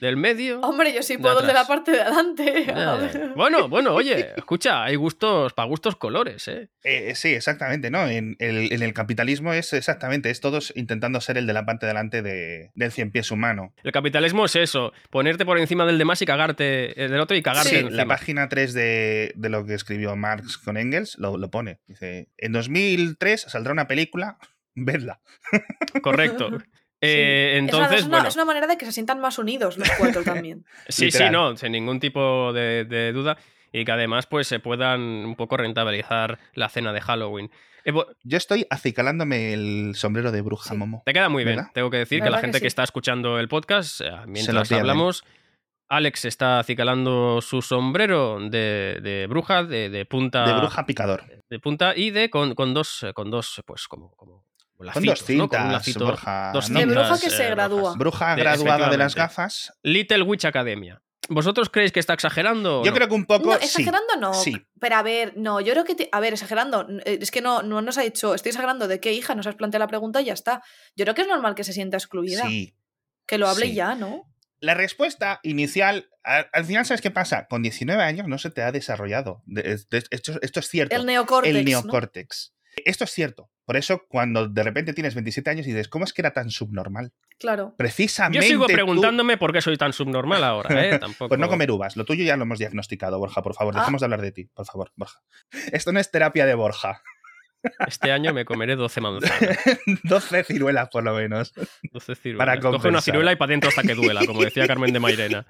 ¿Del 0.00 0.16
medio? 0.16 0.60
Hombre, 0.60 0.92
yo 0.92 1.02
sí 1.02 1.16
de 1.16 1.22
puedo 1.22 1.40
el 1.40 1.46
de 1.46 1.52
la 1.52 1.66
parte 1.66 1.92
de 1.92 2.00
adelante. 2.02 2.64
Eh, 2.68 3.30
bueno, 3.36 3.68
bueno, 3.68 3.94
oye, 3.94 4.30
escucha, 4.36 4.82
hay 4.84 4.96
gustos 4.96 5.52
para 5.54 5.68
gustos 5.68 5.96
colores, 5.96 6.46
¿eh? 6.48 6.68
Eh, 6.82 7.14
sí, 7.14 7.28
exactamente, 7.34 7.90
¿no? 7.90 8.06
En 8.08 8.36
el, 8.38 8.72
en 8.72 8.82
el 8.82 8.92
capitalismo 8.92 9.52
es 9.52 9.72
exactamente, 9.72 10.30
es 10.30 10.40
todos 10.40 10.72
intentando 10.76 11.20
ser 11.20 11.38
el 11.38 11.46
de 11.46 11.52
la 11.52 11.64
parte 11.64 11.86
delante 11.86 12.22
de, 12.22 12.70
del 12.74 12.92
cien 12.92 13.10
pies 13.10 13.30
humano. 13.30 13.72
El 13.82 13.92
capitalismo 13.92 14.44
es 14.44 14.56
eso, 14.56 14.92
ponerte 15.10 15.44
por 15.46 15.58
encima 15.58 15.86
del 15.86 15.96
demás 15.98 16.20
y 16.22 16.26
cagarte 16.26 17.02
eh, 17.02 17.08
del 17.08 17.20
otro 17.20 17.36
y 17.36 17.42
cagarte 17.42 17.68
Sí, 17.70 17.74
Sí, 17.76 17.80
encima. 17.82 17.96
la 17.96 18.06
página 18.06 18.48
3 18.48 18.74
de, 18.74 19.32
de 19.36 19.48
lo 19.48 19.64
que 19.64 19.74
escribió 19.74 20.14
Marx 20.16 20.58
con 20.58 20.76
Engels 20.76 21.16
lo, 21.18 21.38
lo 21.38 21.50
pone. 21.50 21.78
Dice, 21.86 22.28
en 22.36 22.52
2003 22.52 23.42
saldrá 23.48 23.72
una 23.72 23.86
película, 23.88 24.38
vedla. 24.74 25.20
Correcto. 26.02 26.50
Sí. 27.04 27.10
Eh, 27.12 27.56
Es 27.56 27.62
una- 27.62 27.66
entonces, 27.66 28.00
es, 28.00 28.06
una, 28.06 28.16
bueno, 28.16 28.28
es 28.28 28.34
una 28.36 28.44
manera 28.44 28.66
de 28.66 28.76
que 28.78 28.86
se 28.86 28.92
sientan 28.92 29.20
más 29.20 29.38
unidos 29.38 29.76
los 29.78 29.88
cuatro 29.98 30.22
también. 30.24 30.64
sí, 30.88 31.10
sí, 31.10 31.24
no, 31.30 31.56
sin 31.56 31.72
ningún 31.72 32.00
tipo 32.00 32.52
de, 32.52 32.84
de 32.84 33.12
duda. 33.12 33.36
y 33.72 33.84
que 33.84 33.92
además 33.92 34.26
pues 34.26 34.46
se 34.46 34.60
puedan 34.60 35.00
un 35.00 35.34
poco 35.36 35.56
rentabilizar 35.56 36.38
la 36.54 36.68
cena 36.68 36.92
de 36.92 37.00
Halloween. 37.00 37.50
Eh, 37.84 37.92
Yo 38.22 38.36
estoy 38.38 38.66
acicalándome 38.70 39.52
el 39.52 39.92
sombrero 39.96 40.30
de 40.32 40.40
bruja, 40.42 40.70
Sí. 40.70 40.76
Momo. 40.76 41.02
Te 41.04 41.12
queda 41.12 41.28
muy 41.28 41.44
bien. 41.44 41.60
Tengo 41.74 41.90
que 41.90 41.98
decir 41.98 42.22
que 42.22 42.30
la 42.30 42.36
que 42.38 42.42
gente 42.42 42.60
que, 42.60 42.66
está 42.68 42.82
escuchando 42.84 43.38
el 43.38 43.48
podcast, 43.48 44.00
eh, 44.00 44.10
mientras 44.26 44.70
hablamos, 44.72 45.24
Alex 45.88 46.24
está 46.24 46.60
acicalando 46.60 47.40
su 47.42 47.60
sombrero 47.60 48.38
de, 48.40 49.00
de 49.02 49.26
bruja, 49.28 49.64
de, 49.64 49.90
de 49.90 50.06
punta. 50.06 50.46
De 50.46 50.54
bruja 50.54 50.86
picador. 50.86 51.24
de 51.50 51.58
punta 51.58 51.92
y 51.94 52.10
de 52.10 52.30
con, 52.30 52.54
con 52.54 52.72
dos, 52.72 53.04
con 53.14 53.30
dos, 53.30 53.60
pues 53.66 53.86
como, 53.86 54.12
como 54.16 54.44
Lacitos, 54.78 55.20
dos 55.20 55.26
cintas, 55.26 55.72
lacito- 55.72 56.04
Borja. 56.04 56.50
dos 56.52 56.68
¿no? 56.70 56.78
De 56.80 56.86
bruja 56.86 57.18
que 57.20 57.30
se 57.30 57.46
eh, 57.46 57.50
gradúa. 57.50 57.94
Bruja 57.96 58.34
De- 58.36 58.42
graduada 58.42 58.88
de 58.90 58.96
las 58.98 59.14
gafas. 59.14 59.72
Little 59.82 60.22
Witch 60.22 60.44
Academia. 60.44 61.00
¿Vosotros 61.30 61.70
creéis 61.70 61.90
que 61.90 62.00
está 62.00 62.12
exagerando? 62.12 62.84
Yo 62.84 62.90
no? 62.90 62.94
creo 62.96 63.08
que 63.08 63.14
un 63.14 63.24
poco 63.24 63.50
No, 63.52 63.58
sí. 63.58 63.64
exagerando 63.64 64.16
no. 64.20 64.34
Sí. 64.34 64.54
Pero 64.78 64.96
a 64.96 65.02
ver, 65.02 65.32
no, 65.36 65.60
yo 65.60 65.72
creo 65.72 65.84
que. 65.84 65.94
te- 65.94 66.08
a 66.12 66.20
ver, 66.20 66.34
exagerando. 66.34 66.86
eh, 67.06 67.18
Es 67.22 67.30
que 67.30 67.40
no, 67.40 67.62
no 67.62 67.80
nos 67.80 67.96
ha 67.96 68.02
dicho. 68.02 68.34
Estoy 68.34 68.50
exagerando 68.50 68.88
de 68.88 69.00
qué 69.00 69.12
hija, 69.12 69.34
nos 69.34 69.46
has 69.46 69.54
planteado 69.54 69.84
la 69.84 69.88
pregunta 69.88 70.20
y 70.20 70.26
ya 70.26 70.34
está. 70.34 70.62
Yo 70.96 71.04
creo 71.06 71.14
que 71.14 71.22
es 71.22 71.28
normal 71.28 71.54
que 71.54 71.64
se 71.64 71.72
sienta 71.72 71.96
excluida. 71.96 72.42
Sí. 72.46 72.76
Que 73.26 73.38
lo 73.38 73.48
hable 73.48 73.66
Sí. 73.68 73.74
ya, 73.74 73.94
¿no? 73.94 74.30
La 74.60 74.74
respuesta 74.74 75.40
inicial, 75.42 76.08
al 76.22 76.64
final, 76.64 76.84
¿sabes 76.84 77.00
qué 77.00 77.10
pasa? 77.10 77.46
Con 77.48 77.62
19 77.62 78.02
años 78.02 78.26
no 78.28 78.36
se 78.38 78.50
te 78.50 78.62
ha 78.62 78.70
desarrollado. 78.72 79.42
De- 79.46 79.62
de- 79.62 80.04
esto, 80.10 80.38
esto 80.42 80.60
es 80.60 80.68
cierto. 80.68 80.94
El 80.94 81.06
neocórtex. 81.06 81.54
el 81.56 81.64
¿no? 81.64 81.70
neocórtex. 81.70 82.54
Esto 82.84 83.04
es 83.04 83.10
cierto. 83.10 83.50
Por 83.64 83.76
eso, 83.76 84.04
cuando 84.08 84.46
de 84.48 84.62
repente 84.62 84.92
tienes 84.92 85.14
27 85.14 85.48
años 85.50 85.66
y 85.66 85.70
dices, 85.70 85.88
¿cómo 85.88 86.04
es 86.04 86.12
que 86.12 86.20
era 86.22 86.32
tan 86.32 86.50
subnormal? 86.50 87.12
Claro. 87.38 87.74
Precisamente. 87.78 88.44
Yo 88.44 88.48
sigo 88.48 88.66
tú- 88.66 88.72
preguntándome 88.74 89.36
por 89.38 89.52
qué 89.52 89.60
soy 89.62 89.76
tan 89.76 89.92
subnormal 89.92 90.44
ahora, 90.44 90.84
¿eh? 90.84 90.98
Tampoco... 91.00 91.28
Pues 91.28 91.40
no 91.40 91.48
comer 91.48 91.70
uvas. 91.70 91.96
Lo 91.96 92.04
tuyo 92.04 92.24
ya 92.24 92.36
lo 92.36 92.42
hemos 92.42 92.58
diagnosticado, 92.58 93.18
Borja, 93.18 93.42
por 93.42 93.54
favor. 93.54 93.74
Ah. 93.76 93.80
Dejemos 93.80 94.00
de 94.00 94.04
hablar 94.06 94.20
de 94.20 94.32
ti, 94.32 94.44
por 94.52 94.66
favor, 94.66 94.92
Borja. 94.96 95.20
Esto 95.72 95.92
no 95.92 96.00
es 96.00 96.10
terapia 96.10 96.46
de 96.46 96.54
Borja. 96.54 97.02
Este 97.86 98.12
año 98.12 98.34
me 98.34 98.44
comeré 98.44 98.76
12 98.76 99.00
manzanas, 99.00 99.58
12 100.04 100.44
ciruelas, 100.44 100.90
por 100.90 101.02
lo 101.02 101.14
menos. 101.14 101.54
12 101.92 102.14
ciruelas. 102.14 102.46
Para 102.46 102.60
Coge 102.60 102.88
una 102.88 103.00
ciruela 103.00 103.32
y 103.32 103.36
para 103.36 103.48
adentro 103.50 103.70
hasta 103.70 103.82
que 103.82 103.94
duela, 103.94 104.26
como 104.26 104.42
decía 104.44 104.66
Carmen 104.66 104.92
de 104.92 105.00
Mairena. 105.00 105.46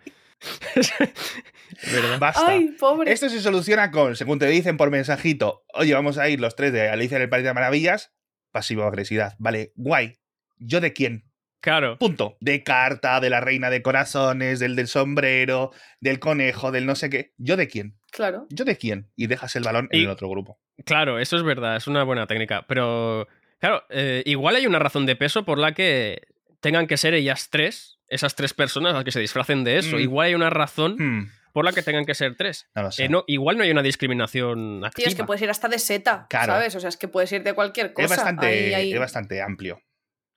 ¿Verdad? 1.92 2.18
Basta. 2.18 2.46
Ay, 2.46 2.76
pobre. 2.78 3.12
Esto 3.12 3.28
se 3.28 3.40
soluciona 3.40 3.90
con, 3.90 4.16
según 4.16 4.38
te 4.38 4.46
dicen 4.46 4.76
por 4.76 4.90
mensajito, 4.90 5.64
oye, 5.74 5.94
vamos 5.94 6.18
a 6.18 6.28
ir 6.28 6.40
los 6.40 6.56
tres 6.56 6.72
de 6.72 6.88
Alicia 6.88 7.16
en 7.16 7.22
el 7.22 7.28
País 7.28 7.44
de 7.44 7.54
Maravillas, 7.54 8.12
pasivo-agresividad. 8.52 9.34
Vale, 9.38 9.72
guay. 9.76 10.14
¿Yo 10.58 10.80
de 10.80 10.92
quién? 10.92 11.30
Claro. 11.60 11.98
Punto. 11.98 12.36
De 12.40 12.62
carta, 12.62 13.20
de 13.20 13.30
la 13.30 13.40
reina 13.40 13.70
de 13.70 13.80
corazones, 13.80 14.60
del 14.60 14.76
del 14.76 14.86
sombrero, 14.86 15.72
del 15.98 16.18
conejo, 16.18 16.70
del 16.70 16.84
no 16.84 16.94
sé 16.94 17.08
qué. 17.08 17.32
¿Yo 17.38 17.56
de 17.56 17.68
quién? 17.68 17.98
Claro. 18.12 18.46
¿Yo 18.50 18.64
de 18.64 18.76
quién? 18.76 19.10
Y 19.16 19.26
dejas 19.28 19.56
el 19.56 19.64
balón 19.64 19.88
en 19.90 20.02
el 20.02 20.10
otro 20.10 20.28
grupo. 20.28 20.60
Claro, 20.84 21.18
eso 21.18 21.36
es 21.36 21.42
verdad, 21.42 21.76
es 21.76 21.86
una 21.86 22.04
buena 22.04 22.26
técnica. 22.26 22.66
Pero, 22.68 23.28
claro, 23.58 23.84
eh, 23.88 24.22
igual 24.26 24.56
hay 24.56 24.66
una 24.66 24.78
razón 24.78 25.06
de 25.06 25.16
peso 25.16 25.44
por 25.44 25.58
la 25.58 25.72
que 25.72 26.22
tengan 26.60 26.86
que 26.86 26.96
ser 26.96 27.14
ellas 27.14 27.48
tres, 27.50 27.93
esas 28.08 28.34
tres 28.34 28.54
personas 28.54 28.94
las 28.94 29.04
que 29.04 29.12
se 29.12 29.20
disfracen 29.20 29.64
de 29.64 29.78
eso. 29.78 29.96
Mm. 29.96 30.00
Igual 30.00 30.26
hay 30.28 30.34
una 30.34 30.50
razón 30.50 30.96
Hmm, 30.98 31.30
por 31.52 31.64
la 31.64 31.72
que 31.72 31.82
tengan 31.82 32.04
que 32.04 32.14
ser 32.14 32.36
tres. 32.36 32.68
no 32.74 32.82
lo 32.82 32.92
sé. 32.92 33.04
Eh, 33.04 33.08
no, 33.08 33.24
igual 33.26 33.56
no 33.56 33.62
hay 33.64 33.70
una 33.70 33.82
discriminación 33.82 34.84
activa. 34.84 35.04
Tío, 35.04 35.08
es 35.08 35.14
que 35.14 35.24
puedes 35.24 35.42
ir 35.42 35.50
hasta 35.50 35.68
de 35.68 35.78
seta, 35.78 36.26
Claro. 36.28 36.52
¿sabes? 36.52 36.74
O 36.74 36.80
sea, 36.80 36.88
es 36.88 36.96
que 36.96 37.08
puedes 37.08 37.30
ir 37.32 37.42
de 37.42 37.52
cualquier 37.54 37.92
cosa. 37.92 38.04
es, 38.06 38.10
bastante, 38.10 38.46
Ahí- 38.46 38.74
ahí- 38.74 38.92
es 38.92 38.98
bastante 39.00 39.40
amplio. 39.42 39.80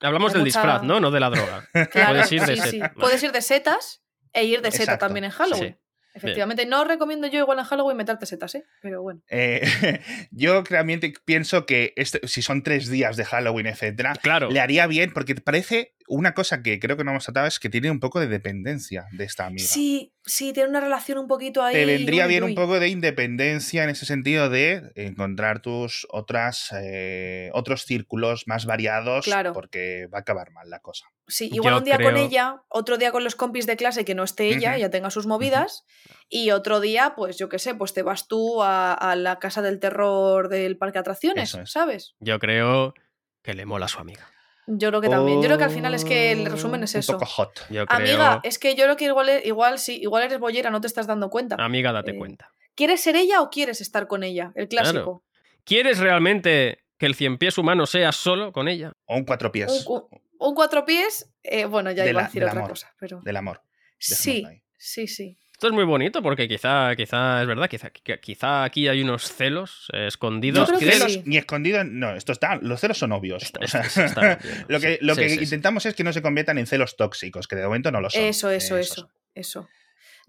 Hablamos 0.00 0.30
hay 0.30 0.34
del 0.34 0.42
mucha- 0.46 0.60
disfraz, 0.60 0.82
¿no? 0.84 1.00
No 1.00 1.10
de 1.10 1.20
la 1.20 1.30
droga. 1.30 1.68
Claro, 1.92 2.10
Puedes 2.14 2.32
ir 2.32 2.40
de 2.42 2.46
sí, 2.46 2.56
seta, 2.56 2.70
sí. 2.70 2.78
vale. 2.80 2.92
Puedes 2.98 3.22
ir 3.22 3.32
de 3.32 3.42
setas 3.42 4.02
e 4.32 4.44
ir 4.44 4.62
de 4.62 4.70
seta 4.70 4.84
Exacto, 4.84 5.06
también 5.06 5.24
en 5.24 5.30
Halloween. 5.32 5.72
Sí. 5.74 5.84
Efectivamente, 6.14 6.66
no 6.66 6.82
os 6.82 6.88
recomiendo 6.88 7.28
yo 7.28 7.38
igual 7.40 7.58
en 7.60 7.64
Halloween 7.64 7.96
meterte 7.96 8.26
setas, 8.26 8.54
¿eh? 8.56 8.64
Pero 8.82 9.02
bueno. 9.02 9.20
Eh, 9.28 9.60
yo 10.30 10.62
realmente 10.62 11.12
pienso 11.24 11.64
que 11.66 11.92
este- 11.96 12.26
si 12.26 12.42
son 12.42 12.62
tres 12.62 12.88
días 12.88 13.16
de 13.16 13.24
Halloween, 13.24 13.66
etcétera, 13.66 14.14
Claro. 14.20 14.50
le 14.50 14.58
haría 14.60 14.86
bien 14.88 15.12
porque 15.12 15.34
parece 15.36 15.94
una 16.08 16.32
cosa 16.34 16.62
que 16.62 16.80
creo 16.80 16.96
que 16.96 17.04
no 17.04 17.10
hemos 17.12 17.24
tratado 17.24 17.46
es 17.46 17.58
que 17.58 17.68
tiene 17.70 17.90
un 17.90 18.00
poco 18.00 18.18
de 18.20 18.26
dependencia 18.26 19.06
de 19.12 19.24
esta 19.24 19.46
amiga. 19.46 19.66
Sí, 19.68 20.12
sí, 20.24 20.52
tiene 20.52 20.68
una 20.70 20.80
relación 20.80 21.18
un 21.18 21.28
poquito 21.28 21.62
ahí. 21.62 21.74
Te 21.74 21.84
vendría 21.86 22.24
uy, 22.24 22.28
bien 22.28 22.42
uy. 22.44 22.50
un 22.50 22.54
poco 22.56 22.80
de 22.80 22.88
independencia 22.88 23.84
en 23.84 23.90
ese 23.90 24.06
sentido 24.06 24.48
de 24.50 24.90
encontrar 24.94 25.60
tus 25.60 26.06
otras 26.10 26.70
eh, 26.80 27.50
otros 27.52 27.82
círculos 27.84 28.44
más 28.46 28.64
variados 28.66 29.24
Claro. 29.24 29.52
porque 29.52 30.06
va 30.12 30.18
a 30.18 30.20
acabar 30.22 30.50
mal 30.50 30.68
la 30.70 30.80
cosa. 30.80 31.06
Sí, 31.26 31.50
igual 31.52 31.74
Yo 31.74 31.78
un 31.78 31.84
día 31.84 31.98
con 31.98 32.16
ella, 32.16 32.62
otro 32.68 32.96
día 32.96 33.12
con 33.12 33.22
los 33.22 33.34
compis 33.34 33.66
de 33.66 33.76
clase 33.76 34.04
que 34.06 34.14
no 34.14 34.24
esté 34.24 34.48
ella, 34.48 34.78
ya 34.78 34.88
tenga 34.90 35.10
sus 35.10 35.26
movidas, 35.26 35.84
y 36.30 36.52
otro 36.52 36.80
día, 36.80 37.12
pues 37.16 37.36
yo 37.36 37.50
qué 37.50 37.58
sé, 37.58 37.74
pues 37.74 37.92
te 37.92 38.02
vas 38.02 38.28
tú 38.28 38.62
a, 38.62 38.94
a 38.94 39.14
la 39.14 39.38
casa 39.38 39.60
del 39.60 39.78
terror 39.78 40.48
del 40.48 40.78
parque 40.78 40.94
de 40.94 41.00
atracciones, 41.00 41.54
es. 41.54 41.70
¿sabes? 41.70 42.14
Yo 42.20 42.38
creo 42.38 42.94
que 43.42 43.52
le 43.52 43.66
mola 43.66 43.84
a 43.86 43.88
su 43.88 43.98
amiga. 43.98 44.30
Yo 44.70 44.88
creo 44.90 45.00
que 45.00 45.08
también. 45.08 45.38
Yo 45.40 45.46
creo 45.46 45.58
que 45.58 45.64
al 45.64 45.70
final 45.70 45.94
es 45.94 46.04
que 46.04 46.32
el 46.32 46.44
resumen 46.46 46.82
es 46.84 46.94
Un 46.94 47.00
eso. 47.00 47.12
poco 47.14 47.24
hot. 47.26 47.58
Yo 47.70 47.86
creo... 47.86 47.98
Amiga, 47.98 48.40
es 48.42 48.58
que 48.58 48.74
yo 48.74 48.84
creo 48.84 48.96
que 48.96 49.06
igual, 49.06 49.30
igual 49.44 49.78
sí, 49.78 49.98
igual 50.00 50.24
eres 50.24 50.38
bollera, 50.38 50.70
no 50.70 50.80
te 50.80 50.86
estás 50.86 51.06
dando 51.06 51.30
cuenta. 51.30 51.56
Amiga, 51.58 51.90
date 51.92 52.10
Eh, 52.12 52.18
cuenta. 52.18 52.52
¿Quieres 52.74 53.00
ser 53.00 53.16
ella 53.16 53.40
o 53.40 53.48
quieres 53.50 53.80
estar 53.80 54.06
con 54.06 54.22
ella? 54.22 54.52
El 54.54 54.68
clásico. 54.68 55.24
¿Quieres 55.64 55.98
realmente 55.98 56.84
que 56.98 57.06
el 57.06 57.14
cien 57.14 57.38
pies 57.38 57.56
humano 57.58 57.86
sea 57.86 58.12
solo 58.12 58.52
con 58.52 58.68
ella? 58.68 58.92
O 59.06 59.16
un 59.16 59.24
cuatro 59.24 59.50
pies 59.50 59.84
Un, 59.86 59.94
un- 59.96 60.20
un 60.38 60.54
cuatro 60.54 60.84
pies, 60.84 61.30
eh, 61.42 61.64
bueno, 61.64 61.90
ya 61.90 62.04
De 62.04 62.10
iba 62.10 62.20
la- 62.20 62.24
a 62.26 62.28
decir 62.28 62.44
otra 62.44 62.58
amor. 62.58 62.70
cosa, 62.70 62.94
pero. 62.98 63.20
del 63.24 63.36
amor. 63.36 63.62
Sí, 63.98 64.44
ahí. 64.46 64.62
sí, 64.76 65.06
sí. 65.08 65.38
Esto 65.58 65.66
es 65.66 65.72
muy 65.72 65.82
bonito 65.82 66.22
porque 66.22 66.46
quizá, 66.46 66.94
quizá 66.94 67.42
es 67.42 67.48
verdad, 67.48 67.68
quizá, 67.68 67.90
qui- 67.92 68.20
quizá 68.20 68.62
aquí 68.62 68.86
hay 68.86 69.02
unos 69.02 69.24
celos 69.32 69.88
eh, 69.92 70.06
escondidos. 70.06 70.70
Que 70.70 70.92
Celos 70.92 71.12
sí. 71.14 71.22
ni 71.26 71.36
escondidos, 71.36 71.84
no, 71.84 72.14
esto 72.14 72.30
está, 72.30 72.60
los 72.62 72.80
celos 72.80 72.96
son 72.96 73.10
obvios. 73.10 73.42
Está- 73.42 73.58
O 73.64 73.66
sea, 73.66 73.80
está- 73.80 74.04
está 74.04 74.20
bien, 74.40 74.64
lo 74.68 74.78
que, 74.78 74.98
lo 75.00 75.16
sí, 75.16 75.20
que 75.20 75.28
sí, 75.30 75.36
sí. 75.38 75.42
intentamos 75.42 75.84
es 75.86 75.94
que 75.96 76.04
no 76.04 76.12
se 76.12 76.22
conviertan 76.22 76.58
en 76.58 76.68
celos 76.68 76.96
tóxicos, 76.96 77.48
que 77.48 77.56
de 77.56 77.64
momento 77.64 77.90
no 77.90 78.00
lo 78.00 78.08
son. 78.08 78.22
Eso, 78.22 78.50
eso, 78.50 78.76
Eh, 78.76 78.82
eso, 78.82 79.10
eso. 79.34 79.68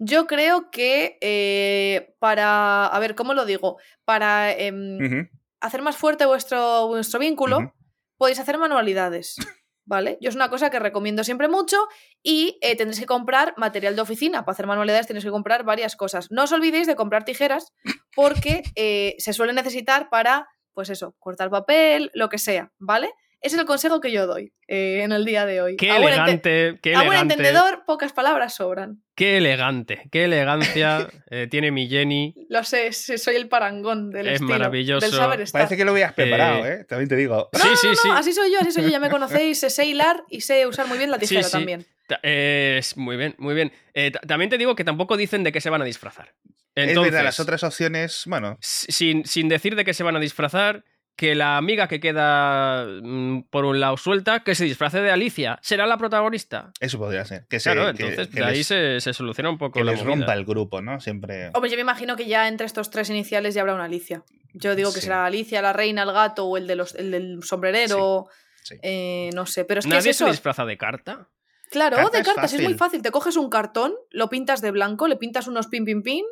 Yo 0.00 0.26
creo 0.26 0.72
que 0.72 1.16
eh, 1.20 2.12
para. 2.18 2.86
A 2.86 2.98
ver, 2.98 3.14
¿cómo 3.14 3.32
lo 3.32 3.44
digo? 3.46 3.78
Para 4.04 4.50
em, 4.52 5.28
hacer 5.60 5.80
más 5.82 5.96
fuerte 5.96 6.26
vuestro, 6.26 6.88
vuestro 6.88 7.20
vínculo, 7.20 7.72
podéis 8.16 8.40
hacer 8.40 8.58
manualidades. 8.58 9.36
¿Vale? 9.84 10.18
Yo 10.20 10.28
es 10.28 10.36
una 10.36 10.50
cosa 10.50 10.70
que 10.70 10.78
recomiendo 10.78 11.24
siempre 11.24 11.48
mucho 11.48 11.76
y 12.22 12.58
eh, 12.60 12.76
tendréis 12.76 13.00
que 13.00 13.06
comprar 13.06 13.54
material 13.56 13.96
de 13.96 14.02
oficina. 14.02 14.44
Para 14.44 14.52
hacer 14.52 14.66
manualidades 14.66 15.06
tenéis 15.06 15.24
que 15.24 15.30
comprar 15.30 15.64
varias 15.64 15.96
cosas. 15.96 16.30
No 16.30 16.44
os 16.44 16.52
olvidéis 16.52 16.86
de 16.86 16.96
comprar 16.96 17.24
tijeras 17.24 17.72
porque 18.14 18.62
eh, 18.76 19.16
se 19.18 19.32
suele 19.32 19.52
necesitar 19.52 20.08
para, 20.10 20.46
pues 20.74 20.90
eso, 20.90 21.16
cortar 21.18 21.50
papel, 21.50 22.10
lo 22.14 22.28
que 22.28 22.38
sea, 22.38 22.72
¿vale? 22.78 23.10
Ese 23.42 23.56
es 23.56 23.60
el 23.60 23.66
consejo 23.66 24.00
que 24.02 24.12
yo 24.12 24.26
doy 24.26 24.52
eh, 24.68 25.00
en 25.02 25.12
el 25.12 25.24
día 25.24 25.46
de 25.46 25.62
hoy. 25.62 25.76
Qué 25.76 25.90
A 25.90 25.98
buen 25.98 26.12
ente- 26.12 26.20
elegante, 26.68 26.78
qué 26.82 26.94
a 26.94 26.98
buen 26.98 27.08
elegante. 27.08 27.34
entendedor, 27.34 27.84
pocas 27.86 28.12
palabras 28.12 28.54
sobran. 28.54 29.02
Qué 29.14 29.38
elegante, 29.38 30.02
qué 30.12 30.24
elegancia 30.24 31.08
eh, 31.30 31.46
tiene 31.50 31.70
mi 31.70 31.88
Jenny. 31.88 32.34
Lo 32.50 32.62
sé, 32.64 32.92
soy 32.92 33.36
el 33.36 33.48
parangón 33.48 34.10
del 34.10 34.26
Es 34.26 34.32
estilo, 34.34 34.50
maravilloso. 34.50 35.06
del 35.06 35.14
saber 35.16 35.40
estar. 35.40 35.60
Parece 35.62 35.76
que 35.78 35.84
lo 35.86 35.92
habías 35.92 36.12
preparado, 36.12 36.66
Eh, 36.66 36.80
¿eh? 36.80 36.84
También 36.84 37.08
te 37.08 37.16
digo. 37.16 37.48
No, 37.52 37.58
sí, 37.60 37.68
no, 37.68 37.76
sí, 37.76 37.86
no, 37.88 37.94
sí. 37.96 38.08
así 38.14 38.32
soy 38.34 38.52
yo, 38.52 38.60
así 38.60 38.72
soy 38.72 38.82
yo, 38.84 38.88
ya 38.90 39.00
me 39.00 39.08
conocéis, 39.10 39.58
sé 39.58 39.86
hilar 39.86 40.22
y 40.28 40.42
sé 40.42 40.66
usar 40.66 40.86
muy 40.86 40.98
bien 40.98 41.10
la 41.10 41.18
tijera 41.18 41.42
sí. 41.42 41.52
también. 41.52 41.86
Ta- 42.06 42.20
eh, 42.22 42.76
es 42.78 42.96
muy 42.98 43.16
bien, 43.16 43.34
muy 43.38 43.54
bien. 43.54 43.72
Eh, 43.94 44.10
ta- 44.10 44.20
también 44.20 44.50
te 44.50 44.58
digo 44.58 44.74
que 44.74 44.84
tampoco 44.84 45.16
dicen 45.16 45.44
de 45.44 45.52
qué 45.52 45.62
se 45.62 45.70
van 45.70 45.80
a 45.80 45.86
disfrazar. 45.86 46.34
es 46.74 46.88
Entonces, 46.88 47.12
verdad, 47.12 47.24
las 47.24 47.40
otras 47.40 47.62
opciones, 47.64 48.24
bueno, 48.26 48.58
sin, 48.60 49.24
sin 49.24 49.48
decir 49.48 49.76
de 49.76 49.84
qué 49.86 49.94
se 49.94 50.02
van 50.02 50.16
a 50.16 50.20
disfrazar, 50.20 50.84
que 51.20 51.34
la 51.34 51.58
amiga 51.58 51.86
que 51.86 52.00
queda 52.00 52.86
mm, 53.02 53.42
por 53.50 53.66
un 53.66 53.78
lado 53.78 53.98
suelta, 53.98 54.40
que 54.42 54.54
se 54.54 54.64
disfrace 54.64 55.02
de 55.02 55.10
Alicia, 55.10 55.58
será 55.60 55.86
la 55.86 55.98
protagonista. 55.98 56.72
eso 56.80 56.96
podría 56.98 57.26
ser. 57.26 57.46
Que, 57.46 57.60
se, 57.60 57.70
Claro, 57.72 57.92
que- 57.94 58.02
entonces 58.04 58.28
que 58.34 58.40
de 58.40 58.46
ahí 58.46 58.64
se, 58.64 59.00
se 59.00 59.12
soluciona 59.12 59.50
un 59.50 59.58
poco 59.58 59.72
que 59.80 59.84
la 59.84 59.92
les 59.92 60.00
movida. 60.02 60.16
rompa 60.16 60.32
el 60.32 60.46
grupo, 60.46 60.80
¿no? 60.80 60.98
Siempre. 60.98 61.50
Hombre, 61.52 61.70
yo 61.70 61.76
me 61.76 61.82
imagino 61.82 62.16
que 62.16 62.24
ya 62.24 62.48
entre 62.48 62.64
estos 62.64 62.88
tres 62.88 63.10
iniciales 63.10 63.54
ya 63.54 63.60
habrá 63.60 63.74
una 63.74 63.84
Alicia. 63.84 64.24
Yo 64.54 64.74
digo 64.74 64.88
que 64.94 65.00
Sí. 65.00 65.02
será 65.08 65.26
Alicia, 65.26 65.60
la 65.60 65.74
reina, 65.74 66.04
el 66.04 66.12
gato 66.12 66.46
o 66.46 66.56
el, 66.56 66.66
de 66.66 66.76
los, 66.76 66.94
el 66.94 67.10
del 67.10 67.42
sombrerero. 67.42 68.28
Sí. 68.62 68.76
eh, 68.82 69.28
no 69.34 69.44
sé, 69.44 69.66
pero 69.66 69.80
es 69.80 69.84
que 69.86 69.90
¿Nadie 69.90 70.10
es 70.10 70.16
se 70.16 70.24
eso. 70.24 70.30
disfraza 70.32 70.64
de 70.64 70.78
carta? 70.78 71.28
Claro, 71.70 71.96
Carta 71.96 72.12
de 72.16 72.22
es 72.22 72.26
cartas, 72.26 72.52
es 72.54 72.60
muy 72.60 72.72
fácil. 72.72 72.78
fácil. 72.78 73.02
Te 73.02 73.10
coges 73.10 73.36
un 73.36 73.50
cartón, 73.50 73.92
lo 74.10 74.30
pintas 74.30 74.62
de 74.62 74.70
blanco, 74.70 75.06
le 75.06 75.16
pintas 75.16 75.46
unos 75.48 75.66
pin, 75.68 75.84
pin, 75.84 76.02
pin 76.02 76.24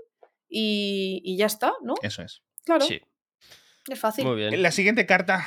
y, 0.49 1.21
y 1.25 1.37
ya 1.37 1.45
está, 1.47 1.75
¿no? 1.83 1.95
Eso 2.03 2.23
es. 2.23 2.43
Claro, 2.65 2.85
Sí, 2.85 3.01
es 3.95 3.99
fácil. 4.01 4.25
muy 4.25 4.37
bien. 4.37 4.63
La 4.63 4.71
siguiente 4.71 5.07
carta, 5.07 5.47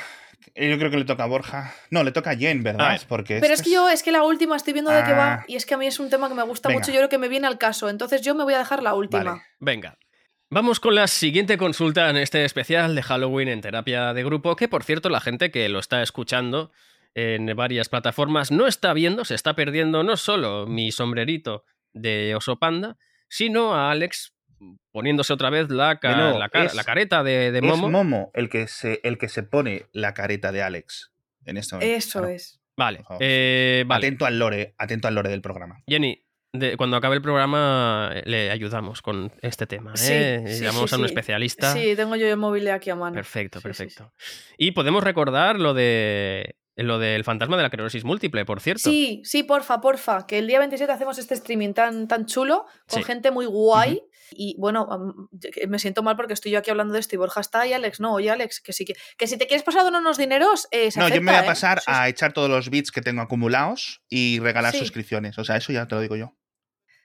eh, 0.54 0.70
yo 0.70 0.78
creo 0.78 0.90
que 0.90 0.96
le 0.98 1.04
toca 1.04 1.24
a 1.24 1.26
Borja. 1.26 1.74
No, 1.90 2.02
le 2.04 2.12
toca 2.12 2.30
a 2.30 2.36
Jen, 2.36 2.62
¿verdad? 2.62 2.90
ver. 2.90 3.00
Porque 3.08 3.38
Pero 3.40 3.54
es 3.54 3.62
que 3.62 3.70
yo, 3.70 3.88
es 3.88 4.02
que 4.02 4.12
la 4.12 4.22
última 4.22 4.56
estoy 4.56 4.72
viendo 4.72 4.90
de 4.90 5.02
qué 5.04 5.12
va 5.12 5.34
Ah. 5.34 5.44
y 5.48 5.56
es 5.56 5.66
que 5.66 5.74
a 5.74 5.78
mí 5.78 5.86
es 5.86 5.98
un 6.00 6.10
tema 6.10 6.28
que 6.28 6.34
me 6.34 6.42
gusta 6.42 6.68
Venga. 6.68 6.80
mucho, 6.80 6.92
yo 6.92 6.98
creo 6.98 7.08
que 7.08 7.18
me 7.18 7.28
viene 7.28 7.46
al 7.46 7.58
caso. 7.58 7.88
Entonces 7.88 8.22
yo 8.22 8.34
me 8.34 8.44
voy 8.44 8.54
a 8.54 8.58
dejar 8.58 8.82
la 8.82 8.94
última. 8.94 9.22
Vale. 9.24 9.42
Venga. 9.60 9.98
Vamos 10.50 10.80
con 10.80 10.94
la 10.94 11.06
siguiente 11.06 11.56
consulta 11.56 12.10
en 12.10 12.16
este 12.18 12.44
especial 12.44 12.94
de 12.94 13.02
Halloween 13.02 13.48
en 13.48 13.60
terapia 13.62 14.12
de 14.12 14.22
grupo, 14.22 14.54
que 14.54 14.68
por 14.68 14.84
cierto 14.84 15.08
la 15.08 15.20
gente 15.20 15.50
que 15.50 15.68
lo 15.70 15.78
está 15.78 16.02
escuchando 16.02 16.72
en 17.14 17.46
varias 17.56 17.88
plataformas 17.88 18.50
no 18.50 18.66
está 18.66 18.92
viendo, 18.92 19.24
se 19.24 19.34
está 19.34 19.54
perdiendo 19.54 20.02
no 20.02 20.16
solo 20.18 20.66
mi 20.66 20.92
sombrerito 20.92 21.64
de 21.94 22.34
oso 22.34 22.58
panda, 22.58 22.96
sino 23.28 23.74
a 23.74 23.90
Alex 23.90 24.34
poniéndose 24.92 25.32
otra 25.32 25.50
vez 25.50 25.70
la, 25.70 25.98
ca- 25.98 26.16
No, 26.16 26.38
la, 26.38 26.48
cara- 26.48 26.66
es- 26.66 26.74
la 26.74 26.84
careta 26.84 27.22
de, 27.22 27.50
de 27.52 27.58
Es 27.58 27.64
Momo. 27.64 27.90
Momo 27.90 28.30
el 28.34 28.48
que, 28.48 28.66
se, 28.68 29.00
el 29.04 29.18
que 29.18 29.28
se 29.28 29.42
pone 29.42 29.86
la 29.92 30.14
careta 30.14 30.52
de 30.52 30.62
Alex 30.62 31.12
en 31.44 31.56
este 31.56 31.74
momento. 31.76 31.96
Eso 31.96 32.18
Claro. 32.20 32.34
es. 32.34 32.60
Vale, 32.76 33.04
eh, 33.20 33.84
vale. 33.86 34.06
Atento 34.06 34.24
al 34.26 34.38
lore, 34.38 34.74
atento 34.78 35.06
al 35.08 35.14
lore 35.14 35.28
del 35.28 35.42
programa. 35.42 35.82
Jenny, 35.86 36.24
de- 36.54 36.76
cuando 36.76 36.96
acabe 36.96 37.16
el 37.16 37.22
programa 37.22 38.10
eh, 38.14 38.22
le 38.24 38.50
ayudamos 38.50 39.02
con 39.02 39.30
este 39.42 39.66
tema. 39.66 39.94
Sí, 39.96 40.12
¿eh? 40.14 40.44
sí, 40.46 40.64
Llamamos 40.64 40.90
sí, 40.90 40.96
a 40.96 40.98
un 40.98 41.04
sí. 41.04 41.10
especialista. 41.10 41.72
Sí, 41.74 41.94
tengo 41.96 42.16
yo 42.16 42.26
el 42.28 42.36
móvil 42.36 42.68
aquí 42.70 42.90
a 42.90 42.94
mano. 42.96 43.14
Perfecto, 43.14 43.60
Sí, 43.60 43.68
sí, 43.68 43.74
sí. 43.74 43.82
perfecto. 43.84 44.12
Y 44.56 44.70
podemos 44.72 45.04
recordar 45.04 45.58
lo 45.60 45.74
de 45.74 46.56
lo 46.76 46.98
del 46.98 47.22
fantasma 47.22 47.58
de 47.58 47.62
la 47.64 47.70
clerosis 47.70 48.02
múltiple, 48.04 48.46
por 48.46 48.60
cierto. 48.60 48.88
Sí, 48.88 49.20
sí, 49.24 49.42
porfa, 49.42 49.82
porfa, 49.82 50.26
que 50.26 50.38
el 50.38 50.46
día 50.46 50.58
27 50.58 50.90
hacemos 50.90 51.18
este 51.18 51.34
streaming 51.34 51.74
tan, 51.74 52.08
tan 52.08 52.24
chulo, 52.24 52.64
con 52.88 53.00
Sí. 53.00 53.04
gente 53.04 53.30
muy 53.30 53.44
guay. 53.44 54.02
Y 54.36 54.56
bueno, 54.58 54.88
me 55.68 55.78
siento 55.78 56.02
mal 56.02 56.16
porque 56.16 56.34
estoy 56.34 56.52
yo 56.52 56.58
aquí 56.58 56.70
hablando 56.70 56.94
de 56.94 57.00
esto 57.00 57.14
y 57.14 57.18
Borja 57.18 57.40
está 57.40 57.66
y 57.66 57.72
Alex, 57.72 58.00
no, 58.00 58.12
oye 58.14 58.30
Alex, 58.30 58.60
que 58.60 58.72
sí 58.72 58.84
que, 58.84 58.94
que 59.18 59.26
si 59.26 59.36
te 59.38 59.46
quieres 59.46 59.62
pasar 59.64 59.84
de 59.90 59.96
unos 59.96 60.18
dineros, 60.18 60.68
eh, 60.70 60.90
se 60.90 61.00
No, 61.00 61.08
yo 61.08 61.20
me 61.22 61.32
voy 61.32 61.40
a 61.40 61.44
¿eh? 61.44 61.46
pasar 61.46 61.80
a 61.86 62.08
echar 62.08 62.32
todos 62.32 62.48
los 62.50 62.70
bits 62.70 62.90
que 62.90 63.00
tengo 63.02 63.22
acumulados 63.22 64.02
y 64.08 64.38
regalar 64.40 64.72
Sí. 64.72 64.78
suscripciones. 64.78 65.38
O 65.38 65.44
sea, 65.44 65.56
eso 65.56 65.72
ya 65.72 65.86
te 65.86 65.94
lo 65.94 66.00
digo 66.00 66.16
yo. 66.16 66.36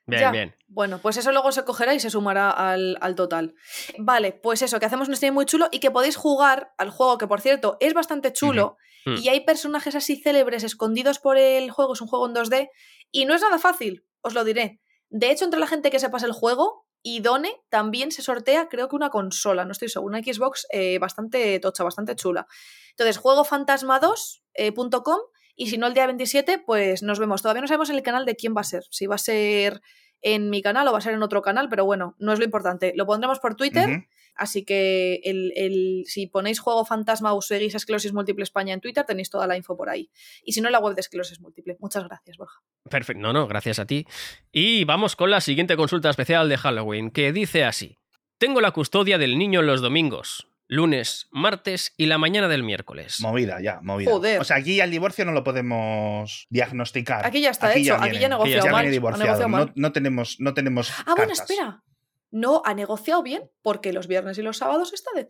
Bien, 0.10 0.22
Ya. 0.22 0.32
bien. 0.32 0.56
Bueno, 0.68 1.00
pues 1.00 1.18
eso 1.18 1.34
luego 1.34 1.52
se 1.52 1.66
cogerá 1.66 1.94
y 1.94 2.00
se 2.00 2.10
sumará 2.10 2.50
al, 2.50 2.98
al 3.02 3.16
total. 3.16 3.56
Vale, 3.98 4.32
pues 4.32 4.62
eso, 4.62 4.80
que 4.80 4.86
hacemos 4.86 5.10
un 5.10 5.16
stream 5.18 5.34
muy 5.34 5.46
chulo 5.46 5.68
y 5.70 5.80
que 5.80 5.92
podéis 5.92 6.16
jugar 6.16 6.72
al 6.78 6.92
juego, 6.92 7.18
que 7.18 7.28
por 7.28 7.42
cierto 7.42 7.76
es 7.82 7.94
bastante 7.94 8.32
chulo, 8.32 8.78
Ujú. 9.06 9.18
y 9.20 9.28
hay 9.28 9.42
personajes 9.42 9.96
así 9.96 10.16
célebres 10.16 10.64
escondidos 10.64 11.20
por 11.20 11.38
el 11.38 11.72
juego, 11.72 11.92
es 11.94 12.00
un 12.02 12.08
juego 12.08 12.26
en 12.26 12.34
2D, 12.36 12.70
y 13.12 13.26
no 13.26 13.36
es 13.36 13.42
nada 13.42 13.60
fácil, 13.60 14.06
os 14.22 14.34
lo 14.34 14.46
diré. 14.46 14.80
De 15.10 15.30
hecho, 15.30 15.44
entre 15.44 15.60
la 15.60 15.68
gente 15.68 15.90
que 15.92 16.00
se 16.00 16.10
pasa 16.10 16.26
el 16.26 16.32
juego 16.32 16.87
y 17.02 17.22
Done, 17.22 17.52
también 17.70 18.12
se 18.12 18.22
sortea, 18.22 18.68
creo 18.70 18.90
que 18.90 18.96
una 18.96 19.10
consola, 19.10 19.66
no 19.66 19.72
estoy 19.72 19.90
segura, 19.90 20.18
una 20.18 20.24
Xbox 20.24 20.68
eh, 20.72 21.00
bastante 21.00 21.60
tocha, 21.60 21.84
bastante 21.84 22.16
chula. 22.16 22.48
Entonces, 22.92 23.20
juegofantasma2.com 23.22 25.20
y 25.56 25.68
si 25.68 25.78
no 25.78 25.88
el 25.88 25.94
día 25.94 26.06
27, 26.06 26.60
pues 26.60 27.04
nos 27.04 27.20
vemos. 27.20 27.42
Todavía 27.42 27.62
no 27.62 27.68
sabemos 27.68 27.90
en 27.90 27.96
el 27.96 28.04
canal 28.04 28.26
de 28.26 28.36
quién 28.36 28.56
va 28.56 28.62
a 28.62 28.66
ser, 28.66 28.84
si 28.92 29.08
va 29.08 29.16
a 29.16 29.20
ser 29.20 29.82
en 30.22 30.50
mi 30.50 30.62
canal 30.62 30.88
o 30.88 30.92
va 30.92 30.98
a 30.98 31.02
ser 31.02 31.14
en 31.14 31.24
otro 31.24 31.42
canal, 31.42 31.70
pero 31.70 31.86
bueno, 31.86 32.16
no 32.20 32.34
es 32.34 32.40
lo 32.40 32.46
importante. 32.46 32.94
Lo 32.96 33.06
pondremos 33.06 33.40
por 33.40 33.56
Twitter. 33.56 34.08
Así 34.38 34.64
que 34.66 35.22
el, 35.24 35.52
el- 35.56 36.04
si 36.06 36.28
ponéis 36.28 36.60
Juego 36.60 36.86
Fantasma 36.86 37.34
o 37.34 37.42
seguís 37.42 37.74
a 37.74 37.78
Esclerosis 37.78 38.14
Múltiple 38.14 38.44
España 38.44 38.74
en 38.74 38.82
Twitter, 38.82 39.04
tenéis 39.06 39.30
toda 39.30 39.48
la 39.48 39.58
info 39.58 39.76
por 39.78 39.90
ahí. 39.90 40.10
Y 40.44 40.54
si 40.54 40.62
no, 40.62 40.68
en 40.68 40.72
la 40.74 40.80
web 40.80 40.96
de 40.96 41.02
Esclerosis 41.02 41.40
Múltiple. 41.40 41.78
Muchas 41.80 42.04
gracias, 42.04 42.38
Borja. 42.38 42.62
Perfecto. 42.90 43.22
No, 43.22 43.34
no, 43.34 43.48
gracias 43.48 43.80
a 43.80 43.86
ti. 43.86 44.06
Y 44.52 44.84
vamos 44.86 45.16
con 45.16 45.30
la 45.32 45.42
siguiente 45.42 45.76
consulta 45.76 46.10
especial 46.10 46.50
de 46.50 46.58
Halloween, 46.58 47.12
que 47.12 47.32
dice 47.34 47.64
así. 47.64 47.98
Tengo 48.38 48.62
la 48.62 48.72
custodia 48.72 49.18
del 49.18 49.38
niño 49.38 49.62
los 49.64 49.82
domingos, 49.82 50.48
lunes, 50.68 51.28
martes 51.32 51.94
y 51.98 52.06
la 52.06 52.18
mañana 52.18 52.48
del 52.48 52.62
miércoles. 52.62 53.20
Movida, 53.22 53.60
ya, 53.62 53.80
movida. 53.82 54.12
Joder. 54.12 54.40
O 54.40 54.44
sea, 54.44 54.58
aquí 54.58 54.80
el 54.80 54.92
divorcio 54.92 55.26
no 55.26 55.32
lo 55.32 55.44
podemos 55.44 56.46
diagnosticar. 56.50 57.26
Aquí 57.26 57.42
ya 57.42 57.50
está 57.52 57.74
hecho, 57.74 57.96
aquí 57.96 58.20
ya 58.20 58.30
negociado 58.30 58.66
ya 58.66 58.72
mal, 58.72 58.82
viene 58.84 58.90
ha 58.90 58.92
divorciado. 58.92 59.24
negociado 59.26 59.50
No, 59.50 59.58
mal. 59.66 59.72
no 59.76 59.92
tenemos, 59.92 60.36
no 60.40 60.54
tenemos. 60.54 60.92
Ah, 61.06 61.14
bueno, 61.16 61.34
espera. 61.34 61.84
No, 62.32 62.62
ha 62.66 62.74
negociado 62.74 63.24
bien 63.24 63.50
porque 63.62 63.94
los 63.94 64.08
viernes 64.08 64.38
y 64.38 64.42
los 64.42 64.58
sábados 64.58 64.92
está 64.94 65.12
de, 65.16 65.28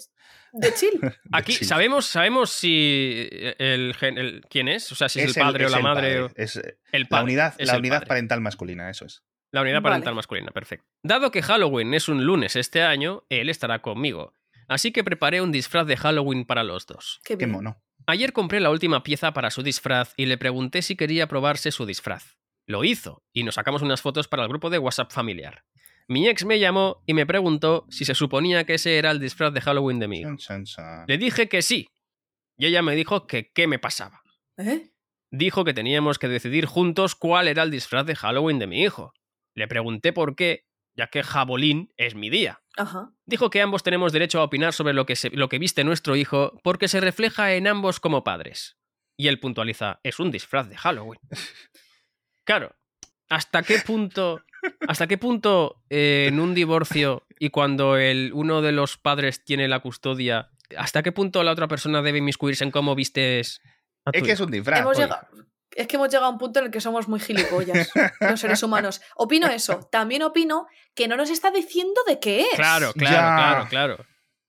de 0.54 0.74
chill. 0.74 1.00
Aquí 1.32 1.54
sabemos, 1.54 2.06
sabemos 2.08 2.50
si 2.50 3.28
el, 3.60 3.94
gen- 3.96 4.18
el- 4.18 4.42
quién 4.50 4.68
es, 4.68 4.92
o 4.92 4.96
sea, 4.96 5.08
si 5.10 5.20
es, 5.22 5.36
el 5.38 5.44
padre 5.44 5.66
o 5.66 5.68
es 5.68 5.72
la 5.72 5.78
el 5.78 5.84
madre. 5.84 6.02
padre, 6.02 6.22
o- 6.24 6.32
Es 6.36 6.56
eh, 6.58 6.80
El 6.92 7.04
la 7.04 7.08
padre. 7.10 7.24
unidad, 7.26 7.54
es 7.58 7.68
la 7.68 7.74
el 7.74 7.80
unidad 7.80 7.96
padre. 7.98 8.08
parental 8.08 8.42
masculina, 8.42 8.90
eso 8.90 9.06
es. 9.06 9.24
La 9.52 9.62
unidad 9.62 9.76
Vale. 9.82 9.94
parental 9.94 10.16
masculina, 10.16 10.52
perfecto. 10.52 10.86
Dado 11.04 11.32
que 11.32 11.42
Halloween 11.42 11.94
es 11.94 12.10
un 12.10 12.26
lunes 12.26 12.56
este 12.56 12.82
año, 12.82 13.24
él 13.30 13.50
estará 13.50 13.82
conmigo. 13.82 14.34
Así 14.68 14.92
que 14.92 15.04
preparé 15.06 15.40
un 15.42 15.52
disfraz 15.54 15.88
de 15.88 15.96
Halloween 15.96 16.44
para 16.46 16.64
los 16.66 16.86
dos. 16.86 17.22
Qué 17.24 17.38
Qué 17.38 17.48
mono. 17.48 17.82
Ayer 18.08 18.34
compré 18.34 18.60
la 18.60 18.70
última 18.70 19.04
pieza 19.04 19.32
para 19.34 19.50
su 19.52 19.64
disfraz 19.64 20.14
y 20.18 20.26
le 20.26 20.38
pregunté 20.38 20.82
si 20.82 20.96
quería 20.98 21.28
probarse 21.28 21.72
su 21.72 21.86
disfraz. 21.86 22.38
Lo 22.66 22.84
hizo, 22.84 23.24
y 23.32 23.44
nos 23.44 23.56
sacamos 23.56 23.82
unas 23.82 24.02
fotos 24.02 24.28
para 24.28 24.44
el 24.44 24.50
grupo 24.50 24.70
de 24.70 24.78
WhatsApp 24.80 25.12
familiar. 25.12 25.64
Mi 26.10 26.28
ex 26.28 26.46
me 26.46 26.60
llamó 26.60 27.04
y 27.06 27.14
me 27.14 27.26
preguntó 27.26 27.86
si 27.90 28.06
se 28.06 28.16
suponía 28.16 28.64
que 28.66 28.76
ese 28.76 28.98
era 28.98 29.12
el 29.12 29.20
disfraz 29.20 29.54
de 29.54 29.62
Halloween 29.62 30.00
de 30.00 30.08
chan. 30.66 31.06
Le 31.08 31.18
dije 31.18 31.50
que 31.50 31.62
sí. 31.62 31.90
Y 32.58 32.66
ella 32.66 32.82
me 32.82 32.96
dijo 32.96 33.28
que 33.28 33.52
qué 33.52 33.68
me 33.68 33.78
pasaba. 33.80 34.22
¿Eh? 34.58 34.90
Dijo 35.32 35.66
que 35.66 35.74
teníamos 35.74 36.18
que 36.18 36.28
decidir 36.30 36.66
juntos 36.66 37.16
cuál 37.16 37.48
era 37.50 37.64
el 37.64 37.72
disfraz 37.72 38.06
de 38.06 38.16
Halloween 38.16 38.60
de 38.60 38.68
mi 38.68 38.82
hijo. 38.82 39.14
Le 39.54 39.68
pregunté 39.68 40.14
por 40.14 40.36
qué, 40.36 40.66
ya 40.96 41.08
que 41.08 41.24
Jabolín 41.24 41.94
es 41.98 42.16
mi 42.16 42.30
día. 42.30 42.62
Ajá. 42.78 43.12
Dijo 43.26 43.50
que 43.50 43.62
ambos 43.62 43.84
tenemos 43.84 44.14
derecho 44.14 44.40
a 44.40 44.44
opinar 44.44 44.74
sobre 44.74 44.94
lo 44.94 45.06
que, 45.06 45.16
se- 45.16 45.30
lo 45.32 45.50
que 45.50 45.60
viste 45.60 45.84
nuestro 45.84 46.16
hijo 46.16 46.60
porque 46.64 46.88
se 46.88 47.02
refleja 47.02 47.54
en 47.54 47.68
ambos 47.68 48.00
como 48.00 48.24
padres. 48.24 48.78
Y 49.18 49.28
él 49.28 49.40
puntualiza, 49.40 50.00
es 50.04 50.20
un 50.20 50.32
disfraz 50.32 50.70
de 50.70 50.78
Halloween. 50.78 51.20
Claro, 52.46 52.78
¿hasta 53.30 53.64
qué 53.64 53.80
punto, 53.80 54.42
hasta 54.88 55.08
qué 55.08 55.18
punto 55.18 55.84
eh, 55.90 56.26
en 56.30 56.40
un 56.40 56.54
divorcio 56.54 57.24
y 57.40 57.50
cuando 57.50 57.98
el, 57.98 58.32
uno 58.34 58.62
de 58.62 58.72
los 58.72 58.98
padres 58.98 59.44
tiene 59.44 59.68
la 59.68 59.80
custodia, 59.80 60.50
¿hasta 60.78 61.04
qué 61.04 61.12
punto 61.12 61.44
la 61.44 61.52
otra 61.52 61.68
persona 61.68 62.02
debe 62.02 62.18
inmiscuirse 62.20 62.64
en 62.64 62.72
cómo 62.72 62.96
vistes 62.96 63.62
a 64.06 64.12
tu 64.12 64.18
Es 64.20 64.24
que 64.24 64.32
es 64.32 64.40
un 64.40 64.52
disfraz. 64.52 64.80
Hemos 64.82 64.98
oye. 64.98 65.06
llegado- 65.06 65.28
es 65.76 65.86
que 65.88 65.98
hemos 65.98 66.08
llegado 66.10 66.26
a 66.26 66.30
un 66.30 66.40
punto 66.40 66.60
en 66.60 66.66
el 66.66 66.72
que 66.72 66.82
somos 66.82 67.08
muy 67.08 67.20
gilipollas, 67.20 67.92
los 68.22 68.40
seres 68.40 68.64
humanos. 68.64 69.00
Opino 69.16 69.48
eso. 69.48 69.88
También 69.92 70.24
opino 70.24 70.66
que 70.96 71.08
no 71.08 71.18
nos 71.18 71.30
está 71.30 71.52
diciendo 71.52 72.02
de 72.08 72.20
qué 72.20 72.42
es. 72.42 72.56
Claro, 72.56 72.94
claro, 72.94 73.16
Ya. 73.16 73.36
claro, 73.36 73.68
claro. 73.70 74.06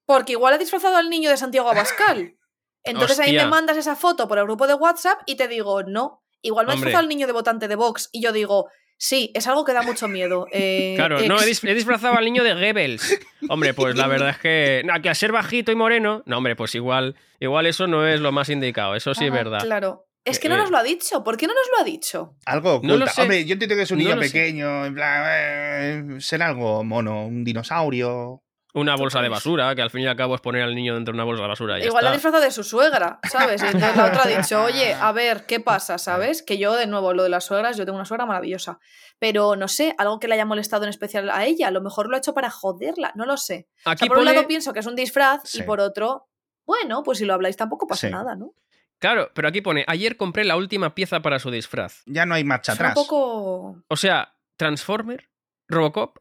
Porque 0.06 0.32
igual 0.32 0.54
ha 0.54 0.58
disfrazado 0.58 0.96
al 0.96 1.10
niño 1.10 1.28
de 1.28 1.36
Santiago 1.36 1.68
Abascal. 1.70 2.36
Entonces 2.84 3.18
ahí 3.18 3.34
me 3.36 3.44
mandas 3.46 3.76
esa 3.76 3.94
foto 3.94 4.26
por 4.26 4.38
el 4.38 4.44
grupo 4.44 4.66
de 4.66 4.72
WhatsApp 4.74 5.20
y 5.26 5.36
te 5.36 5.48
digo, 5.48 5.82
no. 5.82 6.24
Igual 6.42 6.66
me 6.66 6.72
disfrazado 6.74 7.02
al 7.02 7.08
niño 7.08 7.26
de 7.26 7.32
votante 7.32 7.68
de 7.68 7.74
Vox 7.76 8.08
y 8.12 8.22
yo 8.22 8.32
digo, 8.32 8.68
sí, 8.96 9.30
es 9.34 9.46
algo 9.46 9.64
que 9.64 9.72
da 9.72 9.82
mucho 9.82 10.06
miedo. 10.08 10.46
eh, 10.52 10.94
Claro, 10.96 11.20
no, 11.26 11.36
ex". 11.36 11.42
he, 11.44 11.46
dis- 11.50 11.68
he 11.70 11.74
disfrazado 11.74 12.16
al 12.16 12.24
niño 12.24 12.44
de 12.44 12.54
Goebbels. 12.54 13.18
Hombre, 13.48 13.74
pues 13.74 13.96
la 13.96 14.06
verdad 14.06 14.30
es 14.30 14.38
que. 14.38 14.82
No, 14.84 15.00
que 15.02 15.08
al 15.08 15.16
ser 15.16 15.32
bajito 15.32 15.72
y 15.72 15.74
moreno. 15.74 16.22
No, 16.26 16.38
hombre, 16.38 16.54
pues 16.56 16.74
igual, 16.74 17.16
igual 17.40 17.66
eso 17.66 17.86
no 17.86 18.06
es 18.06 18.20
lo 18.20 18.32
más 18.32 18.48
indicado. 18.50 18.94
Eso 18.94 19.14
sí 19.14 19.24
es 19.26 19.30
Ah, 19.30 19.34
verdad. 19.34 19.58
Claro. 19.62 20.04
Es 20.24 20.38
que 20.40 20.48
no 20.50 20.56
Eh, 20.56 20.58
nos 20.58 20.70
lo 20.70 20.76
ha 20.76 20.82
dicho. 20.82 21.24
¿Por 21.24 21.36
qué 21.38 21.46
no 21.46 21.54
nos 21.54 21.68
lo 21.74 21.80
ha 21.80 21.84
dicho? 21.84 22.34
Algo 22.44 22.74
oculta. 22.74 22.92
No 22.94 22.98
lo 22.98 23.06
sé. 23.06 23.22
Hombre, 23.22 23.44
yo 23.46 23.54
entiendo 23.54 23.74
que 23.76 23.82
es 23.82 23.90
un 23.90 23.98
No 23.98 24.04
niño 24.04 24.22
sé. 24.22 24.28
pequeño, 24.30 24.84
en 24.84 24.94
plan, 24.94 25.24
eh, 25.26 26.04
será 26.20 26.48
algo 26.48 26.84
mono, 26.84 27.26
un 27.26 27.44
dinosaurio. 27.44 28.42
Una 28.74 28.96
bolsa 28.96 29.22
de 29.22 29.30
basura, 29.30 29.74
que 29.74 29.80
al 29.80 29.90
fin 29.90 30.02
y 30.02 30.06
al 30.06 30.14
cabo 30.16 30.34
es 30.34 30.42
poner 30.42 30.62
al 30.62 30.74
niño 30.74 30.94
dentro 30.94 31.12
de 31.12 31.16
una 31.16 31.24
bolsa 31.24 31.42
de 31.42 31.48
basura. 31.48 31.78
y 31.80 31.84
Igual 31.86 32.04
la 32.04 32.10
ha 32.10 32.14
está. 32.14 32.28
disfrazado 32.28 32.44
de 32.44 32.50
su 32.50 32.62
suegra, 32.62 33.18
¿sabes? 33.30 33.62
Y 33.62 33.66
entonces 33.72 33.96
la 33.96 34.04
otra 34.06 34.24
ha 34.24 34.28
dicho, 34.28 34.62
oye, 34.62 34.92
a 34.92 35.10
ver, 35.12 35.46
¿qué 35.46 35.58
pasa? 35.58 35.96
¿Sabes? 35.96 36.42
Que 36.42 36.58
yo, 36.58 36.74
de 36.76 36.86
nuevo, 36.86 37.14
lo 37.14 37.22
de 37.22 37.30
las 37.30 37.44
suegras, 37.46 37.76
yo 37.78 37.86
tengo 37.86 37.96
una 37.96 38.04
suegra 38.04 38.26
maravillosa. 38.26 38.78
Pero 39.18 39.56
no 39.56 39.68
sé, 39.68 39.94
algo 39.96 40.20
que 40.20 40.28
le 40.28 40.34
haya 40.34 40.44
molestado 40.44 40.84
en 40.84 40.90
especial 40.90 41.30
a 41.30 41.46
ella. 41.46 41.68
A 41.68 41.70
lo 41.70 41.80
mejor 41.80 42.08
lo 42.10 42.16
ha 42.16 42.18
hecho 42.18 42.34
para 42.34 42.50
joderla, 42.50 43.12
no 43.14 43.24
lo 43.24 43.36
sé. 43.38 43.68
O 43.86 43.90
Aquí 43.90 44.00
sea, 44.00 44.08
por 44.08 44.18
un 44.18 44.26
lado 44.26 44.46
pienso 44.46 44.72
que 44.74 44.80
es 44.80 44.86
un 44.86 44.94
disfraz 44.96 45.40
Sí. 45.44 45.60
y 45.60 45.62
por 45.62 45.80
otro, 45.80 46.28
bueno, 46.66 47.02
pues 47.02 47.18
si 47.18 47.24
lo 47.24 47.32
habláis 47.34 47.56
tampoco 47.56 47.86
pasa 47.86 48.08
Sí. 48.08 48.12
nada, 48.12 48.36
¿no? 48.36 48.52
Claro, 48.98 49.30
pero 49.34 49.48
aquí 49.48 49.62
pone: 49.62 49.84
Ayer 49.88 50.16
compré 50.18 50.44
la 50.44 50.56
última 50.56 50.94
pieza 50.94 51.20
para 51.20 51.38
su 51.38 51.50
disfraz. 51.50 52.02
Ya 52.04 52.26
no 52.26 52.34
hay 52.34 52.44
marcha 52.44 52.74
Suena 52.74 52.90
atrás. 52.90 52.98
un 53.02 53.04
poco... 53.08 53.82
O 53.88 53.96
sea, 53.96 54.34
Transformer, 54.56 55.30
Robocop. 55.68 56.18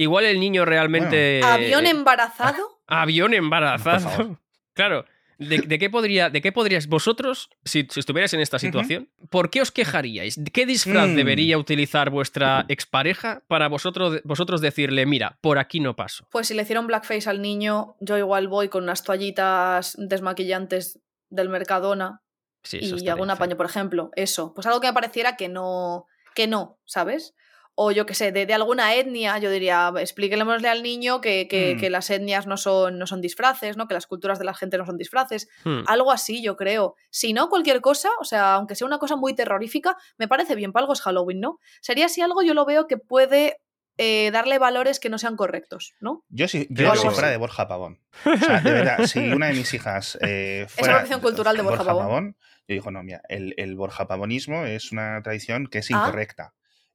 Igual 0.00 0.24
el 0.24 0.40
niño 0.40 0.64
realmente. 0.64 1.40
¿Avión 1.44 1.86
embarazado? 1.86 2.80
Avión 2.86 3.34
embarazado. 3.34 4.38
Claro. 4.72 5.04
¿De, 5.36 5.58
de 5.58 5.78
qué 5.78 5.90
podría, 5.90 6.30
¿De 6.30 6.40
qué 6.40 6.52
podríais 6.52 6.86
vosotros, 6.86 7.50
si, 7.64 7.86
si 7.90 8.00
estuvierais 8.00 8.32
en 8.34 8.40
esta 8.40 8.58
situación, 8.58 9.08
por 9.30 9.50
qué 9.50 9.60
os 9.62 9.70
quejaríais? 9.72 10.38
¿Qué 10.52 10.64
disfraz 10.64 11.08
Mm. 11.08 11.16
debería 11.16 11.58
utilizar 11.58 12.08
vuestra 12.10 12.64
expareja 12.68 13.42
para 13.48 13.68
vosotros, 13.68 14.20
vosotros 14.24 14.60
decirle, 14.60 15.06
mira, 15.06 15.38
por 15.40 15.58
aquí 15.58 15.80
no 15.80 15.96
paso? 15.96 16.26
Pues 16.30 16.46
si 16.48 16.54
le 16.54 16.62
hicieron 16.62 16.86
blackface 16.86 17.28
al 17.28 17.40
niño, 17.42 17.96
yo 18.00 18.16
igual 18.16 18.48
voy 18.48 18.68
con 18.68 18.84
unas 18.84 19.02
toallitas 19.02 19.96
desmaquillantes 19.98 21.00
del 21.30 21.48
Mercadona 21.48 22.22
Sí, 22.62 22.78
y 22.80 23.08
algún 23.08 23.26
feo. 23.28 23.34
apaño, 23.34 23.56
por 23.56 23.66
ejemplo. 23.66 24.10
Eso. 24.16 24.52
Pues 24.54 24.66
algo 24.66 24.80
que 24.80 24.86
me 24.88 24.92
pareciera 24.94 25.36
que 25.36 25.48
no, 25.48 26.06
que 26.34 26.46
no, 26.46 26.78
¿sabes? 26.84 27.34
O 27.76 27.92
yo 27.92 28.04
qué 28.04 28.14
sé, 28.14 28.30
de, 28.32 28.44
de 28.44 28.52
alguna 28.52 28.94
etnia, 28.94 29.38
yo 29.38 29.50
diría, 29.50 29.90
explíquemosle 29.98 30.68
al 30.68 30.82
niño 30.82 31.20
que, 31.20 31.48
que- 31.48 31.76
Mm. 31.76 31.80
que 31.80 31.88
las 31.90 32.10
etnias 32.10 32.46
no 32.46 32.56
son, 32.56 32.98
no 32.98 33.06
son 33.06 33.20
disfraces, 33.22 33.76
¿no? 33.76 33.88
Que 33.88 33.94
las 33.94 34.06
culturas 34.06 34.38
de 34.38 34.44
la 34.44 34.52
gente 34.54 34.76
no 34.76 34.84
son 34.84 34.98
disfraces. 34.98 35.48
Hmm. 35.64 35.82
Algo 35.86 36.12
así, 36.12 36.42
yo 36.42 36.56
creo. 36.56 36.94
Si 37.10 37.32
no, 37.32 37.48
cualquier 37.48 37.80
cosa, 37.80 38.10
o 38.20 38.24
sea, 38.24 38.54
aunque 38.54 38.74
sea 38.74 38.86
una 38.86 38.98
cosa 38.98 39.16
muy 39.16 39.34
terrorífica, 39.34 39.96
me 40.18 40.28
parece 40.28 40.54
bien, 40.56 40.72
para 40.72 40.82
algo 40.82 40.92
es 40.92 41.00
Halloween, 41.00 41.40
¿no? 41.40 41.58
Sería 41.80 42.08
si 42.08 42.20
algo 42.20 42.42
yo 42.42 42.52
lo 42.54 42.66
veo 42.66 42.86
que 42.86 42.98
puede 42.98 43.56
eh, 44.02 44.30
darle 44.30 44.58
valores 44.58 44.98
que 44.98 45.10
no 45.10 45.18
sean 45.18 45.36
correctos, 45.36 45.94
¿no? 46.00 46.24
Yo 46.30 46.48
si, 46.48 46.66
Yo 46.70 46.94
si 46.96 47.08
fuera 47.10 47.28
de 47.30 47.36
Borja 47.36 47.68
Pavón. 47.68 48.00
O 48.24 48.36
sea, 48.36 48.60
de 48.60 48.72
verdad, 48.72 49.04
si 49.06 49.18
una 49.30 49.48
de 49.48 49.52
mis 49.54 49.72
hijas 49.74 50.18
eh, 50.22 50.60
una 50.66 50.68
fuera 50.68 50.94
tradición 50.94 51.20
cultural 51.20 51.56
de 51.56 51.62
Borja 51.62 51.84
Pavón. 51.84 52.36
yo 52.66 52.74
digo, 52.74 52.90
no, 52.90 53.02
mira, 53.02 53.20
el, 53.28 53.54
el 53.58 53.74
Borja 53.76 54.06
Pavonismo 54.06 54.64
es 54.64 54.90
una 54.92 55.20
tradición 55.22 55.66
que 55.66 55.78
es 55.78 55.90
Ah. 55.92 56.04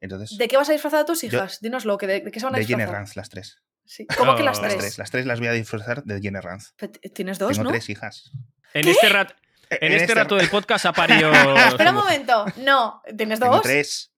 Entonces, 0.06 0.38
¿De 0.38 0.48
qué 0.48 0.58
vas 0.58 0.70
a 0.70 0.72
disfrazar 0.72 1.02
a 1.02 1.06
tus 1.06 1.22
Yo- 1.22 1.28
hijas? 1.28 1.60
Dínoslo, 1.62 1.98
que 1.98 2.08
de, 2.08 2.22
de 2.22 2.32
qué 2.32 2.40
se 2.40 2.46
van 2.46 2.56
a 2.56 2.58
de 2.60 2.66
Jenny 2.66 2.78
disfrazar? 2.84 3.02
Ranz, 3.02 3.16
las 3.16 3.30
tres. 3.30 3.58
Sí. 3.86 4.08
¿Cómo 4.18 4.36
que 4.36 4.44
las 4.44 4.58
Oh. 4.60 4.62
Las 4.64 4.78
tres? 4.78 4.98
Las 4.98 5.12
tres 5.12 5.26
las 5.26 5.40
voy 5.40 5.48
a 5.50 5.52
disfrutar 5.52 6.04
de 6.04 6.20
Jenny 6.22 6.40
Ranz. 6.40 6.74
Pe- 6.78 6.88
Tienes 6.90 7.38
dos, 7.38 7.52
Tengo 7.52 7.66
¿no? 7.66 7.70
tres 7.72 7.88
hijas. 7.90 8.32
En 8.74 8.88
este, 8.88 9.10
rat- 9.10 9.36
en 9.70 9.94
este 9.94 10.14
rato 10.16 10.36
del 10.36 10.50
podcast 10.50 10.86
ha 10.88 10.94
parido. 10.94 11.32
Espera 11.32 11.92
un 11.92 11.98
momento. 11.98 12.46
No, 12.58 13.02
¿tienes 13.18 13.40
Tengo 13.40 13.54
dos? 13.56 13.62
tres. 13.64 14.12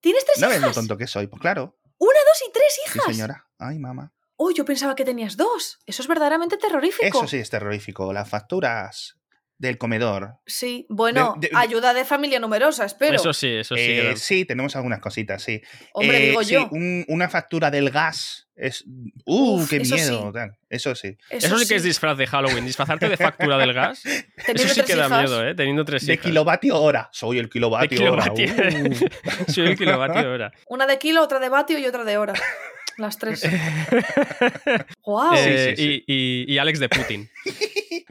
¿Tienes 0.00 0.24
tres 0.24 0.40
¿No 0.40 0.48
ves 0.48 0.60
lo 0.60 0.66
hijas? 0.66 0.74
tonto 0.74 0.96
que 0.96 1.06
soy? 1.06 1.26
Pues 1.26 1.40
claro. 1.40 1.78
¿Una, 1.98 2.18
dos 2.28 2.42
y 2.48 2.52
tres 2.52 2.74
Sí, 2.74 2.80
hijas? 2.98 3.06
señora. 3.14 3.46
Ay, 3.58 3.78
mamá. 3.78 4.12
Oh, 4.36 4.50
yo 4.50 4.64
pensaba 4.64 4.96
que 4.96 5.04
tenías 5.04 5.36
dos. 5.36 5.78
Eso 5.86 6.02
es 6.02 6.08
verdaderamente 6.08 6.56
terrorífico. 6.56 7.06
Eso 7.06 7.28
sí 7.28 7.36
es 7.36 7.48
terrorífico. 7.50 8.12
Las 8.12 8.28
facturas 8.28 9.16
del 9.62 9.78
comedor. 9.78 10.34
Sí, 10.44 10.86
bueno, 10.88 11.34
De- 11.38 11.46
de- 11.48 11.54
de- 11.54 11.58
ayuda 11.60 11.94
de 11.94 12.04
familia 12.04 12.40
numerosa, 12.40 12.84
espero. 12.84 13.14
Eso 13.14 13.32
sí, 13.32 13.46
eso 13.48 13.76
sí. 13.76 13.80
Eh, 13.82 14.14
sí, 14.16 14.44
tenemos 14.44 14.74
algunas 14.74 14.98
cositas, 14.98 15.40
sí. 15.42 15.62
Hombre, 15.92 16.18
Eh, 16.18 16.28
digo 16.30 16.42
sí, 16.42 16.54
yo. 16.54 16.68
un- 16.72 17.04
una 17.06 17.28
factura 17.28 17.70
del 17.70 17.90
gas 17.90 18.48
es. 18.56 18.84
¡Uh, 19.24 19.60
Uf, 19.60 19.70
qué 19.70 19.76
eso 19.76 19.94
miedo! 19.94 20.26
sí. 20.26 20.32
tal. 20.34 20.56
Eso 20.68 20.94
sí. 20.96 21.16
Eso 21.30 21.56
sí 21.58 21.68
que 21.68 21.76
es 21.76 21.84
disfraz 21.84 22.18
de 22.18 22.26
Halloween. 22.26 22.66
Disfrazarte 22.66 23.08
de 23.08 23.16
factura 23.16 23.56
del 23.56 23.72
gas. 23.72 24.02
Eso 24.48 24.68
sí 24.74 24.82
que 24.82 24.96
da 24.96 25.08
miedo, 25.08 25.46
¿eh? 25.46 25.54
Teniendo 25.54 25.84
tres 25.84 26.04
De 26.06 26.14
hijas. 26.14 26.26
kilovatio 26.26 26.80
hora. 26.82 27.08
Soy 27.12 27.38
el 27.38 27.48
kilovatio, 27.48 27.98
De 28.00 28.08
hora. 28.10 28.24
kilovatio. 28.34 28.90
Uh. 29.46 29.48
Soy 29.52 29.66
el 29.68 29.78
kilovatio 29.78 30.28
hora. 30.32 30.52
Una 30.66 30.86
de 30.86 30.98
kilo, 30.98 31.22
otra 31.22 31.38
de 31.38 31.48
vatio 31.48 31.78
y 31.78 31.86
otra 31.86 32.04
de 32.04 32.16
hora. 32.18 32.34
Las 32.98 33.16
tres. 33.16 33.42
¡Guau! 35.02 35.34
Sí, 35.36 35.42
Eh, 35.48 35.74
sí, 35.76 35.82
sí. 35.82 36.04
Y, 36.06 36.12
y- 36.52 36.54
y 36.54 36.58
Alex 36.58 36.78
de 36.78 36.88
Putin. 36.90 37.30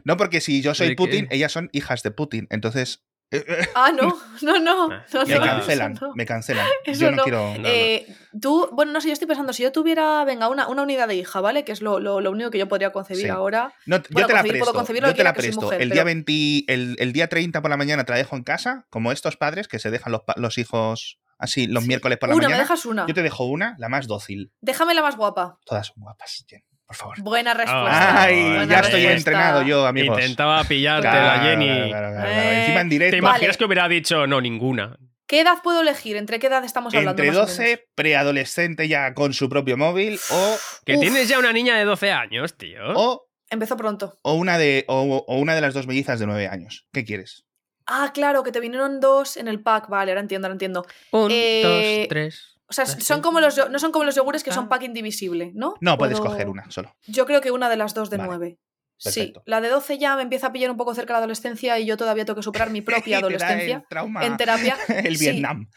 No, 0.04 0.16
porque 0.16 0.40
si 0.40 0.62
yo 0.62 0.74
soy. 0.74 0.94
Putin, 0.94 1.26
ellas 1.30 1.52
son 1.52 1.68
hijas 1.72 2.02
de 2.02 2.10
Putin. 2.10 2.46
Entonces. 2.50 3.04
eh, 3.30 3.44
eh, 3.48 3.68
Ah, 3.74 3.92
no, 3.92 4.18
no, 4.42 4.58
no. 4.58 4.90
Ah, 4.92 5.04
no, 5.14 5.26
me 5.26 5.34
no, 5.34 5.40
cancelan. 5.40 5.98
no. 6.00 6.12
Me 6.14 6.26
cancelan. 6.26 6.66
Eso 6.84 7.00
yo 7.02 7.10
no, 7.12 7.16
no. 7.16 7.22
quiero. 7.24 7.54
Eh, 7.64 8.06
tú, 8.40 8.68
bueno, 8.72 8.92
no 8.92 9.00
sé, 9.00 9.08
yo 9.08 9.14
estoy 9.14 9.26
pensando, 9.28 9.52
si 9.54 9.62
yo 9.62 9.72
tuviera, 9.72 10.22
venga, 10.24 10.48
una, 10.48 10.68
una 10.68 10.82
unidad 10.82 11.08
de 11.08 11.14
hija, 11.16 11.40
¿vale? 11.40 11.64
Que 11.64 11.72
es 11.72 11.80
lo, 11.80 11.98
lo- 11.98 12.20
lo 12.20 12.30
único 12.30 12.50
que 12.50 12.58
yo 12.58 12.68
podría 12.68 12.92
concebir 12.92 13.24
Sí. 13.24 13.28
ahora. 13.30 13.72
No, 13.86 14.02
Bueno, 14.10 14.20
yo 14.20 14.26
te 14.26 14.32
la 14.34 14.40
puedo 14.42 14.52
presto. 14.52 14.72
concebir 14.74 15.02
lo 15.02 15.08
Yo 15.08 15.14
que 15.14 15.18
te 15.18 15.24
la 15.24 15.32
presto. 15.32 15.60
mujer, 15.62 15.80
el, 15.80 15.88
pero- 15.88 15.94
día 15.94 16.04
20, 16.04 16.64
el, 16.68 16.96
el 16.98 17.12
día 17.12 17.28
30 17.28 17.62
por 17.62 17.70
la 17.70 17.76
mañana 17.78 18.04
te 18.04 18.12
la 18.12 18.18
dejo 18.18 18.36
en 18.36 18.42
casa, 18.42 18.86
como 18.90 19.12
estos 19.12 19.36
padres 19.36 19.66
que 19.66 19.78
se 19.78 19.90
dejan 19.90 20.12
los, 20.12 20.22
pa- 20.22 20.34
los 20.36 20.58
hijos 20.58 21.18
así 21.38 21.66
los 21.66 21.82
Sí. 21.84 21.88
miércoles 21.88 22.18
por 22.18 22.28
la 22.28 22.34
Una, 22.36 22.42
me 22.48 22.52
mañana. 22.52 22.62
dejas 22.64 22.84
una. 22.86 23.06
Yo 23.06 23.14
te 23.14 23.22
dejo 23.22 23.44
una, 23.46 23.74
la 23.78 23.88
más 23.88 24.06
dócil. 24.06 24.52
Déjame 24.60 24.94
la 24.94 25.02
más 25.02 25.16
guapa. 25.16 25.58
Todas 25.64 25.88
son 25.88 25.96
guapas, 25.98 26.44
Jen, 26.48 26.62
por 26.92 26.96
favor. 26.96 27.22
Buena 27.22 27.54
respuesta. 27.54 28.22
Ay, 28.22 28.42
buena 28.42 28.66
ya 28.66 28.80
estoy 28.80 29.06
entrenado 29.06 29.62
yo, 29.62 29.86
amigos. 29.86 30.18
Intentaba 30.18 30.62
pillarte 30.64 31.08
Claro, 31.08 31.26
la 31.26 31.42
Jenny. 31.42 31.66
claro, 31.66 31.88
claro, 31.88 32.08
claro, 32.12 32.30
claro. 32.30 32.30
Eh, 32.50 32.60
Encima 32.60 32.80
en 32.82 32.88
¿Te 32.88 32.94
directo. 32.94 33.16
imaginas 33.16 33.40
Vale. 33.48 33.58
que 33.58 33.64
hubiera 33.64 33.88
dicho 33.88 34.26
no, 34.26 34.40
ninguna? 34.40 34.98
¿Qué 35.26 35.40
edad 35.40 35.58
puedo 35.62 35.80
elegir? 35.80 36.16
¿Entre 36.16 36.38
qué 36.38 36.48
edad 36.48 36.62
estamos 36.64 36.92
hablando? 36.94 37.22
Entre 37.22 37.26
más 37.28 37.36
o 37.36 37.40
menos? 37.40 37.56
12, 37.56 37.88
preadolescente 37.94 38.86
ya 38.88 39.14
con 39.14 39.32
su 39.32 39.48
propio 39.48 39.78
móvil, 39.78 40.20
o, 40.30 40.56
Que 40.84 40.94
Uf. 40.96 41.00
tienes 41.00 41.28
ya 41.28 41.38
una 41.38 41.52
niña 41.54 41.76
de 41.78 41.84
12 41.84 42.12
años, 42.12 42.56
tío. 42.58 42.80
o, 42.94 43.26
Empezó 43.48 43.76
pronto. 43.78 44.18
o 44.22 44.34
una 44.34 44.58
de, 44.58 44.84
o, 44.88 45.00
o 45.26 45.36
una 45.38 45.54
de 45.54 45.60
las 45.62 45.72
dos 45.72 45.86
mellizas 45.86 46.20
de 46.20 46.26
9 46.26 46.48
años. 46.48 46.86
¿Qué 46.92 47.04
quieres? 47.06 47.44
Ah, 47.86 48.10
claro, 48.14 48.42
que 48.42 48.52
te 48.52 48.60
vinieron 48.60 49.00
dos 49.00 49.36
en 49.38 49.48
el 49.48 49.60
pack. 49.62 49.88
Vale, 49.88 50.10
ahora 50.12 50.20
entiendo, 50.20 50.46
ahora 50.46 50.54
entiendo. 50.54 50.86
Un, 51.12 51.30
Eh, 51.32 51.62
dos, 52.02 52.08
tres. 52.08 52.58
O 52.72 52.74
sea, 52.74 52.84
Así. 52.84 53.02
son 53.02 53.20
como 53.20 53.38
los, 53.38 53.68
no 53.70 53.78
son 53.78 53.92
como 53.92 54.06
los 54.06 54.14
yogures 54.14 54.42
que 54.42 54.50
son 54.50 54.64
Ah. 54.64 54.68
pack 54.70 54.84
indivisible, 54.84 55.52
¿no? 55.54 55.74
No, 55.82 55.98
puedes 55.98 56.18
Puedo- 56.18 56.30
coger 56.30 56.48
una 56.48 56.70
solo. 56.70 56.96
Yo 57.06 57.26
creo 57.26 57.42
que 57.42 57.50
una 57.50 57.68
de 57.68 57.76
las 57.76 57.92
dos 57.92 58.08
de 58.08 58.16
Vale, 58.16 58.28
nueve. 58.28 58.58
Sí, 58.96 59.32
la 59.46 59.60
de 59.60 59.68
12 59.68 59.98
ya 59.98 60.14
me 60.16 60.22
empieza 60.22 60.46
a 60.46 60.52
pillar 60.52 60.70
un 60.70 60.76
poco 60.76 60.94
cerca 60.94 61.12
la 61.12 61.18
adolescencia 61.18 61.76
y 61.78 61.84
yo 61.86 61.96
todavía 61.96 62.24
tengo 62.24 62.36
que 62.36 62.42
superar 62.44 62.70
mi 62.70 62.80
propia 63.14 63.18
el 63.18 63.24
adolescencia 63.24 63.84
trauma, 63.90 64.24
en 64.24 64.36
terapia. 64.38 64.76
el 64.88 65.16
Sí. 65.18 65.24
Vietnam. 65.30 65.68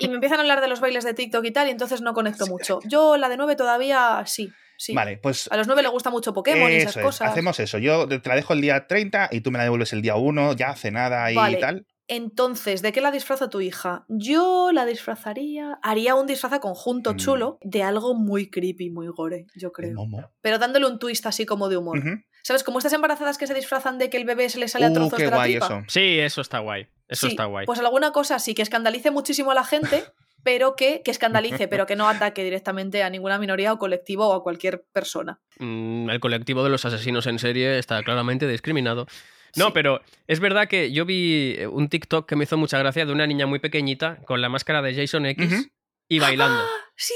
Y 0.00 0.08
me 0.08 0.14
empiezan 0.16 0.38
a 0.38 0.42
hablar 0.42 0.60
de 0.60 0.68
los 0.68 0.80
bailes 0.80 1.04
de 1.04 1.14
TikTok 1.14 1.44
y 1.46 1.50
tal, 1.52 1.68
y 1.68 1.70
entonces 1.70 2.02
no 2.02 2.12
conecto 2.14 2.46
mucho. 2.46 2.80
Yo 2.84 3.16
la 3.16 3.28
de 3.30 3.36
9 3.38 3.54
todavía 3.56 4.22
sí, 4.26 4.50
sí. 4.76 4.92
Vale, 4.92 5.18
pues 5.18 5.48
A 5.52 5.56
los 5.56 5.66
9 5.68 5.82
le 5.82 5.88
gusta 5.88 6.10
mucho 6.10 6.34
Pokémon 6.34 6.70
y 6.70 6.74
esas 6.76 6.96
es, 6.96 7.02
cosas. 7.04 7.30
Hacemos 7.30 7.58
eso. 7.60 7.78
Yo 7.78 8.06
te 8.08 8.28
la 8.28 8.34
dejo 8.34 8.52
el 8.54 8.60
día 8.60 8.86
30 8.88 9.28
y 9.30 9.40
tú 9.40 9.50
me 9.52 9.58
la 9.58 9.64
devuelves 9.64 9.92
el 9.92 10.02
día 10.02 10.16
1, 10.16 10.54
ya 10.54 10.74
cenada 10.74 11.30
y 11.30 11.36
Vale. 11.36 11.56
tal. 11.58 11.86
Entonces, 12.08 12.80
¿de 12.82 12.90
qué 12.92 13.00
la 13.00 13.10
disfraza 13.10 13.50
tu 13.50 13.60
hija? 13.60 14.04
Yo 14.08 14.70
la 14.72 14.86
disfrazaría. 14.86 15.78
Haría 15.82 16.14
un 16.14 16.26
disfraz 16.26 16.58
conjunto 16.58 17.12
Mm. 17.12 17.16
chulo 17.16 17.58
de 17.62 17.82
algo 17.82 18.14
muy 18.14 18.48
creepy, 18.50 18.90
muy 18.90 19.08
gore, 19.08 19.46
yo 19.54 19.72
creo. 19.72 19.94
momo. 19.94 20.30
Pero 20.40 20.58
dándole 20.58 20.86
un 20.86 20.98
twist 20.98 21.26
así 21.26 21.44
como 21.46 21.68
de 21.68 21.76
humor. 21.76 22.00
¿Sabes? 22.42 22.64
Como 22.64 22.78
estas 22.78 22.94
embarazadas 22.94 23.36
que 23.36 23.46
se 23.46 23.52
disfrazan 23.52 23.98
de 23.98 24.08
que 24.08 24.16
el 24.16 24.24
bebé 24.24 24.48
se 24.48 24.58
le 24.58 24.68
sale 24.68 24.86
a 24.86 24.90
Uh, 24.90 24.94
trozos 24.94 25.18
qué 25.18 25.24
de 25.24 25.30
la 25.30 25.36
guay 25.36 25.50
tripa. 25.52 25.66
eso. 25.66 25.82
Sí, 25.88 26.18
eso 26.18 26.40
está 26.40 26.60
guay. 26.60 26.86
Eso 27.08 27.26
Sí, 27.26 27.32
está 27.32 27.44
guay. 27.44 27.66
Pues 27.66 27.78
alguna 27.80 28.10
cosa 28.12 28.36
así 28.36 28.54
que 28.54 28.62
escandalice 28.62 29.10
muchísimo 29.10 29.50
a 29.50 29.54
la 29.54 29.64
gente, 29.64 30.04
pero 30.44 30.74
que, 30.76 31.02
que 31.04 31.10
escandalice, 31.10 31.68
pero 31.68 31.84
que 31.84 31.94
no 31.96 32.08
ataque 32.32 32.42
directamente 32.44 33.02
a 33.02 33.10
ninguna 33.10 33.38
minoría 33.38 33.72
o 33.72 33.78
colectivo 33.78 34.28
o 34.28 34.32
a 34.34 34.42
cualquier 34.42 34.84
persona. 34.92 35.40
Mm, 35.58 36.08
el 36.08 36.20
colectivo 36.20 36.64
de 36.64 36.70
los 36.70 36.86
asesinos 36.86 37.26
en 37.26 37.38
serie 37.38 37.78
está 37.78 38.02
claramente 38.02 38.46
discriminado. 38.48 39.06
No, 39.56 39.66
Sí. 39.66 39.70
pero 39.74 40.00
es 40.26 40.40
verdad 40.40 40.68
que 40.68 40.92
yo 40.92 41.04
vi 41.04 41.54
eh, 41.58 41.66
un 41.66 41.88
TikTok 41.88 42.28
que 42.28 42.36
me 42.36 42.44
hizo 42.44 42.56
mucha 42.56 42.78
gracia 42.78 43.04
de 43.06 43.12
una 43.12 43.26
niña 43.26 43.46
muy 43.46 43.58
pequeñita 43.58 44.16
con 44.26 44.40
la 44.40 44.48
máscara 44.48 44.82
de 44.82 44.94
Jason 44.94 45.26
X 45.26 45.68
y 46.08 46.18
bailando. 46.18 46.60
¡Ah! 46.62 46.68
Sí. 46.96 47.14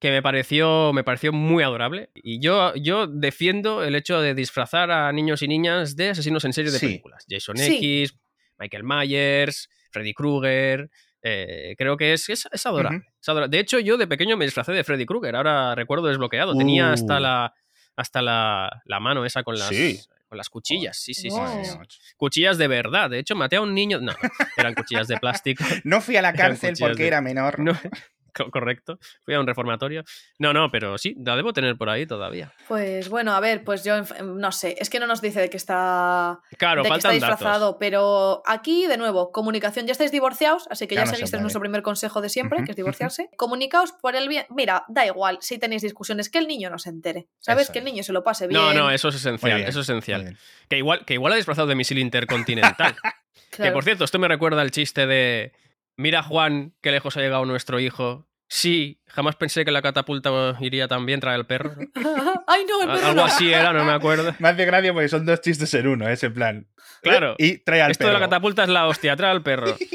que 0.00 0.10
me 0.10 0.20
pareció, 0.20 0.92
me 0.92 1.02
pareció 1.02 1.32
muy 1.32 1.62
adorable. 1.62 2.10
Y 2.14 2.38
yo, 2.38 2.74
yo 2.74 3.06
defiendo 3.06 3.82
el 3.84 3.94
hecho 3.94 4.20
de 4.20 4.34
disfrazar 4.34 4.90
a 4.90 5.10
niños 5.12 5.40
y 5.40 5.48
niñas 5.48 5.96
de 5.96 6.10
asesinos 6.10 6.44
en 6.44 6.52
serie 6.52 6.70
de 6.70 6.78
Sí. 6.78 6.86
películas. 6.86 7.24
Jason 7.26 7.56
Sí. 7.56 7.76
X, 7.78 8.14
Michael 8.58 8.84
Myers, 8.84 9.70
Freddy 9.90 10.12
Krueger. 10.12 10.90
eh, 11.26 11.74
creo 11.78 11.96
que 11.96 12.12
es, 12.12 12.28
es, 12.28 12.46
es 12.52 12.66
adorable, 12.66 13.00
es 13.18 13.26
adorable. 13.30 13.56
De 13.56 13.60
hecho, 13.62 13.78
yo 13.78 13.96
de 13.96 14.06
pequeño 14.06 14.36
me 14.36 14.44
disfracé 14.44 14.72
de 14.72 14.84
Freddy 14.84 15.06
Krueger. 15.06 15.36
Ahora 15.36 15.74
recuerdo 15.74 16.06
desbloqueado. 16.08 16.54
Tenía 16.54 16.92
hasta 16.92 17.16
Uh. 17.16 17.20
la, 17.20 17.54
hasta 17.96 18.20
la, 18.20 18.82
la 18.84 19.00
mano 19.00 19.24
esa 19.24 19.42
con 19.42 19.54
las, 19.58 19.68
Sí. 19.68 19.98
Con 20.34 20.38
las 20.38 20.48
cuchillas. 20.48 20.96
Sí, 20.96 21.14
sí, 21.14 21.30
sí, 21.30 21.36
sí. 21.62 21.78
Cuchillas 22.16 22.58
de 22.58 22.66
verdad. 22.66 23.08
De 23.08 23.20
hecho, 23.20 23.36
maté 23.36 23.54
a 23.56 23.60
un 23.60 23.72
niño. 23.72 24.00
No, 24.00 24.12
eran 24.56 24.74
cuchillas 24.74 25.06
de 25.06 25.16
plástico. 25.16 25.62
No 25.84 26.00
fui 26.00 26.16
a 26.16 26.22
la 26.22 26.32
cárcel 26.34 26.74
porque 26.78 27.02
de- 27.02 27.06
era 27.06 27.20
menor. 27.20 27.60
No, 27.60 27.72
correcto. 28.50 28.98
Fui 29.24 29.34
a 29.34 29.40
un 29.40 29.46
reformatorio. 29.46 30.04
No, 30.38 30.52
no, 30.52 30.70
pero 30.70 30.98
sí, 30.98 31.14
la 31.24 31.36
debo 31.36 31.52
tener 31.52 31.76
por 31.76 31.88
ahí 31.88 32.06
todavía. 32.06 32.52
Pues 32.68 33.08
bueno, 33.08 33.32
a 33.32 33.40
ver, 33.40 33.64
pues 33.64 33.84
yo 33.84 33.94
no 34.24 34.52
sé, 34.52 34.76
es 34.78 34.90
que 34.90 35.00
no 35.00 35.06
nos 35.06 35.20
dice 35.20 35.40
de 35.40 35.50
que 35.50 35.56
está, 35.56 36.40
Claro, 36.58 36.82
de 36.82 36.88
que 36.90 36.96
está 36.96 37.10
disfrazado, 37.10 37.66
datos. 37.66 37.76
pero 37.80 38.42
aquí 38.46 38.86
de 38.86 38.96
nuevo, 38.96 39.32
comunicación, 39.32 39.86
ya 39.86 39.92
estáis 39.92 40.12
divorciados, 40.12 40.66
así 40.70 40.86
que 40.86 40.94
Ya 40.94 41.02
ya 41.02 41.04
no 41.04 41.06
se 41.06 41.16
sabéis, 41.16 41.24
este 41.24 41.36
es 41.36 41.42
nuestro 41.42 41.60
primer 41.60 41.82
consejo 41.82 42.20
de 42.20 42.28
siempre, 42.28 42.64
que 42.64 42.72
es 42.72 42.76
divorciarse. 42.76 43.30
Comunicaos 43.36 43.92
por 43.92 44.16
el 44.16 44.28
bien, 44.28 44.46
mira, 44.50 44.84
da 44.88 45.06
igual 45.06 45.38
si 45.40 45.58
tenéis 45.58 45.82
discusiones, 45.82 46.28
que 46.28 46.38
el 46.38 46.46
niño 46.48 46.70
no 46.70 46.78
se 46.78 46.90
entere, 46.90 47.28
¿sabes? 47.38 47.64
Eso 47.64 47.72
que 47.72 47.78
el 47.80 47.84
niño 47.84 48.02
se 48.02 48.12
lo 48.12 48.22
pase 48.24 48.46
bien. 48.46 48.60
No, 48.60 48.72
no, 48.74 48.90
eso 48.90 49.08
es 49.08 49.16
esencial. 49.16 49.56
bien, 49.56 49.68
Eso 49.68 49.80
es 49.80 49.88
esencial. 49.88 50.36
Que 50.68 50.78
igual, 50.78 51.04
que 51.04 51.14
igual 51.14 51.32
ha 51.32 51.36
disfrazado 51.36 51.66
de 51.68 51.74
misil 51.74 51.98
intercontinental. 51.98 52.96
Que 53.50 53.70
por 53.70 53.84
cierto, 53.84 54.02
esto 54.04 54.18
me 54.18 54.26
recuerda 54.26 54.62
al 54.62 54.72
chiste 54.72 55.06
de. 55.06 55.52
Mira, 55.96 56.22
Juan, 56.22 56.74
qué 56.80 56.90
lejos 56.90 57.16
ha 57.16 57.20
llegado 57.20 57.44
nuestro 57.44 57.78
hijo. 57.80 58.28
Sí, 58.48 59.00
jamás 59.06 59.36
pensé 59.36 59.64
que 59.64 59.70
la 59.70 59.82
catapulta 59.82 60.30
iría 60.60 60.86
tan 60.86 61.06
bien 61.06 61.18
traer 61.20 61.36
al 61.36 61.46
perro. 61.46 61.74
Ay, 62.46 62.64
no, 62.68 62.82
el 62.82 62.88
perro 62.88 63.06
Algo 63.08 63.14
no. 63.14 63.24
así 63.24 63.52
era, 63.52 63.72
no 63.72 63.84
me 63.84 63.92
acuerdo. 63.92 64.34
Me 64.38 64.48
hace 64.48 64.64
gracia 64.64 64.92
porque 64.92 65.08
son 65.08 65.24
dos 65.26 65.40
chistes 65.40 65.72
en 65.74 65.86
uno, 65.88 66.08
ese 66.08 66.30
plan. 66.30 66.68
Claro. 67.02 67.34
Y 67.38 67.58
trae 67.58 67.82
al 67.82 67.90
Esto 67.90 68.06
de 68.06 68.12
la 68.12 68.18
perro. 68.18 68.30
catapulta 68.30 68.62
es 68.64 68.68
la 68.68 68.86
hostia, 68.86 69.16
trae 69.16 69.30
al 69.30 69.42
perro. 69.42 69.76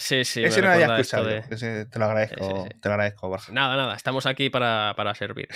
Sí, 0.00 0.24
sí. 0.24 0.44
Ese 0.44 0.60
no 0.62 0.68
lo 0.68 0.74
había 0.74 0.84
esto 0.84 1.00
escuchado. 1.00 1.24
de-. 1.26 1.44
Ese 1.50 1.84
te 1.86 1.98
lo 1.98 2.04
agradezco, 2.04 2.36
Sí, 2.38 2.44
sí, 2.54 2.68
sí. 2.72 2.80
te 2.80 2.88
lo 2.88 2.94
agradezco, 2.94 3.28
Borja. 3.28 3.52
Nada, 3.52 3.76
nada, 3.76 3.96
estamos 3.96 4.26
aquí 4.26 4.48
para, 4.48 4.94
para 4.96 5.12
servir. 5.16 5.48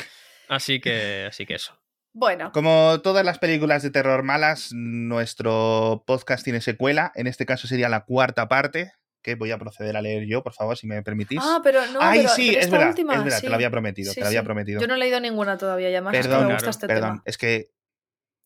Así 0.48 0.80
que, 0.80 1.26
así 1.28 1.46
que 1.46 1.54
eso. 1.54 1.78
Bueno, 2.12 2.50
Como 2.50 3.00
todas 3.04 3.24
las 3.24 3.38
películas 3.38 3.84
de 3.84 3.92
terror 3.92 4.24
malas, 4.24 4.70
nuestro 4.72 6.02
podcast 6.08 6.42
tiene 6.42 6.60
secuela. 6.60 7.12
En 7.14 7.28
este 7.28 7.46
caso 7.46 7.68
sería 7.68 7.88
la 7.88 8.04
cuarta 8.04 8.48
parte, 8.48 8.92
que 9.22 9.34
voy 9.36 9.50
a 9.52 9.58
proceder 9.58 9.96
a 9.96 10.02
leer 10.02 10.24
yo, 10.26 10.42
por 10.42 10.52
favor, 10.52 10.76
si 10.76 10.86
me 10.86 11.02
permitís. 11.02 11.38
ah, 11.42 11.60
pero 11.62 11.86
no, 11.86 12.00
Ay, 12.02 12.20
pero, 12.20 12.28
sí, 12.34 12.46
pero 12.48 12.58
es 12.58 12.64
esta 12.64 12.76
verdad, 12.76 12.88
última, 12.90 13.14
es 13.14 13.24
verdad, 13.24 13.36
sí. 13.38 13.42
te 13.42 13.48
lo 13.48 13.54
había 13.54 13.70
prometido, 13.70 14.10
Sí, 14.10 14.14
te 14.16 14.20
lo 14.22 14.26
había 14.26 14.40
sí. 14.40 14.44
prometido. 14.44 14.80
Yo 14.80 14.86
no 14.88 14.94
he 14.94 14.98
leído 14.98 15.20
ninguna 15.20 15.56
todavía, 15.58 15.88
y 15.90 15.92
además 15.94 16.14
es 16.14 16.20
que 16.20 16.28
Perdón, 16.28 16.46
me 16.48 16.52
gusta 16.54 16.58
claro, 16.58 16.70
este 16.70 16.86
perdón, 16.88 17.10
tema. 17.10 17.22
es 17.24 17.38
que... 17.38 17.70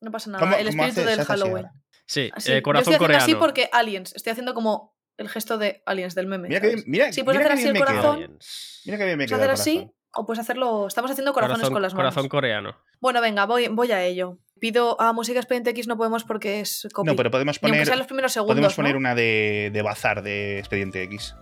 No 0.02 0.10
pasa 0.10 0.30
nada, 0.30 0.44
¿cómo- 0.44 0.56
el 0.56 0.68
cómo 0.68 0.82
espíritu 0.84 1.00
hace- 1.08 1.16
del 1.18 1.26
Halloween. 1.26 1.66
Sí, 2.04 2.30
Así, 2.34 2.52
eh, 2.52 2.56
yo 2.56 2.62
corazón 2.62 2.82
haciendo 2.94 3.04
coreano. 3.04 3.24
así 3.24 3.34
porque 3.34 3.68
aliens. 3.72 4.14
Estoy 4.14 4.30
haciendo 4.32 4.54
como 4.54 4.96
el 5.16 5.28
gesto 5.28 5.58
de 5.58 5.82
aliens 5.86 6.14
del 6.14 6.26
meme. 6.28 6.48
Mira 6.48 6.60
que 6.60 6.68
bien, 6.68 6.84
mira, 6.86 7.12
Sí, 7.12 7.22
puedes 7.24 7.40
mira 7.40 7.46
hacer 7.46 7.48
que 7.48 7.52
así 7.54 7.62
bien 7.64 7.68
el 7.68 7.72
me 7.74 7.78
corazón. 7.86 8.16
queda. 8.16 8.24
Aliens. 8.26 8.82
Mira 8.84 8.98
que 8.98 9.04
bien 9.06 9.18
me 9.18 9.26
Puedes 9.26 9.30
queda 9.30 9.36
hacer 9.38 9.48
el 9.50 9.54
así 9.60 9.74
corazón. 9.78 9.95
O 10.16 10.26
puedes 10.26 10.40
hacerlo. 10.40 10.86
Estamos 10.86 11.10
haciendo 11.10 11.32
corazones 11.32 11.58
Corazón, 11.60 11.72
con 11.74 11.82
las 11.82 11.94
manos. 11.94 12.14
corazón 12.14 12.28
coreano. 12.28 12.76
Bueno, 13.00 13.20
venga, 13.20 13.46
voy, 13.46 13.68
voy 13.68 13.92
a 13.92 14.02
ello. 14.02 14.38
Pido 14.58 15.00
a 15.00 15.12
Música 15.12 15.38
Expediente 15.38 15.70
X 15.70 15.86
no 15.86 15.96
podemos 15.96 16.24
porque 16.24 16.60
es 16.60 16.88
copy. 16.92 17.10
No, 17.10 17.16
pero 17.16 17.30
podemos 17.30 17.58
poner, 17.58 17.84
sean 17.86 17.98
los 17.98 18.06
primeros 18.06 18.32
segundos. 18.32 18.54
podemos 18.54 18.74
poner 18.74 18.92
¿no? 18.92 18.98
una 18.98 19.14
de, 19.14 19.70
de 19.72 19.82
bazar 19.82 20.22
de 20.22 20.58
Expediente 20.58 21.02
X. 21.02 21.34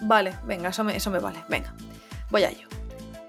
Vale, 0.00 0.34
venga, 0.44 0.70
eso 0.70 0.82
me, 0.82 0.96
eso 0.96 1.10
me 1.10 1.18
vale. 1.20 1.38
Venga, 1.48 1.72
voy 2.30 2.42
a 2.42 2.50
ello. 2.50 2.68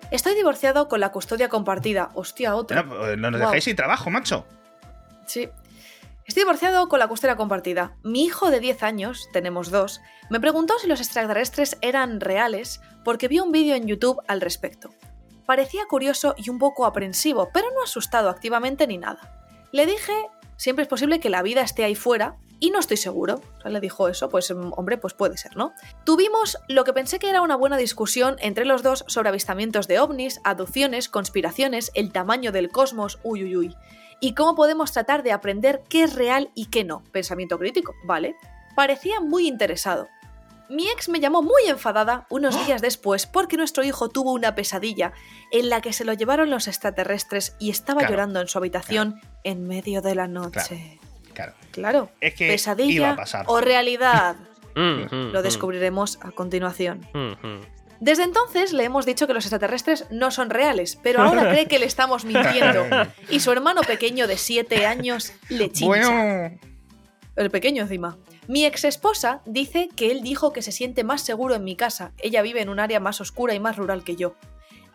Estoy 0.10 0.34
divorciado 0.36 0.88
con 0.88 1.00
la 1.00 1.12
custodia 1.12 1.50
compartida. 1.50 2.10
Hostia, 2.16 2.56
otra. 2.56 2.84
No, 2.84 2.98
pues, 2.98 3.18
no 3.18 3.32
nos 3.32 3.40
dejáis 3.40 3.64
sin 3.64 3.76
trabajo, 3.76 4.10
macho. 4.10 4.46
Sí. 5.26 5.50
Estoy 6.32 6.44
divorciado 6.44 6.88
con 6.88 7.00
la 7.00 7.10
custodia 7.10 7.36
compartida. 7.36 7.98
Mi 8.04 8.24
hijo 8.24 8.52
de 8.52 8.62
10 8.62 8.84
años, 8.84 9.28
tenemos 9.34 9.70
dos, 9.70 10.00
me 10.30 10.40
preguntó 10.40 10.80
si 10.80 10.88
los 10.88 11.02
extraterrestres 11.02 11.78
eran 11.82 12.22
reales 12.22 12.80
porque 13.04 13.28
vio 13.28 13.44
un 13.44 13.52
vídeo 13.52 13.76
en 13.76 13.86
YouTube 13.86 14.22
al 14.30 14.40
respecto. 14.40 14.92
parecía 15.46 15.84
curioso 15.90 16.34
y 16.38 16.50
un 16.50 16.58
poco 16.58 16.86
aprensivo, 16.86 17.50
pero 17.54 17.68
no 17.72 17.84
asustado 17.84 18.30
activamente 18.30 18.88
ni 18.88 18.98
nada. 18.98 19.44
Le 19.74 19.86
dije, 19.86 20.14
siempre 20.56 20.84
es 20.84 20.88
posible 20.88 21.20
que 21.20 21.30
la 21.30 21.42
vida 21.42 21.64
esté 21.64 21.84
ahí 21.84 21.96
fuera, 21.96 22.38
y 22.62 22.70
no 22.70 22.80
estoy 22.80 22.96
seguro. 22.96 23.42
Le 23.66 23.82
dijo 23.82 24.08
eso, 24.08 24.30
pues 24.30 24.54
mm, 24.54 24.72
hombre, 24.78 24.98
pues 24.98 25.14
puede 25.14 25.36
ser, 25.36 25.58
¿no? 25.58 25.74
Tuvimos 26.06 26.60
lo 26.70 26.86
que 26.86 26.94
pensé 26.94 27.20
que 27.20 27.30
era 27.30 27.42
una 27.42 27.58
buena 27.58 27.76
discusión 27.76 28.38
entre 28.40 28.64
los 28.64 28.84
dos 28.84 29.04
sobre 29.08 29.30
avistamientos 29.30 29.88
de 29.90 30.00
ovnis, 30.00 30.40
aducciones, 30.46 31.10
conspiraciones, 31.10 31.92
el 31.96 32.14
tamaño 32.14 32.54
del 32.54 32.70
cosmos, 32.70 33.20
uy, 33.24 33.44
uy, 33.44 33.58
uy. 33.58 33.76
Y 34.22 34.34
cómo 34.36 34.56
podemos 34.56 34.94
tratar 34.94 35.24
de 35.24 35.34
aprender 35.34 35.84
qué 35.90 36.04
es 36.04 36.14
real 36.16 36.52
y 36.56 36.68
qué 36.68 36.84
no. 36.86 37.04
Pensamiento 37.12 37.58
crítico, 37.60 37.94
¿vale? 38.06 38.36
Parecía 38.76 39.20
muy 39.20 39.48
interesado. 39.48 40.08
Mi 40.70 40.88
ex 40.90 41.10
me 41.10 41.20
llamó 41.20 41.42
muy 41.42 41.64
enfadada 41.68 42.28
unos 42.30 42.66
días 42.66 42.82
después 42.82 43.26
porque 43.28 43.58
nuestro 43.58 43.84
hijo 43.84 44.08
tuvo 44.08 44.32
una 44.32 44.56
pesadilla 44.56 45.12
en 45.52 45.70
la 45.70 45.82
que 45.82 45.92
se 45.92 46.06
lo 46.06 46.14
llevaron 46.14 46.50
los 46.50 46.70
extraterrestres 46.70 47.58
y 47.60 47.72
estaba 47.72 48.00
Claro, 48.00 48.14
llorando 48.14 48.40
en 48.40 48.48
su 48.48 48.58
habitación 48.58 49.20
en 49.44 49.68
medio 49.68 50.02
de 50.02 50.16
la 50.16 50.28
noche. 50.28 51.00
Claro. 51.34 51.54
Claro. 51.72 52.10
Es 52.22 52.36
que 52.36 52.46
iba 52.46 52.54
pesadilla 52.54 53.12
a 53.12 53.16
pasar. 53.18 53.46
o 53.50 53.60
realidad. 53.60 54.36
Mm, 54.74 55.02
mm, 55.14 55.32
Lo 55.34 55.42
mm, 55.42 55.44
descubriremos 55.44 56.18
a 56.22 56.32
continuación. 56.32 57.06
Desde 58.02 58.24
entonces 58.24 58.74
le 58.74 58.84
hemos 58.84 59.06
dicho 59.06 59.28
que 59.28 59.34
los 59.34 59.46
extraterrestres 59.46 60.08
no 60.10 60.32
son 60.32 60.50
reales, 60.50 60.98
pero 61.04 61.22
ahora 61.22 61.48
cree 61.52 61.68
que 61.68 61.78
le 61.78 61.86
estamos 61.86 62.26
mintiendo. 62.26 62.84
Y 63.30 63.40
su 63.42 63.52
hermano 63.52 63.82
pequeño 63.82 64.28
de 64.28 64.38
7 64.38 64.88
años 64.88 65.34
le 65.50 65.72
chincha. 65.72 65.86
Bueno, 65.86 66.60
El 67.36 67.52
pequeño 67.52 67.84
encima. 67.84 68.18
Mi 68.48 68.66
ex 68.66 68.86
esposa 68.86 69.42
dice 69.46 69.88
que 69.96 70.12
él 70.12 70.24
dijo 70.24 70.52
que 70.52 70.64
se 70.64 70.72
siente 70.72 71.04
más 71.04 71.22
seguro 71.22 71.54
en 71.54 71.64
mi 71.64 71.76
casa. 71.76 72.12
Ella 72.18 72.42
vive 72.42 72.62
en 72.62 72.70
un 72.70 72.80
área 72.80 73.00
más 73.00 73.22
oscura 73.22 73.54
y 73.54 73.60
más 73.60 73.78
rural 73.78 74.04
que 74.04 74.16
yo. 74.16 74.36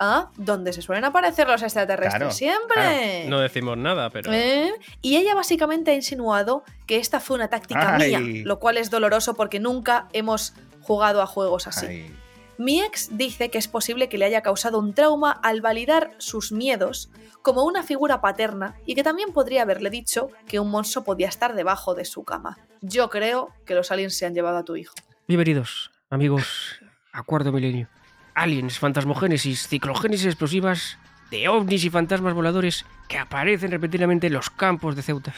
Ah, 0.00 0.30
donde 0.36 0.72
se 0.72 0.82
suelen 0.82 1.04
aparecer 1.04 1.46
los 1.46 1.62
extraterrestres 1.62 2.18
Claro, 2.18 2.30
siempre. 2.32 3.26
No 3.28 3.40
decimos 3.40 3.78
nada, 3.78 4.10
pero. 4.10 4.32
¿Eh? 4.32 4.72
Y 5.00 5.16
ella 5.16 5.34
básicamente 5.36 5.92
ha 5.92 5.94
insinuado 5.94 6.64
que 6.86 6.96
esta 6.98 7.20
fue 7.20 7.36
una 7.36 7.48
táctica 7.48 7.94
Ay. 7.94 8.16
mía, 8.16 8.42
lo 8.44 8.58
cual 8.58 8.78
es 8.78 8.90
doloroso 8.90 9.34
porque 9.34 9.60
nunca 9.60 10.08
hemos 10.12 10.54
jugado 10.82 11.22
a 11.22 11.26
juegos 11.26 11.68
así. 11.68 11.86
ay, 11.86 12.12
Mi 12.58 12.80
ex 12.80 13.10
dice 13.16 13.50
que 13.50 13.58
es 13.58 13.68
posible 13.68 14.08
que 14.08 14.16
le 14.16 14.24
haya 14.24 14.40
causado 14.40 14.78
un 14.78 14.94
trauma 14.94 15.30
al 15.30 15.60
validar 15.60 16.14
sus 16.16 16.52
miedos 16.52 17.10
como 17.42 17.64
una 17.64 17.82
figura 17.82 18.22
paterna 18.22 18.76
y 18.86 18.94
que 18.94 19.02
también 19.02 19.32
podría 19.32 19.62
haberle 19.62 19.90
dicho 19.90 20.30
que 20.48 20.58
un 20.58 20.70
monstruo 20.70 21.04
podía 21.04 21.28
estar 21.28 21.54
debajo 21.54 21.94
de 21.94 22.06
su 22.06 22.24
cama. 22.24 22.56
Yo 22.80 23.10
creo 23.10 23.50
que 23.66 23.74
los 23.74 23.90
aliens 23.90 24.16
se 24.16 24.24
han 24.24 24.34
llevado 24.34 24.56
a 24.56 24.64
tu 24.64 24.74
hijo. 24.74 24.94
Bienvenidos, 25.28 25.90
amigos, 26.08 26.80
a 27.12 27.22
Cuarto 27.24 27.52
Milenio. 27.52 27.88
Aliens, 28.34 28.78
fantasmogénesis, 28.78 29.68
ciclogénesis 29.68 30.26
explosivas, 30.26 30.98
de 31.30 31.48
ovnis 31.48 31.84
y 31.84 31.90
fantasmas 31.90 32.32
voladores 32.32 32.86
que 33.08 33.18
aparecen 33.18 33.70
repentinamente 33.70 34.28
en 34.28 34.32
los 34.32 34.48
campos 34.48 34.96
de 34.96 35.02
Ceuta. 35.02 35.34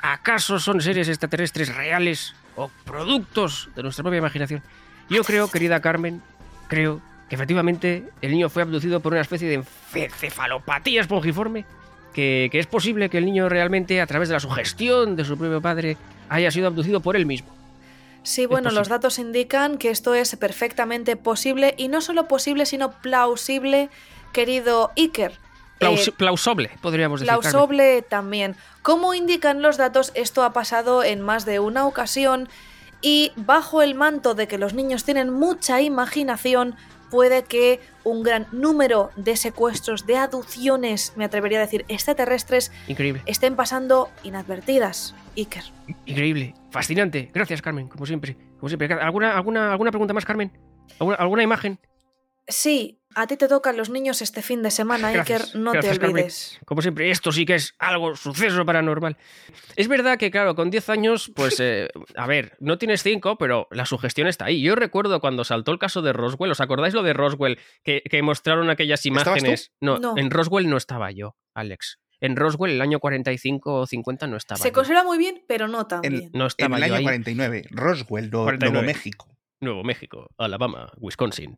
¿Acaso 0.00 0.60
son 0.60 0.80
seres 0.80 1.08
extraterrestres 1.08 1.74
reales 1.74 2.34
o 2.54 2.70
productos 2.84 3.68
de 3.74 3.82
nuestra 3.82 4.04
propia 4.04 4.18
imaginación? 4.18 4.62
Yo 5.08 5.22
creo, 5.22 5.48
querida 5.48 5.80
Carmen, 5.80 6.20
creo 6.68 7.00
que 7.28 7.34
efectivamente 7.34 8.04
el 8.22 8.30
niño 8.32 8.48
fue 8.48 8.62
abducido 8.62 9.00
por 9.00 9.12
una 9.12 9.22
especie 9.22 9.48
de 9.48 10.08
cefalopatía 10.10 11.00
espongiforme, 11.00 11.64
que, 12.12 12.48
que 12.52 12.58
es 12.58 12.66
posible 12.66 13.08
que 13.10 13.18
el 13.18 13.24
niño 13.26 13.48
realmente, 13.48 14.00
a 14.00 14.06
través 14.06 14.28
de 14.28 14.34
la 14.34 14.40
sugestión 14.40 15.16
de 15.16 15.24
su 15.24 15.36
propio 15.36 15.60
padre, 15.60 15.96
haya 16.28 16.50
sido 16.50 16.66
abducido 16.68 17.00
por 17.00 17.16
él 17.16 17.26
mismo. 17.26 17.48
Sí, 18.22 18.46
bueno, 18.46 18.70
los 18.70 18.88
datos 18.88 19.18
indican 19.20 19.78
que 19.78 19.90
esto 19.90 20.14
es 20.14 20.34
perfectamente 20.36 21.14
posible 21.16 21.74
y 21.76 21.86
no 21.88 22.00
solo 22.00 22.26
posible, 22.26 22.66
sino 22.66 22.90
plausible, 22.90 23.88
querido 24.32 24.90
Iker. 24.96 25.32
Eh, 25.32 25.78
Plaus- 25.78 26.10
plausible, 26.16 26.70
podríamos 26.80 27.20
decir. 27.20 27.38
Plausible 27.38 28.02
también. 28.02 28.56
Como 28.82 29.14
indican 29.14 29.62
los 29.62 29.76
datos, 29.76 30.10
esto 30.14 30.42
ha 30.42 30.52
pasado 30.52 31.04
en 31.04 31.20
más 31.20 31.44
de 31.44 31.60
una 31.60 31.86
ocasión 31.86 32.48
y 33.02 33.32
bajo 33.36 33.82
el 33.82 33.94
manto 33.94 34.34
de 34.34 34.48
que 34.48 34.58
los 34.58 34.74
niños 34.74 35.04
tienen 35.04 35.30
mucha 35.32 35.80
imaginación, 35.80 36.76
puede 37.10 37.44
que 37.44 37.80
un 38.04 38.22
gran 38.22 38.46
número 38.52 39.10
de 39.16 39.36
secuestros, 39.36 40.06
de 40.06 40.16
aducciones, 40.16 41.12
me 41.16 41.24
atrevería 41.24 41.58
a 41.58 41.62
decir, 41.62 41.84
extraterrestres, 41.88 42.72
Increíble, 42.88 43.22
estén 43.26 43.56
pasando 43.56 44.10
inadvertidas. 44.24 45.14
Iker. 45.36 45.64
increíble, 46.06 46.54
fascinante. 46.70 47.30
Gracias, 47.32 47.60
Carmen, 47.60 47.88
como 47.88 48.06
siempre. 48.06 48.36
Como 48.58 48.68
siempre. 48.68 48.92
¿Alguna, 48.94 49.36
alguna, 49.36 49.72
alguna 49.72 49.90
pregunta 49.90 50.14
más, 50.14 50.24
Carmen? 50.24 50.50
¿Alguna, 50.98 51.16
alguna 51.16 51.42
imagen? 51.42 51.78
Sí, 52.48 53.00
a 53.16 53.26
ti 53.26 53.36
te 53.36 53.48
tocan 53.48 53.76
los 53.76 53.90
niños 53.90 54.20
este 54.22 54.42
fin 54.42 54.62
de 54.62 54.70
semana, 54.70 55.10
Gracias, 55.10 55.46
Iker, 55.46 55.60
no 55.60 55.72
gracias, 55.72 55.94
te 55.94 56.00
Carmen. 56.00 56.16
olvides. 56.16 56.58
Como 56.66 56.82
siempre, 56.82 57.10
esto 57.10 57.32
sí 57.32 57.44
que 57.46 57.54
es 57.56 57.74
algo, 57.78 58.14
suceso 58.14 58.64
paranormal. 58.64 59.16
Es 59.74 59.88
verdad 59.88 60.18
que, 60.18 60.30
claro, 60.30 60.54
con 60.54 60.70
10 60.70 60.88
años, 60.90 61.32
pues, 61.34 61.56
eh, 61.60 61.88
a 62.16 62.26
ver, 62.26 62.56
no 62.60 62.78
tienes 62.78 63.02
5, 63.02 63.38
pero 63.38 63.66
la 63.70 63.86
sugestión 63.86 64.28
está 64.28 64.44
ahí. 64.44 64.62
Yo 64.62 64.74
recuerdo 64.76 65.20
cuando 65.20 65.44
saltó 65.44 65.72
el 65.72 65.78
caso 65.78 66.02
de 66.02 66.12
Roswell, 66.12 66.50
¿os 66.52 66.60
acordáis 66.60 66.94
lo 66.94 67.02
de 67.02 67.14
Roswell? 67.14 67.58
Que, 67.82 68.02
que 68.08 68.22
mostraron 68.22 68.70
aquellas 68.70 69.04
imágenes. 69.06 69.72
No, 69.80 69.98
No. 69.98 70.14
en 70.16 70.30
Roswell 70.30 70.68
no 70.68 70.76
estaba 70.76 71.10
yo, 71.10 71.36
Alex. 71.54 71.98
En 72.20 72.34
Roswell, 72.36 72.72
el 72.72 72.80
año 72.80 72.98
45 72.98 73.74
o 73.80 73.86
50, 73.86 74.26
no 74.26 74.36
estaba 74.38 74.58
Se 74.58 74.68
yo. 74.68 74.72
considera 74.72 75.04
muy 75.04 75.18
bien, 75.18 75.42
pero 75.46 75.68
no 75.68 75.86
tan 75.86 76.00
En- 76.04 76.12
bien. 76.12 76.30
No 76.32 76.44
en 76.44 76.46
estaba 76.48 76.76
el 76.76 76.82
yo 76.84 76.86
año 76.86 76.96
ahí. 76.96 77.04
49, 77.04 77.64
Roswell, 77.70 78.30
Nuevo, 78.30 78.44
49. 78.46 78.72
Nuevo 78.72 78.86
México. 78.86 79.35
Nuevo 79.66 79.84
México, 79.84 80.30
Alabama, 80.38 80.90
Wisconsin. 80.96 81.56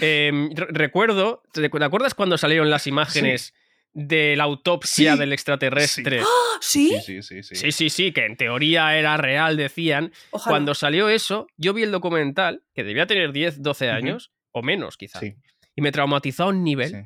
Em, 0.00 0.50
re- 0.54 0.66
recuerdo, 0.70 1.42
¿te 1.52 1.64
acuerdas 1.66 2.14
cuando 2.14 2.36
salieron 2.38 2.68
las 2.70 2.86
imágenes 2.86 3.54
de 3.92 4.34
la 4.36 4.44
autopsia 4.44 5.12
Sí, 5.14 5.18
del 5.18 5.32
extraterrestre? 5.32 6.20
¡Ah! 6.20 6.58
¿Sí? 6.60 6.96
Sí, 7.04 7.22
sí, 7.22 7.42
sí. 7.42 7.42
sí. 7.42 7.54
Sí, 7.56 7.72
sí, 7.72 7.90
sí, 7.90 8.12
que 8.12 8.26
en 8.26 8.36
teoría 8.36 8.96
era 8.98 9.16
real, 9.16 9.56
decían. 9.56 10.12
Ojalá. 10.30 10.52
Cuando 10.52 10.74
salió 10.74 11.08
eso, 11.08 11.46
yo 11.56 11.72
vi 11.72 11.82
el 11.84 11.90
documental, 11.92 12.62
que 12.74 12.84
debía 12.84 13.06
tener 13.06 13.32
10, 13.32 13.62
12 13.62 13.86
Ujú. 13.88 13.94
años, 13.96 14.32
o 14.52 14.62
menos 14.62 14.96
quizá, 14.96 15.20
Sí, 15.20 15.34
y 15.76 15.82
me 15.82 15.92
traumatizó 15.92 16.44
a 16.44 16.46
un 16.48 16.64
nivel 16.64 16.90
sí. 16.90 16.96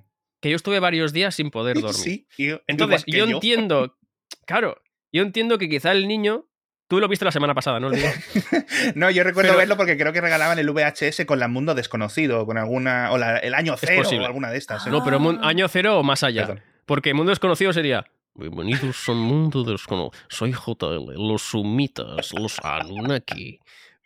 que 0.40 0.50
yo 0.50 0.57
estuve 0.57 0.80
varios 0.80 1.12
días 1.12 1.34
sin 1.34 1.50
poder 1.50 1.74
dormir. 1.80 1.94
Sí, 2.05 2.26
y- 2.38 2.50
Entonces, 2.66 3.05
que 3.05 3.12
yo, 3.18 3.24
entiendo, 3.26 3.96
claro, 4.46 4.80
yo 5.12 5.22
entiendo 5.22 5.59
que 5.59 5.68
quizá 5.68 5.92
el 5.92 6.09
niño, 6.09 6.46
tú 6.95 7.01
lo 7.01 7.09
viste 7.09 7.24
la 7.24 7.32
semana 7.32 7.55
pasada, 7.55 7.80
¿no? 7.80 7.90
No, 8.95 9.11
yo 9.11 9.24
recuerdo 9.24 9.49
Pero- 9.51 9.59
verlo 9.59 9.76
porque 9.76 9.97
creo 9.99 10.12
que 10.12 10.20
regalaban 10.20 10.59
el 10.61 10.70
VHS 10.70 11.24
con 11.26 11.40
la 11.40 11.49
Mundo 11.49 11.74
Desconocido, 11.74 12.47
con 12.47 12.57
alguna. 12.57 13.11
O 13.11 13.18
la- 13.18 13.38
el 13.38 13.55
año 13.55 13.74
cero 13.76 14.03
o 14.09 14.24
alguna 14.24 14.51
de 14.51 14.59
estas. 14.59 14.86
¿eh? 14.86 14.90
No, 14.90 15.03
pero 15.05 15.18
año 15.42 15.66
cero 15.68 15.99
o 15.99 16.03
más 16.05 16.22
allá. 16.22 16.47
Perdón. 16.47 16.62
Porque 16.86 17.12
mundo 17.12 17.30
desconocido 17.30 17.72
sería. 17.72 18.05
Bienvenidos 18.34 19.09
al 19.09 19.16
mundo 19.16 19.64
desconocido. 19.64 20.12
Soy 20.28 20.53
JL, 20.53 21.14
los 21.16 21.42
sumitas, 21.42 22.32
los 22.32 22.59
Anunnaki. 22.62 23.59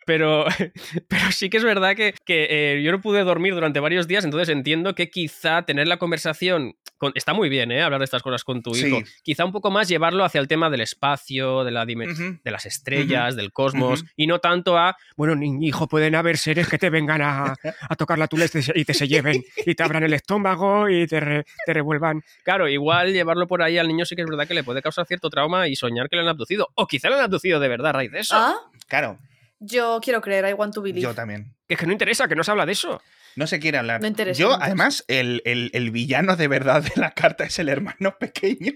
Pero, 0.05 0.45
pero 1.07 1.31
sí 1.31 1.51
que 1.51 1.57
es 1.57 1.63
verdad 1.63 1.95
que, 1.95 2.15
que, 2.25 2.47
eh, 2.49 2.81
yo 2.81 2.91
no 2.91 3.01
pude 3.01 3.23
dormir 3.23 3.53
durante 3.53 3.79
varios 3.79 4.07
días, 4.07 4.25
entonces 4.25 4.49
entiendo 4.49 4.95
que 4.95 5.11
quizá 5.11 5.61
tener 5.63 5.87
la 5.87 5.97
conversación. 5.97 6.75
Con- 6.99 7.11
está 7.15 7.33
muy 7.33 7.49
bien, 7.49 7.71
¿eh? 7.71 7.81
Hablar 7.81 7.99
de 8.01 8.05
estas 8.05 8.21
cosas 8.21 8.43
con 8.43 8.61
tu 8.61 8.75
Sí. 8.75 8.85
hijo. 8.87 8.99
Quizá 9.23 9.43
un 9.45 9.51
poco 9.51 9.71
más 9.71 9.87
llevarlo 9.87 10.23
hacia 10.23 10.39
el 10.39 10.47
tema 10.47 10.69
del 10.69 10.81
espacio, 10.81 11.63
de 11.63 11.71
la 11.71 11.85
de 11.87 12.51
las 12.51 12.67
estrellas, 12.67 13.35
del 13.35 13.51
cosmos, 13.51 14.05
y 14.15 14.27
no 14.27 14.37
tanto 14.39 14.77
a, 14.77 14.95
bueno, 15.15 15.35
ni- 15.35 15.65
hijo, 15.67 15.87
pueden 15.87 16.13
haber 16.13 16.37
seres 16.37 16.67
que 16.67 16.77
te 16.77 16.91
vengan 16.91 17.21
a, 17.23 17.55
a 17.89 17.95
tocar 17.95 18.19
la 18.19 18.27
tula 18.27 18.45
y 18.75 18.85
te 18.85 18.93
se 18.93 19.07
lleven, 19.07 19.43
y 19.65 19.73
te 19.73 19.81
abran 19.83 20.03
el 20.03 20.13
estómago 20.13 20.87
y 20.89 21.07
te, 21.07 21.19
re- 21.19 21.45
te 21.65 21.73
revuelvan. 21.73 22.21
Claro, 22.43 22.67
igual 22.67 23.11
llevarlo 23.13 23.47
por 23.47 23.63
ahí 23.63 23.77
al 23.79 23.87
niño 23.87 24.05
sí 24.05 24.15
que 24.15 24.21
es 24.21 24.27
verdad 24.27 24.47
que 24.47 24.53
le 24.53 24.63
puede 24.63 24.81
causar 24.81 25.05
cierto 25.07 25.29
trauma 25.31 25.67
y 25.67 25.75
soñar 25.75 26.09
que 26.09 26.17
le 26.17 26.21
han 26.23 26.27
abducido. 26.27 26.67
O 26.75 26.85
quizá 26.85 27.09
le 27.09 27.15
han 27.15 27.21
abducido 27.21 27.59
de 27.59 27.67
verdad 27.69 27.87
a 27.87 27.93
raíz 27.93 28.11
de 28.11 28.19
eso. 28.19 28.35
Ah, 28.35 28.55
Claro, 28.87 29.17
yo 29.59 29.99
quiero 30.03 30.21
creer, 30.21 30.45
I 30.49 30.53
want 30.53 30.73
to 30.73 30.81
believe. 30.81 31.01
yo 31.01 31.13
también. 31.15 31.53
Que 31.67 31.75
es 31.75 31.79
que 31.79 31.85
no 31.85 31.91
interesa, 31.93 32.27
que 32.27 32.35
no 32.35 32.43
se 32.43 32.51
habla 32.51 32.65
de 32.65 32.71
eso. 32.73 33.01
No 33.35 33.47
se 33.47 33.59
quiere 33.59 33.77
hablar. 33.77 34.01
No 34.01 34.07
interesa, 34.07 34.39
Yo, 34.39 34.53
además, 34.53 35.03
el, 35.07 35.41
el- 35.45 35.69
el 35.73 35.91
villano 35.91 36.35
de 36.35 36.47
verdad 36.47 36.83
de 36.83 36.91
la 36.95 37.11
carta 37.11 37.43
es 37.45 37.57
el 37.59 37.69
hermano 37.69 38.15
pequeño 38.19 38.73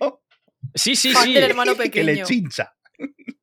Sí, 0.75 0.95
sí, 0.95 1.13
sí. 1.13 1.33
del 1.33 1.43
hermano 1.43 1.73
que 1.91 2.03
le 2.03 2.13
pequeño. 2.13 2.25
chincha. 2.25 2.73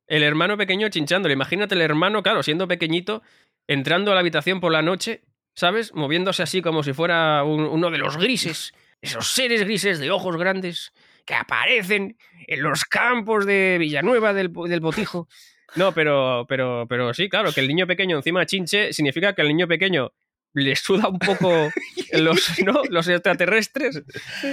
El 0.07 0.23
hermano 0.23 0.57
pequeño 0.57 0.89
chinchándole. 0.89 1.33
Imagínate 1.33 1.75
el 1.75 1.81
hermano, 1.81 2.23
claro, 2.23 2.43
siendo 2.43 2.67
pequeñito, 2.67 3.21
entrando 3.67 4.11
a 4.11 4.15
la 4.15 4.21
habitación 4.21 4.59
por 4.59 4.71
la 4.71 4.81
noche, 4.81 5.23
¿sabes? 5.55 5.93
Moviéndose 5.93 6.43
así 6.43 6.61
como 6.61 6.83
si 6.83 6.93
fuera 6.93 7.43
un- 7.43 7.65
uno 7.65 7.91
de 7.91 7.97
los 7.97 8.17
grises. 8.17 8.73
Esos 9.01 9.27
seres 9.31 9.63
grises 9.63 9.99
de 9.99 10.11
ojos 10.11 10.37
grandes 10.37 10.93
que 11.25 11.33
aparecen 11.35 12.17
en 12.47 12.63
los 12.63 12.83
campos 12.85 13.45
de 13.45 13.77
Villanueva 13.79 14.33
del, 14.33 14.51
del 14.67 14.79
Botijo. 14.79 15.27
No, 15.75 15.93
pero, 15.93 16.45
pero, 16.49 16.85
pero 16.89 17.13
sí, 17.13 17.29
claro, 17.29 17.53
que 17.53 17.61
el 17.61 17.67
niño 17.67 17.87
pequeño 17.87 18.17
encima 18.17 18.45
chinche 18.45 18.91
significa 18.93 19.33
que 19.33 19.41
el 19.41 19.47
niño 19.47 19.67
pequeño 19.67 20.11
le 20.53 20.75
suda 20.75 21.07
un 21.07 21.19
poco 21.19 21.49
los, 22.13 22.59
¿no? 22.63 22.81
los 22.89 23.07
extraterrestres, 23.07 24.03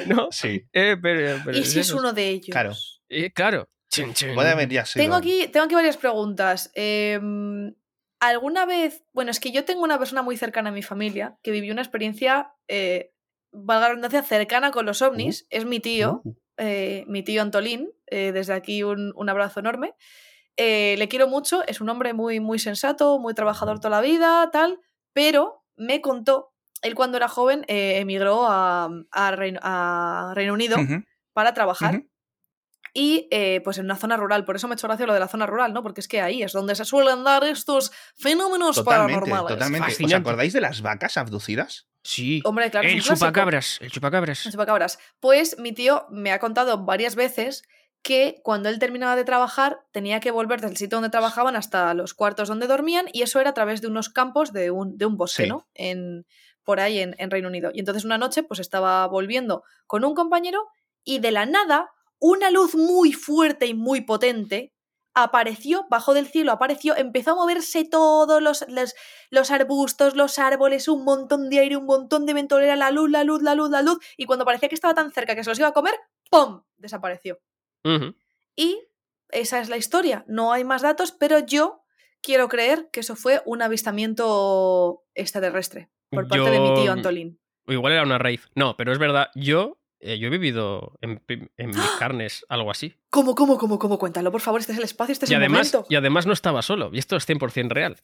¿no? 0.06 0.28
Sí. 0.30 0.66
Eh, 0.72 0.96
pero, 1.00 1.40
pero 1.44 1.58
¿Y 1.58 1.64
si 1.64 1.80
es 1.80 1.92
uno 1.92 2.12
de 2.12 2.28
ellos? 2.28 2.50
Claro. 2.50 2.72
Eh, 3.08 3.32
claro. 3.32 3.68
Chin, 3.90 4.12
chin. 4.12 4.34
Ya. 4.68 4.84
Tengo 4.94 5.14
aquí, 5.14 5.48
tengo 5.48 5.64
aquí 5.64 5.74
varias 5.74 5.96
preguntas. 5.96 6.70
Em, 6.74 7.74
¿Alguna 8.20 8.66
vez, 8.66 9.04
bueno, 9.12 9.30
es 9.30 9.40
que 9.40 9.52
yo 9.52 9.64
tengo 9.64 9.82
una 9.82 9.98
persona 9.98 10.22
muy 10.22 10.36
cercana 10.36 10.70
a 10.70 10.72
mi 10.72 10.82
familia 10.82 11.38
que 11.42 11.52
vivió 11.52 11.72
una 11.72 11.82
experiencia 11.82 12.52
eh, 12.66 13.12
valga 13.52 13.82
la 13.82 13.88
redundancia, 13.88 14.22
cercana 14.22 14.70
con 14.70 14.86
los 14.86 15.02
ovnis, 15.02 15.46
es 15.50 15.64
mi 15.64 15.80
tío, 15.80 16.22
Uh, 16.24 16.34
eh, 16.58 17.04
mi 17.06 17.22
tío 17.22 17.40
Antolín, 17.40 17.92
eh, 18.06 18.32
desde 18.32 18.52
aquí 18.52 18.82
un, 18.82 19.12
un 19.14 19.28
abrazo 19.28 19.60
enorme. 19.60 19.94
Eh, 20.56 20.96
le 20.98 21.06
quiero 21.06 21.28
mucho, 21.28 21.64
es 21.68 21.80
un 21.80 21.88
hombre 21.88 22.14
muy, 22.14 22.40
muy 22.40 22.58
sensato, 22.58 23.18
muy 23.20 23.32
trabajador 23.32 23.78
toda 23.78 23.90
la 23.90 24.00
vida, 24.00 24.50
tal, 24.50 24.80
pero 25.12 25.64
me 25.78 26.00
contó, 26.00 26.52
él 26.82 26.94
cuando 26.94 27.16
era 27.16 27.28
joven 27.28 27.64
eh, 27.68 27.98
emigró 27.98 28.46
a, 28.48 28.88
a 29.10 29.30
Reino, 29.32 29.60
a 29.62 30.32
Reino 30.34 30.52
Unido 30.52 30.76
para 31.32 31.54
trabajar. 31.54 32.02
Y 32.94 33.28
eh, 33.30 33.60
pues 33.62 33.78
en 33.78 33.84
una 33.84 33.96
zona 33.96 34.16
rural, 34.16 34.44
por 34.44 34.56
eso 34.56 34.66
me 34.66 34.72
ha 34.72 34.76
hecho 34.76 34.88
gracia 34.88 35.06
lo 35.06 35.12
de 35.12 35.20
la 35.20 35.28
zona 35.28 35.46
rural, 35.46 35.72
¿no? 35.72 35.82
Porque 35.82 36.00
es 36.00 36.08
que 36.08 36.20
ahí 36.20 36.42
es 36.42 36.52
donde 36.52 36.74
se 36.74 36.84
suelen 36.84 37.22
dar 37.22 37.44
estos 37.44 37.92
fenómenos 38.16 38.76
Totalmente, 38.76 39.20
paranormales. 39.20 39.58
totalmente. 39.58 40.04
¿Os 40.04 40.12
acordáis 40.14 40.52
de 40.52 40.60
las 40.60 40.80
vacas 40.80 41.16
abducidas? 41.16 41.86
Sí. 42.02 42.40
Hombre, 42.44 42.70
claro, 42.70 42.88
el 42.88 43.02
chupacabras, 43.02 43.78
el 43.82 43.90
chupacabras. 43.90 44.46
El 44.46 44.52
chupacabras. 44.52 44.98
Pues 45.20 45.58
mi 45.58 45.72
tío 45.72 46.06
me 46.10 46.32
ha 46.32 46.38
contado 46.38 46.84
varias 46.84 47.14
veces 47.14 47.62
que 48.08 48.40
cuando 48.42 48.70
él 48.70 48.78
terminaba 48.78 49.16
de 49.16 49.24
trabajar 49.24 49.80
tenía 49.92 50.18
que 50.18 50.30
volver 50.30 50.62
del 50.62 50.78
sitio 50.78 50.96
donde 50.96 51.10
trabajaban 51.10 51.56
hasta 51.56 51.92
los 51.92 52.14
cuartos 52.14 52.48
donde 52.48 52.66
dormían 52.66 53.04
y 53.12 53.20
eso 53.20 53.38
era 53.38 53.50
a 53.50 53.52
través 53.52 53.82
de 53.82 53.88
unos 53.88 54.08
campos 54.08 54.54
de 54.54 54.70
un, 54.70 54.96
de 54.96 55.04
un 55.04 55.18
bosque, 55.18 55.42
Sí. 55.42 55.48
¿no? 55.50 55.68
En, 55.74 56.24
por 56.64 56.80
ahí 56.80 57.00
en, 57.00 57.14
en 57.18 57.30
Reino 57.30 57.48
Unido. 57.48 57.70
Y 57.74 57.80
entonces 57.80 58.06
una 58.06 58.16
noche 58.16 58.42
pues 58.42 58.60
estaba 58.60 59.06
volviendo 59.08 59.62
con 59.86 60.06
un 60.06 60.14
compañero 60.14 60.68
y 61.04 61.18
de 61.18 61.32
la 61.32 61.44
nada 61.44 61.90
una 62.18 62.50
luz 62.50 62.74
muy 62.74 63.12
fuerte 63.12 63.66
y 63.66 63.74
muy 63.74 64.00
potente 64.00 64.72
apareció, 65.12 65.86
bajó 65.90 66.14
del 66.14 66.28
cielo, 66.28 66.52
apareció, 66.52 66.96
empezó 66.96 67.32
a 67.32 67.34
moverse 67.34 67.84
todos 67.84 68.40
los, 68.40 68.64
los, 68.68 68.94
los 69.28 69.50
arbustos, 69.50 70.16
los 70.16 70.38
árboles, 70.38 70.88
un 70.88 71.04
montón 71.04 71.50
de 71.50 71.58
aire, 71.58 71.76
un 71.76 71.84
montón 71.84 72.24
de 72.24 72.32
viento, 72.32 72.58
era 72.58 72.74
la 72.74 72.90
luz, 72.90 73.10
la 73.10 73.22
luz, 73.24 73.42
la 73.42 73.54
luz, 73.54 73.68
la 73.68 73.82
luz, 73.82 73.98
y 74.16 74.24
cuando 74.24 74.46
parecía 74.46 74.70
que 74.70 74.76
estaba 74.76 74.94
tan 74.94 75.10
cerca 75.10 75.34
que 75.34 75.44
se 75.44 75.50
los 75.50 75.58
iba 75.58 75.68
a 75.68 75.72
comer, 75.72 75.94
¡pum! 76.30 76.62
desapareció. 76.78 77.38
Y 78.56 78.78
esa 79.30 79.60
es 79.60 79.68
la 79.68 79.76
historia, 79.76 80.24
no 80.28 80.52
hay 80.52 80.64
más 80.64 80.82
datos, 80.82 81.12
pero 81.12 81.38
yo 81.40 81.82
quiero 82.22 82.48
creer 82.48 82.88
que 82.92 83.00
eso 83.00 83.14
fue 83.16 83.42
un 83.46 83.62
avistamiento 83.62 85.04
extraterrestre 85.14 85.88
por 86.10 86.26
parte 86.28 86.50
de 86.50 86.60
mi 86.60 86.74
tío 86.74 86.92
Antolín. 86.92 87.38
O 87.66 87.72
igual 87.72 87.92
era 87.92 88.02
una 88.02 88.18
rave. 88.18 88.40
No, 88.54 88.76
pero 88.76 88.92
es 88.92 88.98
verdad, 88.98 89.28
yo, 89.34 89.78
eh, 90.00 90.18
yo 90.18 90.28
he 90.28 90.30
vivido 90.30 90.96
en, 91.02 91.22
en 91.28 91.68
mis 91.68 91.90
carnes 91.98 92.44
algo 92.48 92.70
así. 92.70 92.94
¿Cómo, 93.10 93.34
cómo, 93.34 93.58
cómo, 93.58 93.78
cómo? 93.78 93.98
Cuéntalo, 93.98 94.32
por 94.32 94.40
favor, 94.40 94.60
este 94.60 94.72
es 94.72 94.78
el 94.78 94.84
espacio, 94.84 95.12
este 95.12 95.26
es 95.26 95.30
Y 95.30 95.34
el 95.34 95.40
además, 95.40 95.72
momento. 95.72 95.86
y 95.90 95.96
además 95.96 96.26
no 96.26 96.32
estaba 96.32 96.62
solo, 96.62 96.90
y 96.92 96.98
esto 96.98 97.16
es 97.16 97.28
100% 97.28 97.68
real. 97.70 97.96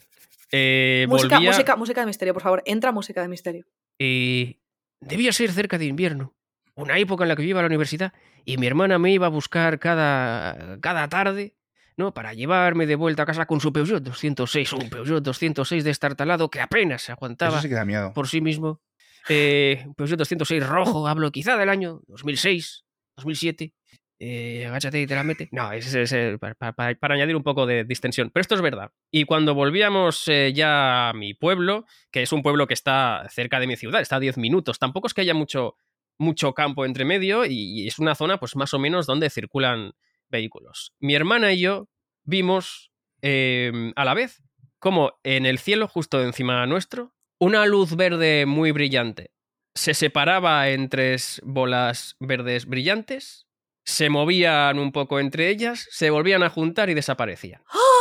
Eh, 0.52 1.06
Música, 1.08 1.36
volvía- 1.36 1.50
música, 1.50 1.76
música 1.76 2.00
de 2.02 2.06
misterio, 2.06 2.34
por 2.34 2.42
favor. 2.42 2.62
Entra 2.66 2.92
música 2.92 3.22
de 3.22 3.28
misterio. 3.28 3.64
Y 3.98 4.60
debía 5.00 5.32
ser 5.32 5.50
cerca 5.50 5.78
de 5.78 5.86
invierno, 5.86 6.34
una 6.76 6.98
época 6.98 7.24
en 7.24 7.28
la 7.28 7.36
que 7.36 7.42
yo 7.42 7.48
iba 7.50 7.60
a 7.60 7.62
la 7.62 7.68
universidad 7.68 8.12
y 8.44 8.56
mi 8.58 8.66
hermana 8.66 8.98
me 8.98 9.12
iba 9.12 9.26
a 9.26 9.30
buscar 9.30 9.78
cada, 9.78 10.78
cada 10.80 11.08
tarde, 11.08 11.54
¿no? 11.96 12.12
Para 12.12 12.34
llevarme 12.34 12.86
de 12.86 12.96
vuelta 12.96 13.22
a 13.22 13.26
casa 13.26 13.46
con 13.46 13.60
su 13.60 13.72
Peugeot 13.72 14.02
206, 14.02 14.72
un 14.72 14.90
Peugeot 14.90 15.22
206 15.22 15.84
destartalado 15.84 16.50
que 16.50 16.60
apenas 16.60 17.02
se 17.02 17.12
aguantaba 17.12 17.60
sí 17.62 17.68
miedo. 17.86 18.12
por 18.12 18.28
sí 18.28 18.40
mismo. 18.40 18.80
Eh, 19.28 19.82
un 19.86 19.94
Peugeot 19.94 20.18
206 20.18 20.66
rojo, 20.66 21.08
hablo 21.08 21.30
quizá 21.30 21.56
del 21.56 21.68
año 21.70 22.00
2006, 22.08 22.84
2007. 23.16 23.72
Eh, 24.20 24.64
agáchate 24.66 25.00
y 25.02 25.06
te 25.06 25.14
la 25.14 25.24
mete. 25.24 25.48
No, 25.52 25.72
es, 25.72 25.92
es, 25.94 26.38
para, 26.38 26.54
para- 26.54 26.94
para 26.94 27.14
añadir 27.14 27.34
un 27.36 27.42
poco 27.42 27.66
de 27.66 27.84
distensión. 27.84 28.30
Pero 28.30 28.40
esto 28.42 28.54
es 28.54 28.60
verdad. 28.62 28.90
Y 29.10 29.24
cuando 29.24 29.54
volvíamos 29.54 30.22
eh, 30.28 30.52
ya 30.54 31.08
a 31.08 31.12
mi 31.14 31.34
pueblo, 31.34 31.84
que 32.10 32.22
es 32.22 32.32
un 32.32 32.42
pueblo 32.42 32.66
que 32.66 32.74
está 32.74 33.26
cerca 33.30 33.58
de 33.60 33.66
mi 33.66 33.76
ciudad, 33.76 34.00
está 34.00 34.16
a 34.16 34.20
10 34.20 34.38
minutos, 34.38 34.78
tampoco 34.78 35.08
es 35.08 35.14
que 35.14 35.22
haya 35.22 35.34
mucho, 35.34 35.76
mucho 36.18 36.54
campo 36.54 36.84
entre 36.84 37.04
medio 37.04 37.44
y, 37.44 37.86
es 37.86 37.98
una 37.98 38.14
zona 38.14 38.38
pues 38.38 38.56
más 38.56 38.74
o 38.74 38.78
menos 38.78 39.06
donde 39.06 39.30
circulan 39.30 39.92
vehículos. 40.28 40.92
Mi 41.00 41.14
hermana 41.14 41.52
y 41.52 41.60
yo 41.60 41.88
vimos 42.24 42.90
eh, 43.22 43.92
a 43.96 44.04
la 44.04 44.14
vez 44.14 44.42
como 44.78 45.12
en 45.22 45.46
el 45.46 45.58
cielo, 45.58 45.88
justo 45.88 46.22
encima 46.22 46.66
nuestro, 46.66 47.14
una 47.38 47.64
luz 47.66 47.96
verde 47.96 48.44
muy 48.46 48.70
brillante 48.70 49.34
se 49.74 49.94
separaba 49.94 50.68
en 50.68 50.88
tres 50.88 51.40
bolas 51.44 52.16
verdes 52.20 52.66
brillantes, 52.66 53.46
se 53.84 54.08
movían 54.08 54.78
un 54.78 54.92
poco 54.92 55.18
entre 55.18 55.48
ellas, 55.50 55.86
se 55.90 56.10
volvían 56.10 56.42
a 56.42 56.48
juntar 56.48 56.90
y 56.90 56.94
desaparecían. 56.94 57.62
¡Ah! 57.68 57.93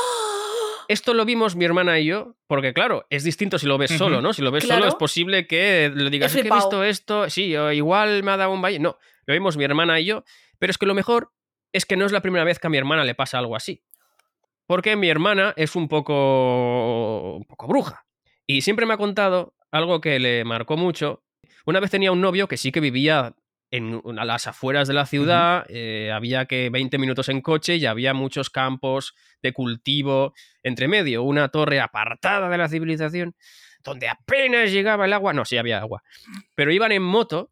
Esto 0.94 1.14
lo 1.16 1.26
vimos 1.26 1.56
mi 1.56 1.66
hermana 1.66 2.00
y 2.00 2.06
yo, 2.06 2.36
porque 2.48 2.72
claro, 2.74 3.06
es 3.10 3.24
distinto 3.24 3.58
si 3.58 3.66
lo 3.66 3.78
ves 3.80 3.92
solo, 3.98 4.22
¿no? 4.22 4.32
Si 4.32 4.42
lo 4.44 4.52
ves 4.52 4.64
Claro. 4.64 4.82
solo 4.82 4.90
es 4.90 4.96
posible 4.96 5.48
que 5.48 5.92
le 5.94 6.10
digas, 6.12 6.32
"Es 6.32 6.36
que 6.36 6.40
he 6.42 6.44
flipao". 6.44 6.60
visto 6.60 6.84
esto, 6.84 7.30
sí, 7.32 7.56
igual 7.74 8.22
me 8.24 8.32
ha 8.32 8.38
dado 8.38 8.52
un 8.52 8.62
valle. 8.62 8.78
No, 8.80 8.98
lo 9.26 9.34
vimos 9.34 9.58
mi 9.58 9.64
hermana 9.64 10.00
y 10.00 10.06
yo, 10.06 10.24
pero 10.60 10.70
es 10.72 10.78
que 10.78 10.86
lo 10.86 10.94
mejor 10.94 11.32
es 11.72 11.86
que 11.88 11.98
no 11.98 12.06
es 12.06 12.12
la 12.12 12.22
primera 12.22 12.44
vez 12.46 12.60
que 12.60 12.68
a 12.68 12.70
mi 12.70 12.78
hermana 12.78 13.04
le 13.06 13.16
pasa 13.16 13.40
algo 13.40 13.56
así. 13.56 13.84
Porque 14.68 14.96
mi 14.96 15.10
hermana 15.10 15.54
es 15.58 15.76
un 15.76 15.88
poco, 15.88 17.36
un 17.38 17.46
poco 17.46 17.68
bruja. 17.68 18.06
Y 18.48 18.62
siempre 18.62 18.86
me 18.86 18.94
ha 18.94 18.98
contado 18.98 19.56
algo 19.72 20.00
que 20.00 20.20
le 20.20 20.46
marcó 20.46 20.78
mucho. 20.78 21.24
Una 21.66 21.80
vez 21.80 21.90
tenía 21.92 22.12
un 22.12 22.22
novio 22.22 22.48
que 22.48 22.58
sí 22.58 22.72
que 22.72 22.80
vivía 22.80 23.34
en, 23.74 24.02
a 24.20 24.24
las 24.24 24.46
afueras 24.46 24.88
de 24.88 24.94
la 24.94 25.08
ciudad, 25.08 25.66
eh, 25.68 26.12
había 26.14 26.46
que 26.46 26.70
20 26.70 27.00
minutos 27.00 27.28
en 27.30 27.42
coche 27.42 27.78
y 27.78 27.88
había 27.88 28.14
muchos 28.14 28.52
campos 28.52 29.16
de 29.42 29.52
cultivo 29.52 30.34
entre 30.62 30.88
medio, 30.88 31.24
una 31.24 31.50
torre 31.50 31.80
apartada 31.80 32.50
de 32.50 32.58
la 32.60 32.70
civilización, 32.70 33.36
donde 33.84 34.10
apenas 34.10 34.72
llegaba 34.72 35.06
el 35.06 35.14
agua, 35.14 35.34
no, 35.34 35.44
sí 35.44 35.58
había 35.58 35.80
agua, 35.80 36.04
pero 36.54 36.72
iban 36.72 36.92
en 36.92 37.02
moto 37.02 37.52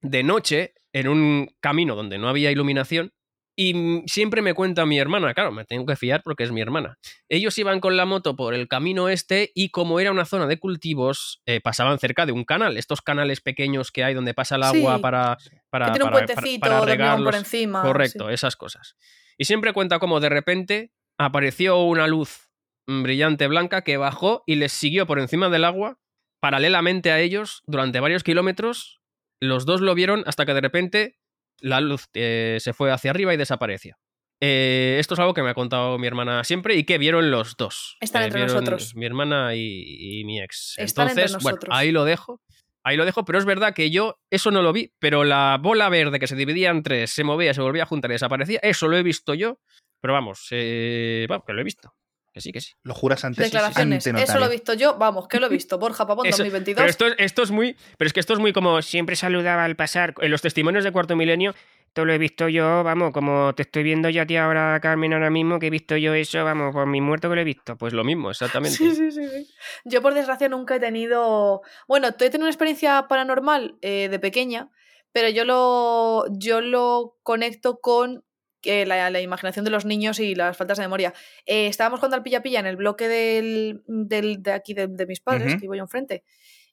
de 0.00 0.22
noche 0.22 0.72
en 0.94 1.06
un 1.06 1.54
camino 1.60 1.94
donde 1.94 2.16
no 2.16 2.30
había 2.30 2.50
iluminación 2.50 3.12
y 3.60 4.04
siempre 4.06 4.40
me 4.40 4.54
cuenta 4.54 4.86
mi 4.86 5.00
hermana, 5.00 5.34
claro, 5.34 5.50
me 5.50 5.64
tengo 5.64 5.84
que 5.84 5.96
fiar 5.96 6.22
porque 6.22 6.44
es 6.44 6.52
mi 6.52 6.60
hermana. 6.60 6.96
Ellos 7.28 7.58
iban 7.58 7.80
con 7.80 7.96
la 7.96 8.04
moto 8.06 8.36
por 8.36 8.54
el 8.54 8.68
camino 8.68 9.08
este 9.08 9.50
y 9.52 9.70
como 9.70 9.98
era 9.98 10.12
una 10.12 10.24
zona 10.26 10.46
de 10.46 10.60
cultivos, 10.60 11.42
eh, 11.44 11.60
pasaban 11.60 11.98
cerca 11.98 12.24
de 12.24 12.30
un 12.30 12.44
canal, 12.44 12.76
estos 12.76 13.02
canales 13.02 13.40
pequeños 13.40 13.90
que 13.90 14.04
hay 14.04 14.14
donde 14.14 14.32
pasa 14.32 14.54
el 14.54 14.62
agua 14.62 14.96
Sí, 14.96 15.02
para, 15.02 15.36
para, 15.70 15.86
que 15.86 15.90
tiene 15.92 16.04
un 16.04 16.10
para- 16.12 16.26
puentecito 16.26 16.60
para- 16.60 17.16
por 17.16 17.34
encima. 17.34 17.82
Correcto, 17.82 18.28
sí. 18.28 18.34
esas 18.34 18.54
cosas. 18.54 18.94
Y 19.36 19.44
siempre 19.46 19.72
cuenta 19.72 19.98
cómo 19.98 20.20
de 20.20 20.28
repente 20.28 20.92
apareció 21.18 21.78
una 21.82 22.06
luz 22.06 22.50
mm, 22.86 23.02
brillante 23.02 23.48
blanca 23.48 23.82
que 23.82 23.96
bajó 23.96 24.44
y 24.46 24.54
les 24.54 24.70
siguió 24.72 25.04
por 25.08 25.18
encima 25.18 25.48
del 25.48 25.64
agua, 25.64 25.98
paralelamente 26.40 27.10
a 27.10 27.18
ellos, 27.18 27.62
durante 27.66 27.98
varios 27.98 28.22
kilómetros. 28.22 29.00
Los 29.40 29.66
dos 29.66 29.80
lo 29.80 29.94
vieron 29.96 30.22
hasta 30.26 30.46
que 30.46 30.54
de 30.54 30.60
repente 30.60 31.17
la 31.60 31.80
luz 31.80 32.06
eh, 32.14 32.58
se 32.60 32.72
fue 32.72 32.90
hacia 32.92 33.10
arriba 33.10 33.34
y 33.34 33.36
desapareció. 33.36 33.96
Eh, 34.40 34.96
esto 35.00 35.14
es 35.14 35.20
algo 35.20 35.34
que 35.34 35.42
me 35.42 35.50
ha 35.50 35.54
contado 35.54 35.98
mi 35.98 36.06
hermana 36.06 36.44
siempre 36.44 36.76
y 36.76 36.84
que 36.84 36.98
vieron 36.98 37.30
los 37.30 37.56
dos. 37.56 37.96
Están 38.00 38.22
Eh, 38.22 38.26
entre 38.26 38.42
nosotros. 38.42 38.94
Mi 38.94 39.04
hermana 39.06 39.54
y, 39.56 40.20
y 40.20 40.24
mi 40.24 40.40
ex. 40.40 40.74
Están 40.78 41.08
entre 41.08 41.24
Entonces, 41.24 41.42
bueno, 41.42 41.56
nosotros. 41.56 41.76
ahí 41.76 41.90
lo 41.90 42.04
dejo. 42.04 42.40
Ahí 42.84 42.96
lo 42.96 43.04
dejo, 43.04 43.24
pero 43.24 43.38
es 43.38 43.44
verdad 43.44 43.74
que 43.74 43.90
yo 43.90 44.18
eso 44.30 44.50
no 44.50 44.62
lo 44.62 44.72
vi, 44.72 44.92
pero 44.98 45.24
la 45.24 45.58
bola 45.60 45.88
verde 45.88 46.18
que 46.20 46.28
se 46.28 46.36
dividía 46.36 46.70
en 46.70 46.82
tres, 46.82 47.10
se 47.10 47.24
movía, 47.24 47.52
se 47.52 47.60
volvía 47.60 47.82
a 47.82 47.86
juntar 47.86 48.10
y 48.10 48.14
desaparecía, 48.14 48.60
eso 48.62 48.88
lo 48.88 48.96
he 48.96 49.02
visto 49.02 49.34
yo, 49.34 49.58
pero 50.00 50.14
vamos, 50.14 50.46
eh, 50.52 51.26
vamos, 51.28 51.44
que 51.44 51.52
lo 51.52 51.60
he 51.60 51.64
visto. 51.64 51.92
Que 52.38 52.42
sí, 52.42 52.52
que 52.52 52.60
sí. 52.60 52.74
Lo 52.84 52.94
juras 52.94 53.24
ante, 53.24 53.42
Declaraciones. 53.42 54.06
ante 54.06 54.22
Eso 54.22 54.38
lo 54.38 54.46
he 54.46 54.50
visto 54.50 54.74
yo. 54.74 54.96
Vamos, 54.96 55.26
que 55.26 55.40
lo 55.40 55.46
he 55.46 55.48
visto. 55.48 55.76
Borja 55.76 56.06
Pavón 56.06 56.24
Eso- 56.26 56.38
2022. 56.44 56.76
Pero 56.76 56.88
esto, 56.88 57.06
es- 57.08 57.14
esto 57.18 57.42
es 57.42 57.50
muy. 57.50 57.76
Pero 57.96 58.06
es 58.06 58.12
que 58.12 58.20
esto 58.20 58.32
es 58.34 58.38
muy 58.38 58.52
como 58.52 58.80
siempre 58.80 59.16
saludaba 59.16 59.64
al 59.64 59.74
pasar. 59.74 60.14
En 60.20 60.30
los 60.30 60.40
testimonios 60.40 60.84
de 60.84 60.92
Cuarto 60.92 61.16
Milenio, 61.16 61.52
todo 61.94 62.04
lo 62.04 62.12
he 62.12 62.18
visto 62.18 62.48
yo, 62.48 62.84
vamos, 62.84 63.12
como 63.12 63.52
te 63.56 63.62
estoy 63.62 63.82
viendo 63.82 64.08
yo 64.08 64.22
a 64.22 64.26
ti 64.26 64.36
ahora, 64.36 64.78
Carmen, 64.80 65.14
ahora 65.14 65.30
mismo, 65.30 65.58
que 65.58 65.66
he 65.66 65.70
visto 65.70 65.96
yo 65.96 66.14
eso, 66.14 66.44
vamos, 66.44 66.72
por 66.72 66.86
mi 66.86 67.00
muerto 67.00 67.28
que 67.28 67.34
lo 67.34 67.40
he 67.40 67.44
visto. 67.44 67.76
Pues 67.76 67.92
lo 67.92 68.04
mismo, 68.04 68.30
exactamente. 68.30 68.76
Sí, 68.76 68.94
sí, 68.94 69.10
sí, 69.10 69.26
sí. 69.28 69.48
Yo, 69.84 70.00
por 70.00 70.14
desgracia, 70.14 70.48
nunca 70.48 70.76
he 70.76 70.80
tenido. 70.80 71.62
Bueno, 71.88 72.06
he 72.06 72.12
tenido 72.12 72.40
una 72.42 72.50
experiencia 72.50 73.06
paranormal 73.08 73.78
eh, 73.82 74.08
de 74.08 74.18
pequeña, 74.20 74.70
pero 75.10 75.28
yo 75.30 75.44
lo, 75.44 76.26
yo 76.38 76.60
lo 76.60 77.16
conecto 77.24 77.80
con 77.80 78.22
eh, 78.64 78.86
la, 78.86 79.10
la 79.10 79.20
imaginación 79.20 79.64
de 79.64 79.70
los 79.70 79.84
niños 79.84 80.18
y 80.20 80.34
las 80.34 80.56
faltas 80.56 80.78
de 80.78 80.84
memoria. 80.84 81.12
Eh, 81.46 81.66
estábamos 81.68 82.00
jugando 82.00 82.16
al 82.16 82.22
pilla-pilla 82.22 82.60
en 82.60 82.66
el 82.66 82.76
bloque 82.76 83.08
del, 83.08 83.82
del- 83.86 84.42
de 84.42 84.52
aquí 84.52 84.74
de, 84.74 84.86
de 84.88 85.06
mis 85.06 85.20
padres, 85.20 85.52
que 85.54 85.62
vivo 85.62 85.74
yo 85.74 85.82
enfrente. 85.82 86.24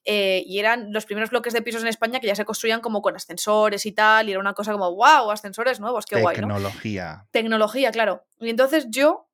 eh, 0.08 0.44
y 0.46 0.60
eran 0.60 0.92
los 0.92 1.04
primeros 1.04 1.30
bloques 1.30 1.52
de 1.52 1.62
pisos 1.62 1.82
en 1.82 1.88
España 1.88 2.20
que 2.20 2.28
ya 2.28 2.34
se 2.36 2.44
construían 2.44 2.80
como 2.80 3.02
con 3.02 3.16
ascensores 3.16 3.86
y 3.86 3.92
tal, 3.92 4.28
y 4.28 4.32
era 4.32 4.40
una 4.40 4.54
cosa 4.54 4.70
como, 4.72 4.94
wow, 4.94 5.30
ascensores 5.32 5.80
nuevos, 5.80 6.06
qué 6.06 6.14
guay, 6.22 6.36
¿no? 6.36 6.46
Tecnología. 6.46 7.26
Tecnología, 7.32 7.90
claro. 7.90 8.24
Y 8.40 8.50
entonces 8.50 8.86
yo 8.88 9.28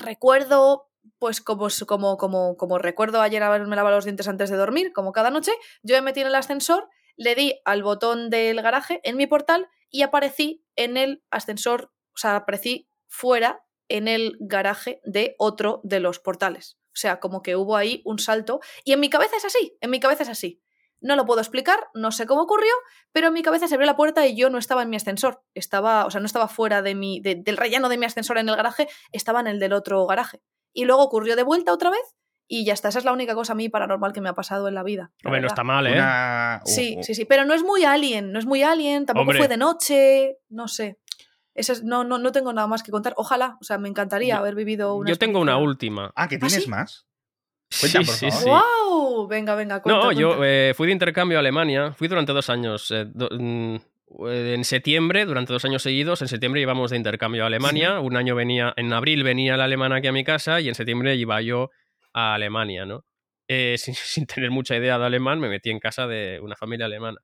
recuerdo, 0.00 0.88
pues 1.18 1.40
como, 1.40 1.68
como, 1.86 2.16
como, 2.16 2.56
como 2.56 2.78
recuerdo 2.78 3.20
ayer 3.20 3.42
haberme 3.42 3.76
lavado 3.76 3.96
los 3.96 4.04
dientes 4.04 4.28
antes 4.28 4.50
de 4.50 4.56
dormir, 4.56 4.92
como 4.92 5.12
cada 5.12 5.30
noche, 5.30 5.52
yo 5.82 5.94
me 5.96 6.02
metí 6.02 6.20
en 6.20 6.26
el 6.28 6.34
ascensor, 6.34 6.88
le 7.16 7.34
di 7.34 7.60
al 7.64 7.82
botón 7.82 8.30
del 8.30 8.60
garaje 8.62 9.00
en 9.04 9.16
mi 9.16 9.26
portal 9.26 9.68
y 9.90 10.02
aparecí 10.02 10.64
en 10.76 10.96
el 10.96 11.22
ascensor, 11.30 11.92
o 12.14 12.18
sea, 12.18 12.36
aparecí 12.36 12.88
fuera 13.08 13.64
en 13.88 14.08
el 14.08 14.36
garaje 14.40 15.00
de 15.04 15.34
otro 15.38 15.80
de 15.84 16.00
los 16.00 16.18
portales. 16.18 16.78
O 16.88 16.98
sea, 16.98 17.20
como 17.20 17.42
que 17.42 17.56
hubo 17.56 17.76
ahí 17.76 18.02
un 18.04 18.18
salto. 18.18 18.60
Y 18.84 18.92
en 18.92 19.00
mi 19.00 19.10
cabeza 19.10 19.36
es 19.36 19.44
así, 19.44 19.76
en 19.80 19.90
mi 19.90 20.00
cabeza 20.00 20.22
es 20.22 20.28
así. 20.28 20.62
No 21.00 21.14
lo 21.14 21.26
puedo 21.26 21.40
explicar, 21.40 21.88
no 21.94 22.10
sé 22.10 22.26
cómo 22.26 22.42
ocurrió, 22.42 22.72
pero 23.12 23.28
en 23.28 23.34
mi 23.34 23.42
cabeza 23.42 23.68
se 23.68 23.74
abrió 23.74 23.86
la 23.86 23.96
puerta 23.96 24.26
y 24.26 24.34
yo 24.34 24.48
no 24.48 24.56
estaba 24.58 24.82
en 24.82 24.88
mi 24.90 24.96
ascensor. 24.96 25.42
Estaba, 25.54 26.06
o 26.06 26.10
sea, 26.10 26.20
no 26.20 26.26
estaba 26.26 26.48
fuera 26.48 26.80
de 26.80 26.94
mi, 26.94 27.20
de- 27.20 27.34
del 27.34 27.58
relleno 27.58 27.88
de 27.90 27.98
mi 27.98 28.06
ascensor 28.06 28.38
en 28.38 28.48
el 28.48 28.56
garaje, 28.56 28.88
estaba 29.12 29.40
en 29.40 29.46
el 29.46 29.60
del 29.60 29.74
otro 29.74 30.06
garaje. 30.06 30.40
Y 30.72 30.86
luego 30.86 31.02
ocurrió 31.02 31.36
de 31.36 31.42
vuelta 31.42 31.72
otra 31.72 31.90
vez 31.90 32.14
y 32.48 32.64
ya 32.64 32.72
está. 32.74 32.88
Esa 32.88 32.98
es 33.00 33.04
la 33.04 33.12
única 33.12 33.34
cosa 33.34 33.52
a 33.52 33.56
mí 33.56 33.68
paranormal 33.68 34.12
que 34.12 34.20
me 34.20 34.28
ha 34.28 34.34
pasado 34.34 34.68
en 34.68 34.74
la 34.74 34.82
vida. 34.82 35.10
la 35.22 35.28
Hombre, 35.28 35.40
no 35.40 35.46
está 35.48 35.64
mal, 35.64 35.86
¿eh? 35.86 35.92
Una- 35.92 36.62
Sí, 36.64 36.94
uh, 36.96 37.00
uh, 37.00 37.02
sí, 37.02 37.14
sí, 37.14 37.24
pero 37.24 37.44
no 37.44 37.54
es 37.54 37.62
muy 37.62 37.84
alien, 37.84 38.32
no 38.32 38.38
es 38.38 38.46
muy 38.46 38.62
alien, 38.62 39.06
tampoco 39.06 39.22
Hombre. 39.22 39.38
fue 39.38 39.48
de 39.48 39.56
noche, 39.56 40.36
no 40.48 40.68
sé. 40.68 40.98
Ese 41.54 41.72
es- 41.72 41.82
no, 41.84 42.04
no, 42.04 42.18
no 42.18 42.32
tengo 42.32 42.52
nada 42.52 42.66
más 42.68 42.82
que 42.82 42.90
contar. 42.90 43.14
Ojalá, 43.16 43.56
o 43.60 43.64
sea, 43.64 43.78
me 43.78 43.88
encantaría 43.88 44.34
Yo- 44.34 44.40
haber 44.40 44.54
vivido 44.54 44.94
una. 44.94 45.08
Yo 45.10 45.16
tengo 45.16 45.40
una 45.40 45.56
última. 45.56 46.12
Ah, 46.14 46.28
¿que 46.28 46.38
tienes 46.38 46.64
sí? 46.64 46.68
más? 46.70 47.06
Cuenta, 47.80 48.00
sí, 48.00 48.04
por 48.06 48.14
sí, 48.14 48.30
favor. 48.30 48.42
sí. 48.42 48.48
¡Wow! 48.94 49.26
Venga, 49.26 49.54
venga, 49.56 49.82
cuenta, 49.82 50.00
No, 50.04 50.12
yo 50.12 50.36
eh, 50.44 50.72
fui 50.76 50.86
de 50.86 50.92
intercambio 50.92 51.38
a 51.38 51.40
Alemania, 51.40 51.92
fui 51.92 52.06
durante 52.08 52.32
dos 52.32 52.48
años. 52.50 52.90
eh, 52.92 53.06
do- 53.08 53.28
mm, 53.32 53.76
en 54.28 54.64
septiembre, 54.64 55.24
durante 55.24 55.52
dos 55.52 55.64
años 55.64 55.82
seguidos, 55.82 56.22
en 56.22 56.28
septiembre 56.28 56.60
íbamos 56.60 56.92
de 56.92 56.96
intercambio 56.96 57.42
a 57.42 57.48
Alemania. 57.48 57.98
Un 57.98 58.16
año 58.16 58.36
venía, 58.36 58.72
en 58.76 58.92
abril 58.92 59.24
venía 59.24 59.56
el 59.56 59.60
alemán 59.60 59.92
aquí 59.92 60.06
a 60.06 60.12
mi 60.12 60.22
casa 60.22 60.60
y 60.60 60.68
en 60.68 60.76
septiembre 60.76 61.16
iba 61.16 61.40
yo 61.42 61.70
a 62.16 62.34
Alemania, 62.34 62.84
¿no? 62.86 63.04
Eh, 63.48 63.76
sin, 63.78 63.94
sin 63.94 64.26
tener 64.26 64.50
mucha 64.50 64.76
idea 64.76 64.98
de 64.98 65.04
alemán, 65.06 65.38
me 65.38 65.48
metí 65.48 65.70
en 65.70 65.78
casa 65.78 66.06
de 66.06 66.40
una 66.40 66.56
familia 66.56 66.86
alemana. 66.86 67.18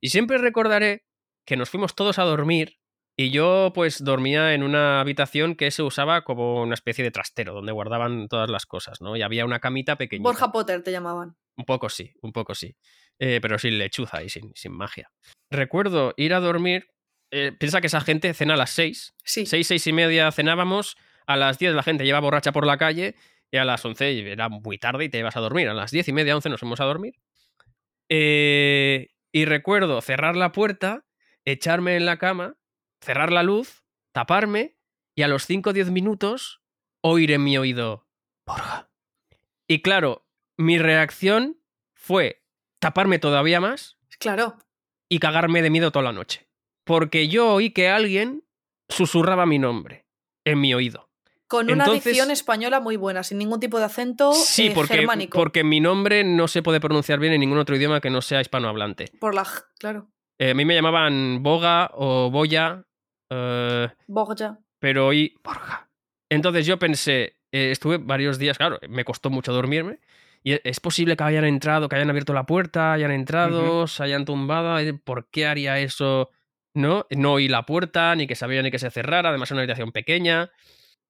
Y 0.00 0.08
siempre 0.08 0.38
recordaré 0.38 1.02
que 1.44 1.56
nos 1.56 1.68
fuimos 1.70 1.94
todos 1.94 2.18
a 2.18 2.24
dormir 2.24 2.78
y 3.16 3.30
yo 3.30 3.72
pues 3.74 4.04
dormía 4.04 4.54
en 4.54 4.62
una 4.62 5.00
habitación 5.00 5.56
que 5.56 5.72
se 5.72 5.82
usaba 5.82 6.22
como 6.22 6.62
una 6.62 6.74
especie 6.74 7.02
de 7.02 7.10
trastero, 7.10 7.52
donde 7.52 7.72
guardaban 7.72 8.28
todas 8.28 8.48
las 8.48 8.64
cosas, 8.64 9.00
¿no? 9.00 9.16
Y 9.16 9.22
había 9.22 9.44
una 9.44 9.58
camita 9.58 9.96
pequeñita. 9.96 10.28
Borja 10.28 10.52
Potter 10.52 10.84
te 10.84 10.92
llamaban. 10.92 11.36
Un 11.56 11.64
poco 11.64 11.88
sí, 11.88 12.12
un 12.22 12.32
poco 12.32 12.54
sí. 12.54 12.76
Eh, 13.18 13.40
pero 13.42 13.58
sin 13.58 13.76
lechuza 13.76 14.22
y 14.22 14.28
sin, 14.28 14.52
sin 14.54 14.72
magia. 14.72 15.10
Recuerdo 15.50 16.14
ir 16.16 16.32
a 16.32 16.38
dormir. 16.38 16.86
eh, 17.32 17.50
piensa 17.58 17.80
que 17.80 17.88
esa 17.88 18.00
gente 18.00 18.32
cena 18.34 18.54
a 18.54 18.56
las 18.56 18.70
6. 18.70 19.14
Sí. 19.24 19.46
6, 19.46 19.66
6 19.66 19.86
y 19.88 19.92
media 19.92 20.30
cenábamos. 20.30 20.96
A 21.26 21.36
las 21.36 21.58
10 21.58 21.74
la 21.74 21.82
gente 21.82 22.04
lleva 22.04 22.20
borracha 22.20 22.52
por 22.52 22.66
la 22.66 22.76
calle. 22.78 23.16
Y 23.50 23.56
a 23.56 23.64
las 23.64 23.84
11 23.84 24.30
era 24.32 24.48
muy 24.48 24.78
tarde 24.78 25.04
y 25.04 25.08
te 25.08 25.18
ibas 25.18 25.36
a 25.36 25.40
dormir. 25.40 25.68
A 25.68 25.74
las 25.74 25.90
10 25.90 26.08
y 26.08 26.12
media, 26.12 26.34
11 26.36 26.50
nos 26.50 26.60
fuimos 26.60 26.80
a 26.80 26.84
dormir. 26.84 27.14
Eh, 28.08 29.08
y 29.32 29.44
recuerdo 29.44 30.00
cerrar 30.00 30.36
la 30.36 30.52
puerta, 30.52 31.04
echarme 31.44 31.96
en 31.96 32.06
la 32.06 32.18
cama, 32.18 32.56
cerrar 33.00 33.32
la 33.32 33.42
luz, 33.42 33.84
taparme 34.12 34.76
y 35.14 35.22
a 35.22 35.28
los 35.28 35.44
5 35.46 35.70
o 35.70 35.72
10 35.72 35.90
minutos 35.90 36.62
oír 37.02 37.32
en 37.32 37.44
mi 37.44 37.56
oído, 37.58 38.06
Borja. 38.46 38.90
Y 39.66 39.82
claro, 39.82 40.26
mi 40.56 40.78
reacción 40.78 41.60
fue 41.94 42.42
taparme 42.80 43.18
todavía 43.18 43.60
más 43.60 43.98
Claro. 44.18 44.56
y 45.08 45.18
cagarme 45.20 45.62
de 45.62 45.70
miedo 45.70 45.90
toda 45.92 46.04
la 46.04 46.12
noche. 46.12 46.48
Porque 46.84 47.28
yo 47.28 47.52
oí 47.54 47.70
que 47.70 47.88
alguien 47.88 48.44
susurraba 48.88 49.44
mi 49.44 49.58
nombre 49.58 50.06
en 50.44 50.60
mi 50.60 50.72
oído. 50.72 51.07
Con 51.48 51.70
una 51.70 51.84
Entonces- 51.84 52.04
dicción 52.04 52.30
española 52.30 52.78
muy 52.80 52.96
buena, 52.96 53.22
sin 53.22 53.38
ningún 53.38 53.58
tipo 53.58 53.78
de 53.78 53.86
acento 53.86 54.32
Sí, 54.34 54.66
eh, 54.68 54.72
porque, 54.74 54.94
germánico. 54.98 55.38
porque 55.38 55.64
mi 55.64 55.80
nombre 55.80 56.22
no 56.22 56.46
se 56.46 56.62
puede 56.62 56.78
pronunciar 56.80 57.18
bien 57.20 57.32
en 57.32 57.40
ningún 57.40 57.58
otro 57.58 57.74
idioma 57.74 58.00
que 58.02 58.10
no 58.10 58.20
sea 58.22 58.40
hispanohablante. 58.42 59.06
Por 59.18 59.34
la 59.34 59.46
claro. 59.78 60.08
Eh, 60.38 60.50
a 60.50 60.54
mí 60.54 60.64
me 60.64 60.74
llamaban 60.74 61.42
Boga 61.42 61.90
o 61.94 62.30
Boya, 62.30 62.84
eh, 63.30 63.88
Borja. 64.06 64.58
pero 64.78 65.06
oí 65.08 65.34
Borja. 65.42 65.88
Entonces 66.30 66.66
yo 66.66 66.78
pensé, 66.78 67.38
eh, 67.50 67.70
estuve 67.70 67.96
varios 67.98 68.38
días, 68.38 68.58
claro, 68.58 68.78
me 68.88 69.04
costó 69.04 69.30
mucho 69.30 69.52
dormirme. 69.52 69.98
Y 70.44 70.52
e- 70.52 70.60
es 70.64 70.78
posible 70.80 71.16
que 71.16 71.24
hayan 71.24 71.44
entrado, 71.44 71.88
que 71.88 71.96
hayan 71.96 72.10
abierto 72.10 72.32
la 72.34 72.44
puerta, 72.46 72.92
hayan 72.92 73.10
entrado, 73.10 73.86
se 73.88 74.02
hayan 74.04 74.24
tumbado. 74.24 74.78
eh, 74.78 74.92
¿Por 74.92 75.28
qué 75.30 75.46
haría 75.46 75.78
eso? 75.80 76.30
No, 76.74 77.06
no 77.10 77.32
oí 77.32 77.48
la 77.48 77.64
puerta, 77.66 78.14
ni 78.14 78.26
que 78.26 78.36
sabía 78.36 78.62
ni 78.62 78.70
que 78.70 78.78
se 78.78 78.90
cerrara, 78.90 79.30
además 79.30 79.50
era 79.50 79.56
una 79.56 79.62
habitación 79.62 79.90
pequeña. 79.90 80.50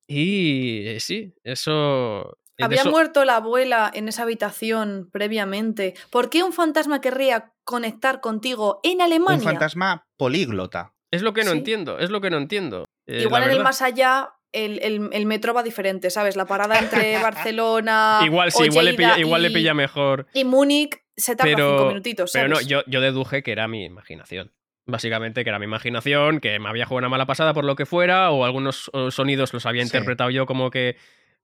Y 0.09 0.87
eh, 0.89 1.01
sí, 1.01 1.35
eso. 1.45 2.39
eh, 2.57 2.65
Había 2.65 2.81
eso- 2.81 2.91
muerto 2.91 3.25
la 3.25 3.37
abuela 3.37 3.91
en 3.95 4.09
esa 4.09 4.23
habitación 4.23 5.11
previamente. 5.13 5.95
¿Por 6.11 6.31
qué 6.31 6.43
un 6.43 6.53
fantasma 6.53 7.01
querría 7.01 7.53
conectar 7.65 8.21
contigo 8.21 8.81
en 8.83 8.97
Un 8.97 9.03
Alemania? 9.03 9.45
fantasma 9.45 10.03
políglota. 10.17 10.95
Es 11.11 11.23
lo 11.23 11.33
que 11.35 11.45
no 11.45 11.53
Sí. 11.53 11.59
entiendo, 11.59 11.99
es 11.99 12.11
lo 12.11 12.21
que 12.21 12.31
no 12.31 12.39
entiendo. 12.39 12.87
eh, 13.07 13.23
Igual 13.23 13.45
en 13.45 13.51
el 13.53 13.63
más 13.63 13.81
allá 13.81 14.31
el, 14.53 14.81
el- 14.83 15.11
el 15.13 15.27
metro 15.27 15.53
va 15.55 15.63
diferente, 15.63 16.11
¿sabes? 16.11 16.37
La 16.37 16.47
parada 16.47 16.79
entre 16.79 17.17
Barcelona. 17.23 18.21
Igual 18.25 18.51
sí, 18.53 18.65
igual, 18.65 18.85
le 18.87 18.95
pilla, 18.95 19.19
igual 19.19 19.43
le 19.43 19.49
y- 19.51 19.55
pilla 19.55 19.75
mejor. 19.75 20.27
Y 20.35 20.45
Múnich 20.45 20.99
se 21.17 21.35
tarda 21.37 21.53
Pero, 21.55 21.71
cinco 21.71 21.89
minutitos, 21.89 22.31
pero 22.33 22.49
no, 22.49 22.61
yo, 22.61 22.83
yo 22.87 23.01
deduje 23.01 23.43
que 23.43 23.53
era 23.53 23.67
mi 23.69 23.85
imaginación. 23.85 24.53
Básicamente 24.89 25.45
que 25.45 25.51
era 25.51 25.59
mi 25.59 25.66
imaginación, 25.66 26.41
que 26.41 26.59
me 26.59 26.68
había 26.68 26.86
jugado 26.86 26.99
una 27.01 27.09
mala 27.11 27.26
pasada 27.26 27.53
por 27.53 27.64
lo 27.64 27.76
que 27.76 27.84
fuera, 27.86 28.30
o 28.30 28.45
algunos 28.47 28.91
sonidos 29.11 29.53
los 29.53 29.66
había 29.66 29.82
Sí. 29.82 29.89
interpretado 29.89 30.30
yo 30.30 30.47
como 30.47 30.70
que. 30.70 30.97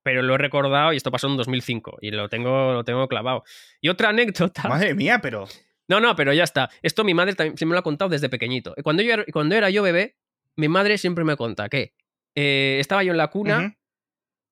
Pero 0.03 0.23
lo 0.23 0.35
he 0.35 0.39
recordado 0.39 0.93
y 0.93 0.97
esto 0.97 1.11
pasó 1.11 1.29
en 1.29 1.37
2005 1.37 1.99
y 2.01 2.11
lo 2.11 2.29
tengo, 2.29 2.73
lo 2.73 2.85
tengo 2.85 3.07
clavado. 3.09 3.43
Y 3.81 3.89
otra 3.91 4.09
anécdota. 4.11 4.63
Madre 4.69 4.95
mía, 4.95 5.21
pero. 5.23 5.47
No, 5.89 6.01
no, 6.01 6.17
pero 6.17 6.33
ya 6.33 6.45
está. 6.45 6.71
Esto 6.83 7.05
mi 7.05 7.13
madre 7.15 7.35
también 7.35 7.57
se 7.59 7.67
me 7.67 7.73
lo 7.75 7.79
ha 7.79 7.83
contado 7.83 8.09
desde 8.09 8.29
pequeñito. 8.31 8.75
Cuando 8.83 9.03
yo, 9.03 9.13
era- 9.13 9.25
cuando 9.33 9.55
era 9.55 9.69
yo 9.71 9.83
bebé, 9.83 10.17
mi 10.57 10.69
madre 10.69 10.97
siempre 10.99 11.25
me 11.25 11.37
conta 11.37 11.69
que 11.69 11.93
eh, 12.35 12.79
estaba 12.81 13.03
yo 13.05 13.13
en 13.13 13.19
la 13.19 13.29
cuna 13.29 13.77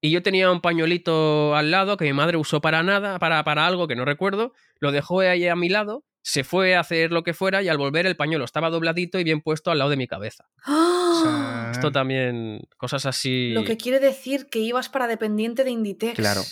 y 0.03 0.11
yo 0.11 0.22
tenía 0.22 0.51
un 0.51 0.61
pañuelito 0.61 1.55
al 1.57 1.70
lado 1.70 1.97
que 1.97 2.05
mi 2.05 2.12
madre 2.12 2.36
usó 2.36 2.61
para 2.61 2.82
nada, 2.82 3.18
para, 3.18 3.43
para 3.45 3.66
algo 3.66 3.88
que 3.88 3.97
no 3.97 4.05
recuerdo, 4.05 4.53
lo 4.80 4.93
dejó 4.93 5.20
ahí 5.20 5.47
a 5.49 5.57
mi 5.57 5.68
lado, 5.68 6.05
se 6.23 6.45
fue 6.45 6.77
a 6.77 6.81
hacer 6.81 7.11
lo 7.11 7.23
que 7.25 7.35
fuera 7.35 7.62
y 7.62 7.68
al 7.68 7.79
volver 7.79 8.07
el 8.07 8.16
pañuelo 8.16 8.45
estaba 8.45 8.70
dobladito 8.70 9.18
y 9.18 9.25
bien 9.25 9.41
puesto 9.41 9.70
al 9.70 9.79
lado 9.79 9.91
de 9.91 9.97
mi 9.97 10.07
cabeza. 10.07 10.45
¡Ah! 10.64 11.68
Esto 11.73 11.91
también, 11.93 12.61
cosas 12.77 13.07
así... 13.07 13.51
Lo 13.51 13.64
que 13.64 13.77
quiere 13.77 13.99
decir 14.01 14.47
que 14.51 14.61
ibas 14.61 14.89
para 14.89 15.07
dependiente 15.09 15.64
de 15.64 15.70
Inditex. 15.70 16.14
Claro. 16.16 16.43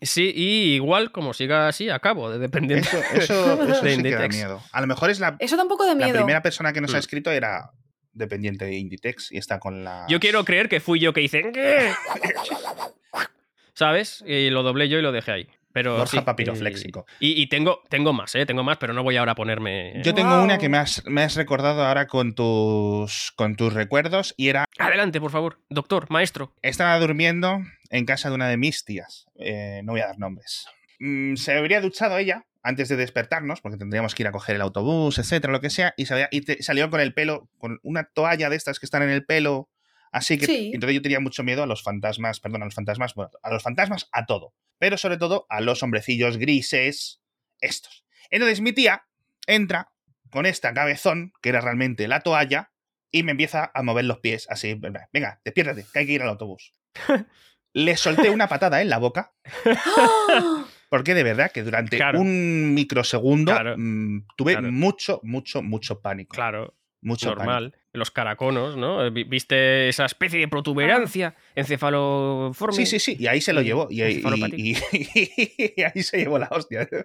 Sí, 0.00 0.32
y 0.34 0.74
igual 0.76 1.10
como 1.10 1.34
siga 1.34 1.66
así, 1.68 1.90
acabo 1.90 2.30
de 2.30 2.38
dependiente. 2.38 2.88
Eso, 2.88 3.02
eso, 3.14 3.62
eso 3.62 3.64
De 3.66 3.74
sí 3.74 3.80
que 3.80 3.86
da 3.86 3.92
Inditex. 4.24 4.34
miedo. 4.36 4.62
A 4.72 4.80
lo 4.80 4.86
mejor 4.86 5.10
es 5.10 5.18
la, 5.20 5.36
Eso 5.40 5.56
da 5.56 5.62
un 5.64 5.68
poco 5.68 5.84
de 5.84 5.90
la 5.94 6.06
miedo. 6.06 6.14
primera 6.18 6.40
persona 6.42 6.72
que 6.72 6.80
nos 6.80 6.92
ha 6.94 6.96
Mm. 6.96 7.00
escrito 7.00 7.30
era 7.30 7.70
dependiente 8.12 8.64
de 8.64 8.76
Inditex 8.78 9.30
y 9.32 9.38
está 9.38 9.58
con 9.58 9.84
la. 9.84 10.06
Yo 10.08 10.20
quiero 10.20 10.44
creer 10.44 10.68
que 10.68 10.80
fui 10.80 11.00
yo 11.00 11.12
que 11.12 11.22
hice... 11.22 11.50
¿qué? 11.52 11.92
¿Sabes? 13.74 14.24
Y 14.26 14.50
lo 14.50 14.62
doblé 14.62 14.88
yo 14.88 14.98
y 14.98 15.02
lo 15.02 15.12
dejé 15.12 15.32
ahí. 15.32 15.48
Pero 15.78 15.96
Borja 15.98 16.18
sí, 16.18 16.20
papirofléxico. 16.20 17.06
Y, 17.20 17.40
y 17.40 17.46
tengo, 17.48 17.82
tengo 17.88 18.12
más, 18.12 18.34
¿eh? 18.34 18.44
Tengo 18.46 18.62
más, 18.64 18.78
pero 18.78 18.92
no 18.92 19.02
voy 19.02 19.16
ahora 19.16 19.32
a 19.32 19.34
ponerme... 19.34 20.00
Yo 20.02 20.12
tengo 20.14 20.42
una 20.42 20.58
que 20.58 20.68
me 20.68 20.78
has, 20.78 21.04
me 21.06 21.22
has 21.22 21.36
recordado 21.36 21.84
ahora 21.84 22.06
con 22.06 22.34
tus, 22.34 23.32
con 23.36 23.56
tus 23.56 23.72
recuerdos 23.72 24.34
y 24.36 24.48
era, 24.48 24.64
Adelante, 24.78 25.20
por 25.20 25.30
favor. 25.30 25.60
Doctor, 25.68 26.06
maestro. 26.10 26.52
estaba 26.62 26.98
durmiendo 26.98 27.60
en 27.90 28.04
casa 28.04 28.28
de 28.28 28.34
una 28.34 28.48
de 28.48 28.56
mis 28.56 28.84
tías, 28.84 29.26
eh, 29.38 29.80
no 29.84 29.92
voy 29.92 30.00
a 30.00 30.06
dar 30.06 30.18
nombres. 30.18 30.66
Mm, 31.00 31.36
se 31.36 31.56
habría 31.56 31.80
duchado 31.80 32.18
ella 32.18 32.44
antes 32.62 32.88
de 32.88 32.96
despertarnos, 32.96 33.60
porque 33.60 33.78
tendríamos 33.78 34.14
que 34.14 34.24
ir 34.24 34.26
a 34.26 34.32
coger 34.32 34.56
el 34.56 34.62
autobús, 34.62 35.18
etcétera, 35.18 35.52
lo 35.52 35.60
que 35.60 35.70
sea, 35.70 35.94
y, 35.96 36.06
se 36.06 36.14
había- 36.14 36.28
y 36.30 36.40
te- 36.42 36.62
salió 36.62 36.90
con 36.90 37.00
el 37.00 37.14
pelo, 37.14 37.48
con 37.58 37.78
una 37.82 38.04
toalla 38.12 38.50
de 38.50 38.56
estas 38.56 38.78
que 38.78 38.84
están 38.86 39.02
en 39.02 39.10
el 39.10 39.24
pelo, 39.24 39.68
así 40.12 40.38
que 40.38 40.46
Sí. 40.46 40.70
entonces 40.74 40.94
yo 40.96 41.02
tenía 41.02 41.20
mucho 41.20 41.42
miedo 41.44 41.62
a 41.62 41.66
los 41.66 41.82
fantasmas, 41.82 42.40
perdón, 42.40 42.62
a 42.62 42.64
los 42.66 42.74
fantasmas, 42.74 43.14
bueno, 43.14 43.30
a 43.42 43.52
los 43.52 43.62
fantasmas, 43.62 44.08
a 44.12 44.26
todo, 44.26 44.54
pero 44.78 44.96
sobre 44.98 45.16
todo 45.18 45.46
a 45.48 45.60
los 45.60 45.82
hombrecillos 45.82 46.36
grises, 46.38 47.20
estos. 47.60 48.04
Entonces 48.30 48.60
mi 48.60 48.72
tía 48.72 49.04
entra 49.46 49.90
con 50.30 50.44
esta 50.46 50.74
cabezón, 50.74 51.32
que 51.42 51.48
era 51.48 51.60
realmente 51.60 52.06
la 52.08 52.20
toalla, 52.20 52.70
y 53.10 53.22
me 53.22 53.30
empieza 53.32 53.70
a 53.74 53.82
mover 53.82 54.04
los 54.04 54.18
pies 54.20 54.46
así, 54.50 54.74
venga, 54.74 55.40
despiértate, 55.44 55.86
que 55.92 55.98
hay 55.98 56.06
que 56.06 56.12
ir 56.12 56.22
al 56.22 56.28
autobús. 56.28 56.72
Le 57.72 57.96
solté 57.96 58.30
una 58.30 58.48
patada 58.48 58.82
en 58.82 58.88
la 58.90 58.98
boca, 58.98 59.32
¡Ah! 59.64 60.66
porque 60.90 61.14
de 61.14 61.22
verdad 61.22 61.50
que 61.52 61.62
durante 61.62 61.96
Claro. 61.96 62.20
un 62.20 62.74
microsegundo 62.74 63.52
Claro. 63.52 63.74
mm, 63.78 64.26
tuve 64.36 64.52
Claro. 64.52 64.72
mucho, 64.72 65.20
mucho, 65.22 65.62
mucho 65.62 66.00
pánico. 66.00 66.34
Claro, 66.34 66.74
mucho 67.00 67.34
normal. 67.34 67.76
Los 67.98 68.10
caraconos, 68.10 68.76
¿no? 68.76 69.04
Eh, 69.04 69.10
vi- 69.10 69.24
¿Viste 69.24 69.88
esa 69.88 70.06
especie 70.06 70.40
de 70.40 70.48
protuberancia 70.48 71.34
encefaloforme? 71.54 72.74
Sí, 72.76 72.86
sí, 72.86 72.98
sí, 72.98 73.16
y 73.18 73.26
ahí 73.26 73.40
se 73.40 73.52
lo 73.52 73.62
llevó. 73.62 73.88
Y, 73.90 74.00
y- 74.00 74.04
encefalopático. 74.04 74.56
y- 74.56 74.76
y 75.76 75.82
ahí 75.82 76.02
se 76.02 76.18
llevó 76.18 76.38
la 76.38 76.48
hostia. 76.50 76.88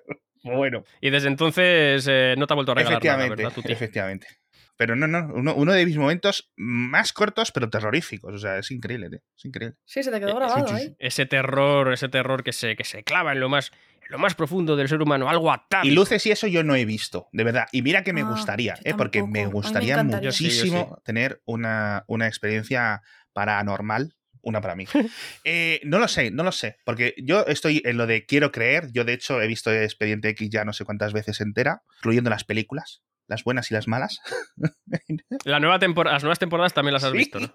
Bueno, 0.46 0.84
Y 1.00 1.10
desde 1.10 1.30
entonces 1.30 2.06
eh, 2.12 2.36
no 2.38 2.46
te 2.48 2.54
ha 2.54 2.56
vuelto 2.56 2.74
a 2.74 2.76
regalar 2.76 3.02
nada, 3.02 3.16
efectivamente, 3.16 3.44
¿verdad, 3.44 3.56
Tuti? 3.56 3.72
efectivamente. 3.72 4.28
Pero 4.76 4.94
no, 4.94 5.08
no, 5.08 5.30
uno, 5.34 5.56
uno 5.56 5.72
de 5.72 5.86
mis 5.86 5.96
momentos 5.96 6.52
más 6.58 7.14
cortos 7.14 7.54
pero 7.54 7.70
terroríficos. 7.70 8.34
O 8.34 8.38
sea, 8.38 8.58
es 8.58 8.70
increíble, 8.70 9.10
tío. 9.10 9.20
Es 9.38 9.46
increíble. 9.46 9.78
Sí, 9.86 10.04
se 10.04 10.12
te 10.12 10.18
Eh, 10.18 10.20
quedó 10.20 10.32
sí, 10.32 10.36
grabado 10.36 10.78
sí. 10.78 10.96
Ese 11.00 11.26
terror, 11.28 11.94
ese 11.94 12.10
terror 12.10 12.44
que 12.44 12.52
se, 12.52 12.76
que 12.76 12.84
se 12.84 13.04
clava 13.06 13.32
en 13.32 13.40
lo 13.40 13.48
más, 13.48 13.72
lo 14.10 14.18
más 14.20 14.36
profundo 14.36 14.76
del 14.76 14.88
ser 14.90 15.02
humano, 15.02 15.30
algo 15.30 15.52
atávico. 15.52 15.92
Y 15.92 15.96
luces 15.96 16.26
y 16.26 16.32
eso 16.32 16.48
yo 16.48 16.64
no 16.64 16.76
he 16.76 16.86
visto, 16.86 17.28
de 17.32 17.44
verdad. 17.44 17.68
Y 17.72 17.82
mira 17.82 18.04
que 18.04 18.14
me 18.14 18.22
Ah, 18.22 18.26
gustaría, 18.26 18.76
¿eh? 18.84 18.94
porque 18.96 19.24
me 19.24 19.46
gustaría 19.48 19.94
encantaría. 19.94 20.30
Yo 20.30 20.32
sí, 20.32 20.44
yo 20.46 20.50
muchísimo 20.50 21.02
tener 21.04 21.42
una, 21.46 22.04
una 22.08 22.28
experiencia 22.28 23.02
paranormal 23.34 24.16
una 24.46 24.60
para 24.60 24.76
mí. 24.76 24.86
Eh, 25.46 25.80
no 25.86 26.00
lo 26.00 26.08
sé, 26.10 26.32
no 26.32 26.44
lo 26.44 26.52
sé, 26.52 26.78
porque 26.86 27.16
yo 27.18 27.46
estoy 27.48 27.82
en 27.86 27.96
lo 27.98 28.08
de 28.08 28.26
quiero 28.26 28.52
creer. 28.52 28.90
Yo, 28.92 29.04
de 29.06 29.14
hecho, 29.14 29.42
he 29.42 29.48
visto 29.48 29.72
Expediente 29.72 30.30
X 30.30 30.50
ya 30.50 30.66
no 30.66 30.74
sé 30.74 30.84
cuántas 30.86 31.14
veces 31.14 31.40
entera, 31.42 31.82
incluyendo 32.00 32.30
las 32.30 32.44
películas, 32.44 33.04
las 33.28 33.44
buenas 33.46 33.72
y 33.72 33.74
las 33.74 33.88
malas. 33.88 34.20
La 35.46 35.60
nueva 35.60 35.78
las 35.80 36.24
nuevas 36.24 36.40
temporadas 36.40 36.74
también 36.74 36.94
las 36.94 37.04
has 37.04 37.12
visto, 37.14 37.40
¿no? 37.40 37.52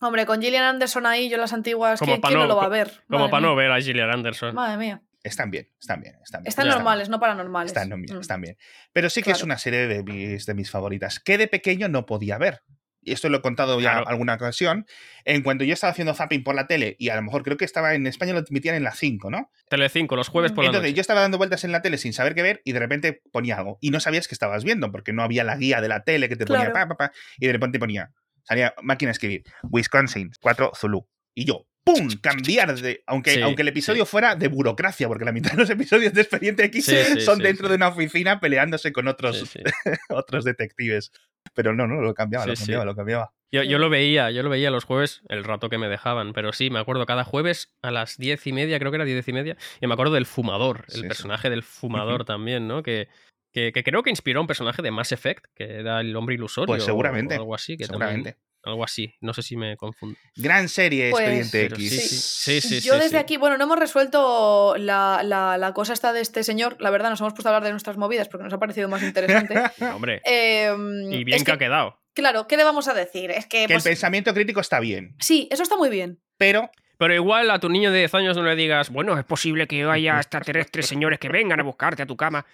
Hombre, 0.00 0.26
con 0.26 0.40
Gillian 0.40 0.64
Anderson 0.64 1.06
ahí, 1.06 1.28
yo 1.28 1.36
las 1.36 1.52
antiguas, 1.52 1.98
Como 1.98 2.12
¿quién, 2.12 2.20
quién 2.22 2.34
no 2.34 2.40
no- 2.40 2.46
lo 2.48 2.56
va 2.56 2.64
a 2.64 2.68
ver? 2.68 3.02
Como 3.08 3.20
Madre 3.20 3.30
para 3.32 3.40
no 3.46 3.56
ver 3.56 3.70
a 3.72 3.80
Gillian 3.80 4.10
Anderson. 4.10 4.54
Madre 4.54 4.76
mía. 4.76 5.02
Están 5.28 5.50
bien, 5.50 5.68
están 5.80 6.00
bien, 6.00 6.16
están 6.22 6.42
bien. 6.42 6.48
Están 6.48 6.68
normales, 6.68 7.08
no 7.08 7.20
paranormales. 7.20 7.72
Están 7.72 7.88
bien, 8.02 8.16
Mm. 8.16 8.20
están 8.20 8.40
bien. 8.40 8.56
Pero 8.92 9.10
sí 9.10 9.22
que 9.22 9.30
es 9.32 9.42
una 9.42 9.58
serie 9.58 9.86
de 9.86 10.02
mis, 10.02 10.46
de 10.46 10.54
mis 10.54 10.70
favoritas, 10.70 11.20
que 11.20 11.38
de 11.38 11.46
pequeño 11.48 11.88
no 11.88 12.06
podía 12.06 12.38
ver. 12.38 12.62
Y 13.00 13.12
esto 13.12 13.28
lo 13.28 13.38
he 13.38 13.40
contado 13.42 13.80
ya 13.80 13.92
Claro. 13.92 14.08
alguna 14.08 14.34
ocasión. 14.34 14.84
En 15.24 15.42
cuanto 15.42 15.64
yo 15.64 15.72
estaba 15.72 15.92
haciendo 15.92 16.12
zapping 16.14 16.42
por 16.42 16.54
la 16.56 16.66
tele, 16.66 16.96
y 16.98 17.08
a 17.10 17.16
lo 17.16 17.22
mejor 17.22 17.42
creo 17.44 17.56
que 17.56 17.64
estaba 17.64 17.94
en 17.94 18.06
España 18.06 18.32
lo 18.34 18.40
emitían 18.46 18.74
en 18.74 18.82
la 18.82 18.92
5, 18.92 19.30
¿no? 19.30 19.50
Telecinco, 19.70 20.16
los 20.16 20.28
jueves 20.28 20.50
por 20.52 20.64
la 20.64 20.68
Entonces 20.70 20.90
noche. 20.90 20.96
yo 20.96 21.00
estaba 21.00 21.20
dando 21.20 21.38
vueltas 21.38 21.62
en 21.64 21.72
la 21.72 21.80
tele 21.80 21.96
sin 21.96 22.12
saber 22.12 22.34
qué 22.34 22.42
ver 22.42 22.60
y 22.64 22.72
de 22.72 22.80
repente 22.80 23.22
ponía 23.32 23.56
algo. 23.56 23.78
Y 23.80 23.90
no 23.90 24.00
sabías 24.00 24.26
que 24.28 24.34
estabas 24.34 24.64
viendo, 24.64 24.90
porque 24.90 25.12
no 25.12 25.22
había 25.22 25.44
la 25.44 25.56
guía 25.56 25.80
de 25.80 25.88
la 25.88 26.02
tele 26.02 26.28
que 26.28 26.36
te 26.36 26.44
ponía 26.44 26.72
pa, 26.72 26.88
pa, 26.88 26.96
pa, 26.96 27.12
y 27.38 27.46
de 27.46 27.52
repente 27.52 27.78
ponía, 27.78 28.10
salía 28.42 28.74
máquina 28.82 29.10
a 29.10 29.12
escribir, 29.12 29.44
Wisconsin, 29.62 30.32
4 30.40 30.72
Zulu. 30.74 31.08
Y 31.34 31.44
yo, 31.44 31.67
¡pum! 31.88 32.08
Cambiar 32.20 32.74
de. 32.78 33.02
Aunque, 33.06 33.32
Sí, 33.32 33.40
aunque 33.40 33.62
el 33.62 33.68
episodio 33.68 34.04
fuera 34.06 34.34
de 34.34 34.48
burocracia, 34.48 35.08
porque 35.08 35.24
la 35.24 35.32
mitad 35.32 35.52
de 35.52 35.58
los 35.58 35.70
episodios 35.70 36.12
de 36.12 36.20
Expediente 36.22 36.64
X 36.64 36.84
Sí, 36.84 37.20
son 37.20 37.38
dentro 37.38 37.68
de 37.68 37.76
una 37.76 37.88
oficina 37.88 38.40
peleándose 38.40 38.92
con 38.92 39.08
otros, 39.08 39.56
otros 40.10 40.44
detectives. 40.44 41.12
Pero 41.54 41.74
no, 41.74 41.86
no, 41.86 42.00
lo 42.00 42.14
cambiaba, 42.14 42.46
lo 42.46 42.54
cambiaba, 42.54 42.84
lo 42.84 42.94
cambiaba. 42.94 43.32
Yo, 43.50 43.62
yo 43.62 43.78
lo 43.78 43.88
veía, 43.88 44.30
yo 44.30 44.42
lo 44.42 44.50
veía 44.50 44.70
los 44.70 44.84
jueves, 44.84 45.22
el 45.30 45.42
rato 45.42 45.70
que 45.70 45.78
me 45.78 45.88
dejaban, 45.88 46.34
pero 46.34 46.52
sí, 46.52 46.68
me 46.68 46.78
acuerdo 46.78 47.06
cada 47.06 47.24
jueves 47.24 47.72
a 47.80 47.90
las 47.90 48.18
diez 48.18 48.46
y 48.46 48.52
media, 48.52 48.78
creo 48.78 48.90
que 48.90 48.96
era 48.96 49.06
diez 49.06 49.26
y 49.26 49.32
media, 49.32 49.56
y 49.80 49.86
me 49.86 49.94
acuerdo 49.94 50.12
del 50.12 50.26
fumador, 50.26 50.84
el 50.92 51.08
personaje 51.08 51.48
del 51.48 51.62
fumador 51.62 52.26
también, 52.26 52.68
¿no? 52.68 52.82
Que, 52.82 53.08
que, 53.50 53.72
que 53.72 53.82
creo 53.82 54.02
que 54.02 54.10
inspiró 54.10 54.40
a 54.40 54.42
un 54.42 54.46
personaje 54.46 54.82
de 54.82 54.90
Mass 54.90 55.12
Effect, 55.12 55.46
que 55.54 55.76
era 55.78 56.02
el 56.02 56.14
hombre 56.14 56.34
ilusorio. 56.34 56.66
Pues 56.66 56.84
seguramente, 56.84 57.36
O 57.36 57.40
algo 57.40 57.54
así, 57.54 57.78
que 57.78 57.86
Seguramente. 57.86 58.32
también. 58.32 58.47
Algo 58.64 58.84
así, 58.84 59.14
no 59.20 59.32
sé 59.34 59.42
si 59.42 59.56
me 59.56 59.76
confundo. 59.76 60.18
Gran 60.36 60.68
serie, 60.68 61.10
Pues- 61.10 61.28
Expediente 61.28 61.74
X. 61.76 61.90
sí, 61.90 62.60
sí, 62.60 62.68
sí, 62.68 62.80
sí, 62.80 62.86
Yo 62.88 62.94
sí, 62.94 62.98
desde 63.00 63.10
sí. 63.10 63.16
aquí, 63.16 63.36
bueno, 63.36 63.56
no 63.56 63.64
hemos 63.64 63.78
resuelto 63.78 64.74
la, 64.78 65.22
la- 65.24 65.56
la 65.58 65.72
cosa 65.72 65.92
esta 65.92 66.12
de 66.12 66.20
este 66.20 66.42
señor. 66.44 66.76
La 66.80 66.90
verdad, 66.90 67.10
nos 67.10 67.20
hemos 67.20 67.32
puesto 67.34 67.48
a 67.48 67.52
hablar 67.52 67.64
de 67.64 67.70
nuestras 67.70 67.96
movidas 67.96 68.28
porque 68.28 68.44
nos 68.44 68.52
ha 68.52 68.58
parecido 68.58 68.88
más 68.88 69.02
interesante. 69.02 69.54
Hombre, 69.94 70.20
Em, 70.24 71.12
y 71.12 71.24
bien 71.24 71.36
es 71.36 71.44
que, 71.44 71.52
ha 71.52 71.58
quedado. 71.58 72.00
Claro, 72.14 72.48
¿qué 72.48 72.56
le 72.56 72.64
vamos 72.64 72.88
a 72.88 72.94
decir? 72.94 73.30
Es 73.30 73.46
que, 73.46 73.58
Que 73.58 73.64
el 73.64 73.68
pues, 73.74 73.84
pensamiento 73.84 74.34
crítico 74.34 74.60
está 74.60 74.80
bien, 74.80 75.14
sí, 75.20 75.48
eso 75.52 75.62
está 75.62 75.76
muy 75.76 75.88
bien. 75.88 76.20
pero 76.36 76.70
Pero 76.98 77.14
igual 77.14 77.48
a 77.52 77.60
tu 77.60 77.68
niño 77.68 77.92
de 77.92 77.98
10 78.00 78.14
años 78.14 78.36
no 78.36 78.42
le 78.42 78.56
digas, 78.56 78.90
bueno, 78.90 79.16
es 79.16 79.24
posible 79.24 79.68
que 79.68 79.84
haya 79.84 80.16
extraterrestres 80.16 80.86
señores 80.86 81.20
que 81.20 81.28
vengan 81.28 81.60
a 81.60 81.62
buscarte 81.62 82.02
a 82.02 82.06
tu 82.06 82.16
cama. 82.16 82.44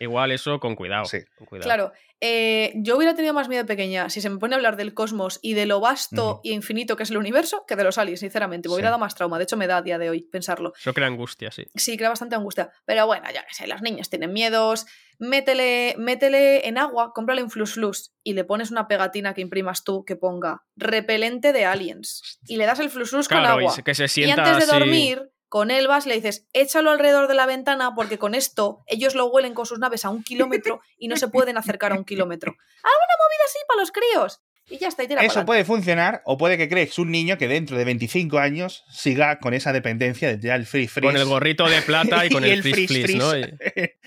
Igual 0.00 0.32
eso 0.32 0.58
con 0.60 0.74
cuidado. 0.76 1.04
Sí. 1.04 1.18
con 1.36 1.46
cuidado. 1.46 1.66
Claro, 1.66 1.92
eh, 2.20 2.72
yo 2.76 2.96
hubiera 2.96 3.14
tenido 3.14 3.34
más 3.34 3.48
miedo 3.48 3.66
pequeña 3.66 4.08
si 4.08 4.20
se 4.20 4.30
me 4.30 4.38
pone 4.38 4.54
a 4.54 4.56
hablar 4.56 4.76
del 4.76 4.94
cosmos 4.94 5.38
y 5.42 5.54
de 5.54 5.66
lo 5.66 5.80
vasto 5.80 6.40
y 6.44 6.52
infinito 6.52 6.96
que 6.96 7.02
es 7.02 7.10
el 7.10 7.16
universo 7.16 7.64
que 7.66 7.74
de 7.76 7.84
los 7.84 7.98
aliens, 7.98 8.20
sinceramente. 8.20 8.68
Me 8.68 8.72
Sí. 8.72 8.74
hubiera 8.76 8.90
dado 8.90 9.00
más 9.00 9.14
trauma. 9.14 9.38
De 9.38 9.44
hecho, 9.44 9.56
me 9.56 9.66
da 9.66 9.78
a 9.78 9.82
día 9.82 9.98
de 9.98 10.08
hoy 10.10 10.22
pensarlo. 10.22 10.72
Eso 10.78 10.94
crea 10.94 11.08
angustia, 11.08 11.50
sí. 11.50 11.64
Sí, 11.74 11.96
crea 11.96 12.08
bastante 12.10 12.34
angustia. 12.36 12.70
Pero 12.84 13.06
bueno, 13.06 13.24
ya 13.34 13.44
que 13.44 13.54
sé, 13.54 13.66
los 13.66 13.82
niños 13.82 14.08
tienen 14.08 14.32
miedos. 14.32 14.86
Métele, 15.18 15.94
métele 15.98 16.66
en 16.66 16.78
agua, 16.78 17.12
cómprale 17.14 17.42
un 17.42 17.50
flus 17.50 17.74
flus 17.74 18.12
y 18.24 18.32
le 18.34 18.44
pones 18.44 18.70
una 18.70 18.88
pegatina 18.88 19.34
que 19.34 19.40
imprimas 19.40 19.84
tú 19.84 20.04
que 20.04 20.16
ponga 20.16 20.64
repelente 20.76 21.52
de 21.52 21.64
aliens. 21.64 22.38
Y 22.46 22.56
le 22.56 22.66
das 22.66 22.80
el 22.80 22.90
flus 22.90 23.10
flus 23.10 23.28
con 23.28 23.38
Claro, 23.38 23.60
y 23.60 23.64
agua. 23.64 23.72
se- 23.74 23.82
que 23.84 23.94
se 23.94 24.04
Y 24.04 24.08
sienta 24.08 24.42
antes 24.44 24.66
de 24.66 24.72
así- 24.72 24.80
dormir, 24.80 25.30
con 25.52 25.70
él 25.70 25.86
vas 25.86 26.06
le 26.06 26.14
dices, 26.14 26.46
échalo 26.54 26.92
alrededor 26.92 27.28
de 27.28 27.34
la 27.34 27.44
ventana 27.44 27.94
porque 27.94 28.18
con 28.18 28.34
esto 28.34 28.82
ellos 28.86 29.14
lo 29.14 29.26
huelen 29.26 29.52
con 29.52 29.66
sus 29.66 29.78
naves 29.78 30.06
a 30.06 30.08
un 30.08 30.22
kilómetro 30.22 30.80
y 30.96 31.08
no 31.08 31.16
se 31.18 31.28
pueden 31.28 31.58
acercar 31.58 31.92
a 31.92 31.96
un 31.96 32.06
kilómetro. 32.06 32.52
¡Alguna 32.82 33.14
movida 33.20 33.44
así 33.44 33.58
para 33.68 33.80
los 33.80 33.92
críos! 33.92 34.40
Y 34.70 34.78
ya 34.78 34.88
está, 34.88 35.02
y 35.04 35.08
tira 35.08 35.20
Eso 35.20 35.28
pa'lante. 35.34 35.46
puede 35.46 35.64
funcionar, 35.64 36.22
o 36.24 36.38
puede 36.38 36.56
que 36.56 36.68
crees 36.68 36.98
un 36.98 37.10
niño 37.10 37.36
que 37.36 37.48
dentro 37.48 37.76
de 37.76 37.84
25 37.84 38.38
años 38.38 38.84
siga 38.90 39.38
con 39.38 39.52
esa 39.54 39.72
dependencia 39.72 40.28
de 40.28 40.38
tirar 40.38 40.58
el 40.60 40.66
free 40.66 40.86
freeze. 40.88 41.06
Con 41.12 41.16
el 41.20 41.26
gorrito 41.26 41.68
de 41.68 41.82
plata 41.82 42.24
y 42.24 42.30
con 42.30 42.42
el, 42.44 42.62
frizz 42.62 42.86
freeze 42.88 43.14
¿no? 43.18 43.30
freeze. 43.30 43.98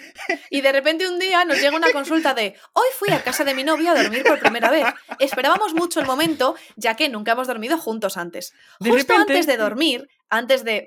Y- 0.50 0.58
Y 0.58 0.62
de 0.62 0.72
repente 0.72 1.08
un 1.08 1.20
día 1.20 1.44
nos 1.46 1.60
llega 1.62 1.76
una 1.76 1.92
consulta 1.92 2.34
de 2.34 2.56
hoy 2.74 2.86
fui 2.98 3.10
a 3.14 3.22
casa 3.22 3.44
de 3.44 3.54
mi 3.54 3.64
novia 3.64 3.92
a 3.92 4.02
dormir 4.02 4.24
por 4.24 4.40
primera 4.40 4.72
vez. 4.72 4.86
Esperábamos 5.20 5.74
mucho 5.74 6.00
el 6.00 6.06
momento, 6.08 6.56
ya 6.78 6.96
que 6.96 7.10
nunca 7.10 7.34
hemos 7.34 7.48
dormido 7.48 7.78
juntos 7.78 8.18
antes. 8.18 8.54
De 8.80 8.90
Justo 8.90 9.14
repente- 9.14 9.34
antes 9.34 9.48
de 9.48 9.58
dormir, 9.58 10.08
antes 10.30 10.64
de... 10.64 10.86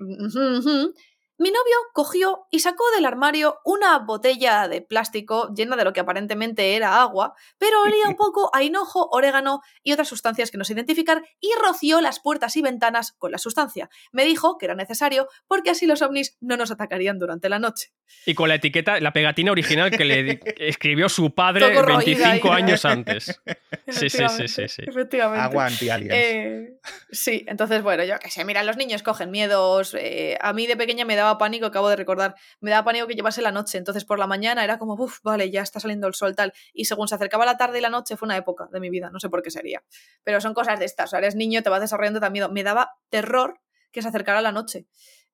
Mi 1.38 1.50
novio 1.50 1.76
cogió 1.92 2.46
y 2.50 2.58
sacó 2.58 2.84
del 2.94 3.06
armario 3.06 3.60
una 3.64 3.98
botella 4.00 4.66
de 4.68 4.82
plástico 4.82 5.52
llena 5.54 5.76
de 5.76 5.84
lo 5.84 5.92
que 5.92 6.00
aparentemente 6.00 6.74
era 6.74 7.00
agua, 7.00 7.34
pero 7.58 7.80
olía 7.82 8.08
un 8.08 8.16
poco 8.16 8.50
a 8.54 8.62
hinojo, 8.62 9.08
orégano 9.12 9.60
y 9.82 9.92
otras 9.92 10.08
sustancias 10.08 10.50
que 10.50 10.58
no 10.58 10.64
sé 10.64 10.72
identificar 10.72 11.22
y 11.40 11.50
roció 11.62 12.00
las 12.00 12.18
puertas 12.20 12.56
y 12.56 12.62
ventanas 12.62 13.12
con 13.12 13.30
la 13.30 13.38
sustancia. 13.38 13.88
Me 14.12 14.24
dijo 14.24 14.58
que 14.58 14.66
era 14.66 14.74
necesario 14.74 15.28
porque 15.46 15.70
así 15.70 15.86
los 15.86 16.02
ovnis 16.02 16.36
no 16.40 16.56
nos 16.56 16.70
atacarían 16.70 17.18
durante 17.18 17.48
la 17.48 17.58
noche. 17.58 17.92
Y 18.26 18.34
con 18.34 18.48
la 18.48 18.56
etiqueta, 18.56 18.98
la 19.00 19.12
pegatina 19.12 19.52
original 19.52 19.90
que 19.90 20.04
le 20.04 20.40
escribió 20.58 21.08
su 21.08 21.34
padre 21.34 21.70
Todo 21.70 21.82
roída 21.82 21.98
25 22.30 22.52
ahí. 22.52 22.62
años 22.62 22.84
antes. 22.84 23.40
Sí, 23.86 24.10
sí, 24.10 24.24
sí, 24.28 24.48
sí, 24.48 24.68
sí. 24.68 24.82
Efectivamente. 24.86 25.44
Agua 25.44 25.66
anti-aliens. 25.66 26.14
Eh, 26.14 26.78
sí, 27.10 27.44
entonces, 27.46 27.82
bueno, 27.82 28.04
yo 28.04 28.18
qué 28.18 28.30
sé, 28.30 28.44
mira, 28.44 28.62
los 28.64 28.76
niños 28.76 29.02
cogen 29.02 29.30
miedos. 29.30 29.94
eh, 29.94 30.36
a 30.40 30.52
mí 30.52 30.66
de 30.66 30.76
pequeña 30.76 31.04
me 31.04 31.16
daba 31.16 31.27
pánico, 31.36 31.66
acabo 31.66 31.90
de 31.90 31.96
recordar, 31.96 32.36
me 32.60 32.70
daba 32.70 32.84
pánico 32.84 33.06
que 33.06 33.14
llevase 33.14 33.42
la 33.42 33.52
noche. 33.52 33.76
Entonces, 33.76 34.04
por 34.04 34.18
la 34.18 34.26
mañana 34.26 34.64
era 34.64 34.78
como, 34.78 34.94
uff, 34.94 35.18
vale, 35.22 35.50
ya 35.50 35.60
está 35.60 35.80
saliendo 35.80 36.06
el 36.06 36.14
sol, 36.14 36.34
tal. 36.34 36.54
Y 36.72 36.86
según 36.86 37.08
se 37.08 37.16
acercaba 37.16 37.44
la 37.44 37.56
tarde 37.56 37.78
y 37.78 37.82
la 37.82 37.90
noche, 37.90 38.16
fue 38.16 38.26
una 38.26 38.36
época 38.36 38.68
de 38.72 38.80
mi 38.80 38.88
vida, 38.88 39.10
no 39.10 39.20
sé 39.20 39.28
por 39.28 39.42
qué 39.42 39.50
sería. 39.50 39.82
Pero 40.24 40.40
son 40.40 40.54
cosas 40.54 40.78
de 40.78 40.86
estas. 40.86 41.06
O 41.06 41.10
sea, 41.10 41.18
eres 41.18 41.34
niño, 41.34 41.62
te 41.62 41.68
vas 41.68 41.80
desarrollando 41.80 42.20
también. 42.20 42.50
Me 42.52 42.62
daba 42.62 42.92
terror 43.10 43.60
que 43.90 44.02
se 44.02 44.08
acercara 44.08 44.40
la 44.40 44.52
noche. 44.52 44.86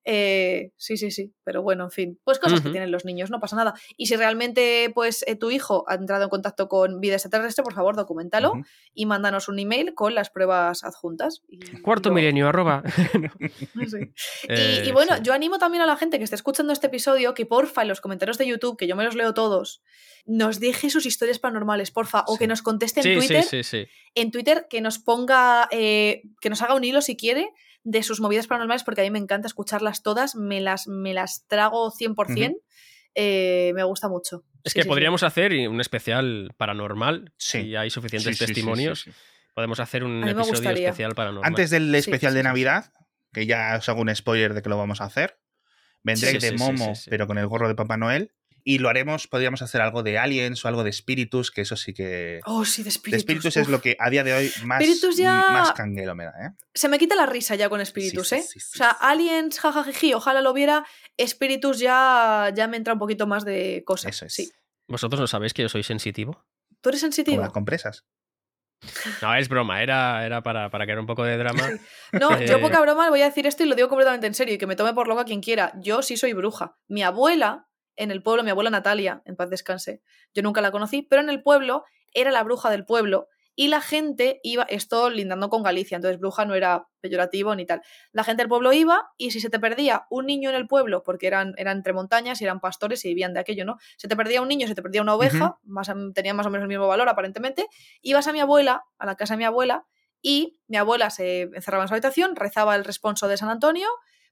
Eh, 0.04 0.72
sí, 0.76 0.96
sí, 0.98 1.10
sí, 1.10 1.32
pero 1.44 1.62
bueno, 1.62 1.84
en 1.84 1.90
fin, 1.90 2.20
pues 2.24 2.38
cosas 2.38 2.60
que 2.60 2.68
tienen 2.70 2.90
los 2.92 3.04
niños, 3.06 3.30
no 3.30 3.40
pasa 3.40 3.56
nada. 3.56 3.72
Y 3.96 4.06
si 4.06 4.16
realmente, 4.16 4.90
pues, 4.94 5.24
eh, 5.26 5.34
tu 5.36 5.50
hijo 5.50 5.84
ha 5.88 5.94
entrado 5.94 6.24
en 6.24 6.28
contacto 6.30 6.68
con 6.68 7.00
vida 7.00 7.14
extraterrestre, 7.14 7.64
por 7.64 7.72
favor, 7.74 7.96
documentalo 7.96 8.52
y 8.92 9.06
mándanos 9.06 9.48
un 9.48 9.58
email 9.58 9.94
con 9.94 10.14
las 10.14 10.28
pruebas 10.30 10.84
adjuntas. 10.84 11.42
Y, 11.48 11.58
Cuarto 11.80 12.10
y 12.10 12.12
milenio, 12.12 12.48
arroba. 12.48 12.82
Sí. 13.38 13.98
Y- 14.44 14.48
Eh, 14.48 14.82
y, 14.86 14.92
bueno, 14.92 15.16
sí. 15.16 15.22
yo 15.24 15.32
animo 15.32 15.58
también 15.58 15.82
a 15.82 15.86
la 15.86 15.96
gente 15.96 16.18
que 16.18 16.24
esté 16.24 16.36
escuchando 16.36 16.72
este 16.72 16.86
episodio 16.88 17.34
que 17.34 17.46
porfa 17.46 17.82
en 17.82 17.88
los 17.88 18.00
comentarios 18.00 18.38
de 18.38 18.46
YouTube, 18.46 18.76
que 18.76 18.86
yo 18.86 18.96
me 18.96 19.04
los 19.04 19.14
leo 19.14 19.34
todos, 19.34 19.82
nos 20.26 20.60
deje 20.60 20.90
sus 20.90 21.06
historias 21.06 21.38
paranormales, 21.38 21.90
porfa, 21.90 22.24
o 22.26 22.32
Sí. 22.34 22.38
que 22.40 22.46
nos 22.46 22.62
conteste 22.62 23.00
en 23.00 23.18
Twitter, 23.18 23.42
sí, 23.42 23.62
sí, 23.62 23.84
sí. 23.84 23.90
en 24.14 24.30
Twitter, 24.30 24.66
que 24.68 24.80
nos 24.80 24.98
ponga, 24.98 25.68
eh, 25.70 26.22
que 26.40 26.50
nos 26.50 26.62
haga 26.62 26.74
un 26.74 26.84
hilo 26.84 27.00
si 27.02 27.16
quiere 27.16 27.50
de 27.84 28.02
sus 28.02 28.20
movidas 28.20 28.46
paranormales, 28.46 28.82
porque 28.82 29.02
a 29.02 29.04
mí 29.04 29.10
me 29.10 29.18
encanta 29.18 29.46
escucharlas 29.46 30.02
todas, 30.02 30.34
me 30.36 30.60
las, 30.60 30.88
me 30.88 31.14
las 31.14 31.44
trago 31.46 31.92
100%, 31.92 32.56
eh, 33.14 33.72
me 33.74 33.84
gusta 33.84 34.08
mucho. 34.08 34.42
Es 34.64 34.72
Sí, 34.72 34.78
que 34.78 34.82
sí, 34.82 34.84
sí. 34.84 34.88
podríamos 34.88 35.22
hacer 35.22 35.52
un 35.68 35.80
especial 35.80 36.52
paranormal. 36.56 37.32
Sí. 37.36 37.62
Si 37.62 37.76
hay 37.76 37.90
suficientes 37.90 38.24
Sí, 38.24 38.32
sí, 38.32 38.38
sí, 38.38 38.44
sí, 38.46 38.54
testimonios, 38.54 39.00
sí, 39.02 39.12
sí. 39.12 39.16
podemos 39.54 39.78
hacer 39.80 40.02
un 40.04 40.22
episodio 40.24 40.50
gustaría. 40.50 40.88
especial 40.88 41.14
paranormal. 41.14 41.46
Antes 41.46 41.70
del 41.70 41.94
especial 41.94 42.32
sí, 42.32 42.36
de. 42.38 42.42
Navidad, 42.42 42.92
que 43.32 43.46
ya 43.46 43.76
os 43.78 43.88
hago 43.88 44.00
un 44.00 44.14
spoiler 44.14 44.54
de 44.54 44.62
que 44.62 44.68
lo 44.70 44.78
vamos 44.78 45.00
a 45.00 45.04
hacer, 45.04 45.38
vendré 46.02 46.28
Sí, 46.28 46.34
de 46.38 46.40
sí, 46.40 46.58
sí, 46.58 46.64
Momo, 46.64 46.94
sí, 46.94 47.02
sí. 47.04 47.10
pero 47.10 47.26
con 47.26 47.36
el 47.38 47.46
gorro 47.46 47.68
de 47.68 47.74
Papá 47.74 47.96
Noel. 47.98 48.32
Y 48.66 48.78
lo 48.78 48.88
haremos, 48.88 49.26
podríamos 49.28 49.60
hacer 49.60 49.82
algo 49.82 50.02
de 50.02 50.18
aliens 50.18 50.64
o 50.64 50.68
algo 50.68 50.84
de 50.84 50.90
espíritus, 50.90 51.50
que 51.50 51.60
eso 51.60 51.76
sí 51.76 51.92
que... 51.92 52.40
Oh, 52.46 52.64
sí, 52.64 52.80
de 52.80 52.84
de 52.84 52.88
espíritus. 52.88 53.18
espíritus 53.18 53.56
es 53.58 53.68
lo 53.68 53.82
que 53.82 53.94
a 54.00 54.08
día 54.08 54.24
de 54.24 54.32
hoy 54.32 54.50
más, 54.64 54.80
Espíritus 54.80 55.18
ya- 55.18 55.44
más 55.52 55.72
canguelo 55.72 56.14
me 56.14 56.24
da, 56.24 56.30
¿eh? 56.30 56.50
Se 56.74 56.88
me 56.88 56.98
quita 56.98 57.14
la 57.14 57.26
risa 57.26 57.56
ya 57.56 57.68
con 57.68 57.82
espíritus, 57.82 58.28
Sí, 58.28 58.36
¿eh? 58.36 58.42
sí, 58.42 58.60
sí, 58.60 58.70
o 58.74 58.76
sea, 58.78 58.88
aliens, 58.90 59.60
jajajiji, 59.60 60.14
ojalá 60.14 60.40
lo 60.40 60.54
viera. 60.54 60.86
Espíritus 61.18 61.78
ya, 61.78 62.50
ya 62.54 62.66
me 62.66 62.78
entra 62.78 62.94
un 62.94 62.98
poquito 62.98 63.26
más 63.26 63.44
de 63.44 63.82
cosas. 63.84 64.14
Eso 64.14 64.24
es. 64.24 64.34
Sí. 64.34 64.50
¿Vosotros 64.88 65.20
no 65.20 65.26
sabéis 65.26 65.52
que 65.52 65.60
yo 65.62 65.68
soy 65.68 65.82
sensitivo? 65.82 66.46
¿Tú 66.80 66.88
eres 66.88 67.00
Como 67.02 67.12
sensitivo? 67.12 67.42
las 67.42 67.52
compresas. 67.52 68.06
No, 69.22 69.34
es 69.34 69.48
broma, 69.48 69.82
era, 69.82 70.24
era 70.26 70.42
para, 70.42 70.70
para 70.70 70.84
crear 70.84 70.98
un 71.00 71.06
poco 71.06 71.24
de 71.24 71.36
drama. 71.38 71.70
No, 72.12 72.38
yo 72.40 72.56
Eh, 72.56 72.60
poca 72.60 72.80
broma 72.80 73.08
voy 73.08 73.22
a 73.22 73.26
decir 73.26 73.46
esto 73.46 73.62
y 73.62 73.66
lo 73.66 73.74
digo 73.74 73.88
completamente 73.88 74.26
en 74.26 74.34
serio 74.34 74.54
y 74.54 74.58
que 74.58 74.66
me 74.66 74.76
tome 74.76 74.92
por 74.92 75.08
loca 75.08 75.24
quien 75.24 75.40
quiera. 75.40 75.72
Yo 75.80 76.02
sí 76.02 76.16
soy 76.18 76.32
bruja. 76.34 76.76
Mi 76.88 77.02
abuela, 77.02 77.66
en 77.96 78.10
el 78.10 78.22
pueblo, 78.22 78.42
mi 78.42 78.50
abuela 78.50 78.70
Natalia, 78.70 79.22
en 79.24 79.36
paz 79.36 79.50
descanse, 79.50 80.02
yo 80.34 80.42
nunca 80.42 80.60
la 80.60 80.70
conocí, 80.70 81.02
pero 81.02 81.22
en 81.22 81.30
el 81.30 81.42
pueblo 81.42 81.84
era 82.12 82.30
la 82.30 82.42
bruja 82.42 82.70
del 82.70 82.84
pueblo 82.84 83.28
y 83.56 83.68
la 83.68 83.80
gente 83.80 84.40
iba, 84.42 84.64
esto 84.64 85.10
lindando 85.10 85.48
con 85.48 85.62
Galicia, 85.62 85.96
entonces 85.96 86.18
bruja 86.18 86.44
no 86.44 86.54
era 86.54 86.88
peyorativo 87.00 87.54
ni 87.54 87.66
tal. 87.66 87.82
La 88.12 88.24
gente 88.24 88.42
del 88.42 88.48
pueblo 88.48 88.72
iba 88.72 89.10
y 89.16 89.30
si 89.30 89.40
se 89.40 89.48
te 89.48 89.60
perdía 89.60 90.06
un 90.10 90.26
niño 90.26 90.50
en 90.50 90.56
el 90.56 90.66
pueblo, 90.66 91.02
porque 91.04 91.28
eran, 91.28 91.54
eran 91.56 91.78
entre 91.78 91.92
montañas 91.92 92.40
y 92.40 92.44
eran 92.44 92.60
pastores 92.60 93.04
y 93.04 93.08
vivían 93.08 93.32
de 93.32 93.40
aquello, 93.40 93.64
¿no? 93.64 93.76
Se 93.96 94.08
te 94.08 94.16
perdía 94.16 94.42
un 94.42 94.48
niño, 94.48 94.66
se 94.66 94.74
te 94.74 94.82
perdía 94.82 95.02
una 95.02 95.14
oveja, 95.14 95.58
más, 95.62 95.90
tenía 96.14 96.34
más 96.34 96.46
o 96.46 96.50
menos 96.50 96.64
el 96.64 96.68
mismo 96.68 96.88
valor 96.88 97.08
aparentemente, 97.08 97.68
ibas 98.02 98.26
a 98.26 98.32
mi 98.32 98.40
abuela, 98.40 98.84
a 98.98 99.06
la 99.06 99.14
casa 99.14 99.34
de 99.34 99.38
mi 99.38 99.44
abuela, 99.44 99.86
y 100.20 100.58
mi 100.68 100.78
abuela 100.78 101.10
se 101.10 101.42
encerraba 101.42 101.84
en 101.84 101.88
su 101.88 101.94
habitación, 101.94 102.34
rezaba 102.34 102.74
el 102.76 102.84
responso 102.84 103.28
de 103.28 103.36
San 103.36 103.50
Antonio, 103.50 103.86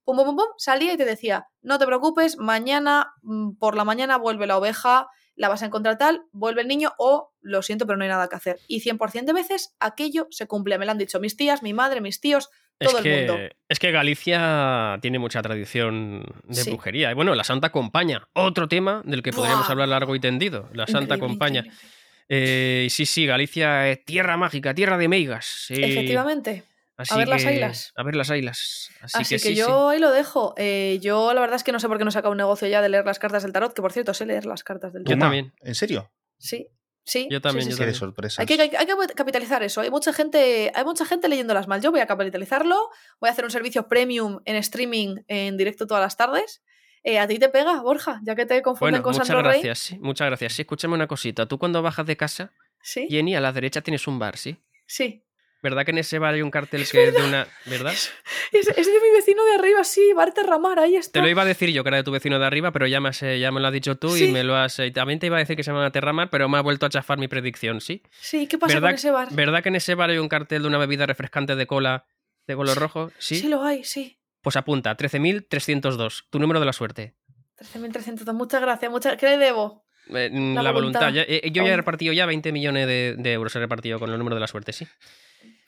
pum, 0.05 0.17
pum, 0.17 0.27
pum, 0.27 0.37
pum, 0.37 0.47
salía 0.59 0.93
y 0.93 0.97
te 0.97 1.05
decía, 1.05 1.47
no 1.63 1.79
te 1.79 1.87
preocupes, 1.87 2.37
mañana 2.39 3.13
mm, 3.23 3.53
por 3.59 3.77
la 3.77 3.85
mañana 3.85 4.17
vuelve 4.19 4.47
la 4.47 4.57
oveja, 4.59 5.07
la 5.35 5.49
vas 5.49 5.63
a 5.63 5.67
encontrar 5.67 5.97
tal, 5.99 6.23
vuelve 6.33 6.61
el 6.63 6.69
niño 6.69 6.93
o 6.99 7.33
lo 7.41 7.63
siento, 7.63 7.87
pero 7.87 7.97
no 7.97 8.05
hay 8.05 8.11
nada 8.11 8.29
que 8.29 8.37
hacer. 8.37 8.59
Y 8.69 8.81
100% 8.81 9.25
de 9.25 9.33
veces 9.33 9.75
aquello 9.81 10.27
se 10.31 10.47
cumple. 10.47 10.77
Me 10.79 10.85
lo 10.85 10.93
han 10.93 10.99
dicho 10.99 11.19
mis 11.21 11.37
tías, 11.37 11.63
mi 11.63 11.73
madre, 11.73 12.01
mis 12.03 12.21
tíos, 12.21 12.51
todo 12.79 12.99
es 12.99 13.05
el 13.07 13.17
mundo. 13.19 13.39
Es 13.69 13.79
que 13.79 13.91
Galicia 13.93 14.99
tiene 15.01 15.19
mucha 15.19 15.41
tradición 15.41 16.25
de 16.45 16.55
Sí. 16.55 16.71
brujería. 16.71 17.11
Y 17.11 17.15
bueno, 17.15 17.35
la 17.35 17.45
Santa 17.45 17.71
Compaña, 17.71 18.29
otro 18.35 18.69
tema 18.69 19.03
del 19.07 19.23
que 19.23 19.33
podríamos 19.33 19.69
hablar 19.71 19.89
largo 19.89 20.15
y 20.15 20.21
tendido. 20.21 20.69
La 20.75 20.87
Santa 20.87 21.15
Increíble, 21.15 21.27
Compaña. 21.29 21.61
increíble. 21.61 21.89
Eh, 22.29 22.87
sí, 22.91 23.07
sí, 23.07 23.27
Galicia 23.27 23.89
es 23.89 24.05
tierra 24.05 24.37
mágica, 24.37 24.75
tierra 24.75 24.99
de 24.99 25.09
meigas. 25.09 25.67
Efectivamente. 25.71 26.65
Así 26.97 27.15
A 27.15 27.17
ver 27.17 27.29
las 27.29 27.45
ailas. 27.47 27.93
A 27.97 28.03
ver 28.03 28.15
las 28.15 28.31
ailas. 28.31 28.91
Así, 29.01 29.19
Así, 29.23 29.35
que, 29.37 29.39
sí. 29.39 29.55
yo 29.55 29.89
ahí 29.89 29.99
lo 29.99 30.11
dejo. 30.11 30.55
Eh, 30.57 30.99
yo 31.03 31.33
la 31.35 31.41
verdad 31.41 31.57
es 31.57 31.65
que 31.65 31.73
no 31.73 31.81
sé 31.81 31.89
por 31.89 31.99
qué 31.99 32.05
no 32.05 32.11
he 32.11 32.13
sacado 32.13 32.33
un 32.33 32.39
negocio 32.39 32.69
ya 32.69 32.83
de 32.83 32.89
leer 32.89 33.05
las 33.07 33.19
cartas 33.19 33.43
del 33.43 33.53
tarot, 33.53 33.73
que 33.75 33.83
por 33.83 33.93
cierto 33.93 34.13
sé 34.15 34.27
leer 34.27 34.45
las 34.47 34.63
cartas 34.63 34.93
del 34.93 35.03
Yo 35.03 35.07
tarot. 35.07 35.19
Toma, 35.19 35.25
también. 35.27 35.53
¿En 35.63 35.75
serio? 35.75 36.13
Sí, 36.39 36.69
sí. 37.05 37.29
Yo 37.31 37.39
sí, 37.39 37.43
también, 37.43 37.65
sí, 37.65 37.71
yo 37.71 37.77
sí. 37.77 37.81
Qué 37.81 37.87
de 37.87 37.93
también. 37.93 37.95
sorpresas. 37.99 38.39
Hay 38.41 38.47
que, 38.47 38.61
hay 38.61 38.69
que- 38.69 38.77
hay 38.77 38.87
que 38.87 39.15
capitalizar 39.15 39.63
eso. 39.63 39.81
Hay 39.81 39.91
mucha 39.91 40.13
gente, 40.13 40.71
hay 40.75 40.85
mucha 40.85 41.05
gente 41.07 41.29
leyéndolas 41.29 41.67
mal. 41.67 41.81
Yo 41.81 41.91
voy 41.91 42.01
a 42.01 42.07
capitalizarlo. 42.07 42.91
Voy 43.21 43.29
a 43.29 43.33
hacer 43.33 43.45
un 43.45 43.51
servicio 43.51 43.89
premium 43.89 44.41
en 44.45 44.57
streaming 44.57 45.17
en 45.29 45.57
directo 45.57 45.87
todas 45.87 46.03
las 46.03 46.17
tardes. 46.17 46.63
Eh, 47.05 47.19
a 47.19 47.27
ti 47.27 47.39
te 47.41 47.49
pega, 47.49 47.81
Borja, 47.83 48.21
ya 48.23 48.37
que 48.37 48.47
te 48.47 48.63
confunden 48.63 48.93
Bueno, 48.93 49.03
con 49.03 49.13
muchas 49.15 49.27
Sandro 49.27 49.43
Rey. 49.43 49.61
gracias, 49.63 49.79
sí, 49.81 49.99
muchas 49.99 50.27
gracias. 50.29 50.53
Sí, 50.53 50.63
escúchame 50.63 50.95
una 50.95 51.09
cosita. 51.09 51.47
Tú 51.47 51.59
cuando 51.59 51.83
bajas 51.83 52.07
de 52.07 52.17
casa, 52.17 52.53
Sí, 52.81 53.09
Jenny, 53.11 53.35
a 53.35 53.41
la 53.41 53.51
derecha 53.53 53.81
tienes 53.81 54.07
un 54.07 54.19
bar, 54.21 54.37
¿sí? 54.37 54.57
sí. 54.87 55.25
¿Verdad 55.63 55.85
que 55.85 55.93
en 55.93 55.99
ese 55.99 56.19
bar 56.19 56.35
hay 56.35 56.43
un 56.43 56.51
cartel 56.51 56.83
Es 56.83 56.91
que 56.91 57.05
es 57.05 57.15
de 57.15 57.23
una. 57.23 57.47
¿Verdad? 57.67 57.93
Es, 57.93 58.69
es 58.69 58.87
de 58.87 58.93
mi 58.93 59.11
vecino 59.17 59.45
de 59.45 59.55
arriba, 59.55 59.85
sí, 59.85 60.13
Barte 60.13 60.43
Ramar, 60.43 60.79
ahí 60.81 60.97
está. 60.97 61.13
Te 61.13 61.23
lo 61.23 61.29
iba 61.31 61.43
a 61.43 61.45
decir 61.45 61.71
yo, 61.71 61.85
que 61.85 61.89
era 61.89 61.99
de 61.99 62.03
tu 62.03 62.11
vecino 62.11 62.39
de 62.41 62.45
arriba, 62.47 62.73
pero 62.73 62.87
ya 62.89 63.01
me, 63.01 63.11
has, 63.11 63.23
eh, 63.23 63.39
ya 63.39 63.53
me 63.53 63.61
lo 63.61 63.69
has 63.69 63.73
dicho 63.73 63.97
tú 63.97 64.11
Sí. 64.11 64.25
y 64.25 64.33
me 64.33 64.43
lo 64.43 64.57
has. 64.57 64.79
eh, 64.81 64.91
También 64.91 65.21
te 65.21 65.27
iba 65.27 65.37
a 65.37 65.39
decir 65.39 65.55
que 65.57 65.63
se 65.63 65.71
llama 65.71 65.91
Terramar, 65.93 66.31
pero 66.31 66.49
me 66.49 66.59
ha 66.59 66.63
vuelto 66.63 66.85
a 66.87 66.89
chafar 66.91 67.19
mi 67.19 67.29
predicción, 67.29 67.81
¿sí? 67.81 68.03
Sí, 68.21 68.47
¿qué 68.49 68.59
pasa 68.59 68.75
¿Verdad, 68.75 68.89
con 68.89 68.95
ese 68.97 69.11
bar? 69.13 69.29
¿Verdad 69.31 69.63
que 69.63 69.69
en 69.69 69.77
ese 69.77 69.95
bar 69.95 70.11
hay 70.11 70.19
un 70.19 70.29
cartel 70.29 70.63
de 70.63 70.69
una 70.69 70.79
bebida 70.79 71.07
refrescante 71.07 71.55
de 71.55 71.67
cola 71.67 72.07
de 72.49 72.57
color 72.57 72.77
rojo? 72.77 73.13
Sí. 73.19 73.37
Sí, 73.37 73.49
lo 73.49 73.63
hay, 73.63 73.85
sí. 73.85 74.19
Pues 74.43 74.57
apunta, 74.57 74.97
13.302, 74.97 76.25
tu 76.31 76.39
número 76.39 76.59
de 76.61 76.67
la 76.67 76.73
suerte. 76.73 77.15
13.300, 77.59 78.33
muchas 78.35 78.61
gracias. 78.61 78.91
Muchas... 78.91 79.17
¿Qué 79.17 79.27
le 79.27 79.39
debo? 79.39 79.85
Eh, 80.13 80.29
mm, 80.33 80.55
La 80.57 80.63
la, 80.63 80.73
voluntad. 80.73 81.11
yo 81.13 81.23
ya 81.23 81.25
he 81.29 81.49
Hombre. 81.61 81.77
repartido 81.77 82.13
ya 82.13 82.27
20 82.27 82.51
millones 82.51 82.87
de, 82.89 83.15
de 83.17 83.33
euros, 83.33 83.55
he 83.55 83.61
repartido 83.61 84.01
con 84.01 84.11
el 84.11 84.19
número 84.19 84.35
de 84.35 84.41
la 84.41 84.49
suerte, 84.49 84.73
sí. 84.73 84.87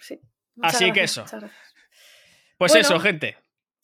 Sí. 0.06 0.20
Muchas 0.56 0.74
Así 0.76 0.92
que 0.92 1.02
eso. 1.04 1.24
Pues 2.58 2.72
Bueno. 2.72 2.80
eso, 2.86 3.00
gente. 3.00 3.36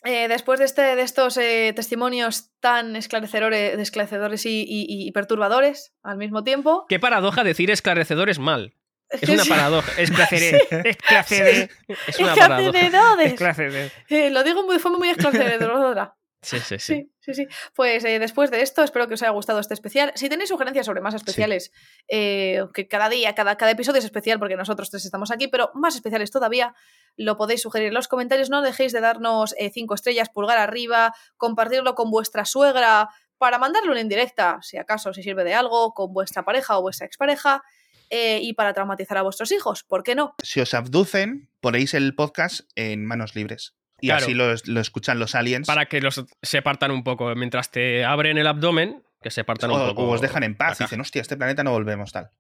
Eh, 0.05 0.29
después 0.29 0.59
de, 0.59 0.65
este, 0.65 0.83
de 0.97 1.03
estos 1.03 1.37
eh, 1.37 1.73
testimonios 1.77 2.53
tan 2.61 2.97
esclarecedores, 2.97 3.79
esclarecedores 3.79 4.47
y, 4.47 4.63
y- 4.63 4.87
y 4.89 5.13
perturbadores 5.13 5.93
al 6.03 6.17
mismo 6.17 6.43
tiempo. 6.43 6.87
Qué 6.89 6.99
paradoja 6.99 7.45
decir 7.45 7.71
esclarecedores 7.71 8.39
mal. 8.39 8.75
Es 9.11 9.29
una 9.29 9.43
sí, 9.43 9.51
paradoja. 9.51 9.91
Esclarecedor. 10.01 10.87
Esclarecedor. 10.87 11.69
Es 12.07 12.19
una 12.21 12.35
paradoja. 12.37 12.61
esclarecedores. 12.71 13.33
Esclarecedor. 13.33 13.91
Eh, 14.09 14.31
lo 14.31 14.45
digo 14.45 14.63
muy, 14.63 14.75
de 14.77 14.81
forma 14.81 14.99
muy 14.99 15.11
esclarecedora. 15.11 16.15
Sí, 16.43 16.59
sí, 16.61 16.79
sí. 16.79 16.95
Sí, 16.95 17.11
sí, 17.21 17.35
sí. 17.35 17.49
Pues 17.75 18.05
eh, 18.05 18.19
después 18.19 18.51
de 18.51 18.63
esto, 18.63 18.83
espero 18.83 19.07
que 19.07 19.15
os 19.15 19.23
haya 19.23 19.31
gustado 19.31 19.61
este 19.61 19.75
especial. 19.75 20.13
Si 20.15 20.29
tenéis 20.29 20.49
sugerencias 20.49 20.87
sobre 20.87 21.03
más 21.03 21.15
especiales, 21.15 21.71
eh, 22.09 22.65
que 22.73 22.89
cada 22.89 23.09
día, 23.11 23.35
cada, 23.35 23.57
cada 23.57 23.73
episodio 23.73 23.99
es 23.99 24.07
especial 24.07 24.39
porque 24.39 24.57
nosotros 24.57 24.89
tres 24.91 25.05
estamos 25.05 25.31
aquí, 25.31 25.49
pero 25.49 25.71
más 25.75 25.95
especiales 25.95 26.31
todavía, 26.31 26.75
lo 27.17 27.37
podéis 27.37 27.61
sugerir 27.61 27.89
en 27.89 27.95
los 27.95 28.09
comentarios. 28.09 28.49
No 28.49 28.63
dejéis 28.63 28.93
de 28.93 29.01
darnos 29.01 29.55
eh, 29.59 29.71
cinco 29.71 29.95
estrellas, 29.95 30.31
pulgar 30.31 30.59
arriba, 30.59 31.15
compartirlo 31.37 31.95
con 31.95 32.11
vuestra 32.11 32.45
suegra 32.47 33.11
para 33.37 33.59
mandarle 33.59 33.91
una 33.91 34.01
indirecta, 34.01 34.59
si 34.63 34.79
acaso 34.79 35.13
si 35.13 35.23
sirve 35.23 35.45
de 35.45 35.55
algo, 35.55 35.93
con 35.95 36.13
vuestra 36.13 36.45
pareja 36.45 36.79
o 36.79 36.83
vuestra 36.83 37.07
expareja. 37.07 37.63
eh, 38.11 38.41
y 38.43 38.55
para 38.55 38.75
traumatizar 38.75 39.17
a 39.19 39.23
vuestros 39.23 39.53
hijos, 39.53 39.85
¿por 39.85 40.03
qué 40.03 40.15
no? 40.15 40.35
Si 40.43 40.61
os 40.61 40.75
abducen, 40.75 41.49
ponéis 41.61 41.95
el 41.95 42.15
podcast 42.15 42.63
en 42.75 43.07
manos 43.07 43.37
libres. 43.37 43.77
Y 44.01 44.09
Claro. 44.09 44.25
así 44.25 44.35
lo, 44.35 44.55
lo 44.67 44.81
escuchan 44.81 45.19
los 45.19 45.35
aliens. 45.35 45.67
Para 45.67 45.87
que 45.87 46.01
los 46.01 46.25
se 46.43 46.63
partan 46.63 46.91
un 46.91 47.05
poco. 47.05 47.35
Mientras 47.35 47.71
te 47.71 48.05
abren 48.05 48.39
el 48.39 48.47
abdomen, 48.47 49.03
que 49.23 49.31
se 49.31 49.45
partan 49.45 49.71
o, 49.71 49.75
un 49.75 49.89
poco. 49.91 50.03
o 50.05 50.11
os 50.11 50.21
dejan 50.21 50.43
en 50.43 50.57
paz. 50.57 50.79
caja. 50.79 50.85
Dicen, 50.85 51.01
hostia, 51.01 51.23
este 51.23 51.37
planeta 51.37 51.63
no 51.65 51.73
volvemos 51.73 52.13
tal. 52.13 52.31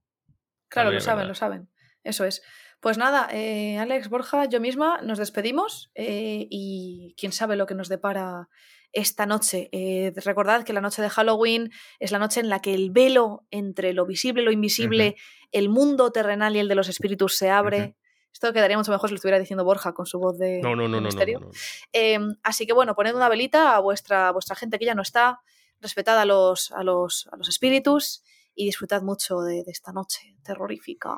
Claro, 0.68 0.88
También 0.88 0.94
lo 0.94 1.00
saben, 1.00 1.16
verdad. 1.18 1.28
lo 1.28 1.34
saben. 1.34 1.68
Eso 2.04 2.24
es. 2.24 2.42
Pues 2.80 2.96
nada, 2.96 3.28
eh, 3.32 3.76
Alex, 3.78 4.08
Borja, 4.08 4.46
yo 4.46 4.58
misma 4.60 5.00
nos 5.02 5.18
despedimos 5.18 5.90
eh, 5.94 6.46
y 6.48 7.14
quién 7.18 7.32
sabe 7.32 7.56
lo 7.56 7.66
que 7.66 7.74
nos 7.74 7.88
depara 7.90 8.48
esta 8.92 9.26
noche. 9.26 9.68
Eh, 9.72 10.12
recordad 10.24 10.64
que 10.64 10.72
la 10.72 10.80
noche 10.80 11.02
de 11.02 11.10
Halloween 11.10 11.70
es 11.98 12.10
la 12.10 12.18
noche 12.18 12.40
en 12.40 12.48
la 12.48 12.60
que 12.60 12.72
el 12.74 12.90
velo 12.90 13.46
entre 13.50 13.92
lo 13.92 14.06
visible 14.06 14.40
y 14.40 14.44
lo 14.46 14.50
invisible, 14.52 15.16
el 15.52 15.68
mundo 15.68 16.10
terrenal 16.10 16.56
y 16.56 16.60
el 16.60 16.68
de 16.68 16.74
los 16.74 16.88
espíritus 16.88 17.36
se 17.36 17.50
abre. 17.50 17.96
Esto 18.32 18.52
quedaría 18.52 18.76
mucho 18.78 18.90
mejor 18.92 19.08
si 19.08 19.14
lo 19.14 19.16
estuviera 19.16 19.38
diciendo 19.38 19.64
Borja 19.64 19.92
con 19.92 20.06
su 20.06 20.18
voz 20.18 20.38
de, 20.38 20.60
No, 20.62 20.76
no, 20.76 20.76
no, 20.76 20.82
de 20.82 20.88
no, 20.88 21.00
no, 21.00 21.06
misterio. 21.06 21.40
no, 21.40 21.46
no. 21.46 21.52
Eh, 21.92 22.18
así 22.42 22.66
que 22.66 22.72
bueno, 22.72 22.94
poned 22.94 23.14
una 23.14 23.28
velita 23.28 23.74
a 23.76 23.80
vuestra, 23.80 24.28
a 24.28 24.32
vuestra 24.32 24.56
gente 24.56 24.78
que 24.78 24.84
ya 24.84 24.94
no 24.94 25.02
está, 25.02 25.40
respetad 25.80 26.18
a 26.18 26.24
los, 26.24 26.70
a 26.72 26.82
los, 26.84 27.28
a 27.32 27.36
los 27.36 27.48
espíritus 27.48 28.22
y 28.54 28.66
disfrutad 28.66 29.02
mucho 29.02 29.40
de, 29.40 29.64
de 29.64 29.70
esta 29.72 29.92
noche 29.92 30.36
terrorífica. 30.44 31.16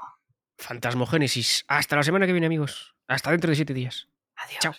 Fantasmogénesis. 0.59 1.65
Hasta 1.69 1.97
la 1.97 2.03
semana 2.03 2.27
que 2.27 2.33
viene, 2.33 2.47
amigos. 2.47 2.95
Hasta 3.09 3.31
dentro 3.31 3.51
de 3.51 3.57
siete 3.57 3.75
días. 3.75 4.09
Adiós. 4.37 4.61
Chao. 4.61 4.75